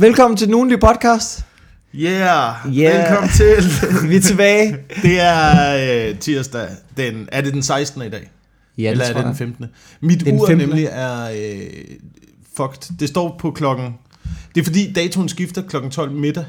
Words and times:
Velkommen 0.00 0.36
til 0.36 0.46
den 0.46 0.54
ugenlige 0.54 0.78
podcast. 0.78 1.44
Yeah, 1.94 2.54
Yeah. 2.66 2.98
velkommen 2.98 3.30
til. 3.30 3.64
Vi 4.10 4.16
er 4.16 4.20
tilbage. 4.20 4.76
det 5.02 5.20
er 5.20 6.08
øh, 6.08 6.18
tirsdag. 6.18 6.68
Den, 6.96 7.28
er 7.32 7.40
det 7.40 7.52
den 7.52 7.62
16. 7.62 8.02
i 8.02 8.08
dag? 8.08 8.30
Ja, 8.78 8.90
Eller 8.90 9.04
er 9.04 9.12
det 9.12 9.24
den 9.24 9.36
15. 9.36 9.66
Mit 10.00 10.20
Det 10.20 10.26
er 10.28 10.30
den 10.30 10.40
ur 10.40 10.46
15.. 10.46 10.68
nemlig 10.68 10.88
er 10.90 11.30
øh, 11.30 11.96
fucked. 12.56 12.98
Det 12.98 13.08
står 13.08 13.36
på 13.38 13.50
klokken... 13.50 13.94
Det 14.54 14.60
er 14.60 14.64
fordi 14.64 14.92
datoen 14.92 15.28
skifter 15.28 15.62
klokken 15.62 15.90
12 15.90 16.12
middag. 16.12 16.44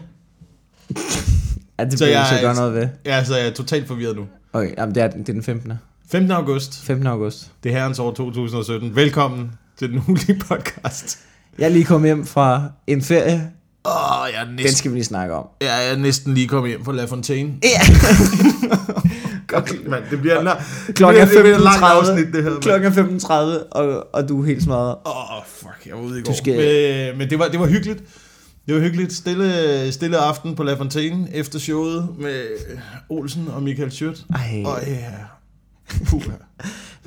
Ja, 1.80 1.86
det 1.86 2.00
Så 2.00 2.06
jeg 2.06 2.28
så 2.30 2.42
gøre 2.42 2.56
noget 2.56 2.74
ved. 2.74 2.88
Ja, 3.06 3.24
så 3.24 3.38
jeg 3.38 3.48
er 3.48 3.52
totalt 3.52 3.88
forvirret 3.88 4.16
nu. 4.16 4.26
Okay, 4.54 4.74
jamen 4.78 4.96
det 4.96 5.04
er, 5.04 5.08
det 5.08 5.30
er 5.30 5.34
den 5.34 5.44
15. 5.44 5.74
15. 6.12 6.32
august. 6.32 6.84
15. 6.84 7.08
august. 7.08 7.52
Det 7.64 7.72
er 7.72 7.78
herrens 7.78 8.00
år 8.00 8.12
2017. 8.12 8.96
Velkommen 8.96 9.52
til 9.78 9.90
den 9.90 9.98
ugenlige 10.08 10.40
podcast. 10.40 11.20
Jeg 11.60 11.66
er 11.66 11.70
lige 11.70 11.86
kommet 11.86 12.08
hjem 12.08 12.26
fra 12.26 12.64
en 12.88 13.02
ferie. 13.02 13.52
Åh, 13.86 14.22
oh, 14.22 14.28
jeg 14.34 14.42
er 14.42 14.46
Den 14.46 14.56
næsten, 14.56 14.76
skal 14.76 14.92
vi 14.92 14.96
lige 14.96 15.04
snakke 15.06 15.34
om. 15.34 15.46
ja, 15.62 15.74
jeg 15.76 15.92
er 15.94 15.98
næsten 15.98 16.34
lige 16.34 16.48
kommet 16.48 16.70
hjem 16.72 16.86
fra 16.86 16.94
La 16.94 17.06
Fontaine. 17.06 17.54
Ja. 17.64 17.82
Godt, 19.48 19.88
mand. 19.90 20.04
Det 20.12 20.22
bliver 20.22 20.38
en 20.40 20.44
lang, 20.46 20.60
Klokken 20.96 21.22
er 21.22 21.26
det 21.26 21.40
bliver 21.42 21.56
et 21.56 21.62
langt 21.62 21.84
afsnit, 21.84 22.26
15.30. 22.26 22.32
det 22.38 22.44
her. 22.44 22.60
Klokken 22.60 22.92
er 22.92 23.04
15.30, 23.20 23.32
og, 23.72 24.08
og 24.14 24.30
du 24.30 24.42
er 24.42 24.46
helt 24.46 24.64
smadret. 24.64 24.96
Åh, 25.06 25.38
oh, 25.38 25.44
fuck, 25.46 25.88
jeg 25.88 25.96
var 25.96 26.02
ude 26.02 26.20
i 26.20 26.22
Du 26.22 26.26
går. 26.26 26.34
skal- 26.38 26.58
Men, 27.10 27.18
men 27.18 27.30
det, 27.30 27.40
var, 27.40 27.48
det 27.48 27.60
var 27.60 27.68
hyggeligt. 27.68 28.04
Det 28.68 28.76
var 28.76 28.82
hyggeligt. 28.82 29.14
Stille, 29.14 29.92
stille 29.92 30.18
aften 30.18 30.56
på 30.56 30.64
La 30.64 30.74
Fontaine 30.74 31.28
efter 31.36 31.60
showet 31.60 32.08
med 32.20 32.44
Olsen 33.10 33.48
og 33.56 33.64
Michael 33.64 33.92
Schødt. 33.92 34.24
Ej, 34.36 34.64
Og 34.66 34.80
ja, 34.88 34.98
puh. 36.06 36.24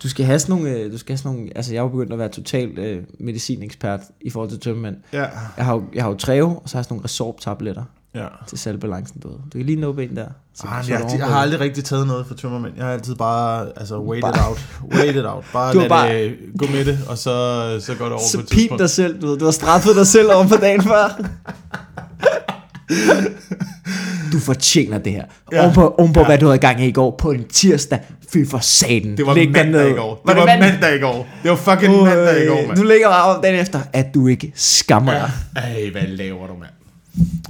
Du 0.02 0.08
skal 0.08 0.26
have 0.26 0.38
sådan 0.38 0.56
nogle, 0.56 0.70
øh, 0.78 0.92
du 0.92 0.98
skal 0.98 1.12
have 1.12 1.18
sådan 1.18 1.32
nogle, 1.36 1.50
altså 1.56 1.72
jeg 1.72 1.78
er 1.78 1.82
jo 1.82 1.88
begyndt 1.88 2.12
at 2.12 2.18
være 2.18 2.28
total 2.28 2.78
øh, 2.78 3.02
medicinekspert 3.20 4.00
i 4.20 4.30
forhold 4.30 4.50
til 4.50 4.60
tømmand. 4.60 4.96
Ja, 5.12 5.24
Jeg 5.56 5.64
har 5.64 5.74
jo, 5.74 5.82
jeg 5.94 6.02
har 6.02 6.10
jo 6.10 6.16
Treo, 6.16 6.48
og 6.48 6.62
så 6.66 6.76
har 6.76 6.80
jeg 6.80 6.84
sådan 6.84 6.94
nogle 6.94 7.04
Resorb-tabletter 7.04 7.82
ja. 8.14 8.26
til 8.48 8.58
salgbalancen, 8.58 9.20
du 9.20 9.28
ved. 9.28 9.36
Du 9.52 9.58
kan 9.58 9.66
lige 9.66 9.80
nå 9.80 9.92
en 9.92 10.16
der. 10.16 10.26
Så, 10.54 10.66
Ah, 10.66 10.84
så 10.84 10.92
jeg, 10.92 11.10
jeg, 11.18 11.26
har 11.26 11.34
aldrig 11.40 11.60
rigtig 11.60 11.84
taget 11.84 12.06
noget 12.06 12.26
for 12.26 12.34
tømmermænd. 12.34 12.74
Jeg 12.76 12.84
har 12.84 12.92
altid 12.92 13.14
bare, 13.14 13.66
altså, 13.76 13.98
wait 14.00 14.18
it 14.18 14.22
Bare- 14.24 14.48
out. 14.48 14.58
Wait 14.94 15.16
it 15.16 15.24
out. 15.26 15.44
Bare 15.52 15.72
Du 15.74 15.78
lad 15.80 15.88
bare- 15.88 16.14
det 16.24 16.36
gå 16.58 16.66
med 16.66 16.84
det, 16.84 16.98
og 17.08 17.18
så, 17.18 17.30
så 17.80 17.94
går 17.94 18.04
det 18.04 18.12
over 18.12 18.22
så 18.22 18.38
på 18.38 18.42
et 18.42 18.48
tidspunkt. 18.48 18.80
dig 18.80 18.90
selv, 18.90 19.20
du 19.22 19.26
ved. 19.26 19.38
Du 19.38 19.44
har 19.44 19.52
straffet 19.52 19.96
dig 19.96 20.06
selv 20.06 20.28
over 20.34 20.48
på 20.48 20.56
dagen 20.56 20.82
før. 20.82 21.04
Du 24.32 24.38
fortjener 24.38 24.98
det 24.98 25.12
her. 25.12 25.24
Ja. 25.52 25.56
Ja. 25.56 25.62
Ovenpå, 25.64 25.94
ovenpå 25.98 26.20
Ja. 26.20 26.26
hvad 26.26 26.38
du 26.38 26.46
havde 26.46 26.56
i 26.56 26.60
gang 26.60 26.80
i 26.80 26.86
i 26.88 26.92
går 26.92 27.14
på 27.18 27.30
en 27.30 27.44
tirsdag. 27.48 27.98
Fy 28.34 28.44
for 28.50 28.58
satan. 28.58 29.16
Det 29.16 29.26
var 29.26 29.34
Læg 29.34 29.50
mandag 29.52 29.70
ned. 29.84 29.90
i 29.90 29.92
går. 29.92 30.22
Var 30.24 30.32
Det 30.32 30.40
var 30.40 30.46
mandag? 30.46 30.70
mandag 30.72 30.96
i 30.96 31.00
går. 31.00 31.28
Det 31.42 31.50
var 31.50 31.56
fucking 31.56 31.94
Øj, 31.94 32.04
mandag 32.04 32.44
i 32.44 32.46
går, 32.48 32.66
mand. 32.66 32.76
Du 32.78 32.82
ligger 32.82 33.08
bare 33.08 33.36
om 33.36 33.42
dagen 33.42 33.60
efter, 33.60 33.80
at 33.92 34.14
du 34.14 34.26
ikke 34.26 34.52
skammer 34.54 35.12
dig. 35.12 35.30
Ej, 35.56 35.90
hvad 35.92 36.02
laver 36.02 36.46
du, 36.46 36.52
mand? 36.54 36.70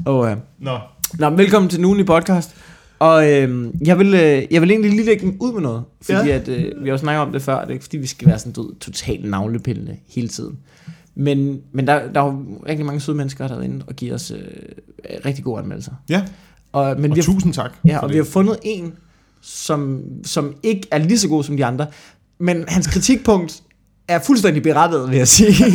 Og, 0.07 0.31
øh, 0.31 0.37
Nå, 0.59 0.79
Nå, 1.19 1.29
men 1.31 1.39
velkommen 1.39 1.69
til 1.69 1.81
nogen 1.81 2.01
i 2.01 2.05
podcast. 2.05 2.51
Og 2.99 3.33
øh, 3.33 3.67
jeg, 3.87 3.99
vil, 3.99 4.15
øh, 4.15 4.43
jeg 4.51 4.61
vil 4.63 4.71
egentlig 4.71 4.91
lige 4.91 5.05
lægge 5.05 5.27
den 5.27 5.37
ud 5.41 5.53
med 5.53 5.61
noget. 5.63 5.83
Fordi 6.03 6.29
Ja. 6.29 6.35
at, 6.35 6.49
øh, 6.49 6.65
vi 6.65 6.89
har 6.89 6.91
jo 6.91 6.99
snakket 6.99 7.21
om 7.23 7.33
det 7.33 7.43
før. 7.43 7.61
Det 7.61 7.69
er 7.69 7.73
ikke 7.73 7.85
fordi, 7.85 7.97
vi 7.97 8.07
skal 8.07 8.29
være 8.29 8.39
sådan 8.39 8.53
du, 8.53 8.71
totalt 8.81 9.31
navlepillende 9.31 9.97
hele 10.09 10.29
tiden. 10.29 10.59
Men, 11.15 11.61
men 11.73 11.87
der, 11.87 12.01
der 12.15 12.21
er 12.21 12.25
jo 12.27 12.45
rigtig 12.69 12.87
mange 12.87 13.01
søde 13.01 13.17
mennesker, 13.17 13.49
der 13.49 13.57
er 13.59 13.63
inde 13.63 13.85
og 13.89 13.95
giver 13.97 14.15
os 14.15 14.31
øh, 14.31 14.39
rigtig 15.27 15.45
gode 15.45 15.59
anmeldelser. 15.61 15.93
ja. 16.09 16.23
Og, 16.73 17.01
men 17.01 17.11
Og 17.11 17.17
vi 17.17 17.21
har, 17.21 17.25
tusind 17.33 17.53
tak. 17.53 17.71
ja, 17.87 17.99
og 17.99 18.09
det. 18.09 18.13
vi 18.15 18.19
har 18.19 18.25
fundet 18.25 18.57
en, 18.63 18.93
som, 19.45 20.01
som 20.25 20.55
ikke 20.63 20.89
er 20.91 20.99
lige 20.99 21.19
så 21.19 21.29
god 21.29 21.45
som 21.45 21.57
de 21.57 21.65
andre. 21.65 21.87
Men 22.41 22.65
hans 22.69 22.87
kritikpunkt 22.87 23.63
er 24.09 24.19
fuldstændig 24.19 24.63
berettiget, 24.63 25.11
vil 25.11 25.17
jeg 25.19 25.29
sige. 25.29 25.55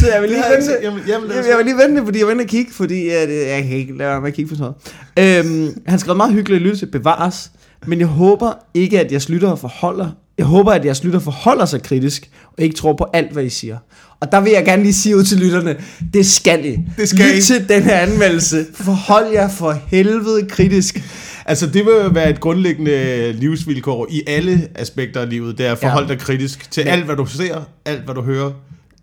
så 0.00 0.06
jeg 0.12 0.22
vil 0.22 0.30
lige 0.30 0.42
vente. 0.56 0.72
jamen, 0.82 1.00
jamen, 1.08 1.30
Jeg, 1.30 1.44
jeg 1.48 1.56
vil 1.56 1.64
lige 1.64 1.76
vente, 1.76 2.04
fordi 2.04 2.18
jeg 2.20 2.30
ind 2.30 2.40
og 2.40 2.46
kigge, 2.46 2.72
fordi 2.72 3.08
at, 3.08 3.28
øh, 3.28 3.36
jeg 3.36 3.62
kan 3.62 3.76
ikke 3.76 3.96
lade 3.96 4.10
være 4.10 4.20
med 4.20 4.28
at 4.28 4.34
kigge 4.34 4.48
på 4.48 4.54
sådan 4.56 4.72
noget. 5.16 5.46
Øhm, 5.46 5.82
han 5.86 5.98
skrev 5.98 6.16
meget 6.16 6.32
hyggeligt 6.32 6.62
lytte 6.62 6.78
til 6.78 6.86
bevares, 6.86 7.50
men 7.86 7.98
jeg 7.98 8.06
håber 8.08 8.52
ikke, 8.74 9.00
at 9.00 9.12
jeres 9.12 9.28
lyttere 9.28 9.56
forholder, 9.56 10.10
jeg 10.38 10.46
håber, 10.46 10.72
at 10.72 10.84
jeres 10.84 11.04
lyttere 11.04 11.22
forholder 11.22 11.64
sig 11.64 11.82
kritisk, 11.82 12.30
og 12.58 12.62
ikke 12.64 12.76
tror 12.76 12.92
på 12.92 13.06
alt, 13.12 13.32
hvad 13.32 13.44
I 13.44 13.48
siger. 13.48 13.78
Og 14.20 14.32
der 14.32 14.40
vil 14.40 14.52
jeg 14.52 14.64
gerne 14.64 14.82
lige 14.82 14.94
sige 14.94 15.16
ud 15.16 15.24
til 15.24 15.38
lytterne, 15.38 15.76
det 16.14 16.26
skal 16.26 16.64
I. 16.64 16.78
Det 16.96 17.08
skal 17.08 17.26
Lyt 17.26 17.34
I. 17.38 17.42
til 17.42 17.68
den 17.68 17.82
her 17.82 17.96
anmeldelse. 17.98 18.66
Forhold 18.74 19.32
jer 19.32 19.48
for 19.48 19.78
helvede 19.86 20.46
kritisk. 20.48 21.00
Altså, 21.48 21.66
det 21.66 21.84
vil 21.84 22.14
være 22.14 22.30
et 22.30 22.40
grundlæggende 22.40 23.32
livsvilkår 23.32 24.06
i 24.10 24.22
alle 24.26 24.68
aspekter 24.74 25.20
af 25.20 25.30
livet. 25.30 25.58
Det 25.58 25.66
er 25.66 25.72
at 25.72 25.78
forholde 25.78 26.08
Ja. 26.08 26.12
dig 26.14 26.20
kritisk 26.22 26.70
til 26.70 26.84
Men- 26.84 26.92
alt, 26.92 27.04
hvad 27.04 27.16
du 27.16 27.26
ser, 27.26 27.62
alt, 27.84 28.04
hvad 28.04 28.14
du 28.14 28.22
hører, 28.22 28.52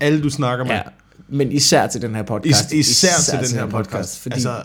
alle, 0.00 0.22
du 0.22 0.30
snakker 0.30 0.64
med. 0.64 0.72
Ja, 0.74 0.82
men 1.28 1.52
især 1.52 1.86
til 1.86 2.02
den 2.02 2.14
her 2.14 2.22
podcast. 2.22 2.72
Is- 2.72 2.88
især, 2.88 3.38
til 3.38 3.48
den 3.50 3.58
her 3.58 3.66
podcast. 3.66 4.20
Fordi 4.20 4.32
Altså, 4.32 4.62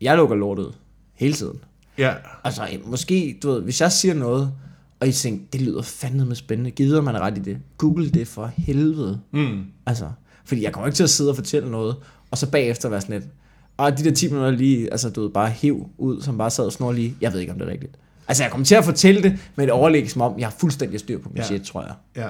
jeg 0.00 0.16
lukker 0.16 0.36
lortet 0.36 0.72
hele 1.14 1.34
tiden. 1.34 1.58
ja. 1.98 2.12
Altså, 2.44 2.62
måske, 2.84 3.38
du 3.42 3.50
ved, 3.50 3.62
hvis 3.62 3.80
jeg 3.80 3.92
siger 3.92 4.14
noget, 4.14 4.52
og 5.00 5.08
I 5.08 5.12
tænker, 5.12 5.44
det 5.52 5.60
lyder 5.60 5.82
fandme 5.82 6.24
med 6.24 6.36
spændende, 6.36 6.70
gider 6.70 7.00
man 7.00 7.20
ret 7.20 7.38
i 7.38 7.40
det? 7.40 7.58
Google 7.78 8.10
det 8.10 8.28
for 8.28 8.50
helvede. 8.56 9.20
Mm. 9.32 9.62
Altså, 9.86 10.06
fordi 10.44 10.62
jeg 10.62 10.72
kommer 10.72 10.86
ikke 10.86 10.96
til 10.96 11.04
at 11.04 11.10
sidde 11.10 11.30
og 11.30 11.36
fortælle 11.36 11.70
noget, 11.70 11.96
og 12.30 12.38
så 12.38 12.50
bagefter 12.50 12.88
være 12.88 13.00
sådan 13.00 13.14
lidt, 13.20 13.30
og 13.78 13.98
de 13.98 14.04
der 14.04 14.10
10 14.10 14.28
minutter 14.28 14.50
lige, 14.50 14.90
altså 14.92 15.10
du 15.10 15.20
ved, 15.22 15.30
bare 15.30 15.50
hiv 15.50 15.88
ud, 15.98 16.22
som 16.22 16.38
bare 16.38 16.50
sad 16.50 16.64
og 16.64 16.72
snor 16.72 16.92
lige, 16.92 17.14
jeg 17.20 17.32
ved 17.32 17.40
ikke, 17.40 17.52
om 17.52 17.58
det 17.58 17.68
er 17.68 17.72
rigtigt. 17.72 17.92
Altså, 18.28 18.42
jeg 18.42 18.50
kommer 18.50 18.64
til 18.64 18.74
at 18.74 18.84
fortælle 18.84 19.22
det 19.22 19.38
med 19.56 19.64
et 19.64 19.70
overlæg, 19.70 20.10
som 20.10 20.20
om 20.22 20.38
jeg 20.38 20.46
har 20.46 20.54
fuldstændig 20.58 21.00
styr 21.00 21.18
på 21.18 21.28
min 21.28 21.36
Ja. 21.38 21.44
shit, 21.44 21.62
tror 21.62 21.82
jeg. 21.82 21.92
ja. 22.16 22.28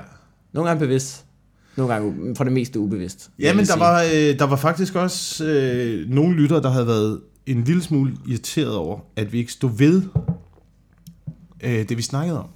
Nogle 0.52 0.68
gange 0.70 0.80
bevidst, 0.80 1.24
nogle 1.76 1.92
gange 1.94 2.36
for 2.36 2.44
det 2.44 2.52
meste 2.52 2.80
ubevidst. 2.80 3.30
vil 3.36 3.42
Ja, 3.44 3.48
jeg 3.48 3.56
men 3.56 3.60
lige 3.64 3.66
der 3.66 3.72
sige. 3.72 3.80
var, 3.80 4.32
øh, 4.32 4.38
der 4.38 4.44
var 4.44 4.56
faktisk 4.56 4.94
også 4.94 5.44
øh, 5.44 6.08
nogle 6.10 6.36
lyttere, 6.36 6.62
der 6.62 6.70
havde 6.70 6.86
været 6.86 7.20
en 7.46 7.64
lille 7.64 7.82
smule 7.82 8.12
irriteret 8.28 8.74
over, 8.76 8.98
at 9.16 9.32
vi 9.32 9.38
ikke 9.38 9.52
stod 9.52 9.70
ved 9.78 10.02
øh, 11.64 11.88
det, 11.88 11.96
vi 11.96 12.02
snakkede 12.02 12.38
om. 12.38 12.48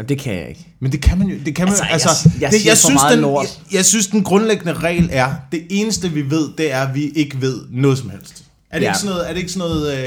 Jamen, 0.00 0.08
det 0.08 0.18
kan 0.18 0.34
jeg 0.34 0.48
ikke. 0.48 0.66
Men 0.80 0.92
det 0.92 1.02
kan 1.02 1.18
man 1.18 1.26
jo. 1.28 1.36
Det 1.46 1.54
kan 1.54 1.64
man, 1.64 1.72
Altså, 1.72 1.84
altså, 1.90 2.08
jeg- 2.40 2.42
jeg 2.42 2.50
det, 2.72 2.78
for 2.78 2.90
meget 2.92 3.18
den. 3.18 3.24
Jeg, 3.34 3.46
jeg 3.72 3.84
synes, 3.84 4.06
den 4.06 4.24
grundlæggende 4.24 4.72
regel 4.72 5.08
er, 5.12 5.32
det 5.52 5.62
eneste 5.70 6.08
vi 6.10 6.30
ved, 6.30 6.48
det 6.58 6.72
er, 6.72 6.80
at 6.86 6.94
vi 6.94 7.08
ikke 7.08 7.40
ved 7.40 7.60
noget 7.70 7.98
som 7.98 8.10
helst. 8.10 8.42
Er 8.70 8.78
det, 8.78 8.84
Ja. 8.84 8.90
ikke, 8.90 8.98
sådan 8.98 9.10
noget, 9.10 9.28
er 9.28 9.32
det 9.32 9.38
ikke 9.40 9.52
sådan 9.52 9.68
noget 9.70 9.98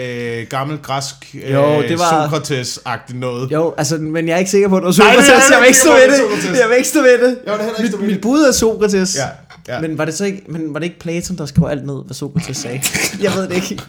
øh, 0.42 0.48
gammelt 0.50 0.82
græsk 0.82 1.36
øh, 1.44 1.54
Jo, 1.54 1.82
det 1.82 2.00
var- 2.00 2.28
Sokrates-agtigt 2.28 3.18
noget? 3.18 3.52
Jo, 3.52 3.74
altså, 3.78 3.98
men 3.98 4.28
jeg 4.28 4.34
er 4.34 4.38
ikke 4.38 4.52
sikker 4.52 4.68
på, 4.70 4.78
at 4.78 4.84
det 4.84 4.98
var 4.98 5.04
Nej, 5.04 5.14
det 5.16 5.20
er 5.20 5.26
Sokrates. 5.26 5.50
jeg 5.50 5.56
Jeg 5.56 5.60
vil 5.62 5.68
ikke 5.68 5.80
stå 5.80 5.96
ikke 5.96 6.08
ved 6.12 6.18
sikker 6.18 6.36
på, 6.36 6.42
det. 6.42 6.56
er. 6.58 6.62
Jeg 6.62 6.70
vil 6.70 6.78
ikke 6.78 6.90
stå 6.90 7.02
ved 7.02 7.30
det. 7.30 7.38
Jeg 7.46 7.54
vil 7.54 7.62
heller 7.66 7.78
ikke 7.80 7.90
stå 7.90 7.98
ved 7.98 8.08
det. 8.08 8.14
mit 8.16 8.22
bud 8.22 8.40
er 8.40 8.52
Sokrates. 8.52 9.16
Ja, 9.16 9.28
ja. 9.76 9.82
Men 9.82 9.98
var 9.98 10.06
det 10.06 10.14
så 10.14 10.26
ikke, 10.26 10.42
men 10.50 10.74
var 10.74 10.80
det 10.80 10.86
ikke 10.86 11.00
Platon, 11.00 11.38
der 11.38 11.46
skrev 11.46 11.68
alt 11.72 11.86
ned, 11.86 12.06
hvad 12.06 12.14
Sokrates 12.16 12.58
sagde? 12.58 12.82
jeg 13.22 13.32
ved 13.36 13.48
det 13.48 13.56
ikke. 13.56 13.80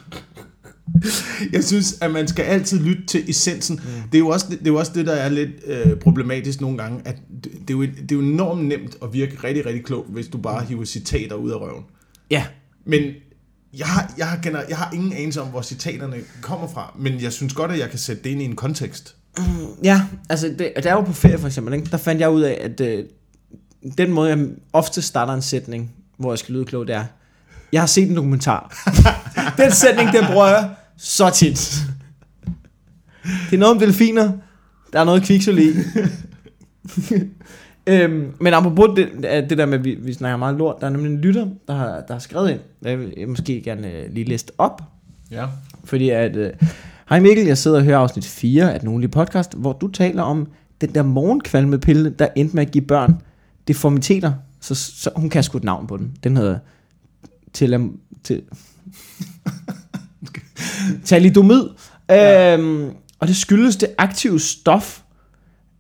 Jeg 1.53 1.65
synes, 1.65 1.99
at 2.01 2.11
man 2.11 2.29
skal 2.29 2.43
altid 2.43 2.81
lytte 2.81 3.07
til 3.07 3.31
essensen. 3.31 3.81
Mm. 3.85 4.09
Det, 4.13 4.15
er 4.15 4.19
jo 4.19 4.29
også, 4.29 4.47
det 4.51 4.61
er 4.61 4.67
jo 4.67 4.77
også 4.77 4.93
det, 4.95 5.07
der 5.07 5.13
er 5.13 5.29
lidt 5.29 5.51
øh, 5.67 5.97
problematisk 5.97 6.61
nogle 6.61 6.79
gange, 6.79 7.01
at 7.05 7.17
det, 7.45 7.53
det, 7.53 7.71
er 7.71 7.75
jo, 7.75 7.83
det 7.83 8.13
er 8.13 8.17
jo 8.17 8.21
enormt 8.21 8.65
nemt 8.65 8.97
at 9.03 9.13
virke 9.13 9.37
rigtig, 9.45 9.67
rigtig 9.67 9.85
klog, 9.85 10.07
hvis 10.09 10.27
du 10.29 10.39
bare 10.39 10.65
hiver 10.65 10.85
citater 10.85 11.37
ud 11.37 11.51
af 11.51 11.57
røven. 11.57 11.85
Ja, 12.31 12.47
Men 12.87 13.03
jeg 13.79 13.87
har, 13.87 14.13
jeg, 14.19 14.27
har 14.27 14.39
gener, 14.43 14.63
jeg 14.69 14.77
har 14.77 14.91
ingen 14.95 15.13
anelse 15.13 15.43
om, 15.43 15.49
hvor 15.49 15.63
citaterne 15.63 16.17
kommer 16.41 16.69
fra, 16.69 16.97
men 16.99 17.23
jeg 17.23 17.33
synes 17.33 17.55
godt, 17.55 17.71
at 17.71 17.79
jeg 17.79 17.91
kan 17.91 17.99
sætte 17.99 18.23
det 18.23 18.31
ind 18.31 18.43
i 18.43 18.45
en 18.45 18.57
kontekst. 18.57 19.17
ja 19.85 20.03
altså, 20.29 20.55
det, 20.59 20.73
der 20.83 20.91
er 20.91 20.95
jo 20.95 21.01
på 21.01 21.13
ferie 21.13 21.39
for 21.39 21.47
eksempel, 21.47 21.75
ikke? 21.75 21.87
der 21.91 21.97
fandt 21.97 22.21
jeg 22.21 22.31
ud 22.31 22.43
af, 22.43 22.59
at 22.61 22.81
øh, 22.81 23.05
den 23.99 24.13
måde, 24.13 24.29
jeg 24.29 24.49
ofte 24.73 25.03
starter 25.03 25.33
en 25.33 25.43
sætning, 25.43 25.93
hvor 26.19 26.33
jeg 26.33 26.39
skal 26.39 26.55
lyde 26.55 26.65
klog, 26.65 26.87
det 26.87 26.95
er, 26.95 27.05
jeg 27.73 27.83
har 27.83 27.87
set 27.87 28.09
en 28.09 28.17
dokumentar. 28.17 28.73
den 29.57 29.71
sætning, 29.73 30.13
den 30.13 30.25
bruger 30.33 30.47
jeg 30.47 30.71
så 30.97 31.31
tit. 31.31 31.83
Det 33.23 33.57
er 33.57 33.59
noget 33.59 33.75
om 33.75 33.79
delfiner, 33.81 34.33
der 34.93 35.01
er 35.01 35.05
noget 35.05 35.23
kviksøl 35.23 35.59
i. 35.59 35.73
øhm, 37.87 38.33
men 38.41 38.55
apropos 38.55 38.89
det, 38.97 39.09
det 39.51 39.59
der 39.59 39.67
med, 39.67 39.79
at 39.79 39.85
vi, 39.85 39.95
vi 39.95 40.13
snakker 40.13 40.37
meget 40.37 40.57
lort, 40.57 40.77
der 40.81 40.87
er 40.87 40.91
nemlig 40.91 41.13
en 41.13 41.19
lytter, 41.21 41.47
der 41.69 41.75
har, 41.75 41.87
der 42.09 42.13
har 42.15 42.19
skrevet 42.19 42.51
ind, 42.51 42.61
jeg 42.83 42.99
vil 42.99 43.15
jeg 43.17 43.29
måske 43.29 43.63
gerne 43.63 43.91
øh, 43.93 44.13
lige 44.13 44.29
læse 44.29 44.47
op, 44.59 44.83
Ja. 45.31 45.47
fordi 45.85 46.11
at, 46.11 46.37
øh, 46.37 46.51
hej 47.09 47.21
Mikkel, 47.21 47.47
jeg 47.47 47.59
sidder 47.59 47.77
og 47.77 47.85
hører 47.85 47.99
afsnit 47.99 48.25
4 48.25 48.75
af 48.75 48.81
den 48.81 48.89
ugenlige 48.89 49.11
podcast, 49.11 49.55
hvor 49.55 49.73
du 49.73 49.89
taler 49.89 50.23
om 50.23 50.49
den 50.81 50.95
der 50.95 51.03
morgenkvalmepille, 51.03 52.11
der 52.11 52.29
endte 52.37 52.57
med 52.57 52.67
at 52.67 52.73
give 52.73 52.85
børn 52.85 53.23
deformiteter, 53.69 54.33
så, 54.61 54.75
så 54.75 55.11
hun 55.17 55.31
kan 55.31 55.43
sgu 55.43 55.59
et 55.59 55.65
navn 55.65 55.87
på 55.87 55.97
den. 55.97 56.13
Den 56.25 56.37
hedder 56.37 56.59
telam, 57.53 57.99
til, 58.25 58.43
talidomid. 61.05 61.63
Ja. 62.09 62.57
Øhm, 62.59 62.91
og 63.19 63.29
det 63.29 63.37
skyldes 63.37 63.77
det 63.77 63.95
aktive 63.99 64.41
stof 64.41 65.01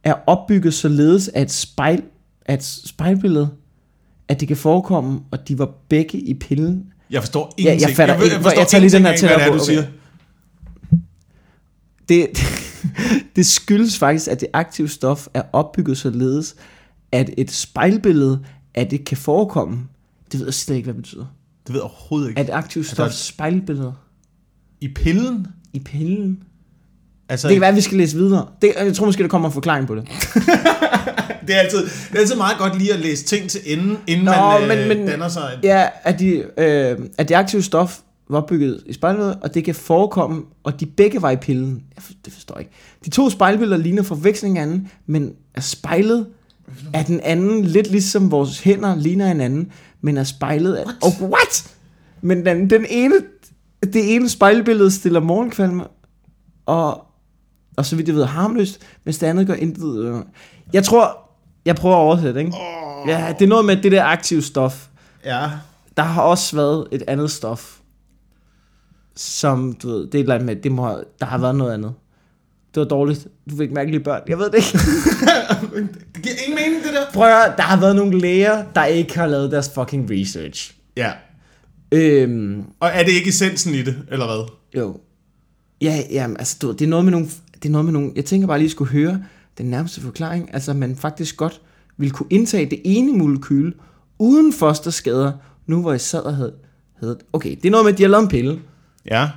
er 0.05 0.15
opbygget 0.27 0.75
således 0.75 1.29
af 1.29 1.43
et 1.43 1.51
spejl, 1.51 2.03
af 2.47 2.55
et 2.55 2.65
spejlbillede, 2.65 3.49
at 4.29 4.41
det 4.41 4.49
kan 4.49 4.57
forekomme, 4.57 5.21
og 5.31 5.49
de 5.49 5.59
var 5.59 5.71
begge 5.89 6.19
i 6.21 6.35
pillen, 6.35 6.85
Jeg 7.11 7.23
forstår 7.23 7.55
Ja, 7.59 7.65
jeg 7.65 7.73
ingenting. 7.73 7.97
fatter 7.97 8.17
ved- 8.17 8.25
ikke- 8.25 8.37
forstår 8.37 8.61
jeg 8.61 8.69
tager 8.69 8.81
lige 8.81 8.91
den 8.93 9.03
her 9.03 9.09
ingenting 9.13 9.33
er, 9.33 9.49
på, 9.49 9.55
du 9.57 9.63
okay. 9.63 9.73
siger. 9.73 9.85
Det, 12.09 12.29
det 13.37 13.47
skyldes 13.47 13.99
faktisk, 13.99 14.29
at 14.31 14.41
det 14.41 14.49
aktive 14.53 14.89
stof 14.89 15.27
er 15.35 15.43
opbygget 15.53 15.99
således, 15.99 16.55
at 17.13 17.31
et 17.39 17.51
spejlbillede, 17.51 18.45
at 18.75 18.91
det 18.91 19.05
kan 19.05 19.17
forekomme, 19.17 19.79
det 20.33 20.41
ved 20.41 20.47
jeg 20.47 20.55
slet 20.55 20.77
ikke, 20.77 20.87
hvad 20.87 20.95
det 20.95 21.03
betyder. 21.03 21.27
Det 21.67 21.73
ved 21.75 21.81
jeg 21.81 21.83
overhovedet 21.83 22.29
ikke. 22.29 22.41
Er 22.41 22.45
det 22.45 22.53
aktivt 22.53 22.87
stof 22.87 23.05
Altså- 23.05 23.25
spejlbilleder 23.25 23.93
I 24.81 24.89
pillen? 24.89 25.47
i 25.73 25.79
pillen? 25.81 26.43
Altså, 27.29 27.49
Det 27.49 27.55
kan 27.55 27.61
være, 27.61 27.71
at 27.71 27.77
vi 27.77 27.81
skal 27.81 27.99
læse 27.99 28.17
videre. 28.17 28.47
Det, 28.63 28.73
jeg 28.79 28.95
tror 28.95 29.07
måske, 29.07 29.23
der 29.23 29.29
kommer 29.29 29.49
en 29.49 29.53
forklaring 29.53 29.87
på 29.87 29.95
det. 29.95 30.05
det, 31.47 31.55
er 31.55 31.59
altid, 31.61 31.79
det 31.85 32.15
er 32.15 32.19
altid 32.21 32.37
meget 32.37 32.59
godt 32.59 32.79
lige 32.79 32.93
at 32.93 33.01
læse 33.01 33.25
ting 33.25 33.51
til 33.51 33.61
enden, 33.67 33.97
inden 34.07 34.25
Nå, 34.25 34.33
man 34.33 34.63
øh, 34.63 34.89
men- 34.89 34.99
men- 34.99 35.07
danner 35.07 35.29
sig. 35.29 35.51
en- 35.55 35.61
Ja, 35.63 35.89
at, 36.03 36.19
de, 36.19 36.45
øh, 36.59 36.99
at 37.19 37.29
det 37.29 37.35
aktive 37.35 37.63
stof 37.63 37.99
var 38.31 38.39
opbygget 38.39 38.83
i 38.87 38.93
spejlbilledet, 38.93 39.39
og 39.43 39.55
det 39.55 39.65
kan 39.65 39.75
forekomme, 39.75 40.43
og 40.65 40.81
de 40.81 40.87
begge 40.87 41.23
var 41.23 41.31
i 41.31 41.37
pillen. 41.37 41.83
Jeg 41.97 42.03
for, 42.03 42.13
det 42.25 42.33
forstår 42.33 42.55
jeg 42.55 42.61
ikke. 42.61 42.73
De 43.05 43.11
to 43.11 43.31
spejlbilleder 43.31 43.77
ligner 43.83 44.03
forveksling 44.03 44.59
af 44.59 44.63
anden, 44.63 44.89
men 45.07 45.33
er 45.55 45.61
spejlet 45.61 46.27
af 46.95 47.05
den 47.05 47.21
anden, 47.21 47.65
lidt 47.65 47.91
ligesom 47.91 48.31
vores 48.31 48.61
hænder 48.61 48.97
ligner 48.97 49.29
hinanden, 49.29 49.73
men 50.05 50.17
er 50.17 50.25
spejlet 50.25 50.75
af... 50.75 50.85
What? 50.85 50.97
Oh, 51.03 51.31
what? 51.31 51.77
Men 52.21 52.47
den, 52.47 52.71
den 52.71 52.87
ene, 52.89 53.15
det 53.83 54.15
ene 54.15 54.29
spejlbillede 54.29 54.91
stiller 54.91 55.21
morgenkvalme, 55.21 55.85
og, 56.67 57.07
og 57.77 57.87
så 57.87 57.97
vidt 57.97 58.09
jeg 58.09 58.17
ved 58.17 58.25
harmløst, 58.25 58.81
mens 59.05 59.19
det 59.19 59.27
andet 59.27 59.47
gør 59.47 59.55
intet... 59.55 60.25
Jeg 60.73 60.85
tror, 60.85 61.31
jeg 61.65 61.77
prøver 61.77 61.97
at 61.97 62.01
oversætte, 62.01 62.41
ikke? 62.41 62.53
Åh. 62.53 63.09
Ja, 63.09 63.35
det 63.39 63.45
er 63.45 63.49
noget 63.49 63.65
med 63.65 63.77
det 63.77 63.93
der 63.93 64.05
aktive 64.05 64.43
stof. 64.43 64.89
Ja. 65.25 65.51
Der 65.97 66.03
har 66.03 66.23
også 66.23 66.57
været 66.57 66.89
et 66.93 67.03
andet 67.09 67.31
stof, 67.31 67.79
som, 69.17 69.73
du 69.73 69.89
ved, 69.89 70.07
det 70.07 70.15
er 70.15 70.19
et 70.19 70.23
eller 70.23 70.35
andet 70.35 70.47
med, 70.47 70.57
det 70.57 70.73
må, 70.73 71.03
der 71.21 71.27
har 71.27 71.39
været 71.39 71.57
noget 71.57 71.75
andet. 71.75 71.95
Det 72.75 72.81
var 72.81 72.87
dårligt. 72.87 73.29
Du 73.51 73.57
fik 73.57 73.73
mærkelige 73.73 74.01
børn. 74.01 74.21
Jeg 74.29 74.39
ved 74.39 74.51
det 74.51 74.55
ikke. 74.55 74.79
det 76.15 76.23
giver 76.23 76.35
ingen 76.47 76.59
mening, 76.65 76.85
det 76.85 76.93
der. 76.93 77.05
Prøv 77.15 77.27
at 77.27 77.33
høre, 77.33 77.57
der 77.57 77.63
har 77.63 77.81
været 77.81 77.97
nogle 77.97 78.19
læger, 78.21 78.65
der 78.75 78.85
ikke 78.85 79.19
har 79.19 79.27
lavet 79.27 79.51
deres 79.53 79.71
fucking 79.75 80.11
research. 80.11 80.75
Ja. 80.97 81.13
Øhm, 81.93 82.65
Og 82.81 82.89
er 82.89 83.03
det 83.03 83.13
ikke 83.13 83.29
essensen 83.29 83.75
i 83.75 83.83
det, 83.83 83.97
eller 84.11 84.27
hvad? 84.27 84.47
jo. 84.83 84.97
Ja, 85.81 86.03
jamen, 86.11 86.37
altså, 86.37 86.57
du, 86.63 86.73
det 86.73 86.83
er 86.83 86.89
noget 86.89 87.05
med 87.05 87.13
nogle, 87.13 87.27
det 87.55 87.65
er 87.65 87.71
noget 87.73 87.85
med 87.85 87.93
nogle, 87.93 88.13
jeg 88.17 88.25
tænker 88.25 88.47
bare 88.47 88.59
lige 88.59 88.67
at 88.67 88.71
skulle 88.71 88.91
høre 88.91 89.23
den 89.59 89.67
nærmeste 89.67 90.01
forklaring, 90.01 90.55
altså, 90.55 90.71
at 90.71 90.77
man 90.77 90.97
faktisk 90.97 91.37
godt 91.37 91.61
ville 91.97 92.11
kunne 92.11 92.27
indtage 92.31 92.67
det 92.71 92.81
ene 92.85 93.19
molekyle, 93.19 93.73
uden 94.19 94.53
fosterskader, 94.53 95.33
nu 95.67 95.81
hvor 95.81 95.91
jeg 95.91 96.01
sad 96.01 96.21
og 96.21 96.37
havde, 96.37 96.53
havde, 97.01 97.19
okay, 97.33 97.57
det 97.57 97.65
er 97.67 97.71
noget 97.71 97.85
med, 97.85 97.93
at 97.93 97.99
de 97.99 98.03
har 98.03 98.11
lavet 98.11 98.23
en 98.23 98.29
pille. 98.29 98.59
Ja. 99.11 99.29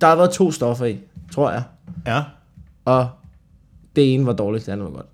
Der 0.00 0.06
har 0.06 0.16
været 0.16 0.30
to 0.30 0.52
stoffer 0.52 0.86
i, 0.86 0.98
tror 1.32 1.50
jeg. 1.50 1.62
Ja. 2.06 2.22
Og 2.90 3.08
det 3.96 4.14
ene 4.14 4.26
var 4.26 4.32
dårligt, 4.32 4.66
det 4.66 4.72
andet 4.72 4.84
var 4.84 4.92
godt. 4.92 5.06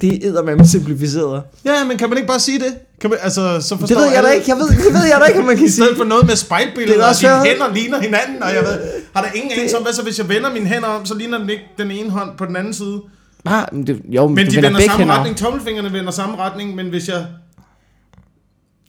Det 0.00 0.26
er 0.26 0.56
med 0.56 0.64
simplificeret. 0.64 1.42
Ja, 1.64 1.84
men 1.84 1.98
kan 1.98 2.08
man 2.08 2.18
ikke 2.18 2.28
bare 2.28 2.40
sige 2.40 2.58
det? 2.58 2.74
Kan 3.00 3.10
man, 3.10 3.18
altså, 3.22 3.60
så 3.60 3.76
forstår 3.76 3.86
Det 3.86 3.96
ved 4.04 4.12
jeg 4.14 4.22
da 4.22 4.28
ikke. 4.28 4.44
Jeg 4.48 4.56
ved, 4.56 4.68
det 4.68 4.94
ved 4.94 5.04
jeg 5.12 5.18
da 5.20 5.24
ikke, 5.26 5.40
om 5.40 5.46
man 5.46 5.56
kan 5.56 5.66
I 5.66 5.68
sige. 5.68 5.82
stedet 5.84 5.96
for 5.96 6.04
noget 6.04 6.26
med 6.26 6.36
spejlbilleder, 6.36 7.04
er 7.04 7.08
og 7.08 7.14
dine 7.20 7.44
hænder 7.46 7.74
ligner 7.74 8.00
hinanden, 8.00 8.42
og 8.42 8.48
jeg 8.54 8.62
ved, 8.62 8.78
har 9.14 9.22
der 9.22 9.30
ingen 9.32 9.52
anelse 9.52 9.76
om, 9.76 9.82
hvad 9.82 9.92
så 9.92 10.02
hvis 10.02 10.18
jeg 10.18 10.28
vender 10.28 10.52
mine 10.52 10.66
hænder 10.66 10.88
om, 10.88 11.06
så 11.06 11.14
ligner 11.14 11.38
den 11.38 11.50
ikke 11.50 11.62
den 11.78 11.90
ene 11.90 12.10
hånd 12.10 12.30
på 12.38 12.46
den 12.46 12.56
anden 12.56 12.74
side. 12.74 13.00
Ah, 13.44 13.64
men 13.72 13.86
det, 13.86 14.02
jo, 14.08 14.26
men 14.26 14.34
Men 14.34 14.46
de 14.46 14.56
vender 14.56 14.68
vender 14.68 14.78
begge 14.78 14.90
samme 14.90 15.04
hænder. 15.04 15.18
retning, 15.18 15.36
tommelfingrene 15.36 15.92
vender 15.92 16.10
samme 16.10 16.36
retning, 16.36 16.74
men 16.74 16.88
hvis 16.88 17.08
jeg... 17.08 17.26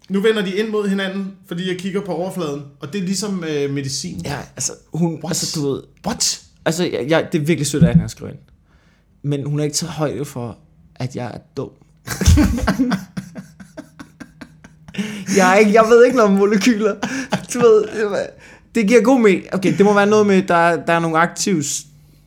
Nu 0.09 0.21
vender 0.21 0.41
de 0.45 0.55
ind 0.55 0.69
mod 0.69 0.87
hinanden, 0.87 1.31
fordi 1.47 1.69
jeg 1.69 1.77
kigger 1.77 2.01
på 2.01 2.11
overfladen, 2.11 2.63
og 2.79 2.93
det 2.93 3.01
er 3.01 3.05
ligesom 3.05 3.43
øh, 3.49 3.69
medicin. 3.73 4.21
Ja, 4.25 4.37
altså, 4.55 4.71
hun, 4.93 5.11
What? 5.13 5.25
altså, 5.25 5.59
du 5.59 5.71
ved, 5.71 5.81
What? 6.07 6.41
Altså, 6.65 6.83
jeg, 6.83 7.05
jeg, 7.09 7.27
det 7.31 7.41
er 7.41 7.45
virkelig 7.45 7.67
sødt 7.67 7.83
af 7.83 7.89
hende 7.89 8.03
at 8.03 8.11
skrive 8.11 8.31
ind. 8.31 8.39
Men 9.23 9.45
hun 9.45 9.59
har 9.59 9.63
ikke 9.63 9.75
taget 9.75 9.93
højde 9.93 10.25
for, 10.25 10.57
at 10.95 11.15
jeg 11.15 11.25
er 11.33 11.37
dum. 11.57 11.69
jeg, 15.37 15.51
er 15.51 15.55
ikke, 15.55 15.73
jeg 15.73 15.83
ved 15.89 16.05
ikke 16.05 16.17
noget 16.17 16.31
om 16.31 16.37
molekyler. 16.37 16.95
Du 17.53 17.59
ved, 17.59 17.83
det 18.75 18.87
giver 18.87 19.01
god 19.01 19.19
mening. 19.19 19.43
Okay, 19.53 19.77
det 19.77 19.85
må 19.85 19.93
være 19.93 20.07
noget 20.07 20.27
med, 20.27 20.41
der, 20.43 20.85
der 20.85 20.93
er 20.93 20.99
nogle 20.99 21.17
aktive, 21.17 21.63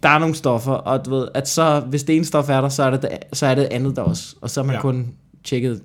der 0.03 0.09
er 0.09 0.19
nogle 0.19 0.35
stoffer, 0.35 0.73
og 0.73 1.05
du 1.05 1.11
ved, 1.11 1.29
at 1.35 1.49
så, 1.49 1.81
hvis 1.81 2.03
det 2.03 2.17
ene 2.17 2.25
stof 2.25 2.49
er 2.49 2.61
der, 2.61 2.69
så 2.69 2.83
er 2.83 2.91
det, 2.91 3.03
det- 3.03 3.11
så 3.33 3.47
er 3.47 3.55
det 3.55 3.69
andet 3.71 3.97
der 3.97 4.03
også. 4.03 4.37
Og 4.41 4.51
så 4.51 4.61
har 4.61 4.67
man 4.67 4.75
Ja. 4.75 4.81
kun 4.81 5.07
tjekket 5.45 5.81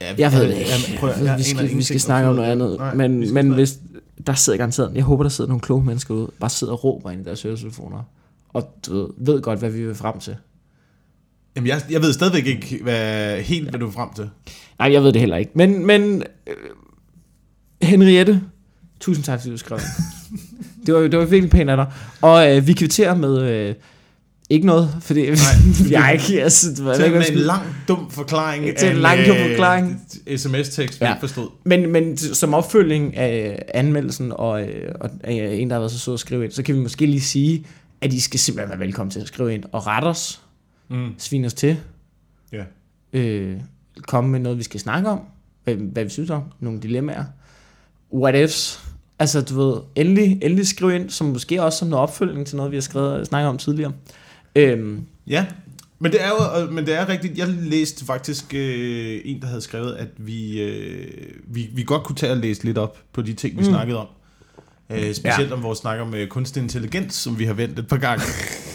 Ja, 0.00 0.14
Jeg 0.18 0.32
ved 0.32 0.40
det 0.48 0.54
ikke. 0.58 0.70
Jamen, 0.70 0.98
prøv, 0.98 1.10
Jeg 1.10 1.24
jeg 1.24 1.38
vi 1.38 1.42
skal, 1.42 1.76
vi 1.76 1.82
skal 1.82 2.00
snakke 2.00 2.28
om 2.28 2.34
noget 2.36 2.50
andet. 2.50 2.76
Nej, 2.78 2.90
vi 2.90 2.96
men, 2.96 3.34
men 3.34 3.50
hvis, 3.50 3.74
der 4.26 4.34
sidder 4.34 4.56
garanteret, 4.56 4.92
jeg 4.94 5.02
håber, 5.02 5.22
der 5.22 5.30
sidder 5.30 5.48
nogle 5.48 5.60
kloge 5.60 5.84
mennesker 5.84 6.14
ude, 6.14 6.30
bare 6.40 6.50
sidder 6.50 6.72
og 6.72 6.84
råber 6.84 7.10
ind 7.10 7.20
i 7.20 7.24
deres 7.24 7.42
høretelefoner, 7.42 8.02
og 8.48 8.74
du 8.86 8.94
ved, 8.94 9.08
ved 9.16 9.42
godt, 9.42 9.58
hvad 9.58 9.70
vi 9.70 9.86
vil 9.86 9.94
frem 9.94 10.20
til. 10.20 10.36
Jamen, 11.56 11.68
jeg, 11.68 11.82
jeg 11.90 12.02
ved 12.02 12.12
stadigvæk 12.12 12.46
ikke 12.46 12.80
hvad, 12.82 13.40
helt, 13.40 13.70
hvad 13.70 13.80
du 13.80 13.86
er 13.86 13.90
frem 13.90 14.08
til. 14.16 14.30
Nej, 14.78 14.92
jeg 14.92 15.02
ved 15.02 15.12
det 15.12 15.20
heller 15.20 15.36
ikke. 15.36 15.50
Men, 15.54 15.86
men 15.86 16.22
øh, 16.46 16.54
Henriette, 17.82 18.42
tusind 19.00 19.24
tak, 19.24 19.40
fordi 19.40 19.50
du 19.50 19.56
skrev. 19.56 19.78
det, 20.86 20.94
var, 20.94 21.00
det 21.00 21.18
var 21.18 21.24
virkelig 21.24 21.50
pænt 21.50 21.70
af 21.70 21.76
dig. 21.76 21.92
Og 22.20 22.56
øh, 22.56 22.66
vi 22.66 22.72
kvitterer 22.72 23.14
med... 23.14 23.40
Øh, 23.40 23.74
ikke 24.50 24.66
noget, 24.66 24.96
fordi 25.00 25.20
jeg 25.90 26.06
er 26.06 26.10
ikke... 26.10 26.42
Altså, 26.42 26.70
det 26.70 26.84
var 26.84 26.94
Til 26.94 27.04
ikke, 27.04 27.18
med 27.18 27.28
en 27.30 27.34
lang, 27.38 27.62
dum 27.88 28.10
forklaring. 28.10 28.76
Til 28.76 28.90
en 28.90 28.96
lang, 28.96 29.18
dum 29.26 29.36
øh, 29.36 29.48
forklaring. 29.48 30.00
sms-tekst, 30.36 31.00
vi 31.00 31.06
Ja. 31.06 31.12
ikke 31.12 31.20
forstod. 31.20 31.48
Men, 31.64 31.92
men 31.92 32.16
som 32.16 32.54
opfølging 32.54 33.16
af 33.16 33.62
anmeldelsen, 33.74 34.32
og, 34.34 34.62
øh, 34.62 34.92
og 35.00 35.10
af 35.24 35.56
en, 35.60 35.70
der 35.70 35.74
har 35.76 35.80
været 35.80 35.92
så 35.92 35.98
sød 35.98 36.14
at 36.14 36.20
skrive 36.20 36.44
ind, 36.44 36.52
så 36.52 36.62
kan 36.62 36.74
vi 36.74 36.80
måske 36.80 37.06
lige 37.06 37.20
sige, 37.20 37.66
at 38.00 38.12
I 38.12 38.20
skal 38.20 38.40
simpelthen 38.40 38.70
være 38.70 38.86
velkommen 38.86 39.10
til 39.10 39.20
at 39.20 39.26
skrive 39.26 39.54
ind 39.54 39.64
og 39.72 39.86
rette 39.86 40.06
os, 40.06 40.40
Mm. 40.88 41.08
svine 41.18 41.46
os 41.46 41.54
til, 41.54 41.76
Ja. 42.52 42.62
øh, 43.12 43.56
komme 44.02 44.30
med 44.30 44.40
noget, 44.40 44.58
vi 44.58 44.62
skal 44.62 44.80
snakke 44.80 45.08
om, 45.08 45.20
hvad, 45.64 45.74
hvad 45.74 46.04
vi 46.04 46.10
synes 46.10 46.30
om, 46.30 46.42
nogle 46.60 46.80
dilemmaer, 46.80 47.24
what 48.14 48.34
ifs, 48.44 48.80
altså 49.18 49.40
du 49.40 49.62
ved, 49.64 49.76
endelig, 49.94 50.38
endelig 50.42 50.66
skriv 50.66 50.90
ind, 50.94 51.10
som 51.10 51.26
måske 51.26 51.62
også 51.62 51.78
som 51.78 51.88
noget 51.88 52.02
opfølgning 52.02 52.46
til 52.46 52.56
noget, 52.56 52.70
vi 52.72 52.76
har 52.76 52.80
skrevet, 52.82 53.26
snakket 53.26 53.48
om 53.48 53.58
tidligere. 53.58 53.92
Øhm, 54.56 55.06
Ja, 55.30 55.46
men 55.98 56.12
det 56.12 56.24
er 56.24 56.28
jo 56.28 56.70
men 56.70 56.86
det 56.86 56.94
er 56.94 57.08
rigtigt. 57.08 57.38
Jeg 57.38 57.48
læste 57.48 58.04
faktisk 58.04 58.54
øh, 58.54 59.20
en, 59.24 59.40
der 59.40 59.46
havde 59.46 59.60
skrevet, 59.60 59.94
at 59.94 60.08
vi, 60.16 60.60
øh, 60.62 61.06
vi, 61.46 61.70
vi 61.74 61.82
godt 61.82 62.04
kunne 62.04 62.16
tage 62.16 62.32
og 62.32 62.38
læse 62.38 62.64
lidt 62.64 62.78
op 62.78 62.98
på 63.12 63.22
de 63.22 63.34
ting, 63.34 63.54
vi. 63.54 63.60
Mm. 63.60 63.68
snakkede 63.68 63.98
om. 63.98 64.06
Øh, 64.90 65.14
specielt 65.14 65.50
ja. 65.50 65.54
om 65.54 65.62
vores 65.62 65.78
snak 65.78 66.00
om 66.00 66.14
øh, 66.14 66.28
kunstig 66.28 66.62
intelligens, 66.62 67.14
som 67.14 67.38
vi 67.38 67.44
har 67.44 67.54
vendt 67.54 67.78
et 67.78 67.86
par 67.86 67.96
gange. 67.96 68.24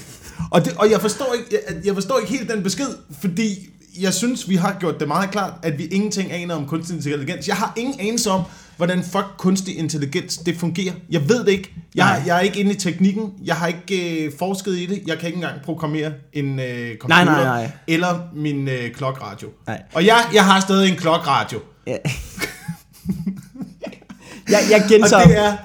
og, 0.52 0.66
det, 0.66 0.74
og 0.78 0.92
jeg 0.92 1.02
forstår, 1.02 1.34
ikke, 1.34 1.58
jeg, 1.68 1.86
jeg 1.86 1.94
forstår 1.94 2.20
ikke 2.20 2.32
helt 2.32 2.50
den 2.50 2.64
besked, 2.64 2.88
fordi 3.22 3.70
jeg 4.00 4.14
synes, 4.14 4.50
vi 4.50 4.56
har 4.56 4.78
gjort 4.80 5.00
det 5.00 5.08
meget 5.08 5.32
klart, 5.32 5.54
at 5.64 5.78
vi 5.78 5.86
ingenting 5.86 6.32
aner 6.32 6.56
om 6.56 6.68
kunstig 6.68 6.96
intelligens. 6.96 7.48
Jeg 7.48 7.56
har 7.56 7.74
ingen 7.78 8.00
anelse 8.00 8.30
om, 8.30 8.42
hvordan 8.78 9.04
fuck 9.04 9.26
kunstig 9.38 9.78
intelligens 9.78 10.38
det 10.38 10.58
fungerer. 10.58 10.94
Jeg 11.10 11.30
ved 11.30 11.40
det 11.46 11.52
ikke. 11.52 11.74
Jeg, 11.96 12.06
Nej. 12.06 12.24
jeg 12.26 12.38
er 12.38 12.42
ikke 12.42 12.60
inde 12.60 12.72
i 12.72 12.76
teknikken. 12.76 13.32
Jeg 13.44 13.56
har 13.56 13.68
ikke 13.68 14.26
øh, 14.26 14.32
forsket 14.40 14.72
i 14.78 14.86
det. 14.86 15.04
Jeg 15.08 15.18
kan 15.18 15.28
ikke 15.28 15.36
engang 15.38 15.62
programmere 15.62 16.14
en 16.34 16.60
øh, 16.60 16.98
computer 16.98 17.08
Nej, 17.08 17.24
nej, 17.26 17.44
nej. 17.44 17.72
eller 17.88 18.20
min 18.36 18.68
øh, 18.68 18.92
klokradio. 18.92 19.50
Nej. 19.68 19.82
Og 19.94 20.06
jeg, 20.06 20.20
jeg 20.34 20.46
har 20.46 20.60
stadig 20.60 20.90
en 20.92 20.96
klokradio. 20.98 21.60
ja. 21.88 21.98
jeg, 24.50 24.60
jeg 24.72 24.82
Og 24.84 24.90
gentager, 24.90 25.28
det 25.28 25.38
er... 25.38 25.58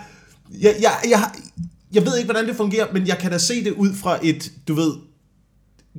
Jeg, 0.61 0.75
jeg, 0.81 0.93
jeg, 1.11 1.21
jeg 1.93 2.07
ved 2.07 2.17
ikke, 2.17 2.27
hvordan 2.33 2.49
det 2.49 2.57
fungerer, 2.57 2.87
men 2.93 3.07
jeg 3.07 3.19
kan 3.19 3.31
da 3.31 3.39
se 3.39 3.65
det 3.65 3.73
ud 3.73 3.95
fra 3.95 4.19
et, 4.23 4.53
du 4.69 4.75
ved, 4.75 4.93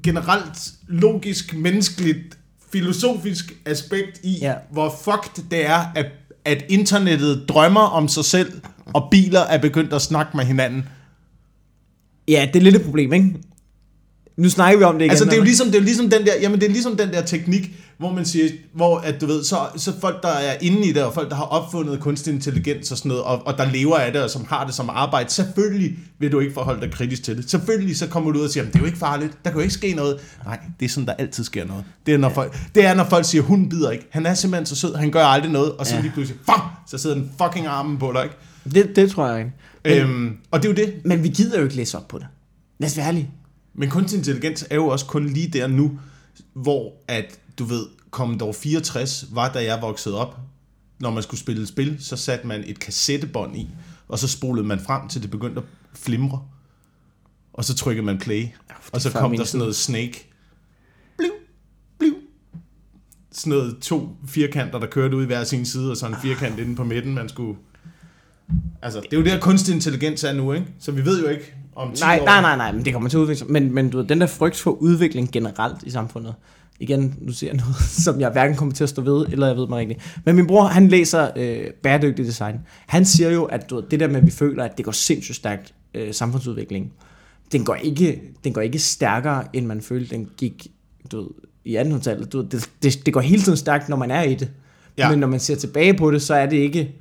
generelt 0.04 0.72
logisk, 0.88 1.54
menneskeligt, 1.56 2.38
filosofisk 2.72 3.54
aspekt 3.66 4.20
i, 4.24 4.38
Ja. 4.42 4.54
hvor 4.72 4.96
fucked 5.04 5.44
det 5.52 5.66
er, 5.66 5.86
at, 5.96 6.06
at 6.46 6.64
internettet 6.70 7.46
drømmer 7.50 7.82
om 7.82 8.08
sig 8.08 8.26
selv, 8.26 8.62
og 8.94 9.08
biler 9.12 9.40
er 9.40 9.58
begyndt 9.58 9.94
at 9.94 10.02
snakke 10.02 10.38
med 10.38 10.46
hinanden. 10.46 10.84
ja, 12.28 12.50
det 12.54 12.60
er 12.60 12.64
lidt 12.64 12.76
et 12.76 12.82
problem, 12.82 13.14
ikke? 13.14 13.34
Nu 14.38 14.50
snakker 14.50 14.78
vi 14.78 14.84
om 14.84 14.94
det 14.94 15.02
igen. 15.02 15.10
Altså, 15.10 15.26
det 15.26 15.34
er 15.34 15.38
jo 15.38 15.44
ligesom, 15.44 15.68
det 15.68 15.76
er 15.76 15.80
jo 15.80 15.86
ligesom 15.86 16.10
den 16.10 16.26
der, 16.26 16.34
jamen 16.42 16.60
det 16.60 16.68
er 16.68 16.72
ligesom 16.72 16.98
den 16.98 17.10
der 17.10 17.22
teknik, 17.22 17.72
hvor 18.02 18.14
man 18.14 18.26
siger, 18.26 18.50
hvor 18.74 18.98
at 18.98 19.22
du 19.22 19.26
ved, 19.26 19.44
så, 19.44 19.58
så 19.76 20.00
folk, 20.00 20.24
der 20.24 20.30
er 20.30 20.58
inde 20.62 20.88
i 20.88 20.92
det, 20.94 21.04
og 21.04 21.14
folk, 21.14 21.30
der 21.30 21.36
har 21.36 21.44
opfundet 21.44 22.00
kunstig 22.00 22.34
intelligens 22.34 22.92
og 22.92 22.98
sådan 22.98 23.10
noget, 23.10 23.24
og, 23.24 23.48
og 23.48 23.58
der 23.58 23.72
lever 23.72 23.98
af 23.98 24.12
det, 24.14 24.24
og 24.24 24.30
som 24.30 24.46
har 24.50 24.66
det 24.66 24.74
som 24.76 24.90
arbejde, 24.90 25.30
selvfølgelig 25.30 25.98
vil 26.20 26.32
du 26.32 26.40
ikke 26.40 26.54
forholde 26.54 26.82
dig 26.82 26.92
kritisk 26.92 27.24
til 27.24 27.38
det. 27.38 27.50
Selvfølgelig 27.52 27.98
så 27.98 28.08
kommer 28.08 28.32
du 28.32 28.40
ud 28.40 28.44
og 28.44 28.50
siger, 28.50 28.64
"Jamen, 28.64 28.74
det 28.74 28.80
er 28.80 28.84
jo 28.84 28.86
ikke 28.86 28.98
farligt, 28.98 29.38
der 29.46 29.50
kan 29.50 29.58
jo 29.58 29.62
ikke 29.62 29.74
ske 29.74 29.94
noget. 29.94 30.20
Nej, 30.46 30.60
det 30.80 30.86
er 30.86 30.90
sådan, 30.90 31.08
der 31.08 31.14
altid 31.14 31.44
sker 31.44 31.66
noget. 31.66 31.84
Det 32.06 32.14
er, 32.14 32.18
når 32.18 32.30
folk, 32.30 32.58
det 32.76 32.86
er, 32.86 32.94
når 32.94 33.04
folk 33.10 33.26
siger, 33.26 33.42
hun 33.42 33.70
bider 33.70 33.92
ikke. 33.92 34.08
Han 34.12 34.26
er 34.26 34.34
simpelthen 34.34 34.66
så 34.66 34.76
sød, 34.76 34.96
han 34.96 35.12
gør 35.12 35.26
aldrig 35.26 35.52
noget, 35.52 35.72
og 35.72 35.88
så 35.88 35.96
Ja. 35.96 36.02
lige 36.02 36.12
pludselig, 36.12 36.40
fuck, 36.46 36.62
så 36.88 36.98
sidder 36.98 37.16
den 37.16 37.32
fucking 37.42 37.68
armen 37.68 37.98
på 37.98 38.12
dig, 38.16 38.24
ikke? 38.24 38.36
det, 38.76 38.96
det 38.96 39.12
tror 39.12 39.28
jeg 39.28 39.40
ikke. 39.40 39.52
Men, 39.86 39.98
Øhm, 39.98 40.38
og 40.52 40.64
det 40.64 40.70
er 40.70 40.74
jo 40.74 40.86
det, 40.88 40.94
men 41.06 41.24
vi 41.24 41.30
gider 41.30 41.58
jo 41.58 41.64
ikke 41.64 41.76
læse 41.76 41.98
op 41.98 42.08
på 42.08 42.18
det. 42.18 42.28
Lad 42.80 42.90
os 42.90 42.98
være 42.98 43.08
ærlige. 43.08 43.30
Men 43.76 43.90
kunstig 43.90 44.18
intelligens 44.18 44.66
er 44.70 44.76
jo 44.76 44.88
også 44.88 45.06
kun 45.06 45.26
lige 45.30 45.48
der 45.48 45.68
nu, 45.68 45.92
hvor 46.54 46.94
at, 47.08 47.26
du 47.62 47.66
ved, 47.66 47.86
Commodore 48.12 48.54
64 48.54 49.26
var, 49.32 49.52
da 49.52 49.64
jeg 49.64 49.82
voksede 49.82 50.18
op. 50.18 50.40
Når 51.00 51.12
man 51.12 51.24
skulle 51.24 51.40
spille 51.40 51.62
et 51.62 51.68
spil, 51.68 51.98
så 52.00 52.18
satte 52.18 52.48
man 52.48 52.64
et 52.68 52.80
kassettebånd 52.80 53.56
i, 53.56 53.70
og 54.08 54.20
så 54.20 54.28
spolede 54.28 54.68
man 54.68 54.80
frem 54.80 55.08
til 55.08 55.22
det 55.22 55.32
begyndte 55.32 55.62
at 55.62 55.68
flimre. 55.94 56.42
Og 57.54 57.66
så 57.66 57.76
trykkede 57.76 58.06
man 58.06 58.18
play, 58.18 58.48
og 58.92 59.02
så 59.02 59.12
kom 59.12 59.38
der 59.38 59.44
sådan 59.44 59.60
noget 59.60 59.76
snake. 59.76 60.30
Bliv, 61.18 61.32
bliv. 62.00 62.14
sådan 63.32 63.50
noget 63.50 63.78
to 63.82 64.10
firkanter, 64.28 64.80
der 64.80 64.88
kørte 64.88 65.18
ud 65.18 65.24
i 65.24 65.26
hver 65.26 65.44
sin 65.44 65.66
side, 65.66 65.92
og 65.92 65.98
så 65.98 66.08
en 66.08 66.16
firkant 66.22 66.60
inde 66.60 66.76
på 66.76 66.84
midten, 66.84 67.16
man 67.16 67.30
skulle... 67.30 67.58
Altså, 68.82 69.00
det 69.00 69.14
er 69.14 69.18
jo 69.18 69.24
det, 69.24 69.32
der 69.32 69.40
kunstig 69.40 69.76
intelligens 69.76 70.24
er 70.24 70.34
nu, 70.34 70.54
ikke? 70.54 70.68
Så 70.80 70.92
vi 70.92 71.06
ved 71.06 71.22
jo 71.24 71.30
ikke 71.30 71.54
om 71.76 71.94
10 71.94 72.02
Nej, 72.02 72.20
år... 72.22 72.26
nej, 72.26 72.42
nej, 72.42 72.58
nej, 72.58 72.72
men 72.72 72.86
det 72.86 72.94
kommer 72.94 73.10
til 73.10 73.18
at 73.18 73.22
udvikle 73.22 73.38
sig. 73.38 73.52
Men, 73.52 73.74
men 73.74 73.90
du 73.90 73.98
ved, 73.98 74.08
den 74.08 74.22
der 74.22 74.28
frygt 74.28 74.60
for 74.60 74.72
udvikling 74.72 75.32
generelt 75.32 75.84
i 75.84 75.90
samfundet. 75.90 76.36
Igen, 76.82 77.16
nu 77.22 77.32
siger 77.32 77.50
jeg 77.54 77.58
noget, 77.58 77.76
som 78.06 78.20
jeg 78.20 78.30
hverken 78.30 78.56
kommer 78.56 78.74
til 78.74 78.84
at 78.84 78.90
stå 78.90 79.02
ved, 79.02 79.26
eller 79.32 79.48
jeg 79.48 79.56
ved 79.58 79.68
mig 79.68 79.78
rigtigt. 79.78 80.20
Men 80.26 80.36
min 80.36 80.48
bror, 80.48 80.64
han 80.64 80.88
læser 80.88 81.30
øh, 81.36 81.72
bæredygtig 81.84 82.26
design. 82.26 82.56
Han 82.88 83.06
siger 83.06 83.30
jo, 83.30 83.44
at 83.44 83.70
du 83.70 83.76
ved, 83.76 83.84
det 83.92 84.00
der 84.00 84.08
med, 84.08 84.16
at 84.16 84.26
vi 84.26 84.32
føler, 84.32 84.64
at 84.64 84.78
det 84.78 84.86
går 84.86 84.92
sindssygt 84.92 85.36
stærkt, 85.36 85.74
øh, 85.94 86.14
samfundsudvikling, 86.14 86.94
den 87.52 87.66
går, 87.66 87.76
ikke, 87.76 88.22
den 88.44 88.54
går 88.54 88.62
ikke 88.62 88.80
stærkere, 88.80 89.44
end 89.54 89.66
man 89.66 89.82
følte, 89.82 90.16
den 90.16 90.30
gik 90.38 90.68
du 91.12 91.18
ved, 91.22 91.28
i 91.66 91.78
1800-tallet. 91.78 92.34
Du 92.34 92.38
ved, 92.38 92.50
det, 92.50 92.70
det, 92.84 93.06
det 93.06 93.14
går 93.14 93.22
hele 93.22 93.42
tiden 93.42 93.58
stærkt, 93.58 93.90
når 93.90 93.98
man 93.98 94.12
er 94.12 94.24
i 94.24 94.36
det. 94.36 94.50
Ja. 94.98 95.04
Ja. 95.04 95.10
Men 95.10 95.20
når 95.20 95.28
man 95.28 95.40
ser 95.40 95.56
tilbage 95.56 95.94
på 95.94 96.12
det, 96.12 96.22
så 96.22 96.34
er 96.34 96.46
det 96.46 96.58
ikke 96.58 96.96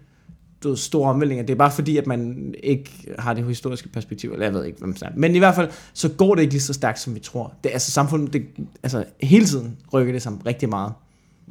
du 0.62 0.76
store 0.76 1.11
omvæltninger. 1.11 1.47
Det 1.47 1.52
er 1.52 1.59
bare 1.59 1.73
fordi, 1.73 1.97
at 1.97 2.07
man 2.07 2.55
ikke 2.62 2.90
har 3.19 3.35
det 3.35 3.45
historiske 3.45 3.88
perspektiv, 3.88 4.33
eller 4.33 4.47
jeg 4.47 4.55
ved 4.55 4.64
ikke, 4.64 4.79
hvem 4.79 4.93
det 4.93 5.02
er. 5.02 5.09
Men 5.17 5.35
i 5.35 5.38
hvert 5.38 5.55
fald, 5.55 5.71
så 5.93 6.09
går 6.09 6.35
det 6.35 6.43
ikke 6.43 6.55
lige 6.55 6.62
så 6.62 6.73
stærkt, 6.73 7.00
som 7.00 7.14
vi 7.14 7.21
tror. 7.21 7.55
Det, 7.64 7.71
altså 7.71 7.90
samfundet, 7.90 8.33
det, 8.33 8.47
altså 8.83 9.05
hele 9.23 9.47
tiden 9.47 9.76
rykker 9.93 10.12
det 10.12 10.23
sammen 10.23 10.47
rigtig 10.47 10.69
meget. 10.69 10.93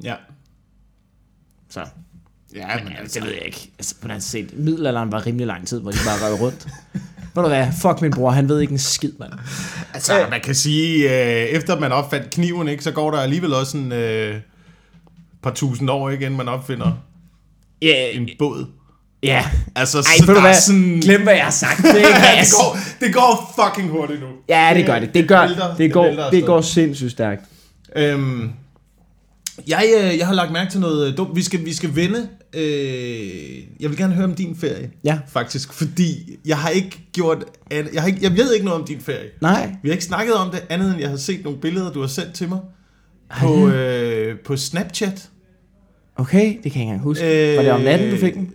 Ja. 0.04 0.16
Så 1.70 1.86
Ja, 2.56 2.84
men 2.84 2.94
altså, 3.00 3.20
det 3.20 3.28
ved 3.28 3.34
jeg 3.34 3.46
ikke. 3.46 3.72
Altså, 3.78 3.96
på 4.02 4.08
den 4.08 4.22
set, 4.22 4.58
middelalderen 4.58 5.12
var 5.12 5.26
rimelig 5.26 5.48
lang 5.48 5.68
tid, 5.68 5.80
hvor 5.80 5.92
de 5.92 5.98
bare 6.06 6.32
røg 6.32 6.42
rundt. 6.42 6.68
Ved 7.36 7.44
du 7.44 7.50
hvad, 7.50 7.68
fuck 7.82 8.02
min 8.02 8.12
bror, 8.12 8.32
han 8.32 8.50
ved 8.50 8.60
ikke 8.60 8.72
en 8.72 8.78
skid, 8.78 9.12
mand. 9.20 9.34
Altså, 9.94 10.28
man 10.30 10.42
kan 10.42 10.56
sige, 10.56 11.10
øh, 11.10 11.46
efter 11.46 11.80
man 11.80 11.92
opfandt 11.92 12.30
kniven, 12.30 12.68
ikke, 12.68 12.84
så 12.84 12.92
går 12.92 13.12
der 13.12 13.18
alligevel 13.18 13.54
også 13.54 13.78
en 13.78 13.92
øh, 13.92 14.36
par 15.42 15.54
tusind 15.54 15.90
år, 15.90 16.10
ikke, 16.10 16.26
inden 16.26 16.38
man 16.38 16.48
opfinder 16.48 16.92
Ja, 17.82 18.12
en 18.12 18.30
båd. 18.40 18.66
Ja. 19.24 19.46
Altså, 19.76 19.98
Ej, 19.98 20.04
så 20.26 20.34
der 20.34 20.42
er 20.42 20.54
sådan... 20.54 21.00
glem 21.02 21.24
hvad 21.24 21.34
jeg 21.34 21.44
har 21.44 21.52
sagt. 21.52 21.78
Det 21.82 21.96
ikke 21.96 22.10
det, 22.42 22.52
går, 22.60 22.78
det 23.00 23.14
går 23.14 23.54
fucking 23.64 23.90
hurtigt 23.92 24.20
nu. 24.22 24.28
Ja, 24.50 24.72
det 24.76 24.86
gør 24.86 25.00
det. 25.00 25.14
Det, 25.14 25.28
gør, 25.28 25.48
vælter- 25.48 25.76
det, 25.78 25.94
går, 25.94 26.30
det 26.32 26.46
går 26.46 26.62
sindssygt 26.62 27.12
stærkt. 27.12 27.42
Øhm, 27.96 28.50
jeg, 29.68 29.84
øh, 30.04 30.18
jeg 30.18 30.28
har 30.28 30.34
lagt 30.34 30.52
mærke 30.52 30.72
til 30.72 30.80
noget 30.80 31.08
øh, 31.12 31.18
dumt. 31.18 31.36
Vi 31.36 31.44
skal, 31.44 31.66
vi 31.66 31.74
skal 31.74 31.96
vende. 31.96 32.28
Øh, 32.54 32.62
jeg 33.80 33.90
vil 33.90 33.98
gerne 33.98 34.14
høre 34.14 34.26
om 34.26 34.36
din 34.36 34.56
ferie. 34.62 34.90
Ja. 35.04 35.20
Faktisk, 35.28 35.74
fordi 35.74 36.38
jeg 36.46 36.58
har 36.58 36.70
ikke 36.70 37.00
gjort... 37.14 37.44
Jeg, 37.72 38.02
har 38.02 38.08
ikke, 38.08 38.20
jeg 38.22 38.38
ved 38.38 38.54
ikke 38.54 38.66
noget 38.66 38.82
om 38.82 38.88
din 38.88 39.00
ferie. 39.02 39.30
Nej. 39.42 39.72
Vi 39.84 39.90
har 39.90 39.94
ikke 39.94 40.06
snakket 40.06 40.34
om 40.36 40.50
det, 40.52 40.64
andet 40.70 40.92
end 40.92 41.00
jeg 41.02 41.10
har 41.10 41.18
set 41.18 41.44
nogle 41.44 41.60
billeder, 41.60 41.92
du 41.92 42.02
har 42.02 42.08
sendt 42.08 42.34
til 42.34 42.50
mig. 42.50 42.60
På, 43.40 43.68
øh, 43.70 44.40
på 44.46 44.58
Snapchat. 44.58 45.30
Okay, 46.16 46.46
det 46.46 46.48
kan 46.48 46.56
jeg 46.64 46.66
ikke 46.66 46.80
engang 46.82 47.02
huske. 47.02 47.52
Øh, 47.52 47.58
var 47.58 47.64
det 47.64 47.72
om 47.72 47.82
natten, 47.82 48.10
du 48.12 48.18
fik 48.18 48.34
den? 48.34 48.52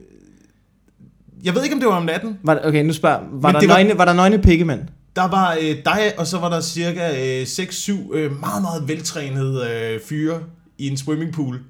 Jeg 1.44 1.54
ved 1.54 1.62
ikke, 1.62 1.74
om 1.74 1.80
det 1.80 1.88
var 1.88 1.96
om 1.96 2.04
natten. 2.04 2.38
Var, 2.42 2.60
okay, 2.64 2.84
nu 2.84 2.92
spørger. 2.92 3.18
Var, 3.32 3.48
Men 3.48 3.54
der, 3.54 3.60
det 3.60 3.68
var- 3.68 3.74
nøgne, 3.74 3.98
var 3.98 4.04
der 4.04 4.12
nøgne 4.12 4.38
pikkemænd? 4.38 4.80
Der 5.16 5.28
var 5.28 5.56
øh, 5.62 5.76
dig, 5.84 6.12
og 6.18 6.26
så 6.26 6.38
var 6.38 6.48
der 6.50 6.60
cirka 6.60 7.08
øh, 7.40 7.42
6-7 7.42 8.14
øh, 8.16 8.40
meget, 8.40 8.62
meget 8.62 8.88
veltrænede 8.88 9.70
øh, 9.70 10.00
fyre 10.08 10.40
i 10.78 10.88
en 10.88 10.96
swimmingpool. 10.96 11.60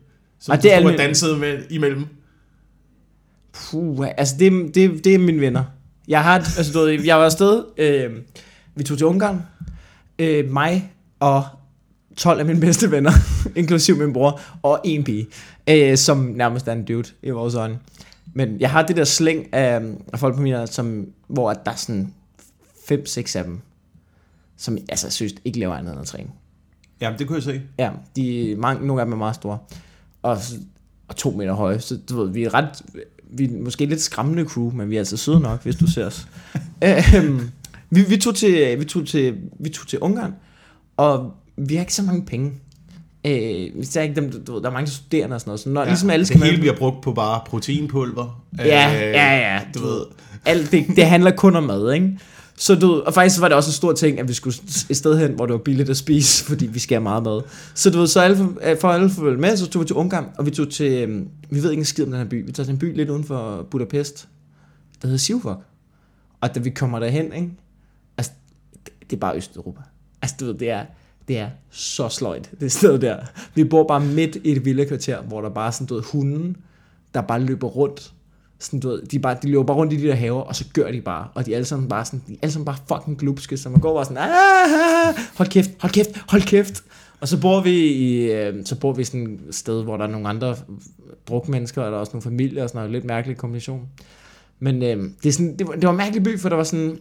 Som 0.41 0.53
og 0.53 0.63
det 0.63 0.73
er 0.73 0.77
almen- 0.77 0.97
dansede 0.97 1.37
med 1.39 1.59
imellem. 1.71 2.07
Puh, 3.53 4.07
altså 4.17 4.35
det, 4.39 4.75
det, 4.75 5.05
det 5.05 5.15
er 5.15 5.19
mine 5.19 5.41
venner. 5.41 5.65
Jeg 6.09 6.23
har, 6.25 6.35
altså 6.35 6.73
du 6.75 6.79
ved, 6.79 7.05
jeg 7.05 7.17
var 7.19 7.25
afsted, 7.25 7.65
øh, 7.79 8.11
vi 8.75 8.83
tog 8.85 8.99
til 8.99 9.07
Ungarn, 9.07 9.43
øh, 10.19 10.51
mig 10.51 10.93
og 11.21 11.45
12 12.17 12.41
af 12.41 12.47
mine 12.47 12.61
bedste 12.61 12.91
venner, 12.91 13.13
inklusiv 13.57 13.97
min 13.97 14.13
bror, 14.13 14.41
og 14.63 14.81
en 14.85 15.05
pige, 15.05 15.27
øh, 15.71 15.97
som 15.97 16.19
nærmest 16.19 16.69
er 16.69 16.73
en 16.73 16.85
dude 16.85 17.09
i 17.23 17.31
vores 17.31 17.55
øjne. 17.55 17.79
Men 18.35 18.61
jeg 18.61 18.71
har 18.71 18.83
det 18.83 18.97
der 18.97 19.05
slæng 19.05 19.55
af, 19.55 19.81
af 20.13 20.19
folk 20.19 20.35
på 20.35 20.43
min 20.43 20.53
alder, 20.53 20.67
som, 20.67 21.07
hvor 21.27 21.51
at 21.51 21.59
der 21.65 21.71
er 21.73 21.77
sådan 21.77 22.15
5-6 22.93 23.39
af 23.39 23.45
dem, 23.45 23.61
som 24.57 24.79
altså 24.89 25.11
synes 25.11 25.35
ikke 25.45 25.59
laver 25.59 25.75
andet 25.75 25.93
end 25.93 26.01
at 26.01 26.07
træne. 26.07 26.29
Ja, 27.01 27.15
det 27.19 27.27
kunne 27.27 27.37
jeg 27.37 27.43
se. 27.43 27.63
Ja, 27.79 27.91
de, 28.17 28.55
mange, 28.59 28.87
nogle 28.87 29.03
af 29.03 29.07
dem 29.07 29.13
er 29.13 29.17
meget 29.17 29.35
store. 29.35 29.59
Og, 30.23 30.39
og 31.09 31.17
to 31.17 31.31
meter 31.31 31.53
høje. 31.53 31.81
Så 31.81 31.99
du 32.09 32.23
ved, 32.23 32.33
vi 32.33 32.45
er 32.45 32.55
ret... 32.55 32.83
Vi 33.31 33.45
er 33.45 33.63
måske 33.63 33.87
lidt 33.87 34.01
skræmmende 34.01 34.45
crew, 34.45 34.71
men 34.71 34.91
vi 34.91 34.97
er 34.97 35.01
altså 35.01 35.17
søde 35.17 35.41
nok, 35.41 35.63
hvis 35.63 35.77
du 35.77 35.87
ser 35.87 36.07
os. 36.07 36.29
øhm, 37.17 37.51
vi, 37.91 38.03
vi, 38.09 38.17
tog 38.17 38.35
til, 38.35 38.81
vi, 38.81 38.85
tog 38.85 39.07
til, 39.07 39.39
vi 39.59 39.69
tog 39.69 39.87
til 39.87 39.99
Ungarn, 39.99 40.35
og 40.97 41.35
vi 41.57 41.75
har 41.75 41.81
ikke 41.81 41.95
så 41.95 42.03
mange 42.03 42.25
penge. 42.25 42.53
Øh, 43.27 43.71
vi 43.81 43.85
ser 43.85 44.03
ikke 44.03 44.15
dem, 44.15 44.45
du 44.45 44.55
ved, 44.55 44.63
der 44.63 44.69
er 44.69 44.73
mange 44.73 44.91
studerende 44.91 45.35
og 45.35 45.41
sådan 45.41 45.49
noget. 45.49 45.61
Så 45.61 45.69
når, 45.69 45.81
ja, 45.81 45.87
ligesom 45.89 46.11
alle 46.11 46.27
skal 46.27 46.35
det 46.35 46.41
med- 46.41 46.47
hele 46.51 46.61
bliver 46.61 46.77
brugt 46.77 47.03
på 47.03 47.13
bare 47.13 47.41
proteinpulver. 47.47 48.43
Ja, 48.59 48.65
Øh, 48.95 49.01
ja, 49.13 49.37
ja. 49.55 49.61
Du 49.75 49.79
ved. 49.87 50.01
Alt 50.45 50.71
det, 50.73 50.87
det 50.97 51.07
handler 51.07 51.31
kun 51.31 51.57
om 51.57 51.63
mad, 51.63 51.93
ikke? 51.93 52.19
Så 52.57 52.75
du, 52.75 53.03
og 53.07 53.15
faktisk 53.15 53.41
var 53.41 53.49
det 53.49 53.57
også 53.57 53.69
en 53.69 53.73
stor 53.73 53.93
ting, 53.93 54.21
at 54.21 54.29
vi 54.29 54.33
skulle 54.33 54.55
et 54.91 54.97
sted 54.97 55.19
hen, 55.19 55.33
hvor 55.33 55.47
det 55.47 55.53
var 55.53 55.59
billigt 55.59 55.91
at 55.91 55.97
spise, 55.97 56.45
fordi 56.49 56.67
vi 56.67 56.79
skal 56.79 56.95
have 56.97 57.03
meget 57.03 57.23
mad. 57.23 57.41
Så 57.75 57.91
du 57.91 57.99
ved, 57.99 58.07
så 58.07 58.21
alle, 58.21 58.37
for- 58.37 58.55
for 58.81 58.89
alle 58.89 59.11
for 59.11 59.23
med, 59.23 59.57
så 59.57 59.67
tog 59.71 59.83
vi 59.83 59.87
til 59.87 59.97
Ungarn, 59.97 60.25
og 60.39 60.47
vi 60.47 60.51
tog 60.51 60.71
til, 60.71 60.93
øhm, 60.93 61.29
vi 61.51 61.63
ved 61.63 61.71
ikke 61.71 61.81
en 61.81 61.85
skid 61.85 62.05
om 62.05 62.11
den 62.11 62.19
her 62.21 62.29
by, 62.29 62.47
vi 62.47 62.53
tager 62.53 62.65
til 62.65 62.73
en 62.73 62.79
by 62.79 62.97
lidt 62.97 63.11
uden 63.11 63.25
for 63.25 63.67
Budapest, 63.71 64.29
der 65.03 65.09
hedder 65.09 65.19
Sivfok. 65.19 65.63
Og 66.41 66.55
da 66.55 66.61
vi 66.61 66.71
kommer 66.71 66.99
derhen, 66.99 67.33
ikke? 67.33 67.49
Altså, 68.19 68.33
det, 68.85 68.93
det 69.11 69.17
er 69.17 69.21
bare 69.21 69.37
Østeuropa. 69.37 69.81
Altså, 70.23 70.37
du 70.41 70.45
ved, 70.45 70.55
det 70.55 70.71
er, 70.71 70.85
det 71.29 71.39
er 71.39 71.49
så 71.71 72.09
sløjt, 72.09 72.51
det 72.61 72.73
sted 72.73 72.99
der. 72.99 73.17
Vi 73.55 73.65
bor 73.65 73.85
bare 73.87 74.01
midt 74.01 74.37
i 74.37 74.53
et 74.53 74.65
villakvarter, 74.65 75.23
hvor 75.23 75.41
der 75.41 75.49
bare 75.49 75.67
er 75.67 75.71
sådan, 75.71 75.87
du 75.87 75.95
ved, 75.95 76.03
hunden, 76.13 76.57
der 77.15 77.21
bare 77.21 77.41
løber 77.41 77.69
rundt. 77.69 78.13
Sådan, 78.59 78.81
du 78.81 78.89
ved, 78.89 79.03
de, 79.03 79.19
bare, 79.19 79.37
de 79.43 79.49
løber 79.49 79.63
bare 79.65 79.77
rundt 79.77 79.93
i 79.93 79.97
de 79.97 80.07
der 80.07 80.15
haver, 80.15 80.41
og 80.41 80.57
så 80.57 80.65
gør 80.73 80.91
de 80.91 81.01
bare. 81.01 81.29
Og 81.35 81.47
de 81.47 81.53
er 81.53 81.57
alle 81.57 81.67
sammen 81.67 81.89
bare 81.89 82.05
sådan, 82.05 82.23
de 82.27 82.33
er 82.33 82.37
alle 82.43 82.53
sammen 82.53 82.65
bare 82.65 82.77
fucking 82.89 83.19
glupske, 83.19 83.57
så 83.57 83.69
man 83.69 83.81
går 83.81 83.95
bare 83.95 84.05
sådan, 84.05 84.19
"Ah, 84.19 85.15
hold 85.37 85.49
kæft, 85.49 85.71
hold 85.81 85.93
kæft, 85.93 86.11
hold 86.29 86.43
kæft. 86.43 86.83
Og 87.21 87.29
så 87.29 87.41
bor 87.41 87.61
vi 87.61 87.87
i, 87.87 88.33
øh, 88.33 88.67
så 88.67 88.77
bor 88.79 88.93
vi 88.93 89.05
sådan 89.05 89.41
et 89.49 89.55
sted, 89.55 89.83
hvor 89.83 89.97
der 89.97 90.05
er 90.05 90.09
nogle 90.11 90.29
andre 90.29 90.57
drukmennesker, 91.29 91.83
og 91.83 91.91
der 91.91 91.97
er 91.97 92.01
også 92.01 92.11
nogle 92.13 92.23
familier, 92.23 92.63
og 92.63 92.69
sådan 92.69 92.79
noget, 92.79 92.93
lidt 92.93 93.05
mærkelig 93.05 93.37
kombination. 93.37 93.89
Men 94.61 94.83
øh, 94.83 95.11
det, 95.23 95.29
er 95.29 95.33
sådan, 95.33 95.57
det, 95.57 95.67
var, 95.69 95.75
det 95.75 95.83
var 95.85 95.91
en 95.91 95.97
mærkelig 95.97 96.23
by, 96.23 96.41
for 96.41 96.49
der 96.49 96.57
var 96.57 96.65
sådan, 96.65 96.99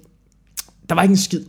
der 0.89 0.95
var 0.95 1.01
ikke 1.01 1.11
en 1.11 1.17
skid. 1.17 1.43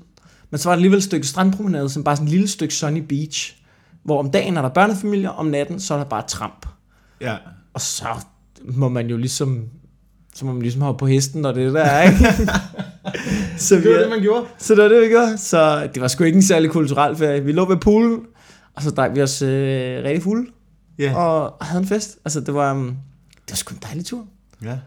Men 0.50 0.58
så 0.58 0.68
var 0.68 0.72
der 0.72 0.76
alligevel 0.76 0.98
et 0.98 1.04
stykke 1.04 1.26
strandpromenade, 1.26 1.88
som 1.88 2.04
bare 2.04 2.16
sådan 2.16 2.26
et 2.26 2.32
lille 2.32 2.48
stykke 2.48 2.74
sunny 2.74 2.98
beach, 3.08 3.56
hvor 4.04 4.18
om 4.18 4.30
dagen 4.30 4.56
er 4.56 4.62
der 4.62 4.68
børnefamilier, 4.68 5.28
om 5.30 5.46
natten 5.46 5.80
så 5.80 5.94
er 5.94 5.98
der 5.98 6.04
bare 6.04 6.22
tramp. 6.28 6.66
Ja. 7.20 7.36
Og 7.74 7.80
så 7.80 8.06
må 8.64 8.88
man 8.88 9.06
jo 9.06 9.16
ligesom, 9.16 9.64
så 10.34 10.44
må 10.44 10.52
man 10.52 10.62
ligesom 10.62 10.80
hoppe 10.82 10.98
på 10.98 11.06
hesten, 11.06 11.44
og 11.44 11.54
det 11.54 11.72
der 11.74 11.80
er, 11.84 12.02
ikke? 12.02 12.18
så, 13.58 13.76
vi, 13.76 13.82
Det 13.82 13.92
var 13.92 13.98
det, 14.00 14.10
man 14.10 14.20
gjorde. 14.20 14.46
så 14.58 14.74
det 14.74 14.82
var 14.82 14.88
det, 14.88 15.02
vi 15.02 15.06
gjorde. 15.08 15.38
Så 15.38 15.88
det 15.94 16.02
var 16.02 16.08
sgu 16.08 16.24
ikke 16.24 16.36
en 16.36 16.42
særlig 16.42 16.70
kulturel 16.70 17.16
ferie. 17.16 17.44
Vi 17.44 17.52
lå 17.52 17.68
ved 17.68 17.76
poolen, 17.76 18.20
og 18.74 18.82
så 18.82 18.90
drak 18.90 19.14
vi 19.14 19.22
os 19.22 19.42
øh, 19.42 20.04
rigtig 20.04 20.22
fulde, 20.22 20.50
Ja. 20.98 21.14
og 21.16 21.56
havde 21.66 21.80
en 21.82 21.88
fest. 21.88 22.18
Altså, 22.24 22.40
det 22.40 22.54
var, 22.54 22.72
um, 22.72 22.86
det 23.34 23.50
var 23.50 23.56
sgu 23.56 23.74
en 23.74 23.80
dejlig 23.82 24.04
tur. 24.06 24.24
ja. 24.62 24.78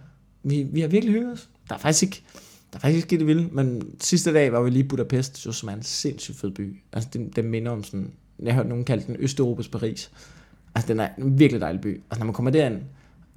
Vi, 0.44 0.66
vi 0.74 0.82
har 0.82 0.88
virkelig 0.88 1.14
hygget 1.14 1.34
os. 1.34 1.48
Der 1.70 1.76
er 1.76 1.80
faktisk 1.80 2.04
ikke, 2.04 2.24
der 2.74 2.78
er 2.78 2.80
faktisk 2.80 3.06
ikke 3.12 3.20
det 3.20 3.28
vilde, 3.28 3.50
men 3.52 3.82
sidste 4.00 4.34
dag 4.34 4.52
var 4.52 4.62
vi 4.62 4.70
lige 4.70 4.84
i 4.84 4.88
Budapest, 4.88 5.38
så 5.38 5.52
som 5.52 5.70
er 5.70 5.74
en 5.74 5.84
sindssygt 5.84 6.40
fed 6.40 6.52
by. 6.52 6.78
Altså, 6.94 7.10
den, 7.14 7.30
den 7.36 7.46
minder 7.50 7.72
om 7.72 7.84
sådan, 7.84 8.12
jeg 8.44 8.54
har 8.54 8.62
hørt 8.62 8.70
nogen 8.70 8.86
kalde 8.86 9.04
den 9.08 9.16
Østeuropas 9.20 9.68
Paris. 9.68 10.12
Altså, 10.76 10.88
den 10.94 11.00
er 11.00 11.08
en 11.18 11.40
virkelig 11.40 11.62
dejlig 11.62 11.82
by. 11.82 12.02
Og 12.10 12.18
når 12.18 12.26
man 12.26 12.34
kommer 12.34 12.52
derind, 12.52 12.76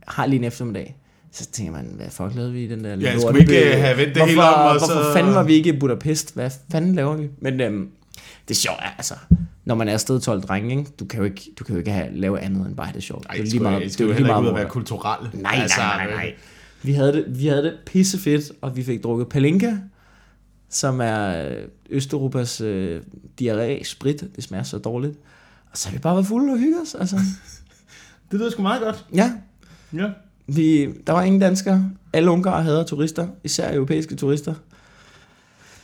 har 0.08 0.26
lige 0.26 0.38
en 0.38 0.44
eftermiddag, 0.44 0.96
så 1.32 1.46
tænker 1.46 1.72
man, 1.72 1.92
hvad 1.96 2.06
fuck 2.10 2.34
lavede 2.34 2.52
vi 2.52 2.64
i 2.64 2.68
den 2.68 2.84
der 2.84 2.96
Ja, 2.96 3.18
skulle 3.18 3.34
vi 3.34 3.40
ikke, 3.40 3.72
øh, 3.74 3.80
have 3.82 3.96
vendt 3.96 4.08
det 4.08 4.16
hvorfor, 4.16 4.28
hele 4.28 4.42
om, 4.42 4.66
og 4.66 4.78
Hvorfor 4.78 5.02
så- 5.02 5.12
fanden 5.12 5.34
var 5.34 5.42
vi 5.42 5.52
ikke 5.54 5.70
i 5.74 5.78
Budapest? 5.78 6.34
Hvad 6.34 6.50
fanden 6.72 6.94
laver 6.94 7.16
vi? 7.16 7.28
Men 7.38 7.60
øhm, 7.60 7.88
det 8.48 8.54
er 8.54 8.58
sjovt, 8.58 8.80
altså. 8.98 9.14
Når 9.64 9.74
man 9.74 9.88
er 9.88 9.92
afsted 9.92 10.20
12 10.20 10.42
drenge, 10.42 10.70
ikke? 10.78 10.90
Du, 11.00 11.04
kan 11.04 11.18
jo 11.18 11.24
ikke, 11.24 11.50
du 11.58 11.64
kan 11.64 11.74
jo 11.74 11.78
ikke 11.78 11.90
have, 11.90 12.08
lave 12.16 12.40
andet 12.40 12.66
end 12.66 12.76
bare 12.76 12.92
det 12.94 13.02
sjovt. 13.02 13.26
Ej, 13.26 13.34
det 13.36 13.42
er 13.42 13.50
lige 13.50 13.60
meget, 13.62 13.82
det 13.82 14.00
er 14.00 14.04
jo 14.04 14.12
heller 14.12 14.36
ikke 14.36 14.42
ud 14.42 14.48
at 14.48 14.54
være 14.54 14.68
kulturel. 14.68 15.28
Nej, 15.32 15.56
nej, 15.56 15.66
nej, 15.78 16.06
nej, 16.06 16.14
nej. 16.14 16.34
Vi 16.82 16.92
havde 16.92 17.12
det, 17.12 17.24
vi 17.28 17.46
havde 17.46 17.62
det 17.62 17.74
pissefedt, 17.86 18.52
og 18.60 18.76
vi 18.76 18.82
fik 18.82 19.02
drukket 19.02 19.28
palinka, 19.28 19.72
som 20.70 21.00
er 21.00 21.48
øh, 21.48 21.56
Østeuropas 21.90 22.60
øh, 22.60 23.00
diarré-sprit. 23.40 24.24
Det 24.36 24.44
smager 24.44 24.64
så 24.64 24.78
dårligt. 24.78 25.14
Og 25.72 25.78
så 25.78 25.88
har 25.88 25.92
vi 25.96 25.98
bare 26.00 26.14
været 26.14 26.26
fulde 26.26 26.52
og 26.52 26.58
hygget 26.58 26.82
os. 26.82 26.94
Altså. 26.94 27.16
Det 28.30 28.38
lyder 28.38 28.50
sgu 28.50 28.62
meget 28.62 28.82
godt. 28.82 29.04
Ja, 29.14 29.32
Ja. 29.92 30.06
vi, 30.46 30.88
der 31.06 31.12
var 31.12 31.22
ingen 31.22 31.40
danskere. 31.40 31.90
Alle 32.12 32.30
ungarer 32.30 32.62
hader 32.62 32.84
turister, 32.84 33.28
især 33.44 33.74
europæiske 33.74 34.16
turister. 34.16 34.54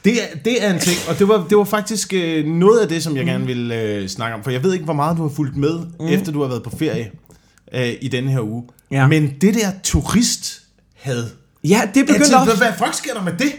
Det 0.05 0.13
er, 0.13 0.39
det 0.45 0.65
er 0.65 0.73
en 0.75 0.81
ting, 0.81 0.97
og 1.09 1.19
det 1.19 1.29
var, 1.29 1.47
det 1.49 1.59
var 1.59 1.65
faktisk 1.65 2.13
øh, 2.15 2.47
noget 2.47 2.79
af 2.81 2.89
det, 2.89 3.03
som 3.03 3.17
jeg 3.17 3.25
gerne 3.25 3.47
vil 3.47 3.73
øh, 3.73 4.09
snakke 4.09 4.35
om. 4.37 4.45
For 4.45 4.51
jeg 4.51 4.63
ved 4.63 4.73
ikke, 4.73 4.85
hvor 4.85 4.95
meget 4.95 5.17
du 5.17 5.23
har 5.23 5.29
fulgt 5.29 5.57
med, 5.57 5.79
mm. 6.01 6.07
efter 6.07 6.33
du 6.33 6.41
har 6.43 6.49
været 6.49 6.63
på 6.63 6.71
ferie 6.71 7.11
øh, 7.75 7.89
i 8.01 8.09
denne 8.09 8.31
her 8.31 8.41
uge. 8.41 8.65
Ja. 8.91 9.07
Men 9.07 9.35
det 9.41 9.55
der 9.55 9.71
turist 9.83 10.66
havde. 11.07 11.29
Ja, 11.65 11.81
det 11.95 12.07
begyndte 12.07 12.15
Altså, 12.15 12.37
også. 12.37 12.57
hvad, 12.57 12.69
hvad 12.69 12.79
fuck 12.87 12.95
sker 12.99 13.15
der 13.15 13.23
med 13.23 13.33
det? 13.39 13.53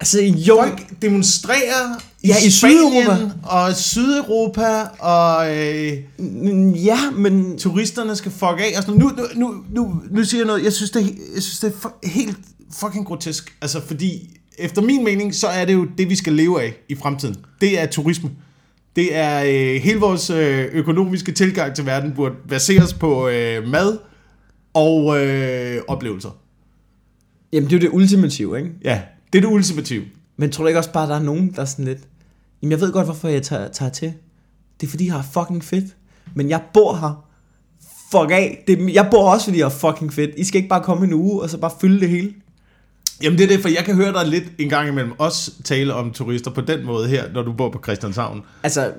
Altså, 0.00 0.22
jo, 0.22 0.56
Folk 0.62 0.80
demonstrerer 1.02 2.00
i, 2.22 2.28
Ja, 2.28 2.34
i 2.46 2.50
Spanien 2.50 2.78
Sydeuropa. 2.92 3.32
og 3.42 3.74
Sydeuropa, 3.76 4.80
og 4.98 5.56
øh, 5.56 5.92
ja, 6.86 7.10
men... 7.10 7.58
turisterne 7.58 8.16
skal 8.16 8.32
fuck 8.32 8.42
af. 8.60 8.74
Noget. 8.86 9.00
Nu, 9.00 9.08
nu, 9.08 9.26
nu, 9.34 9.54
nu, 9.70 10.02
nu 10.10 10.24
siger 10.24 10.40
jeg 10.40 10.46
noget. 10.46 10.64
Jeg 10.64 10.72
synes, 10.72 10.90
det 10.90 11.00
jeg 11.34 11.42
synes, 11.42 11.58
det 11.58 11.72
er 11.84 12.08
helt 12.08 12.38
fucking 12.80 13.06
grotesk. 13.06 13.54
Altså, 13.62 13.80
fordi 13.86 14.30
efter 14.58 14.82
min 14.82 15.04
mening, 15.04 15.34
så 15.34 15.46
er 15.46 15.64
det 15.64 15.72
jo 15.72 15.86
det, 15.98 16.08
vi 16.10 16.16
skal 16.16 16.32
leve 16.32 16.62
af 16.62 16.74
i 16.88 16.94
fremtiden. 16.94 17.36
Det 17.60 17.80
er 17.80 17.86
turisme. 17.86 18.30
Det 18.96 19.16
er 19.16 19.42
øh, 19.44 19.82
hele 19.82 19.98
vores 20.00 20.30
øh, 20.30 20.64
økonomiske 20.72 21.32
tilgang 21.32 21.74
til 21.74 21.86
verden 21.86 22.12
burde 22.16 22.34
baseres 22.48 22.92
på 22.94 23.28
øh, 23.28 23.66
mad 23.68 23.98
og 24.74 25.26
øh, 25.26 25.82
oplevelser. 25.88 26.36
Jamen, 27.52 27.70
det 27.70 27.76
er 27.76 27.80
jo 27.80 27.90
det 27.90 27.96
ultimative, 27.96 28.58
ikke? 28.58 28.70
Ja, 28.84 29.02
det 29.32 29.38
er 29.38 29.42
det 29.42 29.54
ultimative. 29.54 30.04
Men 30.36 30.50
tror 30.50 30.64
du 30.64 30.68
ikke 30.68 30.78
også 30.78 30.92
bare, 30.92 31.02
at 31.02 31.08
der 31.08 31.16
er 31.16 31.22
nogen, 31.22 31.52
der 31.56 31.60
er 31.60 31.66
sådan 31.66 31.84
lidt... 31.84 31.98
Jamen, 32.62 32.70
jeg 32.70 32.80
ved 32.80 32.92
godt, 32.92 33.06
hvorfor 33.06 33.28
jeg 33.28 33.42
tager, 33.42 33.68
tager 33.68 33.90
til. 33.90 34.12
Det 34.80 34.86
er, 34.86 34.90
fordi 34.90 35.06
jeg 35.06 35.14
har 35.14 35.26
fucking 35.32 35.64
fedt. 35.64 35.96
Men 36.34 36.50
jeg 36.50 36.62
bor 36.74 36.96
her. 36.96 37.24
Fuck 38.12 38.30
af. 38.30 38.64
Det, 38.66 38.94
jeg 38.94 39.08
bor 39.10 39.30
også, 39.32 39.44
fordi 39.46 39.58
jeg 39.58 39.64
har 39.64 39.70
fucking 39.70 40.12
fedt. 40.12 40.30
I 40.36 40.44
skal 40.44 40.58
ikke 40.58 40.68
bare 40.68 40.82
komme 40.82 41.06
en 41.06 41.12
uge, 41.12 41.42
og 41.42 41.50
så 41.50 41.58
bare 41.58 41.70
fylde 41.80 42.00
det 42.00 42.08
hele. 42.08 42.34
Jamen 43.22 43.38
det 43.38 43.44
er 43.44 43.48
det, 43.48 43.60
for 43.60 43.68
jeg 43.68 43.84
kan 43.84 43.94
høre 43.94 44.12
dig 44.12 44.26
lidt 44.26 44.44
en 44.58 44.68
gang 44.68 44.88
imellem 44.88 45.12
også 45.18 45.62
tale 45.62 45.94
om 45.94 46.12
turister 46.12 46.50
på 46.50 46.60
den 46.60 46.86
måde 46.86 47.08
her, 47.08 47.32
når 47.32 47.42
du 47.42 47.52
bor 47.52 47.70
på 47.70 47.80
Christianshavn. 47.82 48.42
Altså, 48.62 48.92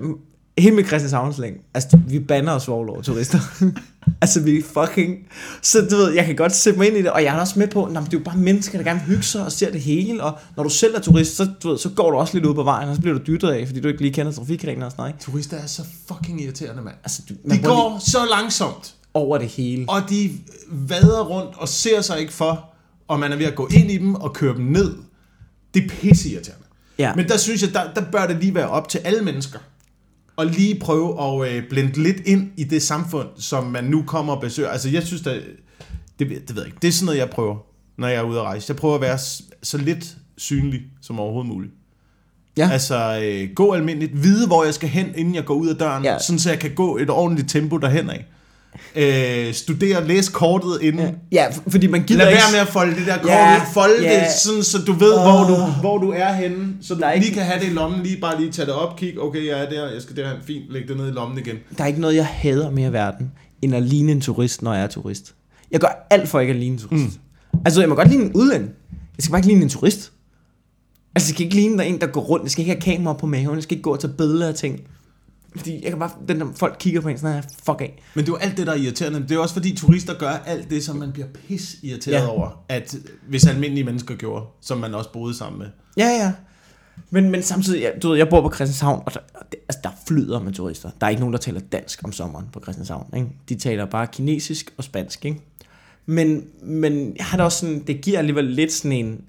helt 0.58 0.76
med 0.76 0.84
Christianshavnslæng. 0.84 1.58
Altså, 1.74 2.00
vi 2.08 2.20
banner 2.20 2.52
os 2.52 2.68
over 2.68 3.02
turister. 3.02 3.40
altså, 4.22 4.40
vi 4.42 4.62
fucking... 4.62 5.18
Så 5.62 5.88
du 5.92 5.96
ved, 5.96 6.12
jeg 6.12 6.26
kan 6.26 6.36
godt 6.36 6.56
sætte 6.56 6.80
mig 6.80 6.88
ind 6.88 6.98
i 6.98 7.02
det, 7.02 7.12
og 7.12 7.24
jeg 7.24 7.36
er 7.36 7.40
også 7.40 7.60
med 7.60 7.68
på, 7.68 7.86
at 7.86 7.92
det 7.92 7.98
er 7.98 8.04
jo 8.14 8.20
bare 8.20 8.38
mennesker, 8.38 8.78
der 8.78 8.86
gerne 8.86 9.00
hygge 9.00 9.24
sig 9.24 9.46
og 9.46 9.52
ser 9.52 9.72
det 9.72 9.82
hele, 9.82 10.24
og 10.24 10.38
når 10.56 10.64
du 10.64 10.70
selv 10.70 10.96
er 10.96 11.00
turist, 11.00 11.36
så, 11.36 11.48
du 11.64 11.70
ved, 11.70 11.78
så 11.78 11.90
går 11.90 12.12
du 12.12 12.18
også 12.18 12.34
lidt 12.34 12.46
ud 12.46 12.54
på 12.54 12.64
vejen, 12.64 12.90
og 12.90 12.96
så 12.96 13.02
bliver 13.02 13.18
du 13.18 13.24
dyttet 13.28 13.50
af, 13.50 13.68
fordi 13.68 13.80
du 13.80 13.88
ikke 13.88 14.02
lige 14.02 14.14
kender 14.14 14.32
trafikreglerne 14.32 14.86
og 14.86 14.92
sådan 14.92 15.02
noget, 15.02 15.14
ikke? 15.14 15.24
Turister 15.24 15.58
er 15.58 15.66
så 15.66 15.86
fucking 16.08 16.42
irriterende, 16.42 16.82
mand. 16.82 16.96
Altså, 17.04 17.22
du, 17.30 17.34
man 17.46 17.58
De 17.58 17.64
går 17.64 17.70
går 17.92 18.00
så 18.00 18.18
langsomt, 18.30 18.94
over 19.14 19.38
det 19.38 19.48
hele. 19.48 19.86
og 19.88 20.02
de 20.10 20.32
vader 20.72 21.26
rundt 21.26 21.56
og 21.58 21.68
ser 21.68 22.02
sig 22.02 22.20
ikke 22.20 22.34
for, 22.34 22.70
og 23.08 23.20
man 23.20 23.32
er 23.32 23.36
ved 23.36 23.46
at 23.46 23.56
gå 23.56 23.68
ind 23.68 23.92
i 23.92 23.98
dem 23.98 24.16
og 24.16 24.34
køre 24.34 24.56
dem 24.56 24.66
ned. 24.66 24.96
Det 25.74 25.84
er 25.84 25.90
pisseirriterende. 25.90 26.66
Ja. 26.98 27.16
Men 27.16 27.28
der 27.28 27.38
synes 27.38 27.62
jeg, 27.62 27.74
der, 27.74 27.94
der 27.96 28.02
bør 28.12 28.28
det 28.28 28.38
lige 28.40 28.56
være 28.56 28.70
op 28.70 28.90
til 28.90 28.98
alle 28.98 29.22
mennesker. 29.22 29.60
Og 30.40 30.46
lige 30.46 30.80
prøve 30.80 31.24
at 31.24 31.52
øh, 31.52 31.70
blende 31.70 32.04
lidt 32.04 32.20
ind 32.26 32.52
i 32.58 32.64
det 32.64 32.82
samfund, 32.82 33.28
som 33.38 33.64
man 33.64 33.84
nu 33.84 34.04
kommer 34.08 34.34
og 34.34 34.42
besøger. 34.42 34.70
Altså 34.70 34.90
jeg 34.90 35.04
synes, 35.04 35.22
der, 35.22 35.34
det, 36.20 36.30
det 36.30 36.56
ved 36.56 36.62
jeg 36.62 36.66
ikke. 36.66 36.78
Det 36.82 36.88
er 36.88 36.92
sådan 36.92 37.06
noget, 37.06 37.20
jeg 37.20 37.30
prøver, 37.30 37.56
når 37.98 38.08
jeg 38.08 38.18
er 38.18 38.24
ude 38.24 38.40
at 38.40 38.46
rejse. 38.46 38.66
Jeg 38.70 38.78
prøver 38.78 38.96
at 38.96 39.02
være 39.02 39.18
så 39.64 39.78
lidt 39.78 40.18
synlig 40.38 40.82
som 41.02 41.20
overhovedet 41.20 41.52
muligt. 41.52 41.74
Ja. 42.58 42.70
Altså 42.72 43.22
øh, 43.24 43.50
gå 43.56 43.72
almindeligt, 43.72 44.24
vide 44.24 44.48
hvor 44.48 44.64
jeg 44.64 44.74
skal 44.74 44.90
hen, 44.90 45.08
inden 45.16 45.36
jeg 45.36 45.46
går 45.46 45.54
ud 45.54 45.68
af 45.68 45.76
døren, 45.76 46.04
ja. 46.04 46.20
sådan 46.20 46.40
så 46.40 46.50
jeg 46.50 46.60
kan 46.60 46.76
gå 46.76 46.98
et 46.98 47.10
ordentligt 47.10 47.50
tempo 47.50 47.78
derhen 47.78 48.10
af. 48.10 48.26
Øh, 48.96 49.54
studere, 49.54 50.08
læse 50.08 50.32
kortet 50.32 50.82
inden. 50.82 51.16
Ja, 51.32 51.46
f- 51.48 51.62
fordi 51.70 51.88
man 51.88 52.04
gider 52.04 52.20
Lad 52.24 52.32
ikke... 52.32 52.42
være 52.44 52.52
med 52.52 52.60
at 52.60 52.68
folde 52.68 52.96
det 52.96 53.08
der 53.08 53.18
kort 53.18 53.32
Ja, 53.32 53.56
ud. 53.56 53.62
Folde 53.74 54.04
ja. 54.04 54.20
det, 54.20 54.32
sådan, 54.44 54.64
så 54.64 54.78
du 54.88 54.94
ved, 54.94 55.14
hvor, 55.22 55.46
du, 55.48 55.72
hvor 55.82 55.98
du 55.98 56.12
er 56.12 56.34
henne. 56.34 56.68
Så 56.82 56.94
du 56.94 57.00
Der 57.00 57.08
er 57.08 57.16
lige 57.16 57.26
ikke- 57.26 57.36
kan 57.38 57.46
have 57.46 57.60
det 57.60 57.68
i 57.68 57.74
lommen. 57.74 58.04
Lige 58.04 58.18
bare 58.22 58.40
lige 58.42 58.52
tage 58.52 58.66
det 58.66 58.74
op, 58.74 58.96
kig. 58.98 59.20
Okay, 59.22 59.48
jeg 59.48 59.64
er 59.66 59.70
der. 59.70 59.92
Jeg 59.92 60.02
skal 60.02 60.16
derhen. 60.16 60.38
Fint. 60.48 60.64
Læg 60.72 60.88
det 60.88 60.98
ned 60.98 61.08
i 61.08 61.12
lommen 61.12 61.38
igen. 61.38 61.56
Der 61.78 61.84
er 61.84 61.88
ikke 61.88 62.02
noget, 62.02 62.16
jeg 62.16 62.26
hader 62.26 62.70
mere 62.72 62.90
i 62.90 62.94
verden, 62.94 63.32
end 63.62 63.76
at 63.76 63.84
ligne 63.84 64.12
en 64.12 64.22
turist, 64.22 64.62
når 64.62 64.74
jeg 64.74 64.84
er 64.84 64.88
turist. 64.88 65.34
Jeg 65.72 65.80
gør 65.80 66.08
alt 66.10 66.30
for 66.30 66.40
ikke 66.40 66.54
at 66.54 66.60
ligne 66.60 66.74
en 66.74 66.80
turist. 66.80 67.20
Mm. 67.54 67.60
Altså, 67.66 67.80
jeg 67.82 67.90
må 67.90 67.96
godt 67.96 68.08
ligne 68.10 68.24
en 68.24 68.32
udlænd. 68.34 68.64
Jeg 68.92 69.24
skal 69.24 69.32
bare 69.32 69.40
ikke 69.40 69.48
ligne 69.48 69.64
en 69.64 69.70
turist. 69.70 70.12
Altså, 71.16 71.30
jeg 71.30 71.34
skal 71.36 71.44
ikke 71.44 71.56
ligne 71.56 71.78
der 71.78 71.84
en, 71.84 72.02
der 72.02 72.08
går 72.08 72.22
rundt. 72.22 72.44
Jeg 72.44 72.52
skal 72.52 72.62
ikke 72.62 72.72
have 72.74 72.96
kamera 72.98 73.14
på 73.14 73.26
maven. 73.26 73.56
Jeg 73.56 73.64
skal 73.64 73.74
ikke 73.78 73.84
gå 73.84 73.94
og 73.94 74.00
tage 74.00 74.14
billeder 74.18 74.48
af 74.48 74.54
ting. 74.56 74.80
Fordi 75.56 75.84
jeg 75.84 75.90
kan 75.92 76.00
bare, 76.00 76.12
den 76.28 76.40
der 76.40 76.48
folk 76.56 76.76
kigger 76.80 77.02
på 77.02 77.08
en 77.10 77.18
sådan 77.18 77.36
her, 77.36 77.42
fuck 77.64 77.82
af. 77.82 78.02
Men 78.16 78.26
det 78.26 78.30
er 78.32 78.34
jo 78.34 78.38
alt 78.38 78.58
det, 78.58 78.68
der 78.68 78.74
er 78.74 78.78
irriterende. 78.78 79.20
Det 79.22 79.32
er 79.32 79.40
også 79.40 79.54
fordi 79.54 79.76
turister 79.76 80.14
gør 80.14 80.30
alt 80.30 80.70
det, 80.70 80.84
som 80.84 80.96
man 80.96 81.12
bliver 81.12 81.28
pis 81.28 81.76
irriteret 81.84 82.16
Ja. 82.16 82.28
over. 82.28 82.64
At 82.70 82.96
hvis 83.28 83.46
almindelige 83.48 83.84
mennesker 83.84 84.16
gjorde, 84.16 84.46
som 84.62 84.78
man 84.78 84.94
også 84.96 85.12
boede 85.12 85.38
sammen 85.38 85.60
med. 85.60 85.68
Ja, 85.98 86.08
ja. 86.08 86.32
Men, 87.10 87.32
men 87.32 87.44
samtidig, 87.44 87.82
jeg, 87.82 87.94
du 88.04 88.10
ved, 88.10 88.18
jeg 88.18 88.30
bor 88.30 88.42
på 88.42 88.56
Christianshavn, 88.56 89.04
og 89.06 89.14
der, 89.14 89.20
det, 89.52 89.60
altså, 89.70 89.80
der 89.84 89.90
flyder 90.08 90.40
med 90.42 90.54
turister. 90.54 90.90
Der 91.02 91.06
er 91.06 91.10
ikke 91.10 91.20
nogen, 91.20 91.34
der 91.34 91.40
taler 91.40 91.60
dansk 91.60 92.04
om 92.04 92.12
sommeren 92.12 92.46
på 92.54 92.60
Christianshavn. 92.64 93.06
Ikke? 93.16 93.28
De 93.50 93.56
taler 93.56 93.86
bare 93.86 94.08
kinesisk 94.08 94.74
og 94.78 94.84
spansk. 94.84 95.26
Ikke? 95.26 95.42
Men, 96.06 96.44
men 96.62 97.14
jeg 97.18 97.26
har 97.26 97.38
da 97.38 97.44
også 97.44 97.58
sådan, 97.60 97.84
det 97.88 98.02
giver 98.02 98.18
alligevel 98.20 98.46
lidt 98.46 98.72
sådan 98.74 98.92
en, 98.92 99.22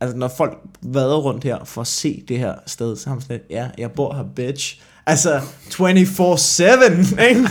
altså 0.00 0.16
når 0.16 0.28
folk 0.28 0.58
vader 0.82 1.16
rundt 1.18 1.44
her 1.44 1.64
for 1.64 1.80
at 1.80 1.86
se 1.86 2.24
det 2.28 2.38
her 2.38 2.54
sted, 2.66 2.96
så 2.96 3.08
har 3.08 3.14
man 3.14 3.22
sådan 3.22 3.36
lidt, 3.36 3.50
ja, 3.50 3.68
jeg 3.78 3.92
bor 3.92 4.14
her, 4.14 4.22
bitch. 4.36 4.80
Altså, 5.08 5.38
24-7, 5.38 7.22
ikke? 7.22 7.48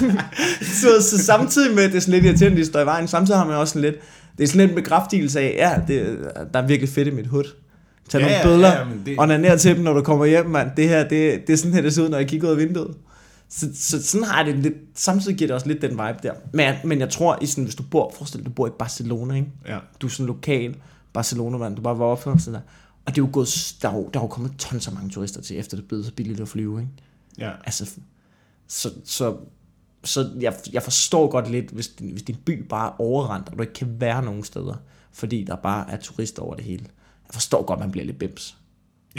så, 0.61 0.87
så 1.09 1.17
samtidig 1.25 1.75
med, 1.75 1.83
at 1.83 1.89
det 1.91 1.97
er 1.97 2.01
sådan 2.01 2.13
lidt 2.13 2.25
irriterende, 2.25 2.57
at 2.57 2.61
de 2.61 2.65
står 2.65 2.79
i 2.79 2.85
vejen, 2.85 3.07
samtidig 3.07 3.39
har 3.39 3.45
man 3.47 3.55
også 3.55 3.73
sådan 3.73 3.81
lidt, 3.91 3.95
det 4.37 4.43
er 4.43 4.47
sådan 4.47 4.59
lidt 4.61 4.69
en 4.69 4.75
bekræftelse 4.83 5.39
af, 5.39 5.53
ja, 5.57 5.93
det, 5.93 6.17
der 6.53 6.61
er 6.61 6.67
virkelig 6.67 6.89
fedt 6.89 7.07
i 7.07 7.11
mit 7.11 7.27
hud. 7.27 7.43
Tag 8.09 8.21
Ja, 8.21 8.27
nogle 8.27 8.43
billeder, 8.43 8.77
ja, 8.77 8.85
det- 9.05 9.19
onaner 9.19 9.55
til 9.57 9.75
dem, 9.75 9.83
når 9.83 9.93
du 9.93 10.01
kommer 10.01 10.25
hjem, 10.25 10.45
mand. 10.45 10.69
Det 10.77 10.89
her, 10.89 11.07
det, 11.07 11.47
det 11.47 11.53
er 11.53 11.57
sådan 11.57 11.73
her, 11.73 11.81
det 11.81 11.93
ser 11.93 12.03
ud, 12.03 12.09
når 12.09 12.17
jeg 12.17 12.27
kigger 12.27 12.47
ud 12.47 12.51
af 12.51 12.57
vinduet. 12.57 12.95
Så, 13.49 13.67
så 13.75 14.03
sådan 14.03 14.27
har 14.27 14.43
det 14.43 14.55
lidt, 14.55 14.73
samtidig 14.95 15.37
giver 15.37 15.47
det 15.47 15.55
også 15.55 15.67
lidt 15.67 15.81
den 15.81 15.91
vibe 15.91 16.17
der. 16.23 16.31
Men, 16.53 16.73
men 16.83 16.99
jeg 16.99 17.09
tror, 17.09 17.37
i 17.41 17.45
sådan, 17.45 17.63
hvis 17.63 17.75
du 17.75 17.83
bor, 17.83 18.13
forestil 18.17 18.39
dig, 18.39 18.45
du 18.45 18.51
bor 18.51 18.67
i 18.67 18.71
Barcelona, 18.79 19.35
ikke? 19.35 19.47
Ja. 19.67 19.77
Du 20.01 20.07
er 20.07 20.11
sådan 20.11 20.25
lokal 20.25 20.75
Barcelona-mand, 21.13 21.75
du 21.75 21.81
bare 21.81 21.99
var 21.99 22.05
op 22.05 22.27
og 22.27 22.39
sådan 22.41 22.53
der. 22.53 22.59
Og 23.05 23.15
det 23.15 23.21
er 23.21 23.25
jo 23.25 23.29
gået, 23.31 23.73
der 23.81 23.89
er 23.89 23.93
jo, 23.93 24.09
der 24.13 24.19
er 24.19 24.23
jo 24.23 24.27
kommet 24.27 24.51
tons 24.57 24.87
af 24.87 24.93
mange 24.93 25.09
turister 25.09 25.41
til, 25.41 25.59
efter 25.59 25.77
det 25.77 25.85
blevet 25.87 26.05
så 26.05 26.11
billigt 26.13 26.39
at 26.39 26.47
flyve, 26.47 26.79
ikke? 26.79 26.91
Ja. 27.38 27.52
Altså, 27.65 27.89
så, 28.67 28.89
så, 29.06 29.36
så 30.04 30.30
jeg, 30.39 30.56
jeg 30.73 30.84
forstår 30.84 31.30
godt 31.30 31.52
lidt, 31.52 31.69
hvis 31.71 31.88
din, 31.88 32.12
hvis 32.12 32.23
din 32.23 32.36
by 32.45 32.63
bare 32.69 32.88
er 32.88 33.02
overrendt, 33.02 33.50
og 33.50 33.58
du 33.58 33.62
ikke 33.62 33.73
kan 33.73 33.95
være 34.00 34.23
nogen 34.23 34.43
steder, 34.43 34.76
fordi 35.13 35.43
der 35.43 35.56
bare 35.56 35.91
er 35.91 35.97
turister 35.97 36.41
over 36.41 36.56
det 36.56 36.63
hele. 36.63 36.86
Jeg 37.28 37.34
forstår 37.34 37.65
godt, 37.65 37.80
man 37.80 37.91
bliver 37.91 38.06
lidt 38.06 38.19
bims. 38.19 38.58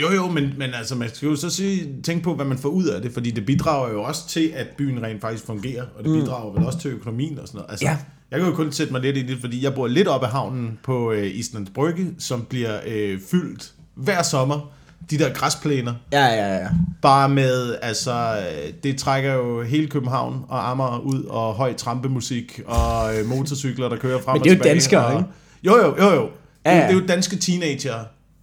Jo, 0.01 0.11
jo, 0.11 0.27
men, 0.27 0.53
men 0.57 0.73
altså, 0.73 0.95
man 0.95 1.09
skal 1.13 1.27
jo 1.27 1.35
så 1.35 1.49
sige, 1.49 2.01
tænke 2.03 2.23
på, 2.23 2.35
hvad 2.35 2.45
man 2.45 2.57
får 2.57 2.69
ud 2.69 2.85
af 2.85 3.01
det, 3.01 3.11
fordi 3.11 3.31
det 3.31 3.45
bidrager 3.45 3.89
jo 3.89 4.03
også 4.03 4.27
til, 4.27 4.47
at 4.55 4.67
byen 4.77 5.03
rent 5.03 5.21
faktisk 5.21 5.45
fungerer, 5.45 5.85
og 5.95 6.03
det 6.03 6.11
bidrager 6.13 6.53
vel 6.53 6.65
også 6.65 6.79
til 6.79 6.91
økonomien 6.91 7.39
og 7.39 7.47
sådan 7.47 7.57
noget. 7.57 7.71
Altså, 7.71 7.85
Ja. 7.85 7.97
Jeg 8.31 8.39
kan 8.39 8.49
jo 8.49 8.55
kun 8.55 8.71
sætte 8.71 8.93
mig 8.93 9.01
lidt 9.01 9.17
i 9.17 9.21
det, 9.27 9.37
fordi 9.39 9.63
jeg 9.63 9.75
bor 9.75 9.87
lidt 9.87 10.07
op 10.07 10.23
ad 10.23 10.27
havnen 10.27 10.79
på 10.83 11.11
øh, 11.11 11.35
Islands 11.35 11.69
Brygge, 11.69 12.07
som 12.17 12.45
bliver 12.45 12.79
øh, 12.87 13.19
fyldt 13.31 13.73
hver 13.95 14.23
sommer. 14.23 14.71
De 15.09 15.17
der 15.19 15.33
græsplæner, 15.33 15.93
Ja, 16.11 16.25
ja, 16.25 16.55
ja. 16.57 16.67
bare 17.01 17.29
med, 17.29 17.75
altså, 17.81 18.43
det 18.83 18.97
trækker 18.97 19.33
jo 19.33 19.63
hele 19.63 19.87
København 19.87 20.45
og 20.49 20.69
Amager 20.69 20.97
ud, 20.99 21.23
og 21.23 21.53
høj 21.53 21.73
trampemusik, 21.73 22.61
og 22.67 23.17
øh, 23.17 23.25
motorcykler, 23.25 23.89
der 23.89 23.97
kører 23.97 24.21
frem 24.21 24.35
Men 24.35 24.43
det 24.43 24.49
er 24.49 24.51
og 24.51 24.57
jo 24.57 24.59
tilbage. 24.63 24.73
danskere, 24.73 25.05
og, 25.05 25.13
ikke? 25.19 25.29
Jo, 25.63 25.75
jo, 25.77 25.95
jo, 26.05 26.13
jo. 26.13 26.29
Ja, 26.65 26.71
Det, 26.73 26.77
ja. 26.79 26.87
det 26.87 26.95
er 26.95 27.01
jo 27.01 27.07
danske 27.07 27.35
teenager, 27.35 27.93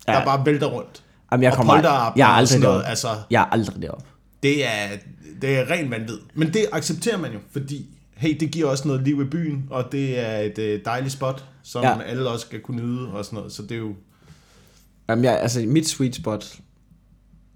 der 0.07 0.13
Ja. 0.13 0.25
bare 0.25 0.47
vælter 0.47 0.67
rundt. 0.67 1.03
Jamen, 1.33 1.43
jeg 1.45 1.51
og 1.53 1.57
kommer 1.57 1.75
polterabend 1.75 2.19
jeg 2.19 2.25
er 2.25 2.31
og 2.31 2.37
aldrig 2.37 2.61
noget. 2.61 2.85
Altså, 2.87 3.09
Jeg 3.31 3.41
er 3.43 3.47
aldrig 3.47 3.83
deroppe. 3.83 4.05
det 4.43 4.67
er, 4.67 4.87
det 5.43 5.59
er 5.59 5.71
ren 5.71 5.91
vanvid. 5.91 6.19
Men 6.35 6.53
det 6.53 6.67
accepterer 6.73 7.19
man 7.19 7.33
jo, 7.33 7.39
fordi 7.53 7.87
hey, 8.17 8.37
det 8.41 8.51
giver 8.51 8.71
også 8.71 8.89
noget 8.89 9.03
liv 9.05 9.23
i 9.23 9.25
byen, 9.25 9.65
og 9.71 9.85
det 9.93 10.21
er 10.29 10.37
et 10.39 10.59
øh, 10.59 10.81
dejligt 10.85 11.13
spot, 11.13 11.45
som 11.63 11.83
ja. 11.85 12.03
alle 12.03 12.29
også 12.29 12.47
skal 12.47 12.61
kunne 12.61 12.83
nyde 12.83 13.09
og 13.13 13.25
sådan 13.25 13.37
noget. 13.37 13.53
Så 13.53 13.63
det 13.63 13.73
er 13.73 13.77
jo... 13.79 13.93
Jamen, 15.09 15.25
jeg, 15.25 15.41
altså, 15.41 15.65
mit 15.67 15.89
sweet 15.89 16.15
spot, 16.15 16.61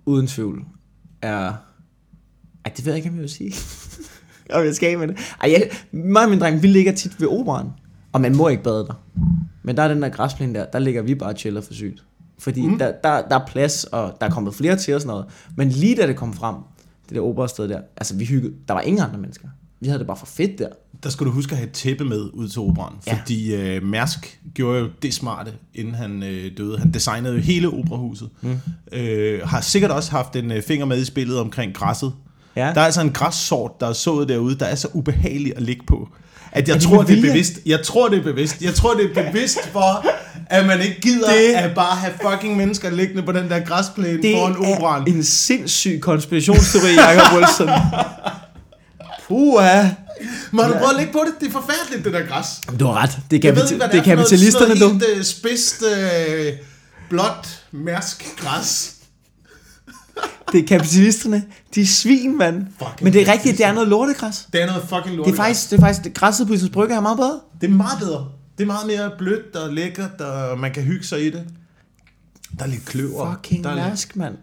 uden 0.06 0.26
tvivl, 0.26 0.64
er... 1.22 1.52
Ej, 2.64 2.72
det 2.76 2.84
ved 2.86 2.92
jeg 2.92 2.96
ikke, 2.96 3.08
om 3.08 3.14
jeg 3.14 3.22
vil 3.22 3.30
sige. 3.30 3.54
om 4.54 4.64
jeg 4.64 4.74
skal 4.74 4.98
med 4.98 5.08
det. 5.08 5.16
Ej, 5.42 5.50
jeg, 5.50 5.70
mig 5.92 6.24
og 6.24 6.30
min 6.30 6.40
dreng, 6.40 6.62
vi 6.62 6.66
ligger 6.66 6.92
tit 6.92 7.20
ved 7.20 7.28
operan, 7.28 7.70
og 8.12 8.20
man 8.20 8.36
må 8.36 8.48
ikke 8.48 8.62
bade 8.62 8.86
der. 8.86 9.04
Men 9.62 9.76
der 9.76 9.82
er 9.82 9.88
den 9.88 10.02
der 10.02 10.08
græsplæne 10.08 10.54
der, 10.54 10.64
der 10.64 10.78
ligger 10.78 11.02
vi 11.02 11.14
bare 11.14 11.30
og 11.30 11.38
chiller 11.38 11.60
for 11.60 11.74
sygt. 11.74 12.04
Fordi 12.38 12.66
mm. 12.66 12.78
der, 12.78 12.92
der, 13.04 13.28
der 13.28 13.38
er 13.38 13.46
plads, 13.46 13.84
og 13.84 14.16
der 14.20 14.26
er 14.26 14.30
kommet 14.30 14.54
flere 14.54 14.76
til 14.76 14.94
og 14.94 15.00
sådan 15.00 15.10
noget. 15.10 15.26
Men 15.56 15.68
lige 15.68 15.96
da 15.96 16.06
det 16.06 16.16
kom 16.16 16.32
frem, 16.32 16.56
det 17.08 17.16
der 17.16 17.22
operasted 17.22 17.68
der, 17.68 17.80
altså 17.96 18.16
vi 18.16 18.24
hyggede, 18.24 18.54
der 18.68 18.74
var 18.74 18.80
ingen 18.80 19.02
andre 19.02 19.18
mennesker. 19.18 19.48
Vi 19.80 19.86
havde 19.86 19.98
det 19.98 20.06
bare 20.06 20.16
for 20.16 20.26
fedt 20.26 20.58
der. 20.58 20.68
Der 21.02 21.10
skal 21.10 21.26
du 21.26 21.30
huske 21.30 21.52
at 21.52 21.56
have 21.58 21.66
et 21.66 21.72
tæppe 21.72 22.04
med 22.04 22.28
ud 22.32 22.48
til 22.48 22.58
operan, 22.60 22.92
Ja. 23.06 23.14
fordi 23.14 23.54
øh, 23.54 23.82
Mærsk 23.82 24.40
gjorde 24.54 24.78
jo 24.80 24.88
det 25.02 25.14
smarte, 25.14 25.52
inden 25.74 25.94
han 25.94 26.22
øh, 26.22 26.50
døde. 26.58 26.78
Han 26.78 26.90
designede 26.90 27.34
jo 27.34 27.40
hele 27.40 27.68
operahuset. 27.68 28.28
Mm. 28.40 28.58
Øh, 28.92 29.40
har 29.48 29.60
sikkert 29.60 29.90
også 29.90 30.10
haft 30.10 30.36
en 30.36 30.52
øh, 30.52 30.62
finger 30.62 30.86
med 30.86 30.98
i 31.00 31.04
spillet 31.04 31.38
omkring 31.38 31.74
græsset. 31.74 32.12
Ja. 32.56 32.72
Der 32.74 32.80
er 32.80 32.84
altså 32.84 33.00
en 33.00 33.10
græssort, 33.12 33.80
der 33.80 33.86
er 33.88 33.92
sået 33.92 34.28
derude, 34.28 34.54
der 34.54 34.66
er 34.66 34.74
så 34.74 34.88
ubehagelig 34.92 35.52
at 35.56 35.62
ligge 35.62 35.82
på. 35.86 36.08
At 36.52 36.68
jeg 36.68 36.74
det 36.74 36.82
tror, 36.82 37.02
det 37.02 37.18
er 37.18 37.22
bevidst. 37.22 37.58
Jeg 37.66 37.82
tror, 37.84 38.08
det 38.08 38.18
er 38.18 38.22
bevidst. 38.22 38.62
Jeg 38.62 38.74
tror, 38.74 38.94
det 38.94 39.04
er 39.18 39.30
bevidst 39.30 39.58
for, 39.72 40.06
at 40.46 40.66
man 40.66 40.80
ikke 40.80 41.00
gider 41.00 41.26
Det- 41.30 41.36
det... 41.48 41.54
at 41.54 41.74
bare 41.74 41.96
have 41.96 42.12
fucking 42.30 42.56
mennesker 42.56 42.90
liggende 42.90 43.22
på 43.22 43.32
den 43.32 43.48
der 43.50 43.60
græsplæne 43.60 44.22
Det 44.22 44.34
foran 44.36 44.52
er 44.52 44.76
operan. 44.76 45.08
en 45.08 45.24
sindssyg 45.24 45.98
konspirationsteori, 46.02 46.92
Jacob 46.94 47.36
Wilson. 47.38 47.68
Puha. 49.28 49.88
Må 50.52 50.62
du 50.62 50.72
prøve 50.72 50.90
at 50.90 50.96
ligge 50.98 51.12
på 51.12 51.22
det? 51.26 51.34
Det 51.40 51.48
er 51.48 51.52
forfærdeligt, 51.52 52.04
det 52.04 52.12
der 52.12 52.26
græs. 52.26 52.46
Du 52.80 52.86
har 52.86 52.94
ret. 53.02 53.18
Det 53.30 53.44
er, 53.44 53.52
ved 53.52 53.62
kapita- 53.62 53.76
hvad 53.76 53.88
det 53.88 53.94
er 53.94 54.04
noget- 54.04 54.04
kapitalisterne, 54.04 54.80
du. 54.80 54.88
helt 54.88 55.04
øh, 55.16 55.24
spidst, 55.24 55.82
øh, 55.82 56.52
blåt 57.10 57.62
mærsk 57.72 58.36
græs. 58.36 58.94
Det 60.52 60.60
er 60.64 60.66
kapitalisterne. 60.66 61.44
De 61.74 61.80
er 61.80 61.86
svin, 61.86 62.38
mand. 62.38 62.66
Fucking 62.78 62.94
Men 63.04 63.12
det 63.12 63.28
er 63.28 63.32
rigtigt, 63.32 63.58
det 63.58 63.66
er 63.66 63.72
noget 63.72 63.88
lortegræs. 63.88 64.48
Det 64.52 64.62
er 64.62 64.66
noget 64.66 64.82
fucking 64.88 65.16
lort. 65.16 65.26
Det 65.26 65.32
er 65.32 65.36
faktisk, 65.36 65.70
det 65.70 65.76
er 65.76 65.80
faktisk 65.80 66.04
det 66.04 66.14
græsset 66.14 66.46
på 66.46 66.52
Isens 66.52 66.70
Brygge 66.70 66.94
er 66.94 67.00
meget 67.00 67.16
bedre. 67.18 67.40
Det 67.60 67.66
er 67.66 67.74
meget 67.74 67.98
bedre. 67.98 68.28
Det 68.58 68.64
er 68.64 68.66
meget 68.66 68.86
mere 68.86 69.10
blødt 69.18 69.56
og 69.56 69.72
lækkert, 69.74 70.20
og 70.20 70.58
man 70.58 70.72
kan 70.72 70.82
hygge 70.82 71.06
sig 71.06 71.26
i 71.26 71.30
det. 71.30 71.44
Der 72.58 72.64
er 72.64 72.68
lidt 72.68 72.84
kløver. 72.84 73.34
Fucking 73.36 73.64
der 73.64 73.70
er 73.70 73.74
lidt 73.74 73.86
mærsk, 73.86 74.16
mand. 74.16 74.34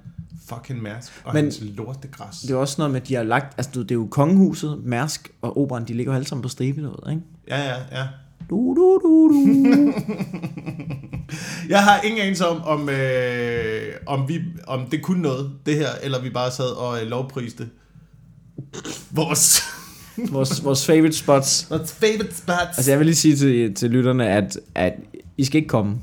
Fucking 0.50 0.82
mærsk. 0.82 1.22
Og 1.24 1.34
Men- 1.34 1.44
hans 1.44 1.60
lortegræs. 1.62 2.40
Det 2.40 2.52
er 2.52 2.56
også 2.56 2.76
noget 2.78 2.92
med, 2.92 3.02
at 3.02 3.08
de 3.08 3.16
har 3.16 3.24
lagt... 3.24 3.54
Altså, 3.58 3.80
det 3.84 3.92
er 3.92 3.96
jo 3.96 4.08
kongehuset, 4.12 4.82
Mærsk 4.84 5.32
og 5.42 5.58
operan, 5.58 5.86
de 5.88 5.94
ligger 5.94 6.12
jo 6.12 6.16
alle 6.16 6.28
sammen 6.28 6.42
på 6.44 6.50
stribe 6.50 6.82
noget, 6.82 7.10
ikke? 7.12 7.22
Ja, 7.48 7.60
ja, 7.60 7.76
ja. 7.92 8.08
Du, 8.50 8.56
du, 8.56 9.00
du, 9.04 9.30
du. 9.34 9.94
Jeg 11.70 11.84
har 11.84 12.02
ingen 12.02 12.22
anelse 12.22 12.48
om, 12.48 12.62
om, 12.64 12.90
øh, 12.90 13.94
om, 14.06 14.28
vi, 14.30 14.42
om 14.68 14.86
det 14.92 15.02
kunne 15.02 15.22
noget, 15.22 15.52
det 15.66 15.76
her, 15.76 15.88
eller 16.04 16.22
vi 16.22 16.30
bare 16.30 16.52
sad 16.52 16.66
og 16.78 17.02
øh, 17.02 17.08
lovpriste 17.08 17.70
vores, 19.12 19.62
vores, 20.32 20.64
vores 20.64 20.86
favorite 20.86 21.18
spots. 21.18 21.68
vores 21.70 21.92
favorite 21.94 22.36
spots. 22.36 22.78
Altså, 22.78 22.92
jeg 22.92 23.00
vil 23.00 23.06
lige 23.06 23.16
sige 23.16 23.36
til, 23.36 23.74
til 23.76 23.90
lytterne, 23.92 24.28
at, 24.30 24.60
at 24.76 24.94
I 25.38 25.44
skal 25.46 25.58
ikke 25.58 25.70
komme 25.70 25.98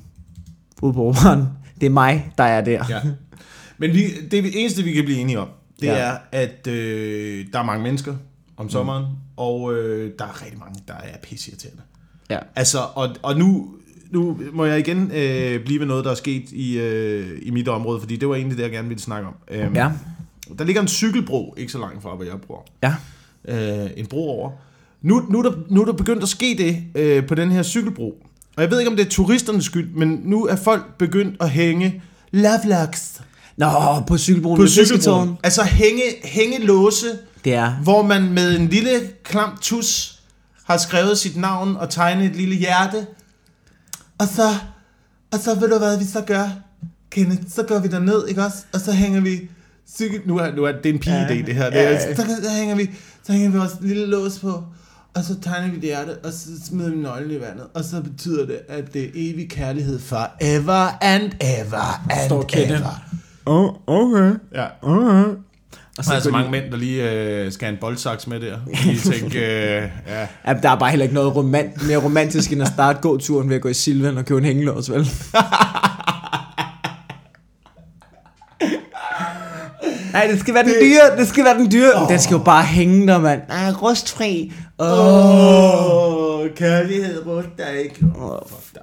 ud 0.82 0.92
på 0.92 1.02
operan. 1.04 1.44
Det 1.80 1.86
er 1.86 1.90
mig, 1.90 2.32
der 2.38 2.44
er 2.44 2.60
der. 2.64 2.84
Ja. 2.88 3.00
Men 3.78 3.94
vi, 3.94 4.04
det 4.30 4.60
eneste, 4.60 4.82
vi 4.82 4.92
kan 4.92 5.04
blive 5.04 5.18
enige 5.18 5.38
om, 5.40 5.48
det 5.80 5.86
Ja. 5.86 5.92
er, 5.94 6.16
at 6.32 6.66
øh, 6.66 7.46
der 7.52 7.58
er 7.58 7.62
mange 7.62 7.82
mennesker 7.82 8.14
om 8.56 8.70
sommeren, 8.70 9.02
mm. 9.04 9.08
og 9.36 9.74
øh, 9.74 10.12
der 10.18 10.24
er 10.24 10.42
rigtig 10.42 10.58
mange, 10.58 10.80
der 10.88 10.94
er 10.94 11.16
pisseirriterende. 11.22 11.82
Ja. 12.30 12.38
Altså, 12.56 12.78
og, 12.94 13.08
og 13.22 13.38
nu, 13.38 13.74
nu 14.10 14.40
må 14.52 14.64
jeg 14.64 14.78
igen 14.78 15.10
øh, 15.14 15.64
blive 15.64 15.80
ved 15.80 15.86
noget, 15.86 16.04
der 16.04 16.10
er 16.10 16.14
sket 16.14 16.44
i, 16.52 16.78
øh, 16.78 17.38
i 17.42 17.50
mit 17.50 17.68
område, 17.68 18.00
fordi 18.00 18.16
det 18.16 18.28
var 18.28 18.34
egentlig 18.34 18.56
det, 18.58 18.62
jeg 18.64 18.70
gerne 18.72 18.88
ville 18.88 19.02
snakke 19.02 19.28
om. 19.28 19.34
Øhm, 19.50 19.74
Ja. 19.74 19.90
Der 20.58 20.64
ligger 20.64 20.82
en 20.82 20.88
cykelbro, 20.88 21.54
ikke 21.58 21.72
så 21.72 21.78
langt 21.78 22.02
fra, 22.02 22.14
hvor 22.14 22.24
jeg 22.24 22.34
bor. 22.46 22.66
Ja. 22.82 22.94
øh, 23.84 23.90
en 23.96 24.06
bro 24.06 24.28
over. 24.28 24.50
Nu, 25.02 25.26
nu, 25.30 25.38
er 25.38 25.42
der, 25.42 25.52
nu 25.68 25.80
er 25.80 25.84
der 25.84 25.92
begyndt 25.92 26.22
at 26.22 26.28
ske 26.28 26.54
det 26.58 27.02
øh, 27.02 27.26
på 27.26 27.34
den 27.34 27.50
her 27.50 27.62
cykelbro. 27.62 28.22
Og 28.56 28.62
jeg 28.62 28.70
ved 28.70 28.78
ikke, 28.80 28.90
om 28.90 28.96
det 28.96 29.06
er 29.06 29.10
turisternes 29.10 29.64
skyld, 29.64 29.90
men 29.94 30.20
nu 30.24 30.46
er 30.46 30.56
folk 30.56 30.98
begyndt 30.98 31.36
at 31.40 31.50
hænge 31.50 32.02
lovelocks 32.32 33.20
Nå, 33.56 34.00
på 34.06 34.18
cykelbroen 34.18 34.56
på 34.56 34.62
ved 34.62 34.68
cykelbroen. 34.68 34.96
Fisketårn. 34.98 35.38
Altså 35.42 35.62
hænge, 35.62 36.02
hængelåse, 36.24 37.06
Det 37.44 37.54
er... 37.54 37.70
hvor 37.72 38.02
man 38.02 38.32
med 38.32 38.56
en 38.58 38.68
lille 38.68 38.90
klam 39.24 39.58
tus 39.60 40.18
har 40.64 40.76
skrevet 40.76 41.18
sit 41.18 41.36
navn 41.36 41.76
og 41.76 41.90
tegnet 41.90 42.26
et 42.26 42.36
lille 42.36 42.54
hjerte. 42.54 43.06
Og 44.18 44.26
så, 44.28 44.54
og 45.32 45.38
så 45.38 45.54
ved 45.54 45.68
du 45.70 45.78
hvad 45.78 45.98
vi 45.98 46.04
så 46.04 46.20
gør, 46.20 46.48
Kenneth, 47.10 47.42
så 47.54 47.62
går 47.62 47.78
vi 47.78 47.88
derned, 47.88 48.28
ikke 48.28 48.44
også? 48.44 48.58
Og 48.72 48.80
så 48.80 48.92
hænger 48.92 49.20
vi 49.20 49.40
cykel... 49.96 50.20
Nu 50.26 50.36
er, 50.38 50.54
nu 50.56 50.64
er 50.64 50.72
det 50.72 50.86
er 50.86 50.92
en 50.92 50.98
pige 50.98 51.14
Ja. 51.16 51.28
det 51.28 51.54
her. 51.54 51.70
Det 51.70 51.80
er, 51.80 51.90
ja. 51.90 52.14
så, 52.16 52.22
så, 52.42 52.50
hænger 52.50 52.74
vi, 52.74 52.90
så 53.26 53.32
hænger 53.32 53.50
vi 53.50 53.58
vores 53.58 53.72
lille 53.80 54.06
lås 54.06 54.38
på, 54.38 54.62
og 55.14 55.24
så 55.24 55.34
tegner 55.42 55.70
vi 55.70 55.76
et 55.76 55.82
hjerte, 55.82 56.16
og 56.24 56.32
så 56.32 56.48
smider 56.66 56.90
vi 56.90 56.96
nøglen 56.96 57.30
i 57.30 57.40
vandet. 57.40 57.66
Og 57.74 57.84
så 57.84 58.00
betyder 58.00 58.46
det, 58.46 58.58
at 58.68 58.92
det 58.94 59.04
er 59.04 59.08
evig 59.14 59.50
kærlighed 59.50 60.00
forever 60.00 60.98
and 61.04 61.32
ever 61.40 62.04
and 62.10 62.26
Står 62.28 62.42
Kenneth. 62.42 62.80
ever. 62.80 63.02
Oh, 63.46 63.74
okay. 63.86 64.34
Ja. 64.54 64.66
okay. 64.82 65.24
Og 65.98 66.04
Der 66.04 66.10
er 66.10 66.14
altså 66.14 66.30
mange 66.30 66.50
mænd, 66.50 66.70
der 66.70 66.76
lige 66.76 67.10
øh, 67.10 67.52
skal 67.52 67.66
have 67.66 67.72
en 67.72 67.80
boldsaks 67.80 68.26
med 68.26 68.40
der. 68.40 68.56
De 68.84 68.98
tænker, 69.12 69.42
øh, 69.42 69.88
ja. 70.08 70.26
Ja, 70.46 70.54
der 70.62 70.70
er 70.70 70.78
bare 70.78 70.90
heller 70.90 71.04
ikke 71.04 71.14
noget 71.14 71.36
romant, 71.36 71.86
mere 71.86 71.96
romantisk 71.96 72.52
end 72.52 72.62
at 72.62 72.68
starte 72.68 72.98
gåturen 73.00 73.48
ved 73.48 73.56
at 73.56 73.62
gå 73.62 73.68
i 73.68 73.74
Silvan 73.74 74.18
og 74.18 74.24
købe 74.24 74.38
en 74.38 74.44
hængelås, 74.44 74.90
vel? 74.90 75.06
Nej, 80.12 80.26
det 80.26 80.40
skal 80.40 80.54
være 80.54 80.64
den 80.64 80.74
dyre, 80.80 81.16
det 81.18 81.28
skal 81.28 81.44
være 81.44 81.58
den 81.58 81.72
dyre. 81.72 81.92
Oh. 82.02 82.08
Den 82.08 82.18
skal 82.20 82.34
jo 82.34 82.42
bare 82.42 82.62
hænge 82.62 83.06
der, 83.06 83.18
mand. 83.18 83.40
Nej, 83.48 83.70
rustfri. 83.82 84.52
Åh. 84.78 84.88
Oh. 84.88 86.44
Åh, 86.44 86.50
kærlighed 86.56 87.26
ruster 87.26 87.68
ikke. 87.68 88.06
Åh, 88.16 88.30
oh, 88.30 88.38
fuck 88.48 88.74
dig. 88.74 88.82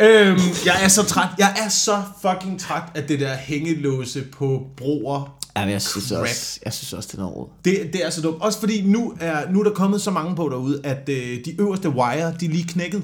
Øhm, 0.00 0.38
jeg 0.66 0.74
er 0.84 0.88
så 0.88 1.02
træt. 1.02 1.28
Jeg 1.38 1.54
er 1.64 1.68
så 1.68 2.02
fucking 2.22 2.60
træt 2.60 2.82
af 2.94 3.04
det 3.04 3.20
der 3.20 3.34
hængelåse 3.34 4.22
på 4.22 4.66
broer. 4.76 5.38
Ja, 5.56 5.64
men 5.64 5.72
jeg 5.72 5.82
synes, 5.82 6.08
Crap. 6.08 6.20
også, 6.22 6.60
jeg 6.64 6.72
synes 6.72 6.92
også, 6.92 7.06
det 7.06 7.14
er 7.14 7.18
noget 7.18 7.36
råd. 7.36 7.48
Det, 7.64 7.90
det 7.92 8.06
er 8.06 8.10
så 8.10 8.20
dumt. 8.22 8.42
Også 8.42 8.60
fordi 8.60 8.82
nu 8.82 9.14
er, 9.20 9.50
nu 9.50 9.60
er 9.60 9.64
der 9.64 9.70
kommet 9.70 10.00
så 10.02 10.10
mange 10.10 10.36
på 10.36 10.48
derude, 10.48 10.80
at 10.84 11.08
øh, 11.08 11.44
de 11.44 11.60
øverste 11.60 11.88
wire, 11.88 12.34
de 12.40 12.46
er 12.46 12.50
lige 12.50 12.64
knækket 12.64 13.02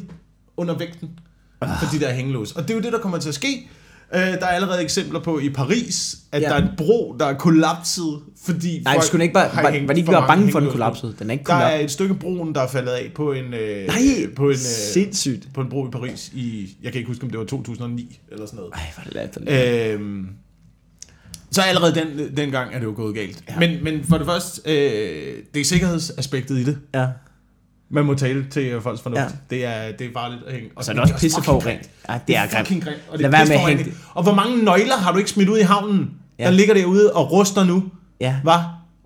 under 0.57 0.79
vægten 0.79 1.11
for 1.81 1.87
de 1.93 2.01
der 2.01 2.13
hængelås. 2.13 2.53
Og 2.53 2.63
det 2.63 2.71
er 2.71 2.75
jo 2.75 2.81
det, 2.81 2.93
der 2.93 2.99
kommer 2.99 3.19
til 3.19 3.29
at 3.29 3.35
ske. 3.35 3.69
Øh, 4.15 4.21
der 4.21 4.27
er 4.47 4.47
allerede 4.47 4.83
eksempler 4.83 5.21
på 5.21 5.39
i 5.39 5.51
Paris, 5.51 6.17
at 6.33 6.43
Ja. 6.43 6.49
der 6.49 6.55
er 6.55 6.63
en 6.63 6.69
bro, 6.77 7.17
der 7.21 7.27
er 7.27 7.35
kollapset, 7.35 8.21
fordi 8.45 8.83
Nej, 8.85 8.95
folk 8.95 9.05
skulle 9.07 9.25
ikke 9.25 9.35
bare, 9.35 9.57
var, 9.57 9.63
var 9.63 9.93
de 9.95 9.99
ikke 10.01 10.13
bare 10.13 10.27
bange 10.29 10.53
for, 10.53 10.61
den 10.61 10.71
kollapsede? 10.71 11.15
Den 11.19 11.31
er 11.31 11.33
ikke 11.33 11.45
Der 11.45 11.55
er 11.55 11.59
kollapset. 11.61 11.85
et 11.85 11.91
stykke 11.91 12.15
broen, 12.15 12.55
der 12.55 12.61
er 12.61 12.69
faldet 12.69 12.93
af 12.93 13.13
på 13.15 13.33
en, 13.33 13.55
øh, 13.55 13.87
Nej, 13.87 13.97
på 14.37 14.45
en, 14.45 14.51
øh, 14.51 14.57
sindssygt. 14.59 15.49
på 15.55 15.61
en 15.61 15.69
bro 15.71 15.87
i 15.87 15.91
Paris 15.91 16.31
i, 16.35 16.77
jeg 16.83 16.93
kan 16.93 16.99
ikke 16.99 17.09
huske, 17.09 17.25
om 17.25 17.31
det 17.31 17.39
var 17.39 17.45
2009 17.47 18.21
eller 18.33 18.47
sådan 18.47 18.57
noget. 18.57 18.73
Ej, 18.75 18.81
hvor 18.95 19.01
er 19.01 19.05
det 19.05 19.15
latterligt. 19.15 20.01
Øhm, 20.01 20.27
så 21.51 21.63
allerede 21.63 21.95
den, 21.95 22.37
den 22.37 22.51
gang 22.51 22.75
er 22.75 22.79
det 22.79 22.87
jo 22.87 22.93
gået 22.97 23.15
galt. 23.15 23.45
Ja. 23.49 23.59
Men, 23.59 23.85
men 23.85 24.05
for 24.05 24.19
det 24.19 24.27
første, 24.27 24.61
øh, 24.71 25.37
det 25.55 25.61
er 25.61 25.65
sikkerhedsaspektet 25.65 26.59
i 26.59 26.65
det. 26.65 26.79
Ja. 26.95 27.07
Man 27.93 28.05
må 28.05 28.15
tale 28.15 28.47
til 28.51 28.63
øh, 28.63 28.83
folks 28.83 29.03
fornuft. 29.03 29.21
Ja. 29.21 29.27
Det, 29.51 29.65
er, 29.65 29.93
det 29.99 30.07
er 30.07 30.11
farligt 30.15 30.43
at 30.47 30.53
hænge. 30.55 30.69
Og 30.77 30.85
så 30.85 30.91
er 30.91 30.95
det 30.95 31.03
også 31.03 31.15
pisseforurenet. 31.19 31.91
Ja, 32.09 32.19
det 32.27 32.37
er 32.37 32.41
grimt. 32.47 32.53
fucking 32.69 32.85
grimt. 32.85 32.97
Og 33.09 33.19
det 33.19 33.21
Lad 33.21 33.31
er 33.31 33.37
være 33.37 33.47
med 33.47 33.55
at 33.55 33.61
hænge 33.79 33.95
Og 34.15 34.23
hvor 34.23 34.35
mange 34.35 34.65
nøgler 34.65 34.97
har 34.97 35.13
du 35.13 35.19
ikke 35.19 35.31
smidt 35.31 35.49
ud 35.49 35.59
i 35.59 35.63
havnen, 35.63 36.11
Ja. 36.39 36.45
der 36.45 36.51
ligger 36.51 36.75
derude 36.75 37.13
og 37.13 37.33
ruster 37.33 37.65
nu? 37.65 37.85
Ja, 38.21 38.37
Hva? 38.43 38.53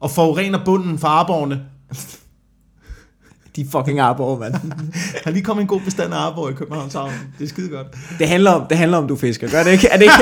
Og 0.01 0.11
forurener 0.11 0.65
bunden 0.65 0.99
fra 0.99 1.09
arborgene. 1.09 1.61
de 3.57 3.61
er 3.61 3.65
fucking 3.73 4.01
arbor, 4.01 4.39
mand. 4.39 4.55
Er 5.25 5.31
lige 5.31 5.43
kommet 5.43 5.63
en 5.63 5.69
god 5.69 5.81
bestand 5.81 6.15
af 6.15 6.19
arbor 6.19 6.49
i 6.51 6.53
Københavns 6.53 6.95
Havn. 6.95 7.13
Det 7.39 7.45
er 7.45 7.49
skide 7.49 7.69
godt. 7.69 7.87
Det 8.19 8.29
handler 8.29 8.51
om, 8.51 8.67
det 8.69 8.79
handler 8.79 8.99
om, 8.99 9.09
du 9.09 9.17
fisker. 9.17 9.49
Gør 9.51 9.63
det 9.63 9.71
ikke? 9.73 9.89
Er 9.89 9.97
det 9.97 10.03
ikke? 10.03 10.15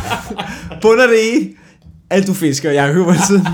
Bunder 0.82 1.06
det 1.06 1.18
i, 1.40 1.54
at 2.10 2.26
du 2.26 2.34
fisker? 2.34 2.70
Jeg 2.70 2.92
hører 2.92 3.14
tiden. 3.26 3.46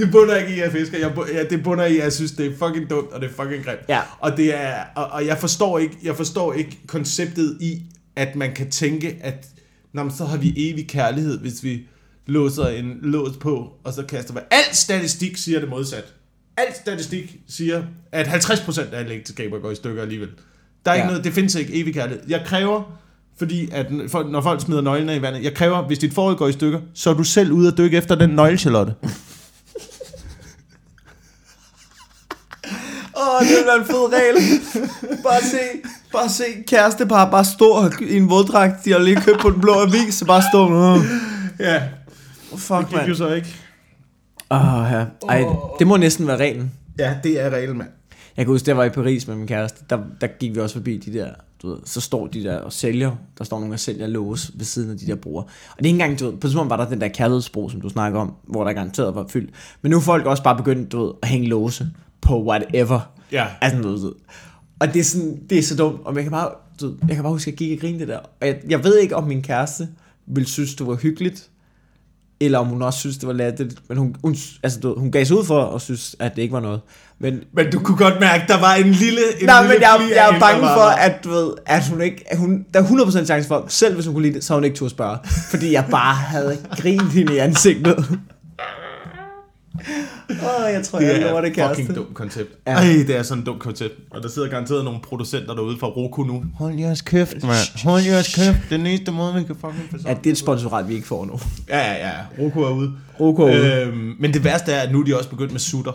Det 0.00 0.10
bunder 0.12 0.36
ikke 0.36 0.50
i, 0.50 0.58
at 0.58 0.64
jeg 0.64 0.72
fisker. 0.72 0.98
Jeg, 0.98 1.12
ja, 1.32 1.44
det 1.44 1.62
bunder 1.64 1.84
i, 1.86 1.96
at 1.98 2.04
jeg 2.04 2.12
synes, 2.12 2.32
det 2.32 2.46
er 2.46 2.50
fucking 2.66 2.90
dumt, 2.90 3.12
og 3.12 3.20
det 3.20 3.30
er 3.30 3.42
fucking 3.44 3.64
grimt. 3.64 3.80
Ja. 3.88 4.00
Og, 4.20 4.36
det 4.36 4.54
er, 4.54 4.74
og, 4.96 5.06
og 5.06 5.26
jeg, 5.26 5.38
forstår 5.38 5.78
ikke, 5.78 5.96
jeg 6.02 6.16
forstår 6.16 6.52
ikke 6.52 6.78
konceptet 6.86 7.56
i, 7.60 7.82
at 8.16 8.36
man 8.36 8.54
kan 8.54 8.70
tænke, 8.70 9.16
at 9.20 9.46
Nå, 9.92 10.02
men 10.02 10.12
så 10.12 10.24
har 10.24 10.36
vi 10.36 10.52
evig 10.56 10.88
kærlighed, 10.88 11.38
hvis 11.38 11.64
vi 11.64 11.82
låser 12.26 12.66
en 12.66 12.98
lås 13.02 13.36
på, 13.36 13.68
og 13.84 13.92
så 13.92 14.02
kaster 14.02 14.34
vi... 14.34 14.40
Al 14.50 14.74
statistik 14.74 15.36
siger 15.36 15.60
det 15.60 15.68
modsat. 15.68 16.04
Al 16.56 16.66
statistik 16.74 17.36
siger, 17.48 17.82
at 18.12 18.26
50% 18.26 18.94
af 18.94 18.98
alle 18.98 19.14
ægteskaber 19.14 19.58
går 19.58 19.70
i 19.70 19.74
stykker 19.74 20.02
alligevel. 20.02 20.28
Der 20.84 20.90
er 20.90 20.94
ikke 20.94 21.04
Ja. 21.04 21.10
noget, 21.10 21.24
det 21.24 21.32
findes 21.32 21.54
ikke 21.54 21.74
evig 21.80 21.94
kærlighed. 21.94 22.22
Jeg 22.28 22.42
kræver, 22.46 22.98
fordi 23.38 23.68
at 23.72 23.86
når 24.30 24.40
folk 24.40 24.60
smider 24.60 24.80
nøglerne 24.80 25.16
i 25.16 25.22
vandet, 25.22 25.42
jeg 25.44 25.54
kræver, 25.54 25.86
hvis 25.86 25.98
dit 25.98 26.14
forhold 26.14 26.36
går 26.36 26.48
i 26.48 26.52
stykker, 26.52 26.80
så 26.94 27.10
er 27.10 27.14
du 27.14 27.24
selv 27.24 27.52
ude 27.52 27.68
at 27.68 27.78
dykke 27.78 27.96
efter 27.96 28.14
den 28.14 28.30
nøgle, 28.30 28.58
Charlotte. 28.58 28.94
Åh, 33.40 33.46
oh, 33.46 33.48
det 33.48 33.74
er 33.74 33.80
en 33.80 33.84
fed 33.86 34.12
regel. 34.12 34.60
Bare 35.22 35.40
se, 35.42 35.58
bare 36.12 36.28
se 36.28 36.44
kærestepar 36.66 37.30
bare 37.30 37.44
stå 37.44 37.90
i 38.00 38.16
en 38.16 38.30
våddragt, 38.30 38.84
de 38.84 38.92
har 38.92 38.98
lige 38.98 39.16
købt 39.20 39.40
på 39.40 39.50
den 39.50 39.60
blå 39.60 39.72
avis, 39.72 40.14
så 40.14 40.24
bare 40.26 40.42
stå. 40.52 40.64
Oh, 40.64 40.98
Ja, 41.60 41.82
fuck, 42.56 42.80
det 42.80 42.88
gik 42.88 42.94
jo 43.00 43.06
mand. 43.06 43.14
så 43.14 43.32
ikke. 43.34 43.54
Åh, 44.50 44.86
ja. 44.92 45.04
Ej, 45.28 45.44
det 45.78 45.86
må 45.86 45.96
næsten 45.96 46.26
være 46.26 46.36
reglen. 46.36 46.72
Ja, 46.98 47.16
det 47.22 47.40
er 47.40 47.50
reglen, 47.50 47.78
mand. 47.78 47.88
Jeg 48.36 48.44
kan 48.44 48.52
huske, 48.52 48.68
jeg 48.68 48.76
var 48.76 48.84
i 48.84 48.88
Paris 48.90 49.28
med 49.28 49.36
min 49.36 49.46
kæreste, 49.46 49.84
der, 49.90 49.98
der 50.20 50.26
gik 50.26 50.54
vi 50.54 50.60
også 50.60 50.74
forbi 50.74 50.96
de 50.96 51.12
der, 51.18 51.28
du 51.62 51.70
ved, 51.70 51.78
så 51.84 52.00
står 52.00 52.26
de 52.26 52.44
der 52.44 52.58
og 52.58 52.72
sælger, 52.72 53.10
der 53.38 53.44
står 53.44 53.58
nogen 53.58 53.72
og 53.72 53.80
sælger 53.80 54.06
lås 54.06 54.50
ved 54.54 54.64
siden 54.64 54.90
af 54.90 54.96
de 54.98 55.06
der 55.06 55.14
broer. 55.14 55.42
Og 55.42 55.48
det 55.78 55.84
er 55.84 55.86
ikke 55.86 56.02
engang, 56.02 56.20
du 56.20 56.24
ved, 56.24 56.32
på 56.32 56.36
et 56.36 56.42
tidspunkt 56.42 56.70
var 56.70 56.76
der 56.76 56.88
den 56.88 57.00
der 57.00 57.08
kærlighedsbro, 57.08 57.68
som 57.68 57.80
du 57.80 57.88
snakker 57.88 58.20
om, 58.20 58.32
hvor 58.48 58.64
der 58.64 58.72
garanteret 58.72 59.14
var 59.14 59.26
fyldt. 59.30 59.50
Men 59.82 59.90
nu 59.90 59.96
er 59.96 60.00
folk 60.00 60.26
også 60.26 60.42
bare 60.42 60.56
begyndt, 60.56 60.92
du 60.92 61.04
ved, 61.04 61.12
at 61.22 61.28
hænge 61.28 61.48
låse 61.48 61.86
på 62.20 62.44
whatever. 62.44 63.00
Ja. 63.32 63.46
Altså, 63.60 63.82
du 63.82 63.88
ved, 63.88 64.12
og 64.80 64.94
det 64.94 65.00
er, 65.00 65.04
sådan, 65.04 65.38
det 65.50 65.58
er 65.58 65.62
så 65.62 65.76
dumt, 65.76 66.00
og 66.04 66.14
jeg 66.14 66.22
kan 66.22 66.32
bare, 66.32 66.50
du 66.80 66.86
ved, 66.86 66.96
jeg 67.08 67.14
kan 67.16 67.22
bare 67.22 67.32
huske, 67.32 67.48
at 67.48 67.52
jeg 67.52 67.58
gik 67.58 67.78
og 67.78 67.80
grinede 67.80 68.00
det 68.00 68.08
der. 68.08 68.18
Og 68.40 68.46
jeg, 68.46 68.56
jeg 68.68 68.84
ved 68.84 68.98
ikke, 68.98 69.16
om 69.16 69.24
min 69.24 69.42
kæreste 69.42 69.88
ville 70.26 70.48
synes, 70.48 70.74
det 70.74 70.86
var 70.86 70.94
hyggeligt, 70.94 71.48
eller 72.40 72.58
om 72.58 72.66
hun 72.66 72.82
også 72.82 72.98
synes, 72.98 73.18
det 73.18 73.26
var 73.26 73.32
latterligt. 73.32 73.88
Men 73.88 73.98
hun, 73.98 74.16
hun, 74.22 74.36
altså, 74.62 74.80
du, 74.80 74.94
hun 74.98 75.12
gav 75.12 75.24
sig 75.24 75.36
ud 75.36 75.44
for 75.44 75.74
at 75.74 75.80
synes, 75.82 76.16
at 76.18 76.36
det 76.36 76.42
ikke 76.42 76.52
var 76.52 76.60
noget. 76.60 76.80
Men 77.18 77.40
Men 77.52 77.70
du 77.72 77.78
kunne 77.78 77.96
godt 77.96 78.20
mærke, 78.20 78.44
der 78.48 78.60
var 78.60 78.74
en 78.74 78.90
lille 78.90 79.20
en 79.40 79.46
Nej, 79.46 79.62
lille 79.62 79.74
men 79.74 79.82
jeg, 79.82 80.10
jeg 80.14 80.34
er 80.36 80.40
bange 80.40 80.60
for, 80.60 81.00
at, 81.00 81.24
du 81.24 81.30
ved, 81.30 81.52
at 81.66 81.88
hun 81.88 82.00
ikke... 82.00 82.24
At 82.26 82.38
hun, 82.38 82.66
der 82.74 82.80
er 82.80 82.84
100% 82.84 83.24
chance 83.24 83.48
for, 83.48 83.64
selv 83.68 83.94
hvis 83.94 84.06
hun 84.06 84.14
kunne 84.14 84.22
lide 84.22 84.34
det, 84.34 84.44
så 84.44 84.54
hun 84.54 84.64
ikke 84.64 84.76
turde 84.76 84.90
spørge. 84.90 85.18
Fordi 85.50 85.72
jeg 85.72 85.86
bare 85.90 86.14
havde 86.14 86.58
grint 86.76 87.12
hende 87.12 87.34
i 87.34 87.38
ansigtet. 87.38 88.18
Åh, 90.30 90.64
oh, 90.66 90.72
jeg 90.72 90.82
tror, 90.84 90.98
Det 90.98 91.06
jeg 91.08 91.16
er 91.16 91.26
lover 91.28 91.40
det 91.40 91.48
et 91.50 91.54
kæreste. 91.56 91.76
fucking 91.82 91.96
dumt 91.98 92.14
koncept. 92.14 92.50
Ja. 92.66 92.72
Ej, 92.72 92.82
det 93.06 93.16
er 93.16 93.22
sådan 93.22 93.40
et 93.40 93.46
dumt 93.46 93.60
koncept. 93.60 93.94
Og 94.10 94.22
der 94.22 94.28
sidder 94.28 94.48
garanteret 94.48 94.84
nogle 94.84 95.00
producenter 95.00 95.54
derude 95.54 95.76
fra 95.80 95.86
Roku 95.86 96.22
nu. 96.24 96.44
Hold 96.54 96.78
jeres 96.78 97.00
kæft, 97.02 97.34
mand. 97.42 97.82
Hold 97.84 98.02
jeres 98.02 98.34
kæft. 98.34 98.56
Det 98.68 98.72
er 98.74 98.76
den 98.76 98.86
eneste 98.86 99.12
måde, 99.12 99.32
man 99.34 99.44
kan 99.44 99.54
fucking 99.54 99.88
få 99.90 100.08
Ja, 100.08 100.14
det 100.14 100.26
er 100.26 100.30
et 100.30 100.38
sponsorat, 100.38 100.88
vi 100.88 100.94
ikke 100.94 101.06
får 101.06 101.24
nu. 101.26 101.40
Ja, 101.68 101.78
ja, 101.92 102.08
ja. 102.08 102.12
Roku 102.38 102.60
er 102.62 102.70
ude. 102.70 102.92
Roku 103.20 103.42
er 103.42 103.46
ude. 103.46 103.74
Øhm, 103.86 104.14
men 104.20 104.34
det 104.34 104.44
værste 104.44 104.72
er, 104.72 104.80
at 104.80 104.92
nu 104.92 105.00
er 105.00 105.04
de 105.04 105.16
også 105.16 105.30
begyndt 105.30 105.52
med 105.52 105.60
sutter. 105.60 105.92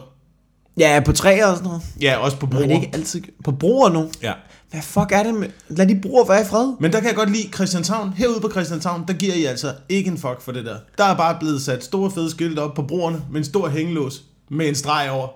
Ja, 0.78 1.02
på 1.06 1.12
træer 1.12 1.46
og 1.48 1.56
sådan 1.58 1.68
noget. 1.68 1.82
Ja, 2.02 2.18
også 2.18 2.38
på 2.38 2.46
er 2.46 2.50
broer. 2.50 2.62
det 2.62 2.72
ikke 2.72 2.90
altid 2.94 3.22
på 3.44 3.52
broer 3.52 3.90
nu? 3.90 4.10
Ja. 4.24 4.34
Hvad 4.76 4.84
fuck 4.84 5.12
er 5.12 5.24
det 5.24 5.34
med... 5.36 5.48
Lad 5.70 5.88
de 5.88 6.00
broer 6.02 6.28
være 6.28 6.42
i 6.42 6.46
fred. 6.46 6.74
Men 6.80 6.92
der 6.92 7.00
kan 7.00 7.08
jeg 7.08 7.16
godt 7.16 7.32
lide 7.32 7.50
Christianshavn. 7.54 8.10
Herude 8.10 8.40
på 8.42 8.50
Christianshavn, 8.52 9.04
der 9.08 9.14
giver 9.14 9.34
I 9.34 9.46
altså 9.46 9.74
ikke 9.90 10.12
en 10.12 10.18
fuck 10.18 10.42
for 10.42 10.52
det 10.52 10.66
der. 10.66 10.76
Der 10.98 11.04
er 11.04 11.16
bare 11.18 11.38
blevet 11.40 11.62
sat 11.62 11.84
store 11.84 12.12
fede 12.12 12.30
skilte 12.30 12.60
op 12.60 12.74
på 12.74 12.82
broerne 12.82 13.22
med 13.32 13.38
en 13.40 13.44
stor 13.46 13.68
hængelås 13.68 14.24
med 14.50 14.68
en 14.68 14.76
streg 14.76 15.10
over. 15.12 15.28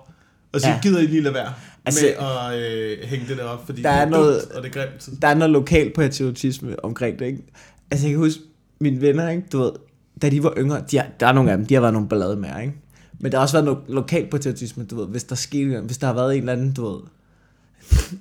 Og 0.52 0.60
så 0.60 0.66
Ja. 0.68 0.72
ja. 0.74 0.80
gider 0.82 1.00
I 1.00 1.06
lige 1.06 1.22
lade 1.22 1.34
være 1.34 1.52
Altså- 1.86 2.06
altså, 2.06 2.22
med 2.50 2.58
at 2.58 2.98
øh, 3.02 3.08
hænge 3.08 3.26
det 3.28 3.36
der 3.38 3.44
op, 3.44 3.66
fordi 3.66 3.82
Der 3.82 3.90
det 3.90 3.98
er 3.98 4.02
er, 4.02 4.08
noget- 4.08 4.40
dumt, 4.42 4.52
og 4.52 4.62
det 4.62 4.68
er 4.76 4.80
grimt. 4.82 5.08
Der 5.22 5.28
er 5.28 5.34
noget 5.34 5.50
lokal 5.50 5.92
patriotisme 5.94 6.84
omkring 6.84 7.18
det, 7.18 7.26
ikke? 7.26 7.38
Altså, 7.90 8.06
jeg 8.06 8.12
kan 8.14 8.18
huske, 8.24 8.40
mine 8.80 9.00
venner, 9.00 9.28
ikke? 9.30 9.42
Du 9.52 9.58
ved, 9.58 9.72
da 10.22 10.30
de 10.30 10.42
var 10.42 10.54
yngre, 10.58 10.82
de 10.90 10.96
har, 10.98 11.06
der 11.20 11.26
er 11.26 11.32
nogle 11.32 11.50
af 11.50 11.56
dem, 11.58 11.66
de 11.66 11.74
har 11.74 11.80
været 11.80 11.92
nogle 11.92 12.08
ballade 12.08 12.36
med, 12.36 12.48
ikke? 12.60 12.74
Men 13.20 13.32
der 13.32 13.38
har 13.38 13.42
også 13.42 13.54
været 13.54 13.64
noget 13.64 13.78
lokal 13.88 14.26
patriotisme, 14.30 14.84
du 14.84 14.96
ved, 14.96 15.06
hvis 15.06 15.24
der 15.24 15.34
skete, 15.34 15.80
hvis 15.80 15.98
der 15.98 16.06
har 16.06 16.14
været 16.14 16.34
en 16.34 16.40
eller 16.40 16.52
anden, 16.52 16.72
du 16.72 16.90
ved, 16.90 17.00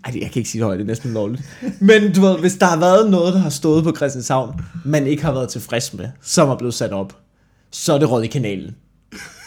ej, 0.05 0.19
jeg 0.21 0.32
kan 0.32 0.39
ikke 0.39 0.49
sige 0.49 0.60
det 0.60 0.65
højt, 0.65 0.79
det 0.79 0.84
er 0.84 0.88
næsten 0.88 1.13
lovligt. 1.13 1.43
Men 1.79 2.13
du 2.13 2.21
ved, 2.21 2.39
hvis 2.39 2.53
der 2.53 2.65
har 2.65 2.79
været 2.79 3.12
noget, 3.12 3.34
der 3.34 3.39
har 3.39 3.49
stået 3.49 3.84
på 3.84 3.95
Christianshavn, 3.95 4.62
man 4.86 5.08
ikke 5.08 5.23
har 5.23 5.32
været 5.32 5.49
tilfreds 5.49 5.93
med, 5.93 6.08
som 6.21 6.49
er 6.49 6.55
blevet 6.55 6.73
sat 6.73 6.91
op, 6.91 7.17
så 7.71 7.93
er 7.93 7.97
det 7.97 8.12
råd 8.12 8.23
i 8.23 8.27
kanalen. 8.27 8.75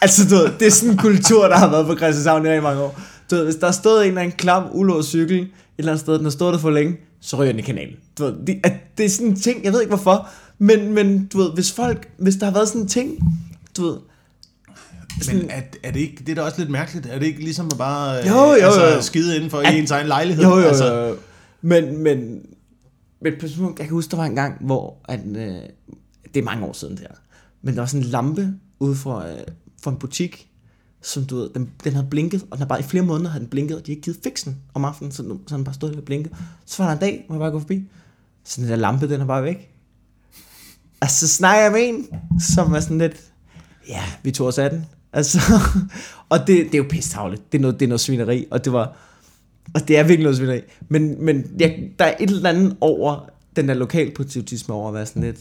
Altså, 0.03 0.29
du 0.29 0.35
ved, 0.35 0.49
det 0.59 0.67
er 0.67 0.71
sådan 0.71 0.93
en 0.93 0.99
kultur, 0.99 1.49
der 1.49 1.57
har 1.57 1.71
været 1.71 1.87
på 1.87 1.97
Christianshavn 1.97 2.47
i 2.47 2.61
mange 2.61 2.83
år. 2.83 3.01
Du 3.31 3.35
ved, 3.35 3.45
hvis 3.45 3.57
der 3.57 3.67
har 3.67 3.73
stået 3.73 4.03
en 4.03 4.09
eller 4.09 4.21
anden 4.21 4.37
klam, 4.37 4.65
ulåst 4.73 5.09
cykel, 5.09 5.41
et 5.41 5.49
eller 5.79 5.93
andet 5.93 6.01
sted, 6.01 6.15
den 6.15 6.25
har 6.25 6.31
stået 6.31 6.55
der 6.55 6.59
for 6.59 6.71
længe, 6.71 6.97
så 7.21 7.37
ryger 7.37 7.53
den 7.53 7.59
i 7.59 7.63
kanalen. 7.63 7.95
Du 8.19 8.25
ved, 8.25 8.35
det, 8.47 8.61
at 8.65 8.73
det 8.99 9.07
er 9.07 9.11
sådan 9.11 9.27
en 9.27 9.37
ting, 9.37 9.65
jeg 9.65 9.73
ved 9.73 9.81
ikke 9.81 9.95
hvorfor, 9.95 10.29
men, 10.59 10.95
men 10.95 11.27
du 11.33 11.39
ved, 11.39 11.51
hvis 11.55 11.73
folk, 11.73 12.09
hvis 12.19 12.37
der 12.37 12.47
har 12.47 12.53
været 12.53 12.69
sådan 12.69 12.81
en 12.81 12.89
ting, 12.89 13.19
du 13.77 13.85
ved, 13.85 13.97
men 15.29 15.51
er, 15.51 15.63
er 15.83 15.91
det 15.91 16.01
ikke, 16.01 16.17
det 16.17 16.29
er 16.29 16.35
da 16.35 16.43
også 16.43 16.59
lidt 16.59 16.71
mærkeligt. 16.71 17.07
Er 17.07 17.19
det 17.19 17.27
ikke 17.27 17.41
ligesom 17.41 17.67
at 17.73 17.79
bare 17.79 18.21
øh, 18.21 18.27
Jo, 18.29 18.35
jo, 18.35 18.51
altså, 18.53 18.95
jo. 18.95 19.03
skide 19.03 19.37
inden 19.37 19.51
for 19.51 19.59
At- 19.59 19.75
ens 19.75 19.91
egen 19.91 20.07
lejlighed? 20.07 20.45
Jo, 20.45 20.51
jo, 20.59 20.63
altså, 20.67 20.95
jo. 20.95 21.17
Men, 21.63 21.99
men, 21.99 22.19
men 23.21 23.33
på 23.41 23.47
et 23.47 23.51
tidspunkt, 23.51 23.79
jeg 23.79 23.87
kan 23.87 23.95
huske, 23.95 24.11
der 24.11 24.17
var 24.17 24.25
en 24.25 24.35
gang, 24.35 24.65
hvor, 24.67 24.97
at, 25.09 25.21
øh, 25.27 25.55
det 26.35 26.41
er 26.41 26.43
mange 26.43 26.67
år 26.67 26.73
siden 26.73 26.97
der, 26.97 27.07
men 27.63 27.75
der 27.75 27.81
var 27.81 27.87
sådan 27.87 28.05
en 28.07 28.11
lampe 28.11 28.55
ude 28.81 28.95
for, 28.97 29.19
øh, 29.19 29.39
for 29.83 29.91
en 29.91 29.97
butik, 29.97 30.49
som 31.03 31.25
du 31.25 31.37
ved, 31.37 31.49
den, 31.55 31.71
den 31.85 31.93
havde 31.93 32.07
blinket, 32.11 32.43
og 32.43 32.49
den 32.51 32.59
havde 32.59 32.69
bare 32.69 32.81
i 32.81 32.83
flere 32.83 33.05
måneder 33.05 33.31
havde 33.31 33.41
den 33.43 33.51
blinket, 33.51 33.77
og 33.77 33.87
de 33.87 33.91
ikke 33.93 34.03
givet 34.03 34.19
fikse 34.25 34.45
den 34.45 34.57
om 34.75 34.85
aftenen, 34.85 35.13
så, 35.13 35.23
den- 35.23 35.41
så 35.47 35.57
den 35.57 35.65
bare 35.65 35.75
stod 35.75 35.91
der 35.91 35.97
og 35.99 36.05
blinkede. 36.05 36.35
Så 36.67 36.83
var 36.83 36.91
der 36.91 36.95
en 36.97 37.01
dag, 37.01 37.25
hvor 37.27 37.37
jeg 37.37 37.41
bare 37.41 37.51
gå 37.51 37.59
forbi, 37.59 37.85
så 38.45 38.61
den 38.61 38.71
der 38.71 38.77
lampe, 38.77 39.09
den 39.09 39.21
er 39.21 39.25
bare 39.27 39.43
væk. 39.45 39.69
Og 41.01 41.11
så 41.11 41.29
snakker 41.29 41.63
jeg 41.63 41.73
med 41.73 41.81
en, 41.89 42.07
som 42.41 42.73
er 42.73 42.81
sådan 42.81 42.99
lidt, 42.99 43.17
ja, 43.89 44.03
vi 44.23 44.31
tog 44.31 44.47
os 44.47 44.59
af 44.59 44.71
den. 44.71 44.87
Altså, 45.13 45.39
og 46.29 46.39
det, 46.39 46.47
det 46.47 46.75
er 46.75 46.79
jo 46.79 46.87
pisstavligt. 46.91 47.53
Det 47.53 47.59
er 47.59 47.63
noget, 47.63 47.81
det 47.81 47.87
er 47.87 47.89
noget 47.89 48.01
svineri, 48.01 48.47
og 48.51 48.65
det 48.65 48.73
var, 48.73 48.97
og 49.75 49.89
det 49.89 49.99
er 49.99 50.03
virkelig 50.03 50.23
noget 50.23 50.37
svineri. 50.37 50.61
Men, 50.89 51.25
men 51.25 51.45
jeg, 51.61 51.91
der 51.99 52.05
er 52.05 52.15
et 52.21 52.31
eller 52.31 52.49
andet 52.51 52.77
over 52.81 53.29
den 53.57 53.69
der 53.69 53.75
lokalpatriotisme 53.75 54.75
over 54.75 54.89
at 54.89 54.95
være 54.95 55.07
sådan 55.07 55.23
lidt, 55.23 55.39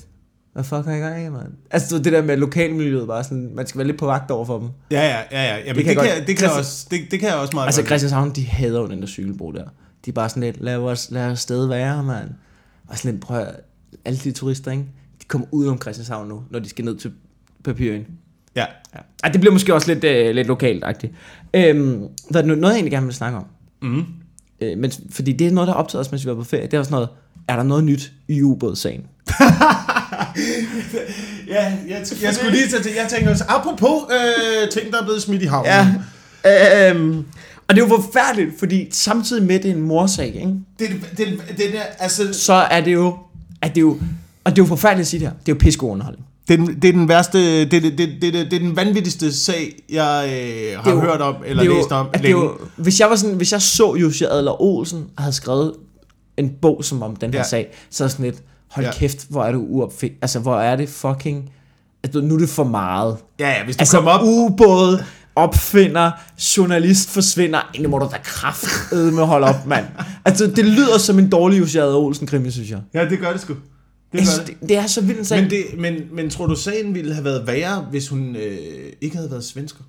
hvad 0.53 0.63
fuck 0.63 0.86
har 0.86 0.91
jeg 0.91 1.01
gang 1.01 1.25
i, 1.25 1.29
mand? 1.29 1.47
Altså 1.71 1.97
det 1.99 2.13
der 2.13 2.21
med 2.21 2.38
lokalmiljøet, 2.38 3.07
bare 3.07 3.23
sådan, 3.23 3.51
man 3.55 3.67
skal 3.67 3.79
være 3.79 3.88
lidt 3.88 3.97
på 3.99 4.05
vagt 4.05 4.31
over 4.31 4.45
for 4.45 4.60
dem. 4.60 4.69
ja, 4.91 5.01
ja, 5.07 5.21
ja, 5.31 5.43
ja. 5.43 5.57
Jamen, 5.57 5.75
Det 5.75 5.86
kan 5.86 5.95
det, 5.95 6.01
jeg 6.01 6.10
kan, 6.10 6.17
godt- 6.17 6.27
det, 6.27 6.38
kan 6.38 6.49
også, 6.57 6.88
det, 6.91 7.01
det 7.12 7.19
kan 7.19 7.29
jeg 7.29 7.38
også 7.38 7.53
meget 7.55 7.67
Altså. 7.67 7.84
Christianshavn, 7.84 8.31
de 8.31 8.45
hader 8.45 8.79
jo 8.81 8.88
den 8.88 9.01
der 9.01 9.07
cykelbro 9.07 9.51
der. 9.51 9.63
De 10.05 10.10
er 10.10 10.13
bare 10.13 10.29
sådan 10.29 10.43
lidt, 10.43 10.62
lad 10.62 10.75
os, 10.77 11.12
lad 11.12 11.25
os 11.25 11.39
sted 11.39 11.67
være, 11.67 12.03
mand. 12.03 12.29
Og 12.88 12.97
sådan 12.97 13.12
lidt, 13.12 13.21
prøv 13.23 13.38
at, 13.39 13.55
alle 14.05 14.19
de 14.19 14.31
turister, 14.31 14.71
ikke? 14.71 14.84
De 15.21 15.25
kommer 15.27 15.47
ud 15.51 15.67
om 15.67 15.81
Christianshavn 15.81 16.27
nu, 16.29 16.43
når 16.49 16.60
de 16.60 16.69
skal 16.69 16.86
ned 16.86 16.95
til 16.97 17.12
Papyrøen. 17.63 18.05
Ja. 18.55 18.65
Ja. 18.95 18.99
Ej, 19.23 19.31
det 19.31 19.41
bliver 19.41 19.53
måske 19.53 19.73
også 19.73 19.93
lidt, 19.93 20.03
øh, 20.03 20.35
lidt 20.35 20.47
lokalt-agtigt. 20.47 21.13
Øhm, 21.53 22.03
hvad 22.29 22.43
er 22.43 22.45
noget, 22.45 22.63
jeg 22.63 22.71
egentlig 22.71 22.91
gerne 22.91 23.05
vil 23.05 23.15
snakke 23.15 23.37
om? 23.37 23.45
Mm. 23.81 24.05
Øh, 24.61 24.77
men, 24.77 24.91
fordi 25.11 25.33
det 25.33 25.47
er 25.47 25.51
noget, 25.51 25.67
der 25.67 25.73
optaget 25.73 26.05
os, 26.05 26.11
mens 26.11 26.25
vi 26.25 26.29
var 26.29 26.35
på 26.35 26.43
ferie. 26.43 26.65
Det 26.65 26.73
er 26.73 26.79
også 26.79 26.91
noget, 26.91 27.09
er 27.47 27.55
der 27.55 27.63
noget 27.63 27.83
nyt 27.83 28.11
i 28.27 28.41
ubådssagen? 28.41 29.01
Ja, 31.47 31.73
jeg, 31.87 32.05
jeg 32.21 32.33
skulle 32.33 32.51
lige 32.51 32.67
til, 32.67 32.91
jeg 32.95 33.07
tænker 33.09 33.31
også, 33.31 33.43
apropos 33.47 34.01
øh, 34.11 34.69
ting, 34.69 34.93
der 34.93 35.01
er 35.01 35.03
blevet 35.03 35.21
smidt 35.21 35.41
i 35.41 35.45
havnen. 35.45 35.71
Ja. 36.45 36.89
Øhm, 36.89 37.25
og 37.67 37.75
det 37.75 37.81
er 37.81 37.87
jo 37.87 38.01
forfærdeligt, 38.01 38.59
fordi 38.59 38.87
samtidig 38.91 39.43
med, 39.43 39.59
det 39.59 39.71
er 39.71 39.75
en 39.75 39.81
morsag, 39.81 40.27
ikke? 40.27 40.47
Det, 40.79 40.89
det, 40.89 41.17
det, 41.17 41.57
det 41.57 41.73
der, 41.73 41.81
altså, 41.99 42.33
så 42.33 42.53
er 42.53 42.81
det 42.81 42.93
jo, 42.93 43.17
at 43.61 43.69
det 43.69 43.77
er 43.77 43.81
jo, 43.81 43.99
og 44.43 44.51
det 44.51 44.61
er 44.61 44.63
jo 44.63 44.67
forfærdeligt 44.67 45.05
at 45.05 45.07
sige 45.07 45.19
det 45.19 45.27
her, 45.27 45.35
det 45.45 45.51
er 45.51 45.55
jo 45.55 45.59
piskegod 45.59 45.91
underholdning. 45.91 46.25
Det, 46.47 46.54
er 46.54 46.58
den- 46.65 46.75
det 46.82 46.88
er 46.88 46.91
den 46.93 47.08
værste, 47.10 47.60
det, 47.65 47.71
det, 47.71 47.84
det, 47.84 47.97
det, 47.97 48.21
det, 48.21 48.34
det 48.34 48.54
er 48.54 48.60
den 48.60 48.75
vanvittigste 48.75 49.34
sag, 49.34 49.75
jeg 49.89 50.25
øh, 50.27 50.77
har 50.77 50.84
Det 50.84 50.91
jo- 50.91 50.99
hørt 51.01 51.21
om, 51.21 51.36
eller 51.45 51.63
det 51.63 51.69
er 51.69 51.73
jo- 51.75 51.80
læst 51.82 51.91
om 51.91 52.08
at 52.08 52.13
det 52.13 52.21
længe. 52.21 52.41
jo, 52.43 52.58
hvis 52.75 52.99
jeg 52.99 53.10
var 53.10 53.15
sådan, 53.15 53.36
hvis 53.36 53.51
jeg 53.51 53.62
så 53.62 53.95
Jussi 53.95 54.23
Adler 54.23 54.62
Olsen 54.62 55.06
og 55.17 55.23
havde 55.23 55.36
skrevet 55.36 55.73
en 56.38 56.49
bog 56.62 56.84
som 56.86 57.04
om 57.04 57.15
den 57.15 57.32
her 57.34 57.39
Ja. 57.39 57.43
sag, 57.47 57.67
så 57.89 58.04
er 58.04 58.08
sådan 58.08 58.25
lidt, 58.25 58.38
hold 58.71 58.86
Ja. 58.86 58.91
kæft, 58.93 59.25
hvor 59.30 59.43
er 59.43 59.51
du 59.51 59.65
uopfind, 59.69 60.13
altså 60.21 60.39
hvor 60.39 60.56
er 60.60 60.75
det 60.75 60.89
fucking, 60.89 61.49
altså 62.04 62.21
nu 62.21 62.34
er 62.36 62.39
det 62.39 62.49
for 62.49 62.63
meget. 62.63 63.17
Ja, 63.39 63.49
ja, 63.49 63.63
hvis 63.65 63.75
du 63.77 63.82
Altså 63.82 63.95
kommer 63.97 64.12
op... 64.12 64.21
ubåd, 64.23 65.04
opfinder, 65.36 66.12
journalist 66.58 67.10
forsvinder, 67.10 67.60
egentlig 67.73 67.89
må 67.89 67.99
du 67.99 68.08
da 68.12 68.17
kraft 68.23 68.65
med 68.91 69.25
holde 69.25 69.47
op, 69.47 69.65
mand. 69.65 69.86
Altså 70.25 70.47
det 70.47 70.65
lyder 70.65 70.97
som 70.97 71.19
en 71.19 71.30
dårlig 71.30 71.60
Jussi 71.60 71.77
Adler 71.77 71.95
Olsen 71.97 72.27
krimi, 72.27 72.51
synes 72.51 72.69
jeg. 72.69 72.80
Ja, 72.93 73.06
det 73.10 73.19
gør 73.19 73.32
det 73.32 73.41
sgu. 73.41 73.54
Det 74.12 74.28
synes, 74.28 74.39
det. 74.39 74.47
det, 74.62 74.69
det 74.69 74.78
er 74.78 74.88
så 74.88 75.02
vildt 75.02 75.19
en 75.19 75.26
sag. 75.26 75.41
Men, 75.41 75.50
det, 75.50 75.65
men, 75.78 75.93
men 76.12 76.30
tror 76.30 76.47
du, 76.47 76.56
sagen 76.56 76.95
ville 76.95 77.13
have 77.13 77.24
været 77.24 77.47
værre, 77.47 77.88
hvis 77.89 78.08
hun 78.08 78.36
øh, 78.36 78.93
ikke 79.02 79.15
havde 79.15 79.32
været 79.32 79.43
svensker? 79.43 79.84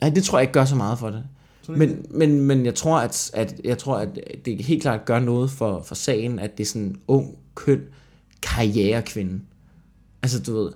Nej, 0.00 0.10
det 0.10 0.24
tror 0.24 0.38
jeg 0.38 0.42
ikke 0.42 0.52
gør 0.52 0.64
så 0.64 0.76
meget 0.76 0.98
for 0.98 1.10
det. 1.10 1.24
Men, 1.68 2.06
men, 2.10 2.40
men 2.40 2.66
jeg 2.66 2.74
tror, 2.74 2.98
at, 2.98 3.30
at, 3.34 3.60
jeg 3.64 3.78
tror, 3.78 3.96
at 3.96 4.08
det 4.44 4.64
helt 4.64 4.82
klart 4.82 5.04
gør 5.04 5.18
noget 5.18 5.50
for, 5.50 5.82
for 5.86 5.94
sagen, 5.94 6.38
at 6.38 6.58
det 6.58 6.64
er 6.64 6.68
sådan 6.68 6.82
en 6.82 6.96
ung, 7.08 7.34
køn, 7.54 7.80
karrierekvinde. 8.42 9.40
Altså, 10.22 10.42
du 10.42 10.54
ved. 10.54 10.70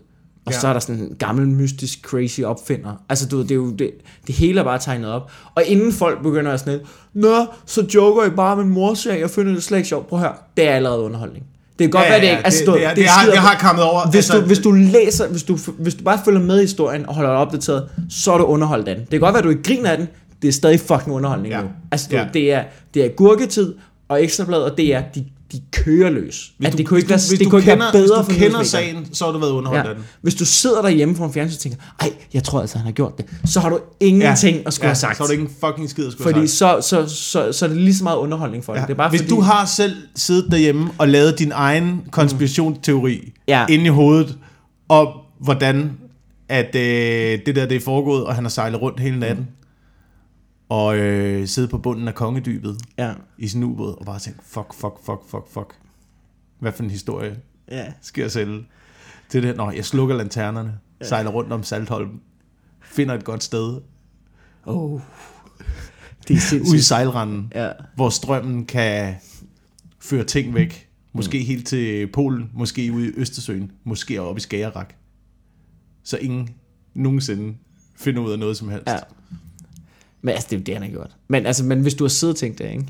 Og 0.44 0.53
ja. 0.53 0.59
Så 0.61 0.68
er 0.68 0.72
der 0.72 0.81
sådan 0.81 1.03
en 1.03 1.16
gammel, 1.18 1.48
mystisk, 1.48 2.00
crazy 2.03 2.40
opfinder. 2.40 3.05
Altså, 3.09 3.29
du 3.29 3.37
ved, 3.37 3.44
det, 3.44 3.50
er 3.50 3.55
jo, 3.55 3.72
det, 3.72 3.90
det 4.27 4.35
hele 4.35 4.61
er 4.61 4.64
bare 4.64 4.79
tegnet 4.79 5.11
op. 5.11 5.31
Og 5.55 5.64
inden 5.64 5.92
folk 5.92 6.22
begynder 6.22 6.53
at 6.53 6.61
sådan 6.61 6.79
lidt, 6.79 6.88
Nå, 7.12 7.46
så 7.66 7.87
joker 7.94 8.24
I 8.24 8.31
bare 8.31 8.57
med 8.57 8.64
en 8.64 8.70
morsag, 8.70 9.20
jeg 9.20 9.31
finder 9.31 9.53
det 9.53 9.62
slet 9.62 9.79
ikke 9.79 9.88
sjovt. 9.88 10.07
Prøv 10.07 10.18
her, 10.18 10.33
det 10.57 10.68
er 10.68 10.74
allerede 10.74 11.00
underholdning. 11.00 11.46
Det 11.78 11.84
kan 11.84 11.90
godt 11.90 12.04
ja, 12.04 12.08
være, 12.10 12.20
det 12.20 12.26
ikke... 12.30 12.44
Altså, 12.44 12.64
det, 12.66 12.74
det, 12.74 12.84
er, 12.87 12.94
det, 12.94 13.06
har, 13.06 13.26
det 13.30 13.38
har 13.38 13.56
kommet 13.58 13.84
over. 13.84 14.10
hvis, 14.10 14.26
du, 14.26 14.40
hvis 14.40 14.58
du 14.58 14.70
læser, 14.72 15.28
hvis 15.28 15.42
du, 15.42 15.58
hvis 15.78 15.94
du 15.94 16.04
bare 16.04 16.18
følger 16.24 16.40
med 16.40 16.58
i 16.58 16.60
historien 16.60 17.06
og 17.08 17.14
holder 17.14 17.30
dig 17.30 17.38
opdateret, 17.38 17.88
så 18.10 18.32
er 18.32 18.38
du 18.38 18.44
underholdt 18.44 18.88
af 18.88 18.94
den. 18.94 19.02
Det 19.04 19.10
kan 19.10 19.20
godt 19.20 19.32
være, 19.32 19.38
at 19.38 19.44
du 19.44 19.50
ikke 19.50 19.62
griner 19.62 19.90
af 19.90 19.96
den, 19.98 20.08
det 20.42 20.48
er 20.48 20.52
stadig 20.52 20.80
fucking 20.80 21.12
underholdning 21.12 21.54
Ja. 21.54 21.60
nu. 21.60 21.66
Altså, 21.92 22.06
du, 22.10 22.16
Ja. 22.16 22.22
ja. 22.22 22.28
det, 22.34 22.52
er, 22.52 22.62
det 22.94 23.04
er 23.04 23.08
gurketid 23.08 23.74
og 24.08 24.22
ekstrabladet, 24.24 24.64
og 24.70 24.76
det 24.76 24.94
er, 24.94 25.02
de, 25.14 25.24
de 25.54 25.60
kører 25.72 26.10
løs. 26.10 26.52
hvis 26.58 26.66
At 26.66 26.72
du, 26.72 26.76
det 26.78 26.86
kunne 26.86 26.98
ikke 26.98 27.10
være, 27.10 27.18
hvis 27.28 27.38
det 27.38 27.44
du 27.44 27.50
kunne 27.50 27.60
ikke 27.60 27.70
kender, 27.70 27.92
være 27.92 28.02
bedre 28.02 28.22
hvis 28.22 28.36
du 28.36 28.40
kender 28.44 28.62
sagen, 28.62 29.08
så 29.14 29.24
har 29.24 29.32
du 29.32 29.38
været 29.38 29.50
underholdt 29.50 29.84
Ja. 29.84 29.88
af 29.90 29.94
den. 29.96 30.04
Hvis 30.22 30.34
du 30.34 30.44
sidder 30.44 30.82
derhjemme 30.82 31.16
foran 31.16 31.32
fjernsyn 31.32 31.54
og 31.56 31.60
tænker, 31.60 31.78
ej, 32.00 32.12
jeg 32.34 32.44
tror 32.44 32.60
altså, 32.60 32.78
han 32.78 32.84
har 32.84 32.92
gjort 32.92 33.18
det, 33.18 33.26
så 33.44 33.60
har 33.60 33.68
du 33.68 33.78
ingenting 34.00 34.66
at 34.66 34.72
skulle 34.74 34.84
ja, 34.86 34.88
have 34.88 34.96
sagt. 34.96 35.16
Så 35.16 35.22
har 35.22 35.26
du 35.26 35.32
ikke 35.32 35.42
en 35.44 35.50
fucking 35.64 35.90
skid 35.90 36.06
at 36.06 36.12
skulle 36.12 36.24
fordi 36.24 36.38
have 36.38 36.48
sagt. 36.48 36.84
så, 36.84 37.06
så, 37.06 37.14
så, 37.14 37.52
så, 37.52 37.64
er 37.64 37.68
det 37.68 37.78
lige 37.78 37.94
så 37.94 38.04
meget 38.04 38.16
underholdning 38.16 38.64
for 38.64 38.74
ja. 38.74 38.80
Ja. 38.80 38.86
det. 38.86 38.92
Er 38.92 38.96
bare 38.96 39.10
Hvis 39.10 39.20
fordi, 39.20 39.30
du 39.30 39.40
har 39.40 39.64
selv 39.66 39.92
siddet 40.16 40.50
derhjemme 40.50 40.90
og 40.98 41.08
lavet 41.08 41.38
din 41.38 41.52
egen 41.54 42.00
konspirationsteori 42.10 43.32
Ja. 43.48 43.66
inde 43.68 43.84
i 43.84 43.88
hovedet, 43.88 44.38
om 44.88 45.08
hvordan 45.40 45.90
at 46.48 46.74
øh, 46.76 46.82
det 47.46 47.56
der 47.56 47.66
det 47.66 47.76
er 47.76 47.80
foregået, 47.80 48.24
og 48.24 48.34
han 48.34 48.44
har 48.44 48.48
sejlet 48.50 48.82
rundt 48.82 49.00
hele 49.00 49.18
natten, 49.18 49.46
og 50.68 50.96
øh, 50.98 51.48
siddet 51.48 51.70
på 51.70 51.79
bunden 51.79 52.09
af 52.09 52.14
kongedybet 52.14 52.77
Ja. 52.98 53.14
i 53.38 53.48
sin 53.48 53.62
ubåd, 53.64 53.98
og 54.00 54.07
bare 54.07 54.18
tænkt, 54.18 54.40
fuck, 54.42 54.74
fuck, 54.74 54.94
fuck, 55.07 55.20
fuck, 55.31 55.48
fuck. 55.50 55.79
Hvad 56.59 56.72
for 56.72 56.83
en 56.83 56.90
historie 56.90 57.37
Ja. 57.70 57.92
skal 58.00 58.22
jeg 58.22 58.31
sælge? 58.31 58.66
Det 59.33 59.42
der, 59.42 59.55
når 59.55 59.70
jeg 59.70 59.85
slukker 59.85 60.16
lanternerne, 60.16 60.79
sejler 61.03 61.31
rundt 61.31 61.53
om 61.53 61.62
Saltholm, 61.62 62.20
finder 62.83 63.14
et 63.14 63.24
godt 63.24 63.42
sted, 63.42 63.81
Oh. 64.66 65.00
Det 66.29 66.31
er 66.31 66.35
ude 66.35 66.37
i 66.37 66.40
sindssygt. 66.40 66.85
sejlranden, 66.85 67.53
Ja. 67.55 67.70
hvor 67.96 68.09
strømmen 68.09 68.66
kan 68.66 69.14
føre 70.00 70.24
ting 70.24 70.55
væk. 70.55 70.88
Måske 71.12 71.38
mm. 71.38 71.44
helt 71.44 71.66
til 71.66 72.07
Polen, 72.12 72.50
måske 72.55 72.92
ude 72.92 73.07
i 73.09 73.12
Østersøen, 73.16 73.72
måske 73.85 74.20
oppe 74.22 74.38
i 74.38 74.40
Skagerrak. 74.40 74.94
Så 76.03 76.16
ingen 76.18 76.50
nogensinde 76.94 77.55
finder 77.96 78.22
ud 78.22 78.33
af 78.33 78.38
noget 78.38 78.57
som 78.57 78.68
helst. 78.68 78.87
Ja. 78.88 78.98
Men 80.24 80.34
altså, 80.34 80.46
det 80.50 80.56
er 80.56 80.60
jo 80.60 80.64
det, 80.64 80.74
han 80.74 80.82
har 80.82 80.90
gjort. 80.90 81.10
Men, 81.28 81.46
altså, 81.46 81.64
men 81.64 81.80
hvis 81.80 81.94
du 81.94 82.04
har 82.04 82.08
siddet 82.08 82.34
og 82.34 82.40
tænkt 82.40 82.58
det, 82.58 82.70
ikke? 82.70 82.87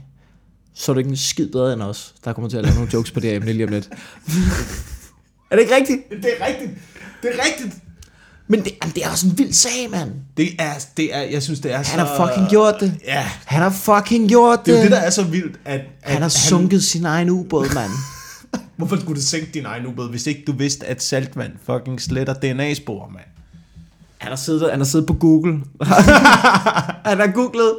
så 0.75 0.93
er 0.93 0.95
du 0.95 0.99
ikke 0.99 1.11
en 1.11 1.17
skid 1.17 1.49
bedre 1.49 1.73
end 1.73 1.83
os, 1.83 2.15
der 2.25 2.33
kommer 2.33 2.51
til 2.51 2.57
at 2.57 2.65
lave 2.65 2.75
nogle 2.75 2.91
jokes 2.93 3.11
på 3.11 3.21
det 3.21 3.31
her 3.31 3.37
emne 3.37 3.53
lige 3.53 3.65
om 3.65 3.71
lidt. 3.71 3.89
er 5.51 5.57
det 5.57 5.63
ikke 5.63 5.75
rigtigt? 5.75 6.01
Det 6.11 6.31
er 6.39 6.47
rigtigt. 6.47 6.71
Det 7.23 7.31
er 7.35 7.45
rigtigt. 7.45 7.75
Men 8.49 8.65
det, 8.65 8.73
jamen, 8.83 8.95
det 8.95 9.05
er 9.05 9.11
også 9.11 9.27
en 9.27 9.39
vild 9.39 9.53
sag, 9.53 9.91
mand. 9.91 10.11
Det 10.37 10.49
er, 10.59 10.73
det 10.97 11.15
er, 11.15 11.21
jeg 11.21 11.43
synes, 11.43 11.61
det 11.61 11.73
er 11.73 11.83
så... 11.83 11.91
Han 11.91 12.07
har 12.07 12.27
fucking 12.27 12.51
gjort 12.51 12.75
det. 12.81 13.01
Ja, 13.05 13.31
Han 13.45 13.63
har 13.63 13.71
fucking 13.71 14.29
gjort 14.29 14.59
det. 14.59 14.67
det 14.67 14.75
er 14.75 14.79
jo 14.79 14.83
det, 14.83 14.91
der 14.91 14.99
er 14.99 15.11
så 15.11 15.23
vildt, 15.23 15.61
at... 15.65 15.81
at 16.03 16.13
Han 16.13 16.23
har 16.23 16.29
sunket 16.29 16.85
sin 16.85 17.05
egen 17.05 17.31
ubåd, 17.31 17.75
mand. 17.75 17.91
Hvorfor 18.77 18.97
skulle 18.97 19.21
du 19.21 19.27
sænke 19.27 19.51
din 19.55 19.65
egen 19.65 19.87
ubåd, 19.87 20.11
hvis 20.11 20.27
ikke 20.27 20.43
du 20.47 20.53
vidste, 20.53 20.87
at 20.87 21.03
saltvand 21.03 21.53
fucking 21.67 22.01
sletter 22.01 22.35
DNA-spor, 22.35 23.11
mand? 23.13 23.25
Han 24.25 24.31
har 24.33 24.37
siddet, 24.37 24.71
han 24.71 24.81
har 24.81 24.85
siddet 24.85 25.07
på 25.07 25.15
Google. 25.15 25.53
han 27.11 27.19
har 27.21 27.33
googlet, 27.35 27.73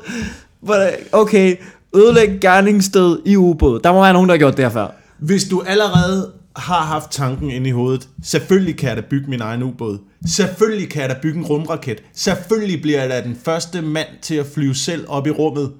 okay, 1.11 1.55
ødelæg 1.95 2.39
gerningssted 2.41 3.19
i 3.25 3.35
ubåd. 3.37 3.79
Der 3.79 3.93
må 3.93 4.01
være 4.01 4.13
nogen, 4.13 4.29
der 4.29 4.33
har 4.35 4.37
gjort 4.39 4.57
det 4.57 4.65
her 4.65 4.69
før. 4.69 4.87
Hvis 5.19 5.43
du 5.47 5.61
allerede 5.61 6.31
har 6.55 6.81
haft 6.81 7.11
tanken 7.11 7.51
ind 7.51 7.67
i 7.67 7.71
hovedet, 7.71 8.09
selvfølgelig 8.23 8.77
kan 8.77 8.89
jeg 8.89 8.97
da 8.97 9.01
bygge 9.09 9.29
min 9.29 9.41
egen 9.41 9.63
ubåd. 9.63 9.97
Selvfølgelig 10.27 10.89
kan 10.89 11.01
jeg 11.01 11.09
da 11.09 11.15
bygge 11.21 11.39
en 11.39 11.45
rumraket. 11.45 12.03
Selvfølgelig 12.13 12.81
bliver 12.81 13.01
jeg 13.01 13.09
da 13.09 13.21
den 13.21 13.37
første 13.45 13.81
mand 13.81 14.07
til 14.21 14.35
at 14.35 14.45
flyve 14.45 14.75
selv 14.75 15.05
op 15.07 15.27
i 15.27 15.29
rummet. 15.31 15.71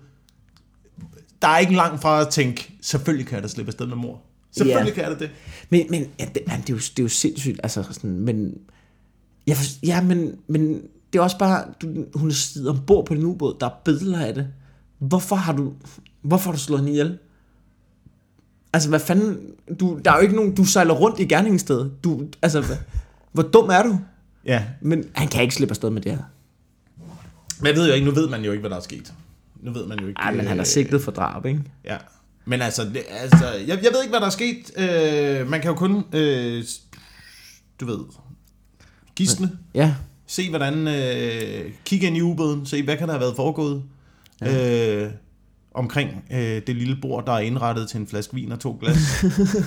Der 1.42 1.48
er 1.48 1.58
ikke 1.58 1.76
langt 1.76 2.02
fra 2.02 2.22
at 2.22 2.28
tænke, 2.30 2.74
selvfølgelig 2.82 3.28
kan 3.28 3.36
jeg 3.36 3.44
da 3.44 3.48
slippe 3.48 3.70
afsted 3.70 3.86
med 3.86 3.96
mor. 3.96 4.22
Selvfølgelig 4.58 4.90
Ja. 4.90 4.96
kan 4.96 5.04
jeg 5.04 5.20
da 5.20 5.24
det. 5.26 5.32
Men, 5.70 5.86
men 5.90 6.06
ja, 6.20 6.26
det, 6.34 6.42
ja, 6.48 6.54
det, 6.62 6.70
er 6.70 6.74
jo, 6.74 6.78
det 6.78 7.00
er 7.00 7.04
jo 7.04 7.10
sindssygt, 7.10 7.60
altså 7.64 7.84
sådan, 7.92 8.20
men... 8.20 8.54
Jeg 9.48 9.58
for, 9.58 9.66
ja, 9.84 10.02
men, 10.02 10.36
men 10.48 10.82
det 11.14 11.20
er 11.20 11.24
også 11.24 11.38
bare, 11.38 11.66
du, 11.82 11.88
hun 12.16 12.30
er 12.30 12.34
siddet 12.34 12.70
ombord 12.70 13.06
på 13.06 13.14
din 13.16 13.24
ubåd, 13.24 13.58
der 13.60 13.66
er 13.66 13.82
billeder 13.86 14.26
af 14.26 14.34
det. 14.34 14.48
Hvorfor 15.00 15.36
har 15.36 15.54
du, 15.54 15.74
hvorfor 16.22 16.50
har 16.52 16.56
du 16.58 16.64
slået 16.64 16.80
hende 16.82 16.92
ihjel? 16.92 17.18
Altså, 18.74 18.90
hvad 18.90 19.00
fanden, 19.00 19.38
du, 19.80 20.00
der 20.06 20.12
er 20.12 20.16
jo 20.16 20.22
ikke 20.22 20.36
nogen, 20.36 20.56
du 20.56 20.66
sejler 20.66 20.94
rundt 20.94 21.20
i 21.20 21.26
gerningsstedet. 21.26 21.92
Du, 22.04 22.28
altså, 22.42 22.62
hvad, 22.62 22.78
hvor 23.32 23.44
dum 23.44 23.70
er 23.70 23.84
du? 23.84 24.00
Ja, 24.46 24.64
Men 24.82 25.04
han 25.14 25.28
kan 25.28 25.42
ikke 25.42 25.56
slippe 25.56 25.72
afsted 25.72 25.90
med 25.90 26.02
det 26.02 26.12
her. 26.12 26.24
men 27.60 27.68
jeg 27.68 27.76
ved 27.76 27.88
jo 27.88 27.94
ikke, 27.94 28.06
nu 28.06 28.12
ved 28.14 28.30
man 28.30 28.44
jo 28.44 28.52
ikke, 28.52 28.60
hvad 28.62 28.70
der 28.70 28.78
er 28.78 28.82
sket. 28.82 29.14
Nu 29.62 29.72
ved 29.72 29.86
man 29.86 30.00
jo 30.00 30.08
ikke. 30.08 30.20
Ej, 30.22 30.32
men 30.34 30.48
han 30.48 30.58
er 30.58 30.62
øh, 30.62 30.68
sigtet 30.68 31.02
for 31.02 31.12
drab, 31.12 31.46
ikke? 31.46 31.62
Ja. 31.86 31.98
Men 32.46 32.62
altså, 32.62 32.84
det, 32.84 33.02
altså 33.10 33.46
jeg, 33.46 33.68
jeg 33.68 33.92
ved 33.94 34.02
ikke, 34.04 34.10
hvad 34.10 34.20
der 34.20 34.26
er 34.26 34.30
sket. 34.30 34.72
Øh, 34.78 35.50
man 35.50 35.62
kan 35.62 35.70
jo 35.70 35.76
kun, 35.76 36.04
øh, 36.14 36.64
du 37.80 37.86
ved, 37.86 38.00
gisne. 39.16 39.50
Ja. 39.76 39.94
Se, 40.28 40.50
hvordan, 40.50 40.88
øh, 40.88 41.72
kigge 41.86 42.08
ind 42.08 42.18
i 42.18 42.22
ubåden, 42.22 42.66
se, 42.66 42.84
hvad 42.84 42.98
kan 42.98 43.08
der 43.08 43.14
have 43.14 43.22
været 43.22 43.36
foregået. 43.36 43.84
Ja. 44.42 45.04
Øh, 45.04 45.10
omkring 45.74 46.10
øh, 46.34 46.62
det 46.68 46.76
lille 46.76 46.98
bord, 47.02 47.26
der 47.26 47.34
er 47.34 47.40
indrettet 47.40 47.90
til 47.90 48.00
en 48.00 48.08
flaske 48.08 48.34
vin 48.36 48.52
og 48.52 48.60
to 48.60 48.78
glas. 48.82 48.98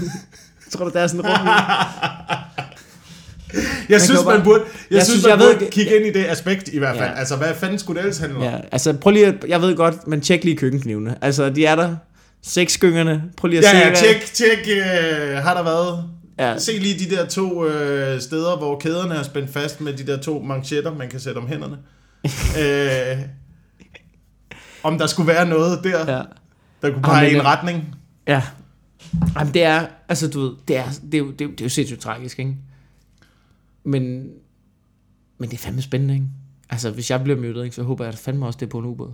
Tror 0.72 0.84
du, 0.84 0.90
der 0.94 1.00
er 1.00 1.06
sådan 1.06 1.20
et 1.20 1.26
rum? 1.26 1.46
Jeg 3.88 3.98
kan 3.98 4.00
synes, 4.00 4.20
bare- 4.24 4.34
man 4.36 4.44
burde, 4.44 4.62
jeg, 4.90 4.96
Jeg 4.96 5.06
synes, 5.06 5.22
man 5.22 5.30
jeg 5.30 5.38
burde 5.38 5.60
ved 5.60 5.70
kigge 5.70 5.96
ind 5.96 6.06
i 6.06 6.12
det 6.18 6.26
aspekt 6.26 6.68
i 6.72 6.78
hvert 6.78 6.96
fald. 6.96 7.10
Ja. 7.10 7.18
Altså, 7.18 7.36
hvad 7.36 7.54
fanden 7.54 7.78
skulle 7.78 7.96
det 7.98 8.04
ellers 8.06 8.18
handle 8.18 8.36
om? 8.36 8.42
Ja, 8.42 8.58
altså 8.72 8.92
prøv 8.92 9.10
lige 9.12 9.26
at, 9.26 9.34
jeg 9.48 9.60
ved 9.62 9.76
godt, 9.76 10.06
men 10.06 10.20
tjek 10.20 10.44
lige 10.44 10.56
køkkenknivene. 10.56 11.16
Altså, 11.24 11.50
de 11.50 11.66
er 11.66 11.76
der. 11.76 11.96
Seks 12.42 12.72
skyngerne. 12.72 13.22
Prøv 13.36 13.48
lige 13.48 13.58
at 13.58 13.64
Ja, 13.64 13.70
se, 13.70 13.76
ja, 13.76 13.94
tjek, 13.94 14.24
tjek, 14.34 14.68
øh, 14.76 15.36
har 15.36 15.54
der 15.54 15.62
været... 15.62 16.04
Ja. 16.38 16.58
Se 16.58 16.72
lige 16.78 16.98
de 17.10 17.16
der 17.16 17.26
to 17.26 17.66
øh, 17.66 18.20
steder, 18.20 18.56
hvor 18.58 18.78
kæderne 18.78 19.14
er 19.14 19.22
spændt 19.22 19.50
fast 19.50 19.80
med 19.80 19.92
de 19.92 20.06
der 20.06 20.16
to 20.20 20.42
manchetter, 20.42 20.94
man 20.94 21.08
kan 21.10 21.20
sætte 21.20 21.38
om 21.38 21.46
hænderne. 21.48 21.78
øh, 22.60 23.24
om 24.82 24.98
der 24.98 25.06
skulle 25.06 25.26
være 25.28 25.48
noget 25.48 25.84
der, 25.84 26.12
ja. 26.16 26.22
Der 26.82 26.92
kunne 26.92 27.02
pege 27.02 27.30
i 27.30 27.34
en 27.34 27.44
retning. 27.44 27.94
Ja. 28.26 28.42
Jamen, 29.38 29.54
det 29.54 29.62
er, 29.62 29.86
altså 30.08 30.28
du 30.30 30.40
ved, 30.40 30.52
det 30.68 30.76
er, 30.76 30.84
det 31.12 31.14
er, 31.14 31.18
jo, 31.18 31.30
det 31.30 31.40
er, 31.40 31.44
jo- 31.44 31.50
det 31.50 31.60
er 31.60 31.64
jo 31.64 31.68
sindssygt 31.68 32.00
tragisk, 32.00 32.38
ikke? 32.38 32.56
Men, 33.84 34.28
men 35.38 35.48
det 35.50 35.54
er 35.54 35.58
fandme 35.58 35.82
spændende, 35.82 36.14
ikke? 36.14 36.26
Altså, 36.70 36.90
hvis 36.90 37.10
jeg 37.10 37.22
bliver 37.22 37.38
myrdet, 37.38 37.64
ikke, 37.64 37.76
så 37.76 37.82
håber 37.82 38.04
jeg 38.04 38.12
at 38.12 38.18
fandme 38.18 38.46
også, 38.46 38.56
det 38.56 38.66
er 38.66 38.70
på 38.70 38.78
en 38.78 38.84
ubåd. 38.84 39.12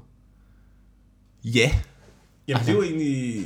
Ja. 1.45 1.71
Jamen, 2.49 2.59
Altså- 2.59 2.67
det 2.67 2.69
er 2.71 2.75
jo 2.75 2.83
egentlig... 2.83 3.45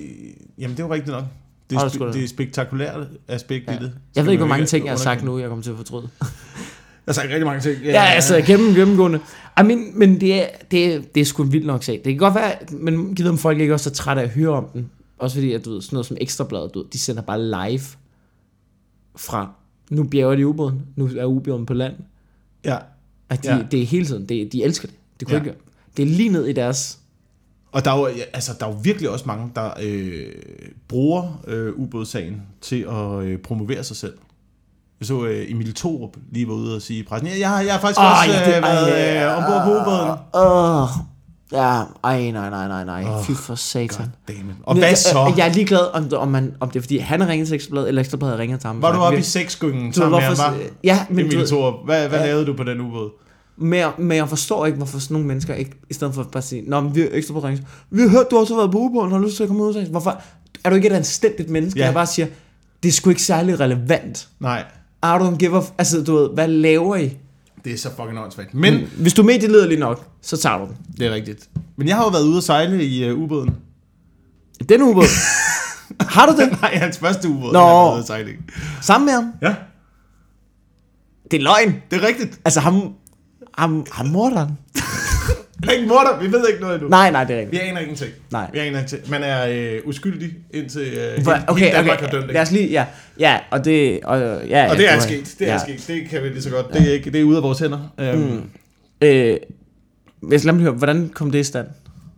Jamen, 0.58 0.76
det 0.76 0.82
er 0.82 0.86
jo 0.86 0.94
rigtigt 0.94 1.12
nok. 1.16 1.24
Det 1.70 1.76
er, 1.78 1.88
spe, 1.88 2.04
det 2.12 2.24
er 2.24 2.28
spektakulært 2.28 3.08
aspekt 3.28 3.66
Ja. 3.68 3.72
i 3.76 3.78
det. 3.82 3.92
Jeg 4.16 4.24
ved 4.24 4.32
ikke, 4.32 4.40
hvor 4.40 4.48
mange 4.48 4.66
ting, 4.66 4.84
jeg 4.84 4.92
har 4.92 4.98
sagt 4.98 5.24
nu, 5.24 5.38
jeg 5.38 5.48
kommer 5.48 5.62
til 5.62 5.70
at 5.70 5.76
fortryde. 5.76 6.08
Jeg 7.06 7.14
har 7.14 7.20
sagt 7.20 7.28
rigtig 7.28 7.46
mange 7.46 7.60
ting. 7.60 7.84
Ja, 7.84 8.04
altså, 8.04 8.42
gennem, 8.46 8.74
gennemgående. 8.74 9.18
I 9.60 9.62
mean, 9.62 9.90
men 9.98 10.20
det 10.20 10.42
er, 10.42 10.46
det, 10.70 10.94
er, 10.94 11.00
det 11.14 11.20
er 11.20 11.24
sgu 11.24 11.42
en 11.42 11.52
vild 11.52 11.64
nok 11.64 11.82
sag. 11.84 11.94
Det 11.94 12.04
kan 12.04 12.16
godt 12.16 12.34
være, 12.34 12.52
men 12.70 13.14
givet 13.14 13.30
om 13.30 13.38
folk 13.38 13.60
ikke 13.60 13.74
også 13.74 13.90
er 13.90 13.94
trætte 13.94 14.22
af 14.22 14.26
at 14.26 14.30
høre 14.32 14.48
om 14.50 14.64
den. 14.74 14.90
Også 15.18 15.36
fordi, 15.36 15.52
at 15.52 15.64
du 15.64 15.70
ved, 15.72 15.82
sådan 15.82 15.94
noget 15.96 16.06
som 16.06 16.16
Ekstrabladet, 16.20 16.74
du 16.74 16.78
ved, 16.78 16.86
de 16.92 16.98
sender 16.98 17.22
bare 17.22 17.42
live 17.70 17.80
fra, 19.16 19.50
nu 19.90 20.04
bjerger 20.04 20.36
de 20.36 20.46
ubåden, 20.46 20.82
nu 20.96 21.10
er 21.18 21.24
ubåden 21.24 21.66
på 21.66 21.74
land. 21.74 21.94
Ja. 22.64 22.76
At 23.28 23.42
de, 23.44 23.48
Ja. 23.48 23.56
ja. 23.56 23.62
det 23.70 23.82
er 23.82 23.86
hele 23.86 24.06
tiden, 24.06 24.26
det, 24.28 24.52
de 24.52 24.62
elsker 24.64 24.88
det. 24.88 24.96
Det 25.20 25.28
kunne 25.28 25.36
Ja. 25.38 25.42
ja. 25.44 25.48
ikke 25.50 25.60
Det 25.96 26.02
er 26.02 26.06
lige 26.06 26.28
ned 26.28 26.46
i 26.46 26.52
deres... 26.52 26.98
Og 27.72 27.84
der 27.84 27.90
er, 27.90 27.98
jo, 27.98 28.08
altså, 28.32 28.52
der 28.60 28.66
er 28.66 28.70
jo 28.70 28.76
virkelig 28.82 29.10
også 29.10 29.24
mange, 29.26 29.52
der 29.54 29.70
øh, 29.82 30.26
bruger 30.88 31.40
øh, 31.46 31.72
ubådssagen 31.76 32.42
til 32.60 32.86
at 32.90 33.22
øh, 33.24 33.38
promovere 33.38 33.84
sig 33.84 33.96
selv. 33.96 34.12
Jeg 35.00 35.06
så 35.06 35.24
øh, 35.24 35.50
Emil 35.50 35.74
Thorup 35.74 36.16
lige 36.32 36.48
var 36.48 36.54
ude 36.54 36.76
og 36.76 36.82
sige 36.82 37.00
i 37.00 37.02
pressen, 37.02 37.28
jeg, 37.40 37.48
har, 37.48 37.60
jeg 37.62 37.72
har 37.72 37.80
faktisk 37.80 38.00
oh, 38.00 38.06
også 38.10 38.38
ja, 38.38 38.54
det, 38.54 38.62
været 38.62 39.26
øh, 39.30 39.36
ombord 39.36 39.62
på 39.64 39.70
ubåden. 39.70 40.10
Åh, 40.34 40.82
oh, 40.82 40.88
ja, 41.52 41.82
ej, 42.04 42.30
nej, 42.30 42.50
nej, 42.50 42.68
nej, 42.68 42.84
nej. 42.84 43.04
Åh, 43.04 43.24
Fy 43.24 43.30
for 43.32 43.54
satan. 43.54 44.06
Og 44.62 44.74
hvad 44.74 44.88
jeg- 44.88 44.98
så? 44.98 45.32
Jeg 45.36 45.48
er 45.48 45.52
ligeglad, 45.52 45.94
om, 45.94 46.08
om, 46.16 46.28
man, 46.28 46.54
om 46.60 46.70
det 46.70 46.78
er, 46.78 46.82
fordi 46.82 46.98
han 46.98 47.20
har 47.20 47.28
ringet 47.28 47.48
til 47.48 47.54
Ekstrabladet, 47.54 47.88
eller 47.88 48.00
Ekstrabladet 48.00 48.34
har 48.36 48.42
ringet 48.42 48.60
til 48.60 48.66
ham. 48.66 48.82
Var 48.82 48.92
du 48.92 48.98
oppe 48.98 49.18
i 49.18 49.22
Du 49.22 49.24
ved, 49.24 49.94
sammen 49.94 50.10
med 50.10 50.20
ham, 50.36 50.54
ja, 50.84 51.06
men 51.08 51.16
du 51.18 51.24
Emil 51.24 51.38
ved, 51.38 51.46
Thorup, 51.46 51.74
hvad, 51.84 52.08
hvad 52.08 52.18
Ja. 52.18 52.26
lavede 52.26 52.46
du 52.46 52.52
på 52.56 52.64
den 52.64 52.80
ubåd? 52.80 53.10
Men, 53.58 53.78
jeg- 53.78 53.92
men 53.98 54.16
jeg 54.16 54.28
forstår 54.28 54.66
ikke, 54.66 54.76
hvorfor 54.76 54.98
sådan 54.98 55.14
nogle 55.14 55.28
mennesker 55.28 55.54
ikke, 55.54 55.70
i 55.90 55.94
stedet 55.94 56.14
for 56.14 56.22
bare 56.22 56.38
at 56.38 56.44
sige, 56.44 56.62
Nå, 56.70 56.80
men 56.80 56.94
vi 56.94 57.00
har 57.00 57.08
ekstra 57.12 57.34
på 57.34 57.40
ringe. 57.40 57.66
Vi 57.90 58.02
har 58.02 58.08
hørt, 58.08 58.26
du 58.30 58.36
også 58.38 58.54
har 58.54 58.60
været 58.60 58.72
på 58.72 58.78
ubåden, 58.78 59.10
har 59.12 59.18
du 59.18 59.24
lyst 59.24 59.36
til 59.36 59.42
at 59.42 59.48
komme 59.48 59.62
ud 59.62 59.74
og 59.74 59.84
Hvorfor 59.84 60.20
er 60.64 60.70
du 60.70 60.76
ikke 60.76 60.88
et 60.88 60.92
anstændigt 60.92 61.50
menneske, 61.50 61.80
Ja. 61.80 61.86
der 61.86 61.92
bare 61.92 62.06
siger, 62.06 62.26
det 62.82 62.88
er 62.88 62.92
sgu 62.92 63.10
ikke 63.10 63.22
særlig 63.22 63.60
relevant. 63.60 64.28
Nej, 64.40 64.64
I 65.02 65.06
don't 65.06 65.36
give 65.36 65.56
a... 65.58 65.60
Altså, 65.78 66.02
du 66.02 66.14
ved, 66.16 66.28
hvad 66.34 66.48
laver 66.48 66.96
I? 66.96 67.16
det 67.64 67.72
er 67.72 67.76
så 67.78 67.90
fucking 67.96 68.18
åndssvagt. 68.18 68.54
Men, 68.54 68.74
Men 68.74 68.90
hvis 69.00 69.14
du 69.14 69.22
er 69.22 69.26
medielederlig 69.26 69.78
nok, 69.78 70.06
så 70.22 70.36
tager 70.36 70.58
du 70.58 70.64
den. 70.64 70.76
det 70.98 71.06
er 71.06 71.10
rigtigt. 71.14 71.48
Men 71.76 71.88
jeg 71.88 71.96
har 71.96 72.04
jo 72.04 72.10
været 72.10 72.24
ude 72.24 72.36
at 72.36 72.44
sejle 72.44 72.84
i 72.84 73.10
uh, 73.12 73.18
ubåden. 73.22 73.54
Den 74.68 74.82
ubåd. 74.82 75.04
har 76.14 76.26
du 76.26 76.32
det? 76.42 76.60
Nej, 76.62 76.74
hans 76.74 76.98
første 76.98 77.28
ubåd. 77.28 77.52
Nå. 77.52 77.58
han 77.58 77.68
har 77.68 77.74
været 77.84 77.92
ude 77.92 78.00
at 78.00 78.06
sejle 78.06 78.30
i. 78.32 78.34
Sammen 78.82 79.06
med 79.06 79.14
ham? 79.14 79.32
Ja, 79.42 79.54
Det 81.30 81.36
er 81.38 81.42
løgn. 81.42 81.74
det 81.90 82.02
er 82.02 82.06
rigtigt. 82.06 82.40
Altså, 82.44 82.60
ham... 82.60 82.92
Ham, 83.58 83.86
ham 83.92 84.06
morderen. 84.06 84.58
Han 85.60 85.68
er 85.68 85.72
ikke 85.76 85.88
morder, 85.88 86.20
vi 86.20 86.32
ved 86.32 86.48
ikke 86.48 86.60
noget 86.60 86.74
endnu. 86.74 86.88
Nej, 86.88 87.10
nej, 87.10 87.24
det 87.24 87.36
er 87.36 87.40
rigtigt. 87.40 87.62
Vi 87.62 87.68
aner 87.68 87.80
ingenting. 87.80 88.10
Nej. 88.30 88.50
Vi 88.52 88.58
aner 88.58 88.68
ingenting. 88.78 89.10
Man 89.10 89.22
er 89.22 89.46
øh, 89.48 89.80
uskyldig 89.84 90.30
indtil 90.50 90.80
øh, 90.82 91.16
hele, 91.16 91.44
Okay, 91.48 91.64
hele 91.64 91.76
Danmark 91.76 92.00
har 92.00 92.06
okay. 92.06 92.16
dømt 92.20 92.32
Lad 92.32 92.42
os 92.42 92.50
lige... 92.50 92.68
Ja, 92.70 92.86
ja 93.18 93.38
og 93.50 93.64
det... 93.64 94.00
Og, 94.04 94.18
ja, 94.48 94.70
Og 94.70 94.76
det 94.76 94.82
ja, 94.82 94.88
er 94.88 94.92
har- 94.92 95.00
sket. 95.00 95.34
Det 95.38 95.48
er 95.48 95.52
ja. 95.52 95.58
sket. 95.58 95.84
Det 95.86 96.08
kan 96.10 96.22
vi 96.22 96.28
lige 96.28 96.42
så 96.42 96.50
godt. 96.50 96.72
Det 96.72 96.88
er, 96.88 96.92
ikke, 96.92 97.10
det 97.10 97.20
er 97.20 97.24
ude 97.24 97.36
af 97.36 97.42
vores 97.42 97.58
hænder. 97.58 97.92
Um, 98.14 98.18
mm. 98.18 98.42
Øh, 99.02 99.36
skal 100.28 100.40
lade 100.40 100.52
mig 100.52 100.62
høre, 100.62 100.72
hvordan 100.72 101.08
kom 101.14 101.30
det 101.30 101.38
i 101.38 101.44
stand? 101.44 101.66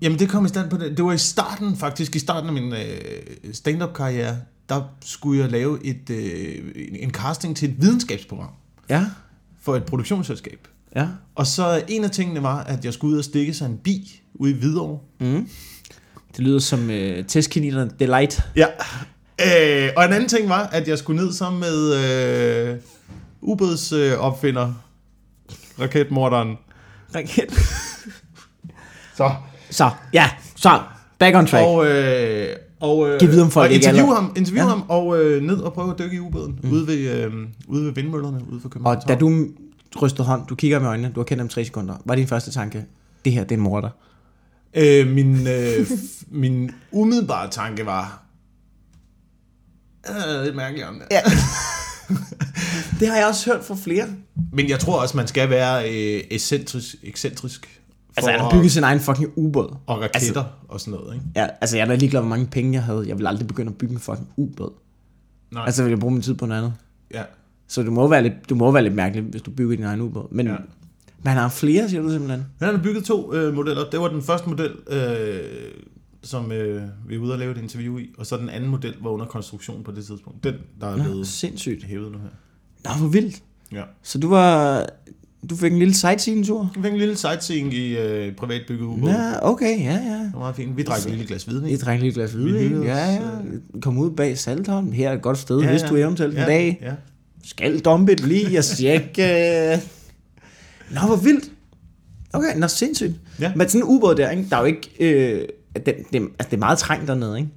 Jamen, 0.03 0.19
det 0.19 0.29
kom 0.29 0.45
i 0.45 0.49
stand 0.49 0.71
på 0.71 0.77
det. 0.77 0.97
Det 0.97 1.05
var 1.05 1.13
i 1.13 1.19
starten, 1.19 1.77
faktisk. 1.77 2.17
I 2.17 2.19
starten 2.19 2.49
af 2.49 2.55
min 2.55 2.73
øh, 2.73 2.79
stand-up-karriere, 3.53 4.37
der 4.69 4.83
skulle 5.05 5.43
jeg 5.43 5.51
lave 5.51 5.79
et, 5.85 6.11
øh, 6.11 6.55
en 7.01 7.11
casting 7.11 7.57
til 7.57 7.69
et 7.71 7.75
videnskabsprogram 7.83 8.51
Ja, 8.91 9.05
for 9.63 9.77
et 9.77 9.85
produktionsselskab. 9.85 10.59
Ja. 10.97 11.07
Og 11.35 11.47
så 11.47 11.83
en 11.89 12.05
af 12.05 12.11
tingene 12.11 12.43
var, 12.43 12.59
at 12.63 12.85
jeg 12.85 12.95
skulle 12.95 13.13
ud 13.15 13.19
og 13.19 13.25
stikke 13.25 13.55
sig 13.55 13.67
en 13.67 13.77
bi 13.85 14.21
ude 14.35 14.51
i 14.51 14.55
Hvidovre. 14.55 14.99
Mm. 15.21 15.49
Det 16.37 16.39
lyder 16.45 16.59
som 16.59 16.91
øh, 16.91 17.25
testkaninerne 17.25 17.91
Delight. 18.01 18.41
Ja. 18.57 18.67
Øh, 19.41 19.91
og 19.97 20.05
en 20.05 20.13
anden 20.13 20.29
ting 20.29 20.49
var, 20.49 20.67
at 20.67 20.89
jeg 20.89 20.99
skulle 20.99 21.23
ned 21.25 21.33
sammen 21.33 21.61
med 21.61 21.95
øh, 21.95 22.77
ubådsopfinder, 23.41 24.15
øh, 24.17 24.21
opfinder, 24.21 24.73
raketmorderen. 25.81 26.57
Raket. 27.15 27.53
Så. 29.17 29.31
Så, 29.71 29.91
ja, 30.13 30.31
så, 30.57 30.81
back 31.19 31.37
on 31.37 31.47
track. 31.47 31.67
Og, 31.67 31.87
øh, 31.87 32.57
og, 32.81 33.09
øh, 33.11 33.21
Giv 33.21 33.29
videre 33.29 33.45
om 33.45 33.51
folk 33.51 33.69
og 33.71 33.75
interview 33.75 33.99
allerede- 34.01 34.23
ham, 34.23 34.33
interview 34.37 34.65
Ja. 34.65 34.69
ham 34.71 34.85
og 34.89 35.25
øh, 35.25 35.43
ned 35.43 35.57
og 35.57 35.73
prøve 35.73 35.91
at 35.93 35.99
dykke 35.99 36.17
i 36.17 36.21
ubåden 36.21 36.59
mm. 36.63 36.73
ude, 36.73 36.87
ved, 36.87 36.99
øh, 37.25 37.33
ude 37.69 37.85
ved 37.87 37.93
vindmøllerne 37.93 38.41
ude 38.53 38.61
for 38.61 38.69
København. 38.69 38.97
Og 38.97 39.09
da 39.09 39.15
du 39.15 39.47
rystede 40.03 40.25
hånd, 40.27 40.47
du 40.47 40.55
kigger 40.55 40.79
med 40.79 40.89
øjnene, 40.89 41.13
du 41.15 41.21
har 41.21 41.25
kendt 41.25 41.41
dem 41.41 41.49
tre 41.49 41.65
sekunder, 41.65 41.95
var 42.05 42.15
din 42.15 42.27
første 42.27 42.51
tanke, 42.51 42.85
det 43.25 43.33
her, 43.33 43.43
det 43.45 43.51
er 43.53 43.57
en 43.57 43.63
morder. 43.63 43.91
Øh, 44.75 45.07
min, 45.09 45.47
øh, 45.47 45.87
min 46.31 46.71
umiddelbare 46.93 47.51
tanke 47.51 47.87
var, 47.87 48.23
øh, 50.09 50.45
lidt 50.45 50.57
mærkeligt 50.57 50.87
om 50.89 50.95
det. 50.95 51.07
Ja. 51.11 51.21
det 53.01 53.09
har 53.09 53.17
jeg 53.17 53.27
også 53.27 53.53
hørt 53.53 53.65
fra 53.65 53.75
flere. 53.75 54.07
Men 54.53 54.69
jeg 54.69 54.79
tror 54.79 55.01
også, 55.03 55.17
man 55.17 55.27
skal 55.27 55.51
være 55.51 55.85
øh, 55.85 56.23
ekscentrisk, 56.31 56.95
ekscentrisk 57.03 57.77
Altså, 58.17 58.31
han 58.31 58.41
har 58.41 58.51
bygget 58.51 58.73
sin 58.73 58.85
egen 58.85 59.01
fucking 59.01 59.33
ubåd. 59.37 59.77
og 59.87 60.01
raketter 60.01 60.15
altså, 60.15 60.45
og 60.69 60.81
sådan 60.81 61.01
noget, 61.01 61.15
ikke? 61.15 61.27
Ja, 61.37 61.47
altså, 61.61 61.77
jeg 61.77 61.83
er 61.85 61.89
da 61.89 61.95
ligeglad, 61.95 62.21
hvor 62.21 62.29
mange 62.29 62.47
penge 62.47 62.73
jeg 62.73 62.83
havde. 62.83 63.05
Jeg 63.09 63.19
vil 63.19 63.27
aldrig 63.27 63.47
begynde 63.47 63.71
at 63.71 63.79
bygge 63.79 63.95
en 63.95 64.01
fucking 64.01 64.29
ubåd. 64.37 64.73
Nej. 65.53 65.65
Altså, 65.67 65.83
vil 65.83 65.91
jeg 65.91 65.99
bruge 65.99 66.13
min 66.13 66.23
tid 66.23 66.35
på 66.35 66.47
noget 66.47 66.61
andet. 66.61 66.75
ja. 67.15 67.23
Så 67.71 67.83
det 67.83 67.93
må 67.93 68.09
være 68.09 68.23
lidt, 68.23 68.51
du 68.51 68.55
må 68.55 68.71
være 68.71 68.83
lidt 68.83 68.95
mærkeligt, 68.95 69.27
hvis 69.27 69.43
du 69.43 69.51
bygger 69.51 69.77
din 69.77 69.85
egen 69.85 70.01
ubåd. 70.01 70.27
Men, 70.31 70.47
Ja. 70.47 70.55
han 71.27 71.37
har 71.37 71.49
flere, 71.49 71.89
siger 71.89 72.03
du 72.03 72.11
simpelthen? 72.11 72.45
Han 72.63 72.75
har 72.75 72.83
bygget 72.83 73.05
to 73.05 73.35
øh, 73.35 73.55
modeller. 73.55 73.85
Det 73.93 74.01
var 74.01 74.09
den 74.09 74.23
første 74.23 74.49
model, 74.49 74.71
øh, 74.91 75.39
som 76.23 76.53
øh, 76.53 76.83
vi 77.09 77.15
er 77.15 77.19
ude 77.19 77.33
og 77.33 77.39
lave 77.39 77.53
et 77.53 77.59
interview 77.59 77.99
i, 77.99 78.11
og 78.19 78.27
så 78.27 78.37
den 78.37 78.49
anden 78.49 78.71
model 78.71 78.95
var 79.03 79.11
under 79.11 79.27
konstruktion 79.27 79.85
på 79.85 79.91
det 79.93 80.05
tidspunkt. 80.07 80.45
Den, 80.45 80.55
der 80.81 80.87
er 80.87 80.97
Nå, 80.97 81.03
blevet 81.03 81.27
sindssygt. 81.27 81.85
hævet 81.85 82.13
nu 82.13 82.19
her. 82.19 82.29
Nå, 82.85 82.99
hvor 83.01 83.09
vildt. 83.09 83.43
Ja. 83.73 83.83
Så 84.03 84.19
du 84.19 84.29
var, 84.29 84.87
du 85.51 85.57
fik 85.57 85.73
en 85.73 85.79
lille 85.79 85.95
sightseeing-tur? 85.95 86.71
Vi 86.75 86.83
fik 86.83 86.93
en 86.93 86.99
lille 86.99 87.17
sightseeing 87.17 87.75
i 87.75 87.99
øh, 87.99 88.37
privat 88.37 88.63
bygget 88.69 88.87
ubåd. 88.87 89.11
Ja, 89.11 89.51
okay, 89.51 89.79
ja, 89.81 89.93
ja. 89.93 90.23
Det 90.25 90.31
var 90.33 90.39
meget 90.39 90.57
fint. 90.57 90.77
Vi 90.77 90.83
drak 90.83 90.99
et 90.99 91.11
lille 91.11 91.27
glas 91.27 91.45
hvidvin. 91.45 91.71
I 91.71 91.77
drak 91.77 92.03
et 92.03 92.15
glas 92.15 92.37
Vi 92.37 92.43
hvidvin. 92.43 92.83
Ja, 92.83 93.13
ja. 93.15 93.21
Kom 93.83 93.99
ud 93.99 94.11
bag 94.11 94.39
Saltholm. 94.39 94.93
Her 94.93 95.09
er 95.11 95.13
et 95.17 95.23
godt 95.23 95.39
sted, 95.39 95.61
ja, 95.61 95.71
hvis 95.71 95.83
du 95.83 95.97
eventuelt 95.97 96.35
ja, 96.35 96.41
en 96.43 96.47
dag 96.49 96.79
Ja. 96.83 96.93
Skal 97.51 97.81
dumpe 97.81 98.13
et 98.13 98.21
lige 98.21 98.59
og 98.59 98.65
tjekke. 98.65 99.23
øh. 99.73 99.79
Nå, 100.95 101.01
hvor 101.07 101.17
vildt. 101.17 101.51
Okay, 102.33 102.57
nå, 102.57 102.69
sindssygt. 102.69 103.13
Ja. 103.41 103.53
Men 103.57 103.69
sådan 103.69 103.81
en 103.81 103.89
ubåd 103.97 104.15
der, 104.15 104.31
ikke? 104.31 104.47
der 104.51 104.57
er 104.57 104.61
jo 104.61 104.67
ikke... 104.67 104.91
Øh, 105.01 105.49
den, 105.87 105.95
det, 106.13 106.23
altså, 106.39 106.51
det 106.51 106.53
er 106.53 106.57
meget 106.59 106.79
trængt 106.79 107.09
dernede, 107.09 107.39
ikke? 107.39 107.51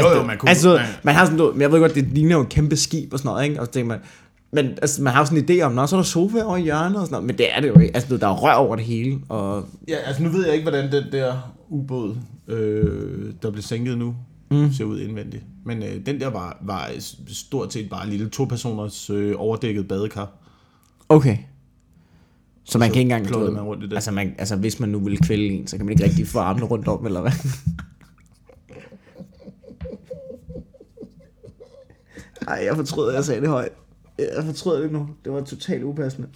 Jo, 0.00 0.08
jo, 0.08 0.18
det- 0.18 0.26
man 0.26 0.38
kunne- 0.38 0.48
Altså, 0.48 0.68
man- 0.74 0.86
man 1.02 1.14
har 1.14 1.24
sådan 1.24 1.36
noget, 1.38 1.54
men 1.54 1.62
jeg 1.62 1.72
ved 1.72 1.80
godt, 1.80 1.94
det 1.94 2.04
ligner 2.04 2.36
jo 2.36 2.42
et 2.42 2.48
kæmpe 2.48 2.76
skib 2.76 3.12
og 3.12 3.18
sådan 3.18 3.28
noget, 3.28 3.44
ikke? 3.44 3.60
Og 3.60 3.66
så 3.66 3.72
tænker 3.72 3.88
man, 3.88 3.98
men 4.52 4.66
altså, 4.66 5.02
man 5.02 5.12
har 5.12 5.20
jo 5.20 5.26
sådan 5.26 5.44
en 5.50 5.50
idé 5.50 5.62
om, 5.62 5.72
nå, 5.72 5.86
så 5.86 5.96
er 5.96 6.00
der 6.00 6.04
sofa 6.04 6.42
over 6.42 6.56
i 6.56 6.62
hjørnet 6.62 6.96
og 7.00 7.06
sådan 7.06 7.12
noget, 7.12 7.26
men 7.26 7.38
det 7.38 7.46
er 7.56 7.60
det 7.60 7.68
jo 7.68 7.78
ikke. 7.78 7.94
Altså, 7.96 8.16
der 8.16 8.26
er 8.28 8.34
rør 8.34 8.52
over 8.52 8.76
det 8.76 8.84
hele, 8.84 9.18
og 9.28 9.64
Ja, 9.88 9.96
altså 9.96 10.22
nu 10.22 10.28
ved 10.28 10.44
jeg 10.44 10.54
ikke, 10.54 10.64
hvordan 10.70 10.92
den 10.92 11.04
der 11.12 11.54
ubåd, 11.68 12.16
øh, 12.48 13.32
der 13.42 13.50
blev 13.50 13.62
sænket 13.62 13.98
nu, 13.98 14.14
mm. 14.52 14.72
ser 14.72 14.84
ud 14.84 15.00
indvendigt. 15.00 15.44
Men 15.64 15.82
øh, 15.82 16.06
den 16.06 16.20
der 16.20 16.26
var, 16.28 16.58
var 16.62 16.90
stort 17.26 17.72
set 17.72 17.90
bare 17.90 18.04
en 18.04 18.10
lille 18.10 18.28
to-personers 18.28 19.10
øh, 19.10 19.34
overdækket 19.38 19.88
badekar. 19.88 20.30
okay. 21.08 21.38
Så 22.64 22.78
man 22.78 22.88
så 22.88 22.92
kan 22.92 23.00
ikke 23.02 23.14
engang... 23.14 23.40
ved, 23.40 23.50
man 23.50 23.62
rundt 23.62 23.84
i 23.84 23.86
det. 23.86 23.94
Altså, 23.94 24.10
man, 24.10 24.34
altså, 24.38 24.56
hvis 24.56 24.80
man 24.80 24.88
nu 24.88 24.98
ville 24.98 25.18
kvæle 25.18 25.44
en, 25.44 25.66
så 25.66 25.76
kan 25.76 25.86
man 25.86 25.92
ikke 25.92 26.04
rigtig 26.04 26.26
få 26.26 26.38
armene 26.38 26.66
rundt 26.66 26.88
om, 26.88 27.06
eller 27.06 27.20
hvad? 27.20 27.32
Ej, 32.48 32.62
jeg 32.64 32.76
fortryder, 32.76 33.08
at 33.08 33.14
jeg 33.14 33.24
sagde 33.24 33.40
det 33.40 33.48
højt. 33.48 33.72
Jeg 34.18 34.44
fortryder 34.44 34.80
det 34.80 34.92
nu. 34.92 35.08
Det 35.24 35.32
var 35.32 35.40
totalt 35.40 35.82
upassende. 35.82 36.28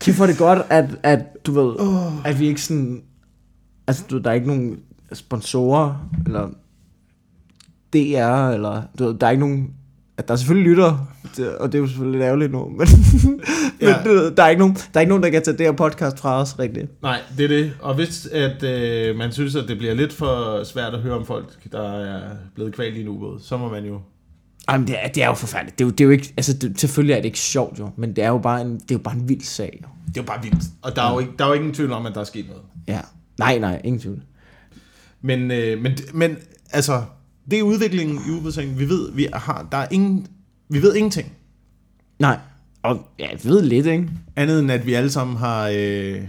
Kæft, 0.00 0.16
hvor 0.16 0.24
er 0.24 0.30
det 0.30 0.38
godt, 0.38 0.58
at, 0.70 0.98
at 1.02 1.46
du 1.46 1.52
ved, 1.52 1.80
oh. 1.80 2.26
at 2.26 2.40
vi 2.40 2.46
ikke 2.46 2.62
sådan... 2.62 3.02
Altså, 3.86 4.04
du, 4.10 4.18
der 4.18 4.30
er 4.30 4.34
ikke 4.34 4.46
nogen 4.46 4.78
sponsorer, 5.12 6.08
eller 6.26 6.48
DR, 7.92 8.48
eller 8.54 8.82
du 8.98 9.04
ved, 9.04 9.14
der 9.14 9.26
er 9.26 9.30
ikke 9.30 9.40
nogen... 9.40 9.70
At 10.18 10.28
der 10.28 10.34
er 10.34 10.38
selvfølgelig 10.38 10.70
lytter, 10.70 11.06
og 11.60 11.72
det 11.72 11.78
er 11.78 11.82
jo 11.82 11.86
selvfølgelig 11.86 12.18
lidt 12.18 12.26
ærgerligt 12.26 12.52
nu, 12.52 12.68
men, 12.68 12.86
Ja. 13.80 13.96
men 13.96 14.06
du 14.06 14.12
ved, 14.12 14.30
der, 14.30 14.42
er 14.42 14.48
ikke 14.48 14.60
nogen, 14.60 14.74
der 14.74 14.90
er 14.94 15.00
ikke 15.00 15.08
nogen, 15.08 15.22
der 15.22 15.30
kan 15.30 15.42
tage 15.42 15.56
det 15.56 15.66
her 15.66 15.72
podcast 15.72 16.18
fra 16.18 16.40
os 16.40 16.58
rigtigt. 16.58 17.02
Nej, 17.02 17.20
det 17.36 17.44
er 17.44 17.48
det. 17.48 17.72
Og 17.80 17.94
hvis 17.94 18.26
at, 18.26 18.62
øh, 18.62 19.16
man 19.16 19.32
synes, 19.32 19.54
at 19.56 19.68
det 19.68 19.78
bliver 19.78 19.94
lidt 19.94 20.12
for 20.12 20.64
svært 20.64 20.94
at 20.94 21.00
høre 21.00 21.14
om 21.14 21.26
folk, 21.26 21.72
der 21.72 21.92
er 21.92 22.20
blevet 22.54 22.74
kvalt 22.74 22.96
i 22.96 23.00
en 23.00 23.08
ubåd, 23.08 23.40
så 23.40 23.56
må 23.56 23.70
man 23.70 23.84
jo... 23.84 24.00
Jamen, 24.70 24.86
det 24.86 24.96
er, 25.04 25.08
det 25.08 25.22
er 25.22 25.26
jo 25.26 25.34
forfærdeligt. 25.34 25.78
Det 25.78 25.84
er 25.84 25.86
jo, 25.86 25.90
det 25.90 26.00
er 26.00 26.04
jo 26.04 26.10
ikke, 26.10 26.34
altså, 26.36 26.52
det, 26.52 26.80
selvfølgelig 26.80 27.12
er 27.12 27.16
det 27.16 27.24
ikke 27.24 27.38
sjovt 27.38 27.78
jo, 27.78 27.90
men 27.96 28.16
det 28.16 28.24
er 28.24 28.28
jo 28.28 28.38
bare 28.38 28.60
en, 28.60 28.74
det 28.74 28.90
er 28.90 28.94
jo 28.94 28.98
bare 28.98 29.14
en 29.14 29.28
vild 29.28 29.40
sag. 29.40 29.78
Jo. 29.82 29.88
Det 30.08 30.16
er 30.16 30.22
jo 30.22 30.26
bare 30.26 30.42
vildt. 30.42 30.64
Og 30.82 30.96
der 30.96 31.02
er 31.02 31.12
jo, 31.12 31.18
ikke, 31.18 31.32
der 31.38 31.44
er 31.44 31.48
jo 31.48 31.54
ingen 31.54 31.74
tvivl 31.74 31.92
om, 31.92 32.06
at 32.06 32.14
der 32.14 32.20
er 32.20 32.24
sket 32.24 32.46
noget. 32.48 32.62
Ja. 32.88 33.00
Nej, 33.38 33.58
nej, 33.58 33.80
ingen 33.84 34.00
tvivl. 34.00 34.22
Men, 35.22 35.50
øh, 35.50 35.80
men, 35.82 35.92
men 36.14 36.36
altså, 36.70 37.04
det 37.50 37.58
er 37.58 37.62
udviklingen 37.62 38.20
i 38.28 38.30
ubådssengen. 38.30 38.78
Vi 38.78 38.88
ved, 38.88 39.12
vi 39.12 39.28
har, 39.32 39.68
der 39.72 39.78
er 39.78 39.86
ingen, 39.90 40.26
vi 40.68 40.82
ved 40.82 40.94
ingenting. 40.94 41.32
Nej. 42.18 42.38
Og 42.82 43.06
ja, 43.18 43.28
jeg 43.30 43.38
ved 43.44 43.62
lidt, 43.62 43.86
ikke? 43.86 44.08
Andet 44.36 44.58
end, 44.60 44.70
at 44.72 44.86
vi 44.86 44.94
alle 44.94 45.10
sammen 45.10 45.36
har... 45.36 45.68
Øh, 45.74 46.22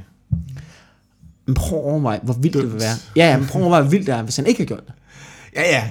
Men 1.45 1.53
prøv 1.55 1.79
at 1.79 1.85
overveje, 1.85 2.19
hvor 2.23 2.33
vildt 2.33 2.53
det 2.53 2.61
Dømt. 2.63 2.73
vil 2.73 2.81
være. 2.81 2.95
Ja, 3.15 3.29
ja, 3.31 3.37
men 3.37 3.47
prøv 3.47 3.61
at 3.61 3.63
overveje, 3.63 3.81
hvor 3.81 3.91
vildt 3.91 4.07
det 4.07 4.15
er, 4.15 4.21
hvis 4.23 4.35
han 4.35 4.45
ikke 4.45 4.59
har 4.61 4.65
gjort 4.65 4.85
det. 4.87 4.93
ja, 5.55 5.61
ja. 5.61 5.89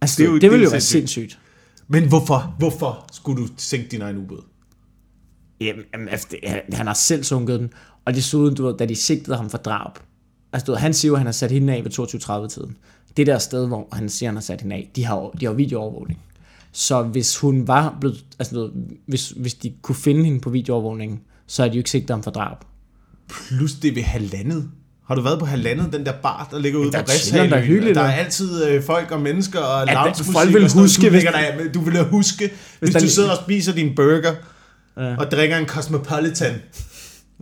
Altså, 0.00 0.16
Det 0.22 0.24
er 0.24 0.26
det, 0.26 0.30
jo- 0.30 0.34
det, 0.34 0.42
det 0.42 0.42
det 0.42 0.50
ville 0.50 0.64
jo 0.64 0.70
være 0.70 0.80
sindssygt. 0.80 1.10
sindssygt. 1.12 1.38
Men 1.88 2.08
hvorfor? 2.08 2.54
Hvorfor 2.58 3.06
skulle 3.12 3.42
du 3.42 3.48
sænke 3.56 3.88
din 3.90 4.02
egen 4.02 4.16
ubåd? 4.18 4.42
Jamen, 5.60 5.84
jamen, 5.94 6.08
altså, 6.08 6.26
det, 6.30 6.38
han, 6.50 6.60
han 6.72 6.86
har 6.86 6.94
selv 6.94 7.24
sunket 7.24 7.60
den. 7.60 7.70
Og 8.04 8.14
desuden, 8.14 8.54
du 8.54 8.66
ved, 8.66 8.76
da 8.76 8.86
de 8.86 8.94
sigtede 8.94 9.36
ham 9.36 9.50
for 9.50 9.58
drab. 9.58 9.98
Altså, 10.56 10.66
du 10.66 10.72
ved, 10.72 10.78
han 10.78 10.94
siger 10.94 11.12
at 11.12 11.18
han 11.18 11.26
har 11.26 11.32
sat 11.32 11.50
hende 11.50 11.72
af 11.74 11.84
ved 11.84 11.98
22.30-tiden. 11.98 12.76
Det 13.16 13.26
der 13.26 13.38
sted, 13.38 13.66
hvor 13.66 13.88
han 13.92 14.08
siger, 14.08 14.28
han 14.28 14.36
har 14.36 14.42
sat 14.42 14.60
hende 14.60 14.76
af, 14.76 14.90
de 14.96 15.04
har, 15.04 15.30
de 15.40 15.46
har 15.46 15.52
videoovervågning. 15.52 16.18
Så 16.72 17.02
hvis 17.02 17.38
hun 17.38 17.68
var 17.68 17.96
blevet, 18.00 18.24
altså, 18.38 18.54
du 18.54 18.60
ved, 18.60 18.70
hvis, 19.06 19.28
hvis 19.36 19.54
de 19.54 19.72
kunne 19.82 19.94
finde 19.94 20.24
hende 20.24 20.40
på 20.40 20.50
videoovervågningen, 20.50 21.20
så 21.46 21.64
er 21.64 21.68
de 21.68 21.74
jo 21.74 21.78
ikke 21.78 21.90
sigtet 21.90 22.10
ham 22.10 22.22
for 22.22 22.30
drab. 22.30 22.56
Plus 23.28 23.72
det 23.72 23.94
ved 23.96 24.02
halvandet. 24.02 24.68
Har 25.08 25.14
du 25.14 25.20
været 25.20 25.38
på 25.38 25.46
halvandet, 25.46 25.92
den 25.92 26.06
der 26.06 26.12
bar, 26.22 26.48
der 26.50 26.58
ligger 26.58 26.78
ude 26.78 26.92
Der 26.92 27.02
på 27.02 27.10
chilleren, 27.10 27.50
der 27.50 27.56
er 27.56 27.62
hyggeligt, 27.64 27.94
Der 27.94 28.02
er 28.02 28.12
altid 28.12 28.64
øh, 28.64 28.82
folk 28.82 29.10
og 29.10 29.20
mennesker 29.20 29.60
og 29.60 29.86
loungemusik. 29.86 30.32
folk 30.32 30.54
vil 30.54 30.72
huske, 30.72 31.10
hvis- 31.10 31.24
du 31.74 31.80
vil 31.80 32.04
huske, 32.04 32.50
hvis, 32.80 32.90
der- 32.90 33.00
du 33.00 33.08
sidder 33.08 33.30
og 33.30 33.38
spiser 33.44 33.72
din 33.72 33.94
burger 33.96 34.34
Ja. 34.96 35.16
og 35.16 35.30
drikker 35.30 35.56
en 35.56 35.66
Cosmopolitan. 35.66 36.54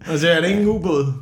Og 0.07 0.19
så 0.19 0.29
er 0.29 0.41
det 0.41 0.49
ikke 0.49 0.61
en 0.63 0.69
ubåd. 0.69 1.13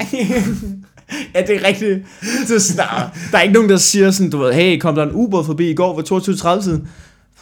Ja, 1.34 1.40
det 1.40 1.56
er 1.56 1.66
rigtigt. 1.66 2.06
Er 2.22 2.58
sådan, 2.58 2.86
der, 3.32 3.38
er 3.38 3.42
ikke 3.42 3.54
nogen, 3.54 3.68
der 3.70 3.76
siger 3.76 4.10
sådan, 4.10 4.30
du 4.30 4.38
ved, 4.38 4.52
hey, 4.52 4.78
kom 4.78 4.94
der 4.94 5.02
en 5.02 5.12
ubåd 5.12 5.44
forbi 5.44 5.70
i 5.70 5.74
går 5.74 5.96
ved 5.96 6.12
22.30-tiden? 6.12 6.88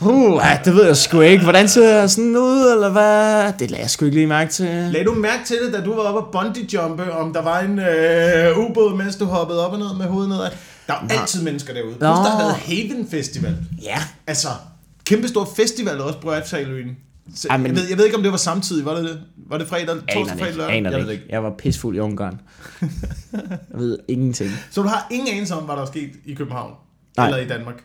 Uh, 0.01 0.41
ja, 0.45 0.59
det 0.65 0.75
ved 0.75 0.87
jeg 0.87 0.97
sgu 0.97 1.21
ikke. 1.21 1.43
Hvordan 1.43 1.69
ser 1.69 1.99
jeg 1.99 2.11
sådan 2.11 2.37
ud, 2.37 2.73
eller 2.75 2.91
hvad? 2.91 3.53
Det 3.59 3.71
lader 3.71 3.83
jeg 3.83 3.91
sgu 3.91 4.05
ikke 4.05 4.17
lige 4.17 4.27
mærke 4.27 4.51
til. 4.51 4.67
Lagde 4.67 5.05
du 5.05 5.15
mærke 5.15 5.45
til 5.47 5.57
det, 5.65 5.73
da 5.73 5.81
du 5.81 5.95
var 5.95 6.03
oppe 6.03 6.21
og 6.21 6.33
bungee 6.33 6.67
jumpe, 6.75 7.13
om 7.13 7.33
der 7.33 7.43
var 7.43 7.61
en 7.61 7.79
øh, 7.79 8.59
ubåd, 8.59 8.97
mens 8.97 9.17
du 9.17 9.25
hoppede 9.25 9.67
op 9.67 9.73
og 9.73 9.79
ned 9.79 9.95
med 9.99 10.07
hovedet 10.07 10.29
nedad? 10.29 10.51
Der 10.87 10.95
er 10.95 10.99
jo 11.03 11.21
altid 11.21 11.43
mennesker 11.43 11.75
derude. 11.75 11.93
Plus 11.93 12.01
der 12.01 12.31
har 12.31 12.39
været 12.39 12.55
Haven 12.55 13.09
Festival. 13.11 13.57
Ja. 13.83 13.99
Altså, 14.27 14.49
kæmpestor 15.05 15.49
festival 15.57 16.01
også 16.01 16.19
på 16.19 16.33
Refshaløen. 16.33 16.97
Så, 17.35 17.49
Ej, 17.51 17.57
men- 17.57 17.67
jeg, 17.67 17.77
ved, 17.77 17.89
jeg 17.89 17.99
ved 17.99 18.05
ikke, 18.05 18.17
om 18.17 18.23
det 18.23 18.31
var 18.33 18.39
samtidig. 18.39 18.85
Var 18.85 18.95
det 18.95 19.05
det? 19.05 19.21
Var 19.49 19.59
det 19.59 19.67
fredag, 19.67 19.97
torsdag, 20.13 20.39
fredag, 20.39 20.57
lørdag? 20.57 20.77
Aner 20.77 20.91
jeg 20.91 21.07
det 21.07 21.13
ikke. 21.13 21.25
Jeg 21.29 21.43
var 21.43 21.55
pisfuld 21.59 21.97
i 21.97 21.99
Ungarn. 21.99 22.41
jeg 23.43 23.59
ved 23.73 23.99
ingenting. 24.09 24.51
Så 24.71 24.83
du 24.83 24.89
har 24.89 25.07
ingen 25.11 25.29
anelse 25.35 25.55
om, 25.55 25.65
hvad 25.65 25.77
der 25.77 25.83
er 25.83 25.87
sket 25.87 26.11
i 26.25 26.35
København? 26.35 26.73
Nej. 27.17 27.27
Eller 27.27 27.39
i 27.39 27.49
Danmark? 27.49 27.85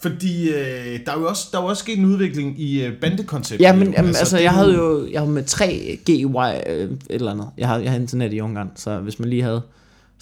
Fordi 0.00 0.48
øh, 0.50 1.00
der, 1.06 1.12
er 1.12 1.18
jo 1.20 1.28
også, 1.28 1.48
der 1.52 1.58
er 1.58 1.62
jo 1.62 1.68
også 1.68 1.80
sket 1.82 1.98
en 1.98 2.04
udvikling 2.04 2.60
i 2.60 2.84
øh, 2.84 3.00
bandekonceptet. 3.00 3.64
Ja, 3.64 3.72
men 3.76 3.86
jo. 3.88 3.94
jamen, 3.96 4.16
altså, 4.16 4.36
det 4.36 4.42
jeg 4.42 4.52
havde 4.52 4.74
jo 4.74 5.08
jeg 5.12 5.20
havde 5.20 5.32
med 5.32 5.44
3 5.44 5.98
GY 6.06 6.10
øh, 6.10 6.20
et 6.20 6.98
eller 7.10 7.30
andet. 7.32 7.48
Jeg 7.58 7.68
havde, 7.68 7.82
jeg 7.82 7.90
havde 7.90 8.02
internet 8.02 8.32
i 8.32 8.40
Ungarn, 8.40 8.70
så 8.76 8.98
hvis 8.98 9.18
man 9.18 9.28
lige 9.28 9.42
havde 9.42 9.62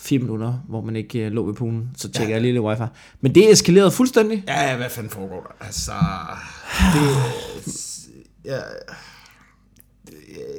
4 0.01 0.19
minutter, 0.19 0.65
hvor 0.69 0.81
man 0.81 0.97
ikke 0.97 1.19
øh, 1.27 1.33
lå 1.33 1.47
ved 1.47 1.55
poolen, 1.55 1.91
så 1.97 2.09
tjekker 2.11 2.29
Ja. 2.29 2.35
jeg 2.35 2.43
lige 2.43 2.53
lidt 2.53 2.65
wifi. 2.65 2.83
Men 3.21 3.35
det 3.35 3.53
eskalerede 3.53 3.91
fuldstændig. 3.91 4.45
Ja, 4.49 4.77
hvad 4.77 4.91
fanden 4.91 5.11
foregår 5.11 5.41
der? 5.59 5.65
Altså, 5.67 5.93
det... 6.95 7.17
Ja, 8.45 8.57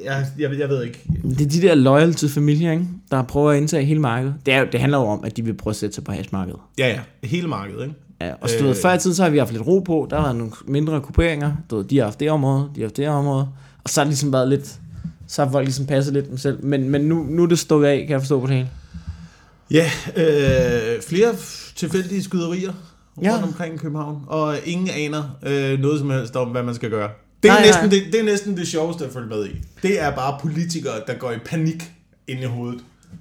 jeg, 0.05 0.25
jeg, 0.39 0.59
jeg 0.59 0.69
ved 0.69 0.83
ikke. 0.83 1.03
Det 1.23 1.41
er 1.41 1.49
de 1.49 1.61
der 1.61 1.75
loyalty 1.75 2.25
familier, 2.27 2.71
ikke? 2.71 2.87
der 3.11 3.21
prøver 3.23 3.51
at 3.51 3.57
indtage 3.57 3.85
hele 3.85 3.99
markedet. 3.99 4.35
Det, 4.45 4.53
er, 4.53 4.65
det 4.65 4.79
handler 4.79 4.97
jo 4.97 5.03
om, 5.03 5.23
at 5.23 5.37
de 5.37 5.45
vil 5.45 5.53
prøve 5.53 5.71
at 5.71 5.75
sætte 5.75 5.95
sig 5.95 6.03
på 6.03 6.11
hashmarkedet. 6.11 6.59
Ja, 6.77 6.87
ja. 6.87 7.27
Hele 7.27 7.47
markedet, 7.47 7.81
ikke? 7.83 7.95
Ja, 8.21 8.33
og 8.41 8.49
så, 8.49 8.65
Øh. 8.67 8.75
før 8.75 8.93
i 8.93 8.99
tiden, 8.99 9.15
så 9.15 9.23
har 9.23 9.29
vi 9.29 9.37
haft 9.37 9.51
lidt 9.51 9.67
ro 9.67 9.79
på. 9.79 10.07
Der 10.09 10.15
har 10.15 10.23
været 10.23 10.35
nogle 10.35 10.51
mindre 10.67 10.99
grupperinger. 10.99 11.51
Du 11.69 11.75
ved, 11.77 11.85
de 11.85 11.97
har 11.97 12.03
haft 12.05 12.19
det 12.19 12.31
område, 12.31 12.69
de 12.75 12.81
har 12.81 12.87
haft 12.87 12.97
det 12.97 13.07
område. 13.07 13.47
Og 13.83 13.89
så 13.89 14.01
har 14.01 14.05
det 14.05 14.09
ligesom 14.09 14.33
været 14.33 14.49
lidt... 14.49 14.79
Så 15.27 15.43
har 15.45 15.51
folk 15.51 15.65
ligesom 15.65 15.85
passet 15.85 16.13
lidt 16.13 16.29
dem 16.29 16.37
selv. 16.37 16.65
Men, 16.65 16.89
men 16.89 17.01
nu, 17.01 17.23
nu 17.29 17.43
er 17.43 17.47
det 17.47 17.59
stået 17.59 17.85
af, 17.85 17.97
kan 17.99 18.09
jeg 18.09 18.21
forstå 18.21 18.39
på 18.39 18.47
det 18.47 18.55
hele. 18.55 18.69
Ja, 19.71 19.91
øh, 20.15 21.01
flere 21.01 21.35
tilfældige 21.75 22.23
skyderier 22.23 22.71
Ja. 23.23 23.31
rundt 23.33 23.43
omkring 23.45 23.75
i 23.75 23.77
København, 23.77 24.17
og 24.27 24.55
ingen 24.65 24.89
aner 24.89 25.23
øh, 25.45 25.79
noget 25.79 25.99
som 25.99 26.09
helst 26.09 26.35
om, 26.35 26.47
hvad 26.47 26.63
man 26.63 26.75
skal 26.75 26.89
gøre. 26.89 27.09
Det 27.43 27.49
er, 27.49 27.53
Nej, 27.53 27.65
næsten, 27.65 27.83
nej. 27.89 27.89
det, 27.89 28.03
det 28.13 28.19
er 28.19 28.23
næsten 28.23 28.57
det 28.57 28.67
sjoveste 28.67 29.05
at 29.05 29.13
følge 29.13 29.27
med 29.27 29.45
i. 29.45 29.49
Det 29.81 30.01
er 30.01 30.11
bare 30.15 30.37
politikere, 30.41 30.93
der 31.07 31.13
går 31.13 31.31
i 31.31 31.37
panik 31.45 31.91
ind 32.27 32.39
i 32.39 32.45
hovedet. 32.45 32.79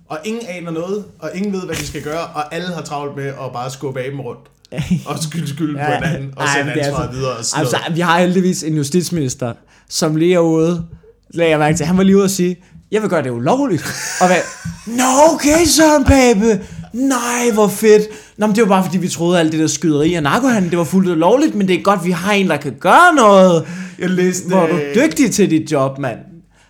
Og 0.09 0.18
ingen 0.24 0.42
aner 0.48 0.70
noget, 0.70 1.05
og 1.18 1.30
ingen 1.34 1.53
ved, 1.53 1.61
hvad 1.66 1.74
de 1.76 1.86
skal 1.86 2.03
gøre, 2.03 2.26
og 2.26 2.55
alle 2.55 2.68
har 2.68 2.82
travlt 2.82 3.16
med 3.16 3.26
at 3.26 3.53
bare 3.53 3.70
skubbe 3.70 4.01
af 4.01 4.11
dem 4.11 4.20
rundt. 4.20 4.40
Og 5.07 5.18
skyld 5.18 5.46
skyld 5.46 5.76
på 5.76 5.82
hinanden, 5.92 6.32
og 6.36 6.48
sende 6.57 6.72
ansvaret 6.72 7.03
altså- 7.07 7.16
videre. 7.18 7.32
Og 7.32 7.38
Altså, 7.38 7.76
noget. 7.82 7.96
vi 7.96 8.01
har 8.01 8.20
heldigvis 8.20 8.62
en 8.64 8.74
justitsminister, 8.76 9.53
som 9.88 10.16
lige 10.16 10.34
er 10.34 10.38
ude, 10.38 10.84
lagde 11.30 11.51
jeg 11.51 11.59
mærke 11.59 11.76
til. 11.76 11.86
Han 11.86 11.96
var 11.96 12.03
lige 12.03 12.16
ude 12.16 12.24
og 12.24 12.30
sige, 12.30 12.57
jeg 12.93 13.03
vil 13.03 13.11
gøre 13.11 13.22
det 13.22 13.30
ulovligt. 13.30 13.84
Og 14.20 14.26
hvad? 14.26 14.36
Nå, 14.99 15.05
okay, 15.34 15.64
Søren 15.66 16.05
Pape. 16.05 16.61
Nej, 16.93 17.51
hvor 17.55 17.68
fedt. 17.68 18.03
Nå, 18.36 18.47
men 18.47 18.57
det 18.57 18.62
var 18.62 18.68
bare 18.68 18.84
fordi, 18.84 18.99
vi 18.99 19.09
troede, 19.09 19.38
at 19.38 19.45
alt 19.45 19.53
det 19.53 19.61
der 19.61 19.66
skyderi 19.66 20.14
og 20.14 20.22
narkohandel, 20.22 20.70
det 20.70 20.78
var 20.78 20.84
fuldt 20.84 21.18
lovligt, 21.18 21.55
men 21.55 21.68
det 21.68 21.76
er 21.76 21.82
godt, 21.82 22.05
vi 22.05 22.11
har 22.11 22.32
en, 22.32 22.49
der 22.49 22.57
kan 22.57 22.74
gøre 22.80 23.14
noget. 23.16 23.66
Jeg 23.99 24.11
læste, 24.11 24.49
Hvor 24.49 24.59
er 24.59 24.66
du 24.66 24.76
øh, 24.76 24.95
dygtig 24.95 25.30
til 25.32 25.51
dit 25.51 25.72
job, 25.72 25.99
mand. 25.99 26.18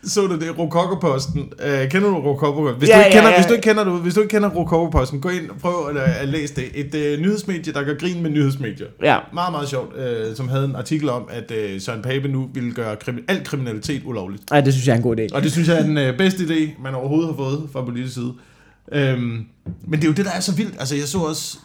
Så 0.04 0.26
du 0.26 0.38
det, 0.38 0.58
Rokokoposten. 0.58 1.40
Uh, 1.40 1.88
kender 1.90 2.08
du 2.08 2.16
Rokokoposten? 2.20 2.78
Hvis, 2.78 2.88
Ja, 2.88 2.94
du 2.94 3.00
ikke 3.04 3.16
ja, 3.16 3.20
kender, 3.20 3.30
ja. 3.30 3.36
hvis 3.36 3.46
du 3.46 3.52
ikke 3.52 3.62
kender, 3.68 3.84
du, 3.84 3.96
hvis 3.96 4.14
du 4.14 4.20
ikke 4.20 4.30
kender 4.30 4.48
Rokokoposten, 4.48 5.20
gå 5.20 5.28
ind 5.28 5.50
og 5.50 5.56
prøv 5.56 5.88
at, 5.88 5.96
at 5.96 6.28
læse 6.28 6.54
det. 6.54 6.64
Et 6.74 6.94
uh, 7.16 7.22
nyhedsmedie, 7.22 7.72
der 7.72 7.82
gør 7.82 7.94
grin 7.94 8.22
med 8.22 8.30
nyhedsmedier. 8.30 8.86
Ja. 9.02 9.18
Meget, 9.32 9.52
meget 9.52 9.68
sjovt, 9.68 9.92
uh, 9.94 10.36
som 10.36 10.48
havde 10.48 10.64
en 10.64 10.76
artikel 10.76 11.08
om, 11.08 11.28
at 11.30 11.50
uh, 11.50 11.80
Søren 11.80 12.02
Pape 12.02 12.28
nu 12.28 12.50
ville 12.54 12.72
gøre 12.72 12.96
krimi- 13.08 13.24
al 13.28 13.44
kriminalitet 13.44 14.02
ulovligt. 14.04 14.42
Ej, 14.50 14.60
det 14.60 14.72
synes 14.72 14.86
jeg 14.86 14.92
er 14.92 14.96
en 14.96 15.02
god 15.02 15.16
idé. 15.18 15.34
Og 15.34 15.42
det 15.42 15.52
synes 15.52 15.68
jeg 15.68 15.78
er 15.78 15.82
den 15.82 15.98
øh, 15.98 16.16
bedste 16.18 16.44
idé, 16.44 16.82
man 16.82 16.94
overhovedet 16.94 17.28
har 17.28 17.36
fået 17.36 17.68
fra 17.72 17.84
politisk 17.84 18.14
side. 18.14 18.32
Øhm, 18.92 19.44
men 19.86 20.00
det 20.00 20.04
er 20.04 20.08
jo 20.08 20.14
det, 20.14 20.24
der 20.24 20.30
er 20.32 20.40
så 20.40 20.54
vildt. 20.54 20.74
Altså, 20.78 20.94
jeg 20.96 21.04
så 21.08 21.18
også, 21.18 21.58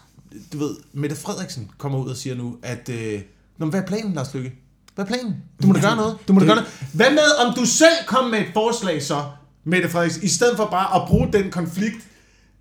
du 0.54 0.58
ved, 0.58 0.70
Mette 0.94 1.16
Frederiksen 1.16 1.70
kommer 1.78 2.00
ud 2.00 2.10
og 2.10 2.16
siger 2.18 2.36
nu, 2.36 2.56
at... 2.64 2.90
Øh, 2.90 3.20
Nå, 3.58 3.66
hvad 3.66 3.82
er 3.82 3.86
planen, 3.86 4.14
Lars 4.14 4.34
Lykke? 4.34 4.52
Hvad 4.96 5.06
er 5.06 5.10
planen? 5.10 5.36
Du 5.62 5.68
må 5.68 5.74
da 5.74 5.80
gøre 5.80 5.96
noget. 5.96 6.18
Du 6.28 6.34
må 6.34 6.40
da 6.40 6.46
Det- 6.46 6.54
gøre 6.54 6.56
noget. 6.56 6.90
Hvad 6.94 7.10
med, 7.12 7.46
om 7.48 7.54
du 7.56 7.66
selv 7.66 7.94
kom 8.08 8.30
med 8.30 8.40
et 8.40 8.48
forslag 8.54 9.04
så, 9.04 9.24
Mette 9.66 9.90
Frederiksen, 9.90 10.24
i 10.24 10.28
stedet 10.28 10.58
for 10.58 10.66
bare 10.66 11.02
at 11.02 11.08
bruge 11.08 11.28
den 11.34 11.52
konflikt 11.52 11.96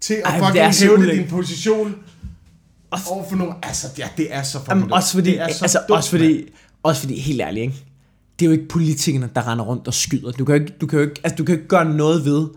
til 0.01 0.14
at 0.14 0.22
Ej, 0.24 0.37
det 0.39 0.47
fucking 0.47 0.74
hævde 0.80 0.99
ulækkert. 0.99 1.16
din 1.24 1.30
position 1.30 1.95
over 3.11 3.28
for 3.28 3.37
nogle... 3.37 3.55
Altså, 3.62 3.87
ja, 3.99 4.09
det 4.16 4.26
er 4.35 4.43
så 4.43 4.59
fucking 4.59 4.78
Jamen, 4.78 4.93
også 4.93 5.14
fordi, 5.14 5.30
det 5.30 5.41
er 5.41 5.53
så 5.53 5.64
altså, 5.64 5.78
dumt, 5.89 5.97
også 5.97 6.11
fordi, 6.11 6.43
også 6.82 7.01
fordi, 7.01 7.18
helt 7.20 7.41
ærligt, 7.41 7.62
ikke? 7.62 7.85
det 8.39 8.45
er 8.45 8.47
jo 8.47 8.53
ikke 8.53 8.68
politikerne, 8.68 9.30
der 9.35 9.49
render 9.53 9.64
rundt 9.64 9.87
og 9.89 9.95
skyder. 9.95 10.30
Du 10.32 10.45
kan 10.45 10.55
jo 10.57 10.61
ikke, 10.62 10.74
du 10.80 10.87
kan 10.87 10.99
jo 10.99 11.05
ikke, 11.05 11.20
altså, 11.24 11.37
du 11.37 11.45
kan 11.45 11.55
ikke 11.55 11.68
gøre 11.68 11.85
noget 11.85 12.24
ved, 12.24 12.49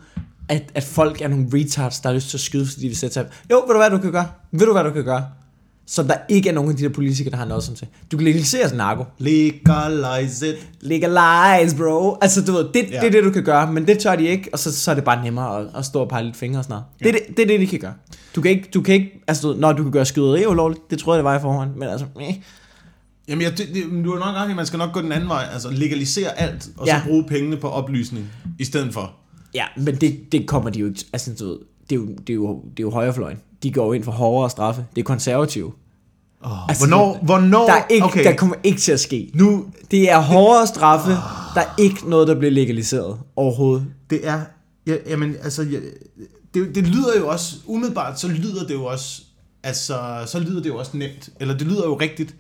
at, 0.50 0.64
at 0.76 0.84
folk 0.84 1.22
er 1.22 1.28
nogle 1.28 1.48
retards, 1.54 2.00
der 2.00 2.10
har 2.10 2.14
lyst 2.16 2.30
til 2.30 2.38
at 2.38 2.42
skyde, 2.42 2.66
fordi 2.68 2.82
de 2.82 2.88
vil 2.88 2.98
sætte 2.98 3.14
sig. 3.14 3.26
Jo, 3.52 3.56
ved 3.68 3.74
du 3.74 3.78
hvad 3.80 3.90
du 3.90 3.98
kan 3.98 4.12
gøre? 4.12 4.28
Ved 4.52 4.66
du 4.66 4.72
hvad 4.72 4.84
du 4.84 4.92
kan 4.92 5.04
gøre? 5.04 5.26
Som 5.90 6.08
der 6.08 6.16
ikke 6.30 6.50
er 6.50 6.54
nogen 6.54 6.72
af 6.72 6.78
de 6.78 6.84
der 6.84 6.90
politikere, 6.90 7.32
der 7.32 7.38
har 7.38 7.46
noget 7.46 7.64
sådan 7.64 7.76
til. 7.76 7.88
Du 8.12 8.18
kan 8.18 8.26
legalisere 8.26 8.76
narko. 8.76 9.04
Legalize 9.20 10.50
it. 10.50 10.68
Legalize, 10.82 11.76
bro. 11.78 12.18
Altså, 12.22 12.42
du 12.46 12.52
ved, 12.52 12.66
det, 12.74 12.92
Ja. 12.92 13.00
det 13.00 13.08
er 13.08 13.12
det, 13.12 13.24
du 13.24 13.32
kan 13.32 13.44
gøre, 13.44 13.74
men 13.74 13.88
det 13.88 14.00
tør 14.00 14.16
de 14.16 14.28
ikke, 14.28 14.50
og 14.54 14.60
så, 14.60 14.80
så 14.80 14.92
er 14.92 14.96
det 14.96 15.04
bare 15.04 15.24
nemmere 15.24 15.60
at, 15.62 15.68
at 15.76 15.86
stå 15.86 16.00
og 16.00 16.10
pege 16.10 16.24
lidt 16.24 16.36
fingre 16.38 16.60
og 16.60 16.64
sådan 16.64 16.74
noget. 16.74 16.86
Det, 17.00 17.08
er 17.08 17.12
det, 17.12 17.38
det 17.38 17.44
er 17.44 17.48
det, 17.48 17.60
de 17.60 17.68
kan 17.68 17.80
gøre. 17.80 17.94
Du 18.36 18.42
kan 18.42 18.52
ikke, 18.52 18.70
du 18.74 18.82
kan 18.82 18.96
ikke 18.96 19.24
altså, 19.28 19.56
når 19.58 19.74
du 19.74 19.84
kan 19.84 19.92
gøre 19.92 20.06
skyderi 20.06 20.46
ulovligt, 20.46 20.82
det 20.92 21.00
tror 21.00 21.14
jeg, 21.14 21.18
det 21.18 21.26
var 21.26 21.38
i 21.38 21.42
forhånd, 21.42 21.76
men 21.76 21.90
altså, 21.90 22.06
eh. 22.22 22.36
Jamen, 23.28 23.42
jeg, 23.42 23.58
det, 23.58 23.68
det, 23.74 23.84
du 24.06 24.12
har 24.18 24.20
nok 24.20 24.36
ret 24.50 24.56
man 24.56 24.66
skal 24.66 24.78
nok 24.80 24.94
gå 24.94 25.02
den 25.02 25.12
anden 25.12 25.30
vej. 25.30 25.46
Altså, 25.54 25.70
legalisere 25.72 26.40
alt, 26.40 26.68
og 26.78 26.88
Ja. 26.88 27.00
så 27.00 27.10
bruge 27.10 27.24
pengene 27.24 27.58
på 27.58 27.70
oplysning 27.70 28.26
i 28.60 28.66
stedet 28.66 28.94
for. 28.94 29.12
Ja, 29.54 29.66
men 29.78 29.96
det, 29.96 30.32
det 30.32 30.48
kommer 30.48 30.70
de 30.70 30.80
jo 30.80 30.88
ikke... 30.88 31.06
Altså, 31.14 31.34
du 31.40 31.46
ved, 31.48 31.58
det 31.90 31.96
er 31.96 32.00
jo, 32.00 32.06
det 32.08 32.30
er 32.30 32.34
jo, 32.34 32.62
det 32.64 32.80
er 32.80 32.84
jo 32.84 32.90
højrefløjen. 32.92 33.38
De 33.64 33.72
går 33.72 33.94
ind 33.94 34.04
for 34.04 34.12
hårdere 34.12 34.50
straffe. 34.50 34.86
Det 34.96 35.02
er 35.02 35.06
konservative. 35.06 35.72
Oh, 36.42 36.70
Altså, 36.70 36.88
hvornår, 36.88 37.20
hvornår, 37.24 37.66
Der, 37.66 37.74
er 37.74 37.88
ikke, 37.90 38.06
okay, 38.06 38.24
der 38.24 38.36
kommer 38.36 38.56
ikke 38.64 38.80
til 38.80 38.92
at 38.92 39.00
ske. 39.00 39.32
nu, 39.34 39.66
Det 39.92 40.12
er 40.12 40.20
hårdere 40.20 40.68
straffe. 40.68 41.12
Der 41.56 41.62
er 41.62 41.74
ikke 41.78 42.10
noget, 42.10 42.28
der 42.28 42.36
bliver 42.36 42.52
legaliseret 42.52 43.20
overhovedet. 43.36 43.86
det 44.10 44.28
er, 44.28 44.42
ja, 44.88 44.96
jamen, 45.08 45.36
altså, 45.44 45.64
ja, 45.64 45.78
det, 46.54 46.76
det 46.76 46.88
lyder 46.88 47.18
jo 47.18 47.28
også, 47.28 47.56
umiddelbart, 47.66 48.20
så 48.20 48.28
lyder 48.28 48.68
det 48.68 48.74
jo 48.74 48.86
også, 48.86 49.22
altså, 49.64 50.00
så 50.26 50.40
lyder 50.40 50.62
det 50.62 50.70
jo 50.70 50.78
også 50.78 50.98
nemt, 50.98 51.30
eller 51.40 51.58
det 51.58 51.68
lyder 51.68 51.84
jo 51.86 51.96
rigtigt, 52.00 52.36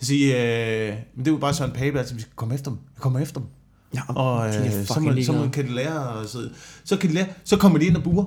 at 0.00 0.06
sige, 0.06 0.36
øh, 0.36 0.94
men 1.14 1.24
det 1.24 1.30
er 1.30 1.34
jo 1.34 1.38
bare 1.38 1.54
sådan 1.54 1.70
en 1.70 1.76
pape, 1.76 1.98
altså, 1.98 2.14
vi 2.14 2.20
skal 2.20 2.32
komme 2.36 2.54
efter 2.54 2.70
dem, 2.70 2.78
jeg 2.94 3.02
kommer 3.02 3.20
efter 3.20 3.40
dem. 3.40 3.48
Ja, 3.94 4.00
Og 4.08 4.46
øh, 4.48 4.54
så, 4.86 5.00
må, 5.00 5.22
så 5.22 5.32
må, 5.32 5.48
kan 5.48 5.66
de 5.66 5.74
lære 5.74 6.28
sidde. 6.28 6.50
Så, 6.84 6.96
kan 6.96 7.10
de 7.10 7.14
lære, 7.14 7.26
så 7.44 7.56
kommer 7.56 7.78
de 7.78 7.86
ind 7.86 7.96
og 7.96 8.02
buer. 8.02 8.24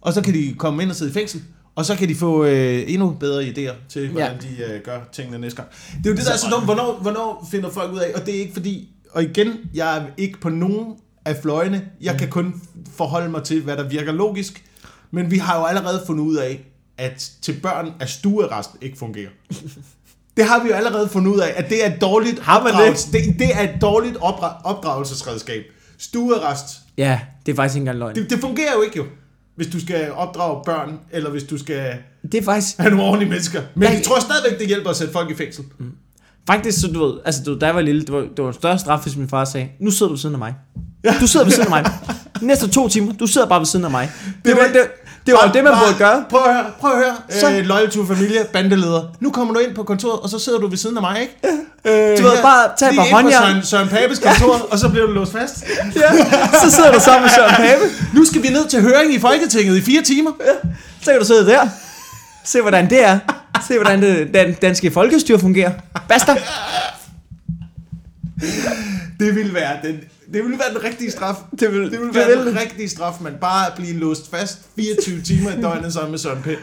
Og 0.00 0.12
så 0.12 0.22
kan 0.22 0.34
de 0.34 0.54
komme 0.58 0.82
ind 0.82 0.90
og 0.90 0.96
sidde 0.96 1.10
i 1.10 1.14
fængsel. 1.14 1.42
Og 1.74 1.84
så 1.84 1.96
kan 1.96 2.08
de 2.08 2.14
få 2.14 2.44
øh, 2.44 2.84
endnu 2.86 3.10
bedre 3.10 3.42
idéer 3.44 3.74
til, 3.88 4.08
hvordan 4.10 4.36
ja. 4.58 4.64
de 4.66 4.72
øh, 4.74 4.80
gør 4.84 4.98
tingene 5.12 5.38
næste 5.38 5.56
gang. 5.56 5.68
Det 5.98 6.06
er 6.06 6.10
jo 6.10 6.16
det, 6.16 6.26
der 6.26 6.32
er 6.32 6.36
så 6.36 6.46
dumt. 6.50 6.64
Hvornår, 6.64 6.98
hvornår 7.02 7.48
finder 7.50 7.70
folk 7.70 7.92
ud 7.92 7.98
af, 7.98 8.12
og 8.14 8.26
det 8.26 8.36
er 8.36 8.40
ikke 8.40 8.52
fordi, 8.52 8.88
og 9.10 9.22
igen, 9.22 9.52
jeg 9.74 9.98
er 9.98 10.02
ikke 10.16 10.40
på 10.40 10.48
nogen 10.48 10.94
af 11.24 11.36
fløjene. 11.42 11.82
Jeg 12.00 12.18
kan 12.18 12.28
kun 12.30 12.62
forholde 12.96 13.28
mig 13.30 13.42
til, 13.42 13.62
hvad 13.62 13.76
der 13.76 13.88
virker 13.88 14.12
logisk. 14.12 14.64
Men 15.10 15.30
vi 15.30 15.38
har 15.38 15.58
jo 15.58 15.64
allerede 15.64 16.02
fundet 16.06 16.24
ud 16.24 16.36
af, 16.36 16.64
at 16.98 17.30
til 17.42 17.52
børn 17.62 17.92
er 18.00 18.06
stuearrest 18.06 18.70
ikke 18.80 18.98
fungerer. 18.98 19.30
Det 20.36 20.44
har 20.44 20.62
vi 20.62 20.68
jo 20.68 20.74
allerede 20.74 21.08
fundet 21.08 21.32
ud 21.32 21.38
af, 21.40 21.52
at 21.56 21.68
det 21.68 21.86
er 21.86 21.94
et 21.94 22.00
dårligt 22.00 22.38
Har 22.40 22.62
man 22.62 22.72
det? 22.72 22.80
opdragelse- 22.80 23.12
det? 23.12 23.38
det 23.38 23.48
er 23.54 23.60
et 23.74 23.80
dårligt 23.82 24.16
opdra- 24.16 24.62
opdragelsesredskab. 24.64 25.62
Stuearrest. 25.98 26.66
Ja, 26.98 27.20
det 27.46 27.52
er 27.52 27.56
faktisk 27.56 27.74
ikke 27.76 27.80
engang 27.82 27.98
løgn. 27.98 28.14
Det, 28.14 28.30
det 28.30 28.38
fungerer 28.40 28.72
jo 28.76 28.82
ikke 28.82 28.96
jo, 28.96 29.04
hvis 29.56 29.66
du 29.66 29.80
skal 29.80 30.12
opdrage 30.12 30.62
børn, 30.66 30.98
eller 31.12 31.30
hvis 31.30 31.42
du 31.42 31.58
skal 31.58 31.92
Det 32.32 32.34
er 32.34 32.42
faktisk... 32.42 32.78
have 32.78 32.90
nogle 32.90 33.04
ordentlige 33.04 33.30
mennesker. 33.30 33.62
Men 33.74 33.82
Ja, 33.82 33.90
jeg 33.94 34.02
tror 34.02 34.20
stadigvæk, 34.20 34.58
det 34.58 34.68
hjælper 34.68 34.90
at 34.90 34.96
sætte 34.96 35.12
folk 35.12 35.30
i 35.30 35.34
fængsel. 35.34 35.64
Faktisk, 36.46 36.80
så 36.80 36.86
du 36.86 37.04
ved, 37.06 37.14
altså 37.24 37.42
du, 37.46 37.58
da 37.58 37.66
jeg 37.66 37.74
var 37.74 37.80
lille, 37.80 38.00
det 38.00 38.12
var, 38.12 38.20
det 38.20 38.38
var 38.38 38.48
en 38.48 38.54
større 38.54 38.78
straf, 38.78 39.00
hvis 39.02 39.16
min 39.16 39.28
far 39.28 39.44
sagde, 39.44 39.68
nu 39.80 39.90
sidder 39.90 40.08
du 40.08 40.12
ved 40.14 40.18
siden 40.18 40.34
af 40.34 40.38
mig. 40.38 40.54
Du 41.20 41.26
sidder 41.26 41.46
ved 41.46 41.52
siden 41.52 41.72
af 41.72 41.82
mig. 41.82 41.92
Næste 42.42 42.68
to 42.68 42.88
timer, 42.88 43.12
du 43.12 43.26
sidder 43.26 43.46
bare 43.48 43.58
ved 43.60 43.66
siden 43.66 43.84
af 43.84 43.90
mig. 43.90 44.10
Det, 44.24 44.44
Det 44.44 44.52
var, 44.56 44.68
det, 44.72 44.80
det 45.26 45.34
var 45.34 45.50
det, 45.54 45.64
man 45.64 45.72
burde 45.78 45.94
gøre. 45.98 46.24
Prøv 46.30 46.40
at 46.46 46.54
høre, 46.54 46.64
prøv 46.80 46.90
at 46.90 46.96
høre. 46.98 47.14
Så-. 47.40 47.50
Øh, 47.50 47.64
Loyal 47.66 47.90
to 47.90 48.06
Familie, 48.06 48.44
bandeleder. 48.52 49.02
Nu 49.20 49.30
kommer 49.30 49.54
du 49.54 49.60
ind 49.60 49.74
på 49.74 49.82
kontoret, 49.82 50.20
og 50.20 50.28
så 50.28 50.38
sidder 50.38 50.58
du 50.58 50.66
ved 50.66 50.76
siden 50.76 50.96
af 50.96 51.02
mig, 51.02 51.20
ikke? 51.20 51.38
Øh, 51.84 52.18
Du 52.18 52.22
ved, 52.22 52.30
her, 52.36 52.42
bare 52.42 52.68
tag 52.78 52.88
et 52.88 52.94
lige 52.94 53.00
par 53.00 53.04
ind 53.04 53.10
på 53.10 53.16
håndjern. 53.16 53.42
Søren, 53.42 53.64
Søren 53.64 53.88
Papes 53.88 54.18
kontor, 54.18 54.66
og 54.70 54.78
så 54.78 54.88
bliver 54.88 55.06
du 55.06 55.12
låst 55.12 55.32
fast. 55.32 55.64
Ja, 55.96 56.24
så 56.62 56.70
sidder 56.70 56.92
du 56.92 57.00
sammen 57.00 57.22
med 57.22 57.30
Søren 57.30 57.54
Pape. 57.54 57.82
Nu 58.14 58.24
skal 58.24 58.42
vi 58.42 58.48
ned 58.48 58.68
til 58.68 58.80
høring 58.82 59.14
i 59.14 59.18
Folketinget 59.20 59.76
i 59.76 59.80
fire 59.82 60.02
timer. 60.02 60.30
Så 61.02 61.10
kan 61.10 61.20
du 61.20 61.26
sidde 61.26 61.46
der. 61.46 61.68
Se, 62.44 62.60
hvordan 62.60 62.90
det 62.90 63.04
er. 63.04 63.18
Se, 63.68 63.74
hvordan 63.74 64.02
det 64.02 64.28
den 64.34 64.52
danske 64.62 64.90
folkestyre 64.90 65.38
fungerer. 65.38 65.70
Basta. 66.08 66.36
Det 69.20 69.34
ville 69.34 69.54
være 69.54 69.76
den, 69.82 69.94
det 70.32 70.42
ville 70.44 70.58
være 70.58 70.74
den 70.74 70.84
rigtige 70.84 71.10
straf. 71.10 71.34
Det 71.60 71.72
vil- 71.72 71.82
det 71.82 71.90
ville 71.90 72.06
det 72.06 72.14
være 72.14 72.26
vil 72.28 72.38
den 72.38 72.46
det. 72.54 72.60
rigtige 72.62 72.88
straf, 72.88 73.20
man 73.20 73.32
bare 73.40 73.66
at 73.66 73.72
blive 73.76 73.92
låst 73.98 74.30
fast 74.30 74.58
24 74.76 75.20
timer 75.20 75.50
i 75.50 75.60
døgnet 75.62 75.92
sammen 75.92 76.10
med 76.10 76.18
Søren 76.18 76.42
Pind. 76.42 76.58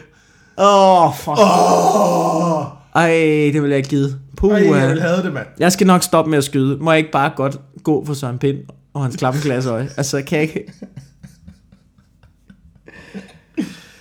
Åh, 0.58 1.04
oh, 1.06 1.14
fuck. 1.16 1.38
Åh, 1.38 2.64
Ej, 2.94 3.10
det 3.52 3.62
vil 3.62 3.68
jeg 3.68 3.76
ikke 3.76 3.88
give. 3.88 4.08
Puh, 4.36 4.50
Ej, 4.54 4.74
jeg 4.78 4.88
ville 4.88 5.02
have 5.02 5.22
det, 5.22 5.32
mand. 5.32 5.46
jeg 5.58 5.72
skal 5.72 5.86
nok 5.86 6.02
stoppe 6.02 6.30
med 6.30 6.38
at 6.38 6.44
skyde. 6.44 6.76
Må 6.76 6.90
jeg 6.92 6.98
ikke 6.98 7.10
bare 7.10 7.32
godt 7.36 7.60
gå 7.82 8.04
for 8.04 8.14
Søren 8.14 8.38
Pind 8.38 8.58
og 8.94 9.02
hans 9.02 9.16
klappeglas 9.16 9.66
øje? 9.66 9.88
Altså, 9.96 10.22
kan 10.22 10.38
jeg 10.38 10.42
ikke... 10.48 10.72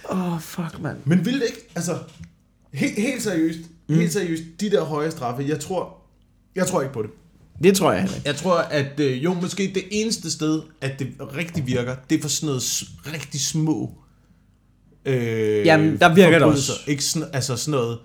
Åh, 0.09 0.33
oh, 0.33 0.39
fuck, 0.41 0.79
mand. 0.81 0.97
Men 1.05 1.25
vil 1.25 1.33
det 1.33 1.43
ikke, 1.47 1.69
altså, 1.75 1.97
helt, 2.73 2.95
helt 2.99 3.21
seriøst, 3.23 3.59
mm. 3.89 3.95
helt 3.95 4.13
seriøst, 4.13 4.43
de 4.59 4.71
der 4.71 4.83
høje 4.83 5.11
straffe, 5.11 5.43
jeg 5.47 5.59
tror, 5.59 5.97
jeg 6.55 6.67
tror 6.67 6.81
ikke 6.81 6.93
på 6.93 7.01
det. 7.01 7.09
Det 7.63 7.75
tror 7.75 7.91
jeg 7.91 8.01
heller 8.01 8.15
ikke. 8.15 8.27
Jeg 8.27 8.35
tror, 8.35 8.55
at 8.57 8.99
øh, 8.99 9.23
jo, 9.23 9.33
måske 9.33 9.71
det 9.75 9.83
eneste 9.91 10.31
sted, 10.31 10.61
at 10.81 10.99
det 10.99 11.07
rigtig 11.37 11.67
virker, 11.67 11.95
det 12.09 12.17
er 12.17 12.21
for 12.21 12.29
sådan 12.29 12.47
noget 12.47 12.83
rigtig 13.13 13.41
små 13.41 13.93
øh, 15.05 15.65
Jamen, 15.65 15.97
der 15.99 16.15
virker 16.15 16.39
det 16.39 16.47
også. 16.47 16.71
Ikke 16.87 17.03
sådan, 17.03 17.27
altså 17.33 17.55
sådan 17.57 17.79
noget 17.79 17.97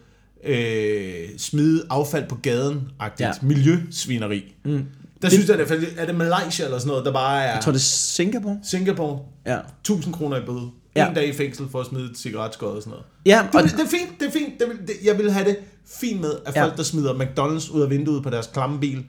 øh, 0.44 1.28
smide 1.38 1.82
affald 1.90 2.28
på 2.28 2.34
gaden-agtigt. 2.46 3.20
Ja. 3.20 3.32
Miljøsvineri. 3.42 4.54
Mm. 4.64 4.70
Der 4.72 4.84
det, 5.20 5.32
synes 5.32 5.48
jeg, 5.48 5.58
det 5.58 5.70
er, 5.70 5.76
er 6.02 6.06
det 6.06 6.14
Malaysia 6.14 6.64
eller 6.64 6.78
sådan 6.78 6.88
noget, 6.88 7.04
der 7.04 7.12
bare 7.12 7.42
er 7.44 7.52
Jeg 7.52 7.60
tror, 7.62 7.72
det 7.72 7.78
er 7.78 7.82
Singapore. 7.82 8.58
Singapore, 8.70 9.18
Ja. 9.46 9.58
1000 9.80 10.14
kroner 10.14 10.36
i 10.36 10.46
bøde. 10.46 10.70
Ja. 10.96 11.08
En 11.08 11.14
dag 11.14 11.28
i 11.28 11.32
fængsel 11.32 11.66
for 11.70 11.80
at 11.80 11.86
smide 11.86 12.10
et 12.10 12.18
cigaretskod 12.18 12.68
og 12.76 12.82
sådan 12.82 12.90
noget. 12.90 13.04
Ja, 13.26 13.46
og, 13.54 13.62
Det, 13.62 13.70
det 13.72 13.80
er 13.80 13.88
fint, 13.88 14.20
det 14.20 14.26
er 14.28 14.30
fint. 14.32 14.60
Det, 14.60 14.68
det, 14.88 14.94
jeg 15.04 15.18
vil 15.18 15.32
have 15.32 15.48
det 15.48 15.56
fint 16.00 16.20
med, 16.20 16.32
at 16.46 16.56
Ja. 16.56 16.64
folk, 16.64 16.76
der 16.76 16.82
smider 16.82 17.14
McDonald's 17.14 17.72
ud 17.76 17.82
af 17.82 17.90
vinduet 17.90 18.22
på 18.22 18.30
deres 18.30 18.46
klamme 18.52 18.80
bil, 18.80 19.04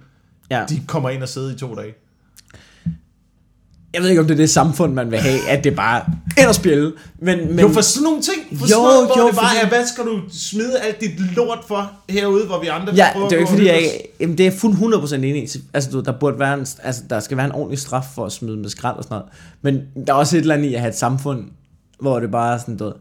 ja. 0.51 0.65
de 0.69 0.81
kommer 0.87 1.09
ind 1.09 1.23
og 1.23 1.29
sidder 1.29 1.55
i 1.55 1.57
to 1.57 1.75
dage. 1.75 1.93
Jeg 3.93 4.01
ved 4.03 4.09
ikke, 4.09 4.21
om 4.21 4.27
det 4.27 4.33
er 4.33 4.37
det 4.37 4.49
samfund, 4.49 4.93
man 4.93 5.11
vil 5.11 5.19
have, 5.19 5.49
at 5.49 5.63
det 5.63 5.75
bare 5.75 6.05
er 6.37 6.49
at 6.49 6.55
spille. 6.55 6.93
Men, 7.19 7.47
men, 7.55 7.59
Jo, 7.59 7.69
for 7.69 7.81
sådan 7.81 8.03
nogle 8.03 8.21
ting. 8.21 8.59
For 8.59 8.65
Jo, 8.65 8.67
sådan 8.69 8.83
noget, 8.83 9.05
hvor 9.07 9.19
jo, 9.21 9.27
det 9.27 9.35
bare 9.35 9.49
fordi- 9.49 9.65
er, 9.65 9.67
hvad 9.67 9.87
skal 9.87 10.03
du 10.05 10.21
smide 10.31 10.79
alt 10.79 11.01
dit 11.01 11.35
lort 11.35 11.59
for 11.67 11.91
herude, 12.09 12.45
hvor 12.45 12.59
vi 12.61 12.67
andre 12.67 12.93
Ja, 12.95 13.09
prøver 13.13 13.29
det 13.29 13.35
er 13.35 13.39
jo 13.39 13.41
ikke 13.41 13.49
fordi, 13.49 13.61
hygge 13.61 13.73
jeg, 13.75 14.01
jamen, 14.19 14.37
det 14.37 14.47
er 14.47 14.51
fuld 14.51 14.73
100% 14.73 15.15
enig 15.15 15.43
i. 15.55 15.59
Altså, 15.73 15.91
du, 15.91 15.99
der 16.01 16.11
burde 16.19 16.39
være 16.39 16.53
en, 16.53 16.65
altså, 16.83 17.01
der 17.09 17.19
skal 17.19 17.37
være 17.37 17.45
en 17.45 17.51
ordentlig 17.51 17.79
straf 17.79 18.05
for 18.15 18.25
at 18.25 18.31
smide 18.31 18.57
med 18.57 18.69
skrald 18.69 18.97
og 18.97 19.03
sådan 19.03 19.15
noget. 19.15 19.31
Men 19.61 20.05
der 20.07 20.13
er 20.13 20.17
også 20.17 20.37
et 20.37 20.41
eller 20.41 20.55
andet 20.55 20.69
i 20.69 20.73
at 20.73 20.79
have 20.79 20.89
et 20.89 20.97
samfund, 20.97 21.43
hvor 22.01 22.19
det 22.19 22.31
bare 22.31 22.53
er 22.53 22.57
sådan, 22.57 22.77
du 22.77 22.83
ved, 22.83 22.93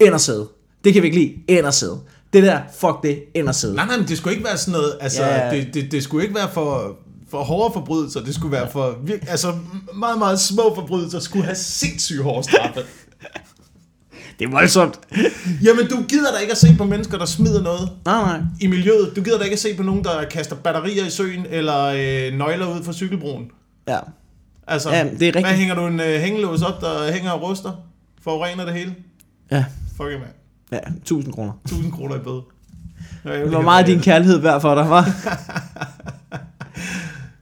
ind 0.00 0.14
og 0.14 0.20
sidde. 0.20 0.46
Det 0.84 0.92
kan 0.92 1.02
vi 1.02 1.06
ikke 1.06 1.18
lide, 1.18 1.34
ind 1.48 1.66
og 1.66 1.74
sidde. 1.74 1.98
Det 2.36 2.44
der, 2.44 2.60
fuck 2.80 3.02
det, 3.02 3.22
ind 3.34 3.48
og 3.48 3.54
sidde. 3.54 3.74
Nej, 3.74 3.86
nej, 3.86 3.96
men 3.96 4.08
det 4.08 4.18
skulle 4.18 4.34
ikke 4.34 4.46
være 4.46 4.58
sådan 4.58 4.72
noget, 4.72 4.96
altså, 5.00 5.24
Ja. 5.24 5.50
det, 5.56 5.74
det, 5.74 5.92
det 5.92 6.02
skulle 6.02 6.24
ikke 6.24 6.34
være 6.34 6.48
for, 6.52 6.96
for 7.30 7.38
hårde 7.44 7.72
forbrydelser, 7.72 8.20
det 8.20 8.34
skulle 8.34 8.52
være 8.52 8.70
for, 8.70 8.98
altså, 9.28 9.54
meget, 9.94 10.18
meget 10.18 10.40
små 10.40 10.74
forbrydelser 10.74 11.18
skulle 11.18 11.44
have 11.44 11.56
sindssygt 11.56 12.22
hårde 12.22 12.42
straffe. 12.42 12.80
Det 14.38 14.44
er 14.44 14.50
voldsomt. 14.50 14.98
Jamen, 15.62 15.86
du 15.88 16.02
gider 16.08 16.32
da 16.32 16.38
ikke 16.38 16.52
at 16.52 16.58
se 16.58 16.74
på 16.78 16.84
mennesker, 16.84 17.18
der 17.18 17.24
smider 17.24 17.62
noget 17.62 17.90
Nej, 18.04 18.22
nej. 18.22 18.40
i 18.60 18.66
miljøet. 18.66 19.12
Du 19.16 19.22
gider 19.22 19.38
da 19.38 19.44
ikke 19.44 19.54
at 19.54 19.60
se 19.60 19.74
på 19.76 19.82
nogen, 19.82 20.04
der 20.04 20.24
kaster 20.24 20.56
batterier 20.56 21.06
i 21.06 21.10
søen, 21.10 21.46
eller 21.50 21.84
øh, 21.84 22.38
nøgler 22.38 22.78
ud 22.78 22.84
fra 22.84 22.92
cykelbroen. 22.92 23.50
Ja. 23.88 23.98
Altså, 24.66 24.90
Ja, 24.90 25.04
det 25.04 25.12
er 25.22 25.26
rigtigt. 25.26 25.46
hvad 25.46 25.56
hænger 25.56 25.74
du 25.74 25.86
en 25.86 26.00
øh, 26.00 26.20
hængelås 26.20 26.62
op, 26.62 26.80
der 26.80 27.12
hænger 27.12 27.30
og 27.30 27.42
ruster? 27.42 27.72
Forurener 28.22 28.64
det 28.64 28.74
hele? 28.74 28.94
Ja, 29.50 29.64
Fuck 29.96 30.10
it, 30.12 30.18
mand. 30.18 30.30
Ja, 30.72 30.78
1000 30.96 31.34
kroner. 31.34 31.52
1000 31.64 31.92
kroner 31.92 32.16
i 32.16 32.18
bøde. 32.18 32.42
Hvor 33.22 33.32
ikke 33.32 33.62
meget 33.62 33.86
din 33.86 34.00
kærlighed 34.00 34.38
værd 34.38 34.60
for 34.60 34.74
dig, 34.74 34.90
var? 34.90 35.08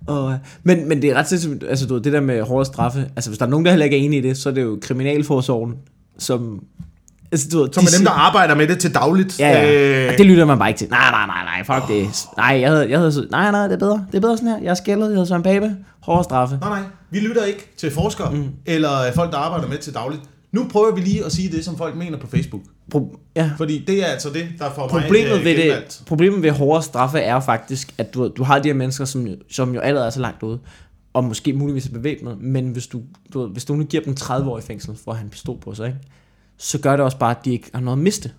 Og, 0.06 0.38
men, 0.64 0.88
men 0.88 1.02
det 1.02 1.10
er 1.10 1.14
ret 1.14 1.28
sindssygt, 1.28 1.64
altså 1.68 1.86
du 1.86 1.94
ved, 1.94 2.02
det 2.02 2.12
der 2.12 2.20
med 2.20 2.42
hårde 2.42 2.64
straffe, 2.64 3.10
altså 3.16 3.30
hvis 3.30 3.38
der 3.38 3.46
er 3.46 3.50
nogen, 3.50 3.64
der 3.64 3.72
heller 3.72 3.84
ikke 3.84 3.98
er 3.98 4.02
enige 4.02 4.18
i 4.18 4.28
det, 4.28 4.36
så 4.36 4.48
er 4.48 4.52
det 4.52 4.62
jo 4.62 4.78
Kriminalforsorgen, 4.82 5.74
som... 6.18 6.62
Altså, 7.32 7.48
du 7.52 7.58
ved, 7.58 7.68
Som 7.72 7.84
er 7.84 7.96
dem, 7.98 8.04
der 8.04 8.12
arbejder 8.12 8.54
med 8.54 8.68
det 8.68 8.78
til 8.78 8.94
dagligt. 8.94 9.40
Ja, 9.40 9.48
ja. 9.48 10.02
Øh, 10.04 10.12
Og 10.12 10.18
det 10.18 10.26
lytter 10.26 10.44
man 10.44 10.58
bare 10.58 10.68
ikke 10.68 10.78
til. 10.78 10.88
Nej, 10.90 11.10
nej, 11.10 11.26
nej, 11.26 11.44
nej, 11.44 11.80
fuck 11.80 11.88
det. 11.88 12.26
Nej, 12.36 12.60
jeg 12.60 12.70
havde, 12.70 12.90
jeg 12.90 12.98
havde, 12.98 13.26
nej, 13.30 13.50
nej, 13.50 13.62
det 13.62 13.72
er 13.72 13.78
bedre. 13.78 14.06
Det 14.12 14.16
er 14.16 14.20
bedre 14.20 14.36
sådan 14.36 14.48
her. 14.48 14.58
Jeg 14.58 14.70
er 14.70 14.74
skældet, 14.74 15.02
jeg 15.02 15.10
hedder 15.10 15.24
Søren 15.24 15.42
Pape. 15.42 15.76
Hårde 16.00 16.24
straffe. 16.24 16.58
Nej, 16.60 16.68
nej. 16.68 16.88
Vi 17.10 17.20
lytter 17.20 17.44
ikke 17.44 17.72
til 17.76 17.90
forskere, 17.90 18.30
mm. 18.30 18.48
eller 18.66 18.88
folk, 19.14 19.32
der 19.32 19.38
arbejder 19.38 19.68
med 19.68 19.78
til 19.78 19.94
dagligt. 19.94 20.22
Nu 20.54 20.66
prøver 20.70 20.94
vi 20.94 21.00
lige 21.00 21.24
at 21.24 21.32
sige 21.32 21.56
det, 21.56 21.64
som 21.64 21.76
folk 21.76 21.96
mener 21.96 22.18
på 22.18 22.26
Facebook. 22.26 22.62
Pro- 22.94 23.32
ja. 23.36 23.50
Fordi 23.56 23.84
det 23.86 24.02
er 24.02 24.06
altså 24.06 24.30
det, 24.30 24.48
der 24.58 24.70
får 24.74 24.82
mig 24.92 25.02
Problemet 25.02 25.38
øh, 25.38 25.44
ved, 25.44 25.54
genvalgt. 25.56 25.96
det, 25.98 26.06
problemet 26.06 26.42
ved 26.42 26.50
hårde 26.50 26.82
straffe 26.82 27.18
er 27.18 27.40
faktisk, 27.40 27.94
at 27.98 28.14
du, 28.14 28.28
du 28.28 28.42
har 28.42 28.58
de 28.58 28.68
her 28.68 28.74
mennesker, 28.74 29.04
som, 29.04 29.26
som 29.50 29.74
jo 29.74 29.80
allerede 29.80 30.06
er 30.06 30.10
så 30.10 30.20
langt 30.20 30.42
ude, 30.42 30.58
og 31.12 31.24
måske 31.24 31.52
muligvis 31.52 31.86
er 31.86 31.92
bevæbnet, 31.92 32.40
men 32.40 32.68
hvis 32.68 32.86
du, 32.86 33.02
du, 33.32 33.46
hvis 33.46 33.64
du 33.64 33.74
nu 33.74 33.84
giver 33.84 34.02
dem 34.02 34.14
30 34.14 34.50
år 34.50 34.58
i 34.58 34.62
fængsel 34.62 34.96
for 35.04 35.10
at 35.10 35.16
have 35.16 35.24
en 35.24 35.30
pistol 35.30 35.58
på 35.60 35.74
sig, 35.74 35.86
ikke? 35.86 35.98
så 36.58 36.78
gør 36.78 36.90
det 36.96 37.00
også 37.00 37.18
bare, 37.18 37.30
at 37.30 37.44
de 37.44 37.52
ikke 37.52 37.70
har 37.74 37.80
noget 37.80 37.98
at 37.98 38.02
miste. 38.02 38.30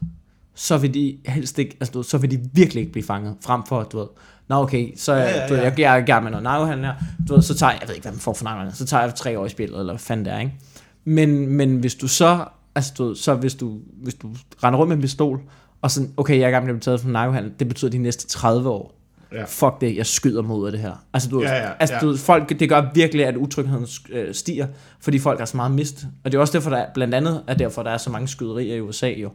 Så 0.56 0.78
vil 0.78 0.94
de 0.94 1.18
helst 1.26 1.60
ikke, 1.60 1.78
altså 1.80 1.92
du, 1.92 2.04
så 2.04 2.18
vil 2.18 2.32
de 2.32 2.40
virkelig 2.54 2.82
ikke 2.82 2.92
blive 2.92 3.06
fanget, 3.06 3.36
frem 3.46 3.62
for, 3.68 3.80
at 3.80 3.92
du 3.92 3.98
ved, 3.98 4.08
Nå 4.48 4.56
okay, 4.56 4.98
så 4.98 5.14
Ja, 5.14 5.20
ja, 5.22 5.42
ja, 5.42 5.48
Du, 5.48 5.54
ja. 5.54 5.62
jeg, 5.64 5.80
jeg 5.80 5.94
er 5.94 5.98
i 6.02 6.06
gang 6.06 6.24
med 6.24 6.32
noget 6.32 6.44
narkohandel 6.44 6.86
her, 6.86 6.94
du 7.28 7.34
ved, 7.34 7.42
så 7.42 7.56
tager 7.56 7.72
jeg, 7.72 7.82
jeg 7.82 7.88
ved 7.88 7.96
ikke, 7.96 8.04
hvad 8.04 8.12
man 8.12 8.20
får 8.20 8.34
for 8.34 8.44
narkohandel, 8.44 8.76
så 8.76 8.86
tager 8.86 9.04
jeg 9.04 9.16
tre 9.16 9.40
år 9.40 9.46
i 9.46 9.50
spillet, 9.50 9.80
eller 9.80 9.94
hvad 9.94 10.00
fanden 10.00 10.26
det 10.26 10.34
er, 10.34 10.40
ikke? 10.40 10.54
Men, 11.06 11.48
men 11.48 11.78
hvis 11.78 11.96
du 11.96 12.08
så, 12.08 12.46
altså 12.76 12.94
du, 12.98 13.16
så 13.16 13.34
hvis 13.34 13.56
du, 13.56 13.78
hvis 14.04 14.14
du 14.14 14.30
render 14.64 14.80
rundt 14.80 14.90
med 14.90 14.96
en 14.96 15.02
pistol, 15.02 15.42
og 15.82 15.92
sådan, 15.92 16.14
okay, 16.18 16.38
jeg 16.38 16.44
er 16.44 16.48
i 16.48 16.52
gang 16.52 16.66
med 16.66 16.74
at 16.74 16.76
blive 16.76 16.82
taget 16.82 17.02
for 17.02 17.10
narkohandel, 17.10 17.52
det 17.60 17.68
betyder 17.68 17.92
de 17.92 17.98
næste 17.98 18.28
30 18.28 18.70
år. 18.70 18.96
Ja. 19.32 19.44
Fuck 19.44 19.82
det, 19.82 19.98
jeg 19.98 20.06
skyder 20.06 20.42
mod 20.42 20.66
af 20.66 20.72
det 20.72 20.82
her. 20.82 20.94
Altså, 21.14 21.30
du, 21.30 21.42
Ja, 21.42 21.56
ja, 21.56 21.72
altså 21.80 21.96
ja. 21.96 22.02
du, 22.02 22.18
folk, 22.18 22.60
det 22.60 22.70
gør 22.70 22.92
virkelig, 22.94 23.26
at 23.26 23.36
utrygheden 23.36 23.88
øh, 24.10 24.34
stiger, 24.34 24.68
fordi 25.00 25.20
folk 25.20 25.40
har 25.40 25.46
så 25.46 25.58
meget 25.58 25.72
mist. 25.72 26.06
Og 26.24 26.32
det 26.32 26.38
er 26.38 26.42
også 26.42 26.54
derfor, 26.54 26.70
der 26.70 26.78
er, 26.78 26.86
blandt 26.94 27.14
andet 27.14 27.44
er 27.48 27.54
derfor, 27.54 27.84
der 27.84 27.92
er 27.92 27.98
så 27.98 28.10
mange 28.10 28.28
skyderier 28.28 28.76
i 28.76 28.82
USA 28.82 29.10
jo. 29.10 29.30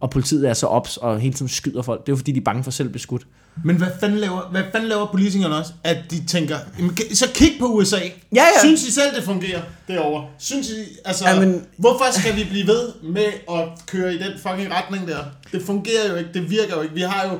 Og 0.00 0.10
politiet 0.10 0.48
er 0.48 0.54
så 0.54 0.66
ops 0.66 0.96
og 0.96 1.20
hele 1.20 1.34
tiden 1.34 1.48
skyder 1.48 1.82
folk. 1.82 2.00
Det 2.00 2.08
er 2.08 2.12
jo 2.12 2.16
fordi, 2.16 2.32
de 2.32 2.38
er 2.40 2.44
bange 2.44 2.64
for 2.64 2.70
selv 2.70 2.86
at 2.86 2.92
blive 2.92 3.00
skudt. 3.00 3.26
Men 3.64 3.76
hvad 3.76 3.88
fanden 4.00 4.18
laver, 4.18 4.40
hvad 4.50 4.62
fanden 4.72 4.88
laver 4.88 5.06
politikerne 5.06 5.56
også? 5.56 5.72
At 5.84 5.96
de 6.10 6.26
tænker, 6.26 6.56
"Jamen, 6.78 6.96
så 7.14 7.26
kig 7.34 7.52
på 7.60 7.66
USA. 7.66 7.96
Ja, 7.96 8.10
ja. 8.34 8.42
Synes 8.64 8.82
I 8.82 8.92
selv, 8.92 9.14
det 9.16 9.24
fungerer 9.24 9.60
derovre? 9.88 10.26
Synes 10.38 10.68
I, 10.70 10.72
altså, 11.04 11.24
Ja, 11.28 11.34
ja, 11.34 11.40
men- 11.40 11.48
men... 11.50 11.62
hvorfor 11.78 12.04
skal 12.12 12.36
vi 12.36 12.44
blive 12.50 12.66
ved 12.66 12.88
med 13.02 13.24
at 13.50 13.64
køre 13.86 14.14
i 14.14 14.18
den 14.18 14.32
fucking 14.42 14.72
retning 14.72 15.08
der? 15.08 15.18
Det 15.52 15.62
fungerer 15.66 16.08
jo 16.10 16.14
ikke, 16.16 16.30
det 16.34 16.50
virker 16.50 16.76
jo 16.76 16.82
ikke. 16.82 16.94
Vi 16.94 17.00
har 17.00 17.28
jo 17.32 17.38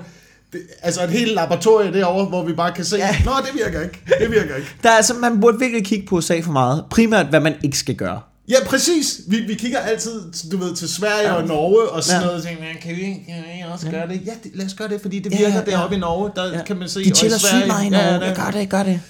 det, 0.52 0.60
altså 0.82 1.02
et 1.04 1.10
helt 1.10 1.34
laboratorie 1.34 1.92
derovre, 1.92 2.24
hvor 2.24 2.44
vi 2.44 2.52
bare 2.52 2.72
kan 2.72 2.84
se, 2.84 2.96
Ja. 2.96 3.16
nå, 3.24 3.32
det 3.46 3.64
virker 3.64 3.82
ikke, 3.82 4.00
det 4.20 4.30
virker 4.30 4.56
ikke. 4.56 4.68
Der 4.82 4.90
er 4.90 4.94
altså, 4.96 5.14
man 5.14 5.40
burde 5.40 5.58
virkelig 5.58 5.84
kigge 5.86 6.06
på 6.06 6.16
USA 6.16 6.40
for 6.40 6.52
meget. 6.52 6.84
Primært, 6.90 7.26
hvad 7.26 7.40
man 7.40 7.54
ikke 7.64 7.78
skal 7.78 7.94
gøre. 7.94 8.20
Ja, 8.52 8.64
præcis. 8.66 9.20
Vi, 9.28 9.36
vi 9.40 9.54
kigger 9.54 9.78
altid, 9.78 10.22
du 10.52 10.56
ved, 10.56 10.74
til 10.76 10.88
Sverige 10.88 11.22
ja. 11.28 11.32
og 11.32 11.46
Norge 11.48 11.88
og 11.88 12.02
sådan 12.04 12.14
Ja. 12.14 12.20
ja. 12.20 12.26
noget, 12.26 12.42
og 12.42 12.48
tænker, 12.48 12.62
"Men 12.64 12.76
kan 12.82 12.96
vi, 12.96 13.02
kan 13.02 13.42
vi 13.44 13.62
også 13.72 13.90
gøre 13.90 14.08
det? 14.08 14.20
Ja, 14.26 14.32
det, 14.44 14.50
lad 14.54 14.66
os 14.66 14.74
gøre 14.74 14.88
det, 14.88 15.00
fordi 15.00 15.18
det 15.18 15.32
Ja, 15.32 15.36
virker 15.38 15.52
ja, 15.52 15.62
ja, 15.70 15.76
deroppe 15.76 15.96
i 15.96 15.98
Norge, 15.98 16.30
der 16.36 16.44
Ja. 16.50 16.56
ja. 16.58 16.64
kan 16.64 16.76
man 16.76 16.88
se, 16.88 17.00
De 17.04 17.14
Sverige- 17.16 17.38
sygt 17.38 17.66
meget 17.66 17.82
i 17.84 17.88
Ja, 17.88 17.90
Norge. 17.90 18.24
ja, 18.24 18.28
Ja, 18.28 18.34
gør 18.44 18.50
det, 18.50 18.70
gør 18.70 18.82
det. 18.82 19.00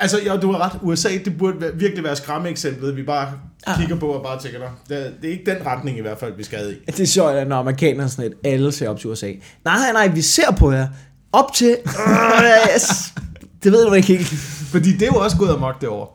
Altså, 0.00 0.18
ja, 0.24 0.36
du 0.36 0.52
har 0.52 0.58
ret. 0.64 0.78
USA, 0.82 1.08
det 1.24 1.38
burde 1.38 1.56
virkelig 1.74 2.04
være 2.04 2.16
skræmmeeksemplet. 2.16 2.96
Vi 2.96 3.02
bare 3.02 3.32
Ja. 3.66 3.72
ja. 3.72 3.78
kigger 3.78 3.96
på 3.96 4.06
og 4.06 4.22
bare 4.24 4.40
tænker, 4.42 4.58
"Nå, 4.58 4.66
det, 4.88 5.12
det 5.22 5.28
er 5.28 5.32
ikke 5.32 5.50
den 5.50 5.66
retning 5.66 5.98
i 5.98 6.00
hvert 6.00 6.18
fald, 6.18 6.32
vi 6.36 6.44
skal 6.44 6.70
i. 6.72 6.90
Det 6.92 7.00
er 7.00 7.06
sjovt, 7.06 7.32
at 7.32 7.48
når 7.48 7.56
amerikanere 7.56 8.04
er 8.04 8.08
sådan 8.08 8.24
et, 8.24 8.32
alle 8.52 8.72
ser 8.72 8.88
op 8.88 9.00
til 9.00 9.10
USA. 9.10 9.32
Nej, 9.64 9.92
nej, 9.92 10.08
vi 10.08 10.22
ser 10.22 10.50
på 10.58 10.72
jer. 10.72 10.88
Op 11.32 11.52
til... 11.54 11.76
Yes. 12.74 13.12
Det 13.64 13.72
ved 13.72 13.86
du 13.86 13.92
ikke 13.92 14.08
helt. 14.08 14.26
Fordi 14.70 14.92
det 14.92 15.02
er 15.02 15.06
jo 15.06 15.14
også 15.16 15.36
gået 15.36 15.50
amok 15.54 15.80
derovre 15.80 16.06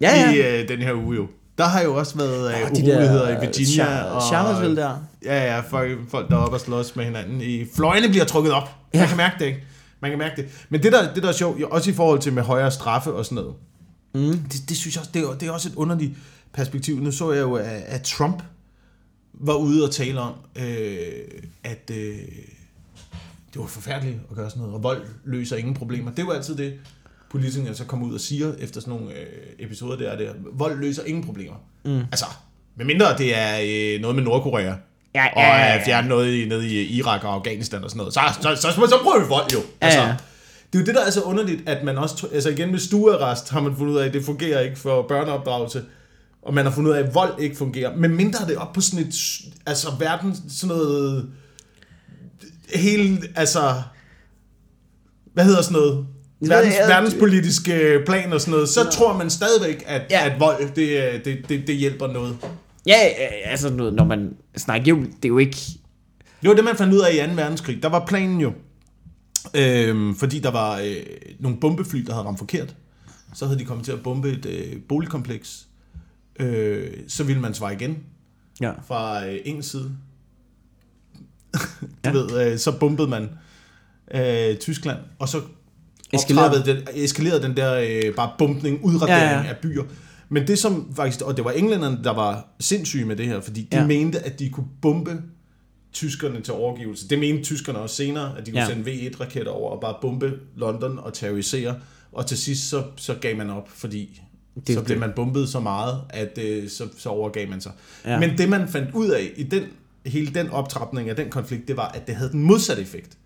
Ja, 0.00 0.14
ja. 0.20 0.32
i 0.56 0.60
øh, 0.62 0.68
den 0.68 0.78
her 0.78 0.92
uge 0.94 1.16
jo. 1.16 1.26
Der 1.60 1.66
har 1.68 1.82
jo 1.82 1.94
også 1.94 2.16
været 2.16 2.54
øh, 2.54 2.70
Og 2.70 2.76
de 2.76 2.82
uroligheder 2.82 3.26
der, 3.28 3.36
i 3.42 3.46
Virginia. 3.46 3.84
Char- 3.84 4.04
og, 4.04 4.22
Charlottesville 4.22 4.76
der. 4.76 4.96
Ja, 5.24 5.54
ja, 5.54 5.60
folk, 5.60 5.98
folk 6.10 6.28
der 6.28 6.36
er 6.36 6.40
oppe 6.40 6.56
og 6.56 6.60
slås 6.60 6.96
med 6.96 7.04
hinanden. 7.04 7.40
I 7.40 7.64
fløjene 7.76 8.08
bliver 8.08 8.24
trukket 8.24 8.52
op. 8.52 8.62
Ja. 8.94 8.98
Ja. 8.98 9.00
Man 9.00 9.08
kan 9.08 9.16
mærke 9.16 9.34
det, 9.38 9.46
ikke? 9.46 9.62
Man 10.00 10.10
kan 10.10 10.18
mærke 10.18 10.42
det. 10.42 10.66
Men 10.68 10.82
det 10.82 10.92
der, 10.92 11.14
det 11.14 11.22
der 11.22 11.28
er 11.28 11.32
sjovt, 11.32 11.60
jo, 11.60 11.68
også 11.70 11.90
i 11.90 11.92
forhold 11.94 12.18
til 12.20 12.32
med 12.32 12.42
højere 12.42 12.70
straffe 12.70 13.12
og 13.12 13.24
sådan 13.24 13.36
noget, 13.36 13.54
Mm. 14.14 14.38
det, 14.38 14.68
det 14.68 14.76
synes 14.76 14.94
jeg 14.96 15.00
også, 15.00 15.10
det 15.14 15.22
er, 15.22 15.32
det 15.40 15.48
er 15.48 15.52
også 15.52 15.68
et 15.68 15.74
underligt 15.74 16.12
perspektiv. 16.52 16.96
Nu 17.00 17.10
så 17.10 17.32
jeg 17.32 17.40
jo, 17.42 17.54
at, 17.54 17.64
at 17.86 18.02
Trump 18.02 18.42
var 19.34 19.54
ude 19.54 19.84
og 19.84 19.90
tale 19.90 20.20
om, 20.20 20.32
øh, 20.56 20.96
at 21.64 21.90
øh, 21.92 21.96
det 23.52 23.60
var 23.60 23.66
forfærdeligt 23.66 24.18
at 24.30 24.36
gøre 24.36 24.50
sådan 24.50 24.60
noget, 24.60 24.74
og 24.74 24.82
vold 24.82 25.02
løser 25.24 25.56
ingen 25.56 25.74
problemer. 25.74 26.10
Det 26.10 26.22
jo 26.22 26.30
altid 26.30 26.56
det, 26.56 26.72
politikerne 27.30 27.74
så 27.74 27.84
kommer 27.84 28.06
ud 28.06 28.14
og 28.14 28.20
siger 28.20 28.52
efter 28.58 28.80
sådan 28.80 28.94
nogle 28.94 29.14
øh, 29.14 29.26
episoder 29.58 29.96
der, 29.96 30.16
der. 30.16 30.32
Vold 30.52 30.78
løser 30.78 31.02
ingen 31.04 31.24
problemer. 31.24 31.56
Mm. 31.84 31.98
Altså, 31.98 32.24
medmindre 32.76 33.18
det 33.18 33.38
er 33.38 33.58
øh, 33.62 34.00
noget 34.00 34.16
med 34.16 34.24
Nordkorea, 34.24 34.74
Ja, 35.14 35.26
og 35.36 35.60
at 35.60 35.82
fjerne 35.84 36.08
noget 36.08 36.34
i, 36.34 36.48
nede 36.48 36.68
i 36.68 36.96
Irak 36.96 37.24
og 37.24 37.34
Afghanistan 37.34 37.84
og 37.84 37.90
sådan 37.90 37.98
noget, 37.98 38.14
så, 38.14 38.20
så, 38.40 38.56
så, 38.56 38.72
så, 38.72 38.86
så 38.86 38.98
prøver 39.02 39.22
vi 39.22 39.28
vold 39.28 39.52
jo. 39.52 39.60
Altså, 39.80 40.00
ja. 40.00 40.16
Det 40.72 40.78
er 40.78 40.82
jo 40.82 40.86
det, 40.86 40.94
der 40.94 41.06
er 41.06 41.10
så 41.10 41.22
underligt, 41.22 41.68
at 41.68 41.84
man 41.84 41.98
også, 41.98 42.26
altså 42.32 42.50
igen 42.50 42.70
med 42.70 42.78
stuearrest 42.78 43.50
har 43.50 43.60
man 43.60 43.76
fundet 43.76 43.92
ud 43.92 43.98
af, 43.98 44.06
at 44.06 44.14
det 44.14 44.24
fungerer 44.24 44.60
ikke 44.60 44.78
for 44.78 45.02
børneopdragelse, 45.02 45.84
og 46.42 46.54
man 46.54 46.64
har 46.64 46.72
fundet 46.72 46.90
ud 46.90 46.96
af, 46.96 47.02
at 47.02 47.14
vold 47.14 47.40
ikke 47.40 47.56
fungerer. 47.56 47.96
Men 47.96 48.16
mindre 48.16 48.42
er 48.42 48.46
det 48.46 48.56
op 48.56 48.72
på 48.72 48.80
sådan 48.80 49.06
et, 49.06 49.14
altså 49.66 49.88
verden, 49.98 50.36
sådan 50.50 50.76
noget, 50.76 51.30
hele, 52.74 53.18
altså, 53.36 53.82
hvad 55.34 55.44
hedder 55.44 55.62
sådan 55.62 55.80
noget? 55.80 56.06
Verdens, 56.48 56.74
jeg- 56.74 56.88
verdenspolitiske 56.88 57.98
plan 58.06 58.32
og 58.32 58.40
sådan 58.40 58.52
noget, 58.52 58.68
så 58.68 58.84
tror 58.92 59.18
man 59.18 59.30
stadigvæk, 59.30 59.84
at, 59.86 60.02
Ja. 60.10 60.30
at 60.30 60.40
vold, 60.40 60.74
det, 60.74 60.88
øh, 61.14 61.24
det, 61.24 61.48
det, 61.48 61.66
det 61.66 61.76
hjælper 61.76 62.06
noget. 62.06 62.36
Ja, 62.86 62.96
altså 63.44 63.70
når 63.70 64.04
man 64.04 64.36
snakker, 64.56 64.88
jo, 64.88 65.00
det 65.00 65.24
er 65.24 65.28
jo 65.28 65.38
ikke... 65.38 65.56
Det 66.42 66.48
var 66.48 66.54
det, 66.54 66.64
man 66.64 66.76
fandt 66.76 66.94
ud 66.94 67.00
af 67.00 67.14
i 67.14 67.28
2. 67.28 67.34
verdenskrig. 67.34 67.82
Der 67.82 67.88
var 67.88 68.06
planen 68.06 68.40
jo, 68.40 68.52
øhm, 69.54 70.14
fordi 70.16 70.38
der 70.38 70.50
var 70.50 70.78
øh, 70.78 70.96
nogle 71.40 71.58
bombefly, 71.60 71.98
der 72.06 72.12
havde 72.12 72.26
ramt 72.26 72.38
forkert. 72.38 72.76
Så 73.34 73.46
havde 73.46 73.58
de 73.58 73.64
kommet 73.64 73.84
til 73.84 73.92
at 73.92 74.02
bombe 74.02 74.30
et 74.32 74.46
øh, 74.46 74.76
boligkompleks. 74.88 75.66
Øh, 76.40 76.90
så 77.08 77.24
ville 77.24 77.40
man 77.42 77.54
svare 77.54 77.72
igen 77.74 77.98
Ja. 78.60 78.72
fra 78.86 79.26
øh, 79.26 79.38
en 79.44 79.62
side. 79.62 79.90
du 81.82 81.88
ja. 82.04 82.10
ved, 82.12 82.52
øh, 82.52 82.58
så 82.58 82.78
bombede 82.78 83.08
man 83.08 83.28
øh, 84.14 84.56
Tyskland, 84.56 84.98
og 85.18 85.28
så 85.28 85.40
Eskalerede. 86.12 86.64
den, 86.66 86.88
eskalerede 86.94 87.42
den 87.42 87.56
der 87.56 87.74
øh, 88.04 88.14
bare 88.14 88.30
bumpning, 88.38 88.84
udradering 88.84 89.22
Ja, 89.22 89.40
ja, 89.42 89.48
af 89.48 89.56
byer. 89.62 89.82
Men 90.28 90.46
det 90.46 90.58
som 90.58 90.92
faktisk, 90.96 91.20
og 91.24 91.36
det 91.36 91.44
var 91.44 91.50
englænderne, 91.50 91.98
der 92.04 92.14
var 92.14 92.48
sindssyge 92.60 93.04
med 93.04 93.16
det 93.16 93.26
her, 93.26 93.40
fordi 93.40 93.62
de 93.72 93.76
Ja. 93.78 93.86
mente, 93.86 94.18
at 94.26 94.38
de 94.38 94.48
kunne 94.50 94.66
bombe 94.82 95.22
tyskerne 95.92 96.40
til 96.40 96.54
overgivelse. 96.54 97.08
Det 97.08 97.18
mente 97.18 97.42
tyskerne 97.42 97.78
også 97.78 97.96
senere, 97.96 98.38
at 98.38 98.46
de 98.46 98.50
kunne 98.50 98.60
Ja. 98.60 98.68
sende 98.68 98.90
V1-raketter 98.90 99.52
over 99.52 99.70
og 99.70 99.80
bare 99.80 99.94
bombe 100.00 100.32
London 100.56 100.98
og 100.98 101.14
terrorisere. 101.14 101.74
Og 102.12 102.26
til 102.26 102.38
sidst 102.38 102.68
så, 102.68 102.82
så 102.96 103.14
gav 103.14 103.36
man 103.36 103.50
op, 103.50 103.68
fordi 103.68 104.20
Det- 104.66 104.74
så 104.74 104.80
blev 104.82 104.94
det- 104.94 105.00
man 105.00 105.10
bombet 105.16 105.48
så 105.48 105.60
meget, 105.60 106.00
at 106.10 106.38
øh, 106.42 106.68
så, 106.68 106.84
så 106.98 107.08
overgav 107.08 107.48
man 107.48 107.60
sig. 107.60 107.72
Ja. 108.04 108.18
Men 108.20 108.38
det 108.38 108.48
man 108.48 108.68
fandt 108.68 108.94
ud 108.94 109.08
af 109.08 109.30
i 109.36 109.42
den, 109.42 109.62
hele 110.06 110.34
den 110.34 110.48
optrapning 110.50 111.10
af 111.10 111.16
den 111.16 111.30
konflikt, 111.30 111.68
det 111.68 111.76
var, 111.76 111.88
at 111.88 112.06
det 112.06 112.14
havde 112.14 112.30
den 112.32 112.42
modsatte 112.42 112.82
effekt. 112.82 113.16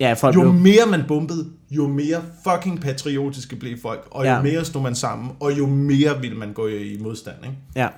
Ja, 0.00 0.12
folk 0.12 0.34
Jo 0.36 0.40
blev... 0.40 0.52
mere 0.54 0.86
man 0.90 1.04
bombede, 1.08 1.46
jo 1.70 1.88
mere 1.88 2.22
fucking 2.48 2.80
patriotiske 2.80 3.56
blev 3.56 3.78
folk, 3.82 4.08
og 4.10 4.24
jo 4.24 4.30
Ja. 4.30 4.42
mere 4.42 4.64
stod 4.64 4.82
man 4.82 4.94
sammen, 4.94 5.30
og 5.40 5.58
jo 5.58 5.66
mere 5.66 6.20
ville 6.20 6.36
man 6.36 6.52
gå 6.52 6.66
i 6.66 6.98
modstand. 7.00 7.36
Ikke? 7.44 7.56
Ja. 7.76 7.88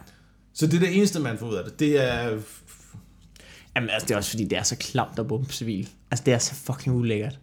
Så 0.55 0.67
det 0.67 0.75
er 0.75 0.79
det 0.81 0.97
eneste, 0.97 1.21
man 1.21 1.39
får 1.39 1.47
ud 1.47 1.55
af 1.55 1.65
det. 1.65 1.81
Det 1.81 2.13
er... 2.13 2.39
Jamen, 3.77 3.91
altså, 3.91 4.07
det 4.09 4.15
er 4.15 4.17
også 4.17 4.31
fordi, 4.31 4.45
det 4.45 4.59
er 4.59 4.63
så 4.63 4.77
klamt 4.77 5.19
at 5.19 5.27
bombe 5.29 5.53
civil. 5.53 5.89
Altså, 6.11 6.23
det 6.27 6.35
er 6.35 6.39
så 6.39 6.55
fucking 6.55 6.97
ulækkert. 6.97 7.39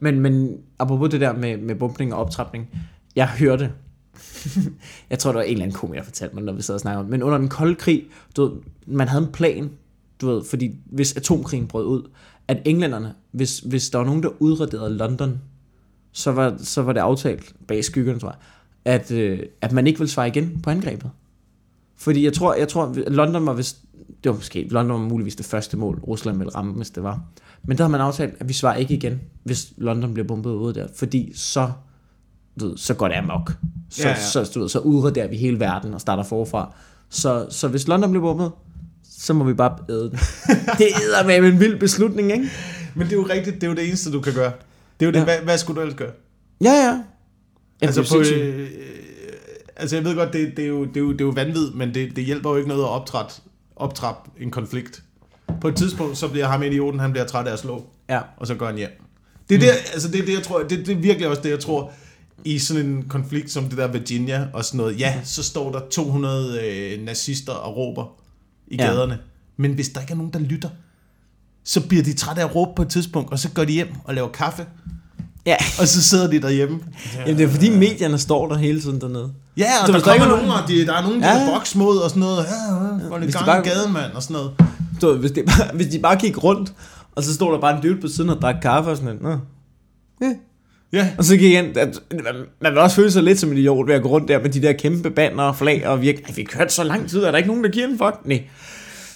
Men, 0.00 0.20
men 0.20 0.56
apropos 0.78 1.10
det 1.10 1.20
der 1.20 1.32
med, 1.32 1.56
med 1.56 1.74
bumpning 1.74 2.14
og 2.14 2.20
optrapning, 2.20 2.68
jeg 3.16 3.28
hørte, 3.28 3.72
jeg 5.10 5.18
tror, 5.18 5.30
det 5.32 5.36
var 5.36 5.42
en 5.42 5.50
eller 5.52 5.62
anden 5.64 5.76
komiker, 5.76 6.00
der 6.00 6.04
fortalte 6.04 6.34
mig, 6.34 6.44
når 6.44 6.52
vi 6.52 6.62
sad 6.62 6.74
og 6.74 6.80
snakkede 6.80 7.04
om 7.04 7.10
men 7.10 7.22
under 7.22 7.38
den 7.38 7.48
kolde 7.48 7.74
krig, 7.74 8.04
du 8.36 8.44
ved, 8.44 8.52
man 8.86 9.08
havde 9.08 9.24
en 9.24 9.32
plan, 9.32 9.70
du 10.20 10.26
ved, 10.26 10.44
fordi 10.44 10.74
hvis 10.86 11.16
atomkrigen 11.16 11.66
brød 11.66 11.86
ud, 11.86 12.10
at 12.48 12.62
englænderne, 12.64 13.14
hvis, 13.30 13.58
hvis 13.58 13.90
der 13.90 13.98
var 13.98 14.04
nogen, 14.04 14.22
der 14.22 14.28
udraderede 14.38 14.96
London, 14.96 15.40
så 16.12 16.32
var, 16.32 16.54
så 16.58 16.82
var 16.82 16.92
det 16.92 17.00
aftalt 17.00 17.54
bag 17.68 17.84
skyggerne, 17.84 18.18
tror 18.18 18.28
jeg, 18.28 18.38
at, 18.84 19.10
øh, 19.10 19.38
at 19.60 19.72
man 19.72 19.86
ikke 19.86 19.98
ville 19.98 20.10
svare 20.10 20.28
igen 20.28 20.60
på 20.62 20.70
angrebet. 20.70 21.10
Fordi 21.96 22.24
jeg 22.24 22.32
tror, 22.32 22.54
jeg 22.54 22.68
tror 22.68 23.10
London 23.10 23.46
var 23.46 23.52
vist, 23.52 23.78
det 24.24 24.30
var 24.30 24.36
måske, 24.36 24.68
London 24.68 25.00
var 25.02 25.08
muligvis 25.08 25.36
det 25.36 25.46
første 25.46 25.76
mål, 25.76 26.00
Rusland 26.00 26.38
ville 26.38 26.54
ramme, 26.54 26.72
hvis 26.72 26.90
det 26.90 27.02
var. 27.02 27.20
Men 27.64 27.78
der 27.78 27.84
har 27.84 27.88
man 27.88 28.00
aftalt, 28.00 28.34
at 28.40 28.48
vi 28.48 28.52
svarer 28.52 28.76
ikke 28.76 28.94
igen, 28.94 29.20
hvis 29.42 29.72
London 29.76 30.14
bliver 30.14 30.26
bombet 30.26 30.50
ud 30.50 30.72
der, 30.72 30.86
fordi 30.94 31.32
så, 31.34 31.72
du 32.60 32.68
ved, 32.68 32.76
så 32.76 32.94
går 32.94 33.08
det 33.08 33.14
amok. 33.14 33.52
Så, 33.90 34.02
ja, 34.02 34.08
Ja, 34.08 34.14
ja. 34.14 34.20
ja. 34.20 34.44
så, 34.44 34.50
du 34.54 34.60
ved, 34.60 34.68
så 34.68 34.78
udraderer 34.78 35.28
vi 35.28 35.36
hele 35.36 35.60
verden 35.60 35.94
og 35.94 36.00
starter 36.00 36.22
forfra. 36.22 36.74
Så, 37.08 37.46
så 37.50 37.68
hvis 37.68 37.88
London 37.88 38.10
bliver 38.10 38.22
bombet, 38.22 38.52
så 39.22 39.32
må 39.32 39.44
vi 39.44 39.54
bare 39.54 39.78
æde 39.90 40.00
den. 40.10 40.18
det 40.78 40.88
er 41.18 41.26
med 41.26 41.38
en 41.52 41.60
vild 41.60 41.78
beslutning, 41.80 42.32
ikke? 42.32 42.50
Men 42.94 43.06
det 43.06 43.12
er 43.12 43.16
jo 43.16 43.26
rigtigt, 43.30 43.54
det 43.56 43.62
er 43.62 43.68
jo 43.68 43.74
det 43.74 43.86
eneste, 43.88 44.12
du 44.12 44.20
kan 44.20 44.32
gøre. 44.34 44.52
Det 45.00 45.06
er 45.06 45.10
jo 45.10 45.12
det, 45.12 45.18
Ja. 45.18 45.24
hvad, 45.24 45.38
hvad 45.38 45.58
skulle 45.58 45.76
du 45.76 45.80
ellers 45.80 45.96
gøre? 45.98 46.10
Ja, 46.60 46.72
ja. 46.72 46.98
Altså, 47.82 48.02
det 48.02 48.10
er 48.10 48.14
på, 48.14 48.34
øh, 48.34 48.68
altså 49.76 49.96
jeg 49.96 50.04
ved 50.04 50.14
godt, 50.14 50.32
det, 50.32 50.52
det, 50.56 50.64
er, 50.64 50.68
jo, 50.68 50.84
det, 50.84 50.96
er, 50.96 51.00
jo, 51.00 51.12
det 51.12 51.20
er 51.20 51.24
jo 51.24 51.30
vanvid, 51.30 51.70
men 51.70 51.94
det, 51.94 52.16
det 52.16 52.24
hjælper 52.24 52.50
jo 52.50 52.56
ikke 52.56 52.68
noget 52.68 52.82
at 52.82 52.88
optrappe, 52.88 53.32
optrappe 53.76 54.30
en 54.42 54.50
konflikt. 54.50 55.02
På 55.60 55.68
et 55.68 55.76
tidspunkt, 55.76 56.18
så 56.18 56.28
bliver 56.28 56.46
ham 56.46 56.62
idioten, 56.62 57.00
han 57.00 57.10
bliver 57.12 57.26
træt 57.26 57.46
af 57.46 57.52
at 57.52 57.58
slå, 57.58 57.86
Ja. 58.08 58.20
og 58.36 58.46
så 58.46 58.54
går 58.54 58.66
han 58.66 58.76
hjem. 58.76 58.90
Det 59.48 59.54
er, 59.54 59.58
det, 59.58 59.68
altså 59.92 60.08
det, 60.08 60.20
er 60.20 60.24
det, 60.26 60.34
jeg 60.34 60.42
tror, 60.42 60.58
det, 60.62 60.70
det 60.86 60.88
er 60.88 60.96
virkelig 61.00 61.28
også 61.28 61.42
det, 61.42 61.50
jeg 61.50 61.60
tror, 61.60 61.92
i 62.44 62.58
sådan 62.58 62.86
en 62.86 63.02
konflikt 63.08 63.50
som 63.50 63.64
det 63.64 63.78
der 63.78 63.86
Virginia 63.88 64.46
og 64.52 64.64
sådan 64.64 64.78
noget. 64.78 65.00
Ja, 65.00 65.20
så 65.24 65.42
står 65.42 65.72
der 65.72 65.80
200 65.90 66.60
øh, 66.66 67.04
nazister 67.04 67.52
og 67.52 67.76
råber 67.76 68.21
i 68.72 68.76
Ja. 68.78 68.84
gaderne. 68.86 69.18
Men 69.56 69.72
hvis 69.72 69.88
der 69.88 70.00
ikke 70.00 70.12
er 70.12 70.16
nogen, 70.16 70.32
der 70.32 70.38
lytter, 70.38 70.68
så 71.64 71.80
bliver 71.88 72.02
de 72.04 72.12
trætte 72.12 72.42
af 72.42 72.46
at 72.46 72.54
råbe 72.54 72.70
på 72.76 72.82
et 72.82 72.88
tidspunkt, 72.88 73.32
og 73.32 73.38
så 73.38 73.48
går 73.50 73.64
de 73.64 73.72
hjem 73.72 73.88
og 74.04 74.14
laver 74.14 74.28
kaffe, 74.28 74.66
Ja. 75.46 75.56
og 75.80 75.88
så 75.88 76.02
sidder 76.02 76.30
de 76.30 76.42
derhjemme. 76.42 76.80
Jamen, 77.16 77.38
det 77.38 77.44
er 77.44 77.48
fordi 77.48 77.70
medierne 77.70 78.18
står 78.18 78.48
der 78.48 78.56
hele 78.56 78.80
tiden 78.80 79.00
dernede. 79.00 79.32
Ja, 79.56 79.64
og 79.80 79.86
Så 79.86 79.92
der 79.92 79.98
der 79.98 80.04
kommer 80.04 80.14
ikke 80.14 80.24
er 80.24 80.28
nogen, 80.36 80.50
og 80.62 80.68
de, 80.68 80.86
der 80.86 80.92
er 80.94 81.02
nogen, 81.02 81.22
der 81.22 81.28
Ja. 81.28 81.38
ja. 81.44 81.50
boks 81.54 81.74
mod 81.74 81.96
og 81.98 82.10
sådan 82.10 82.20
noget. 82.20 82.36
Ja, 82.44 82.74
ja, 83.04 83.08
får 83.08 83.18
lidt 83.18 83.32
gang 83.32 83.46
bare- 83.46 83.62
gaden, 83.62 83.92
mand, 83.92 84.12
og 84.12 84.22
sådan 84.22 84.34
noget. 84.34 84.50
Du, 85.00 85.06
ved, 85.08 85.18
hvis, 85.18 85.30
det 85.30 85.44
bare, 85.46 85.74
hvis 85.76 85.86
de 85.86 85.98
bare 85.98 86.16
gik 86.16 86.44
rundt, 86.44 86.72
og 87.14 87.22
så 87.22 87.34
stod 87.34 87.52
der 87.52 87.60
bare 87.60 87.76
en 87.76 87.82
dude 87.82 88.00
på 88.00 88.08
siden 88.08 88.30
og 88.30 88.40
drak 88.42 88.54
kaffe 88.62 88.90
og 88.90 88.96
sådan 88.96 89.16
noget. 89.22 89.40
Nå. 90.20 90.26
Ja. 90.26 90.34
Ja, 90.92 91.12
Og 91.18 91.24
så 91.24 91.36
gik 91.36 91.52
jeg 91.52 91.64
ind, 91.64 91.76
at, 91.76 92.00
man, 92.10 92.34
man 92.60 92.72
vil 92.72 92.78
også 92.78 92.96
føle 92.96 93.10
sig 93.10 93.22
lidt 93.22 93.38
som 93.38 93.50
en 93.50 93.58
idiot 93.58 93.88
ved 93.88 93.94
at 93.94 94.02
gå 94.02 94.08
rundt 94.08 94.28
der 94.28 94.40
med 94.42 94.50
de 94.50 94.62
der 94.62 94.72
kæmpe 94.72 95.10
banner 95.10 95.42
og 95.42 95.56
flag 95.56 95.86
og 95.86 96.00
virke, 96.02 96.34
vi 96.34 96.46
har 96.50 96.58
kørt 96.58 96.72
så 96.72 96.84
lang 96.84 97.10
tid, 97.10 97.22
er 97.22 97.30
der 97.30 97.38
ikke 97.38 97.48
nogen, 97.48 97.64
der 97.64 97.70
giver 97.70 97.86
en 97.86 97.98
fuck? 97.98 98.16
Nej. 98.24 98.42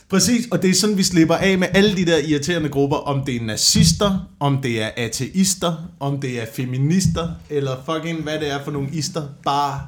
præcis. 0.08 0.48
Og 0.50 0.62
det 0.62 0.70
er 0.70 0.74
sådan, 0.74 0.98
vi 0.98 1.02
slipper 1.02 1.34
af 1.34 1.58
med 1.58 1.68
alle 1.74 1.96
de 1.96 2.06
der 2.06 2.18
irriterende 2.18 2.68
grupper. 2.68 2.96
Om 2.96 3.24
det 3.24 3.36
er 3.36 3.40
nazister, 3.44 4.30
om 4.40 4.62
det 4.62 4.82
er 4.82 4.90
ateister, 4.96 5.90
om 6.00 6.20
det 6.20 6.42
er 6.42 6.46
feminister, 6.54 7.28
eller 7.50 7.70
fucking 7.90 8.22
hvad 8.22 8.38
det 8.38 8.52
er 8.52 8.64
for 8.64 8.70
nogle 8.70 8.88
ister. 8.92 9.22
Bare 9.44 9.80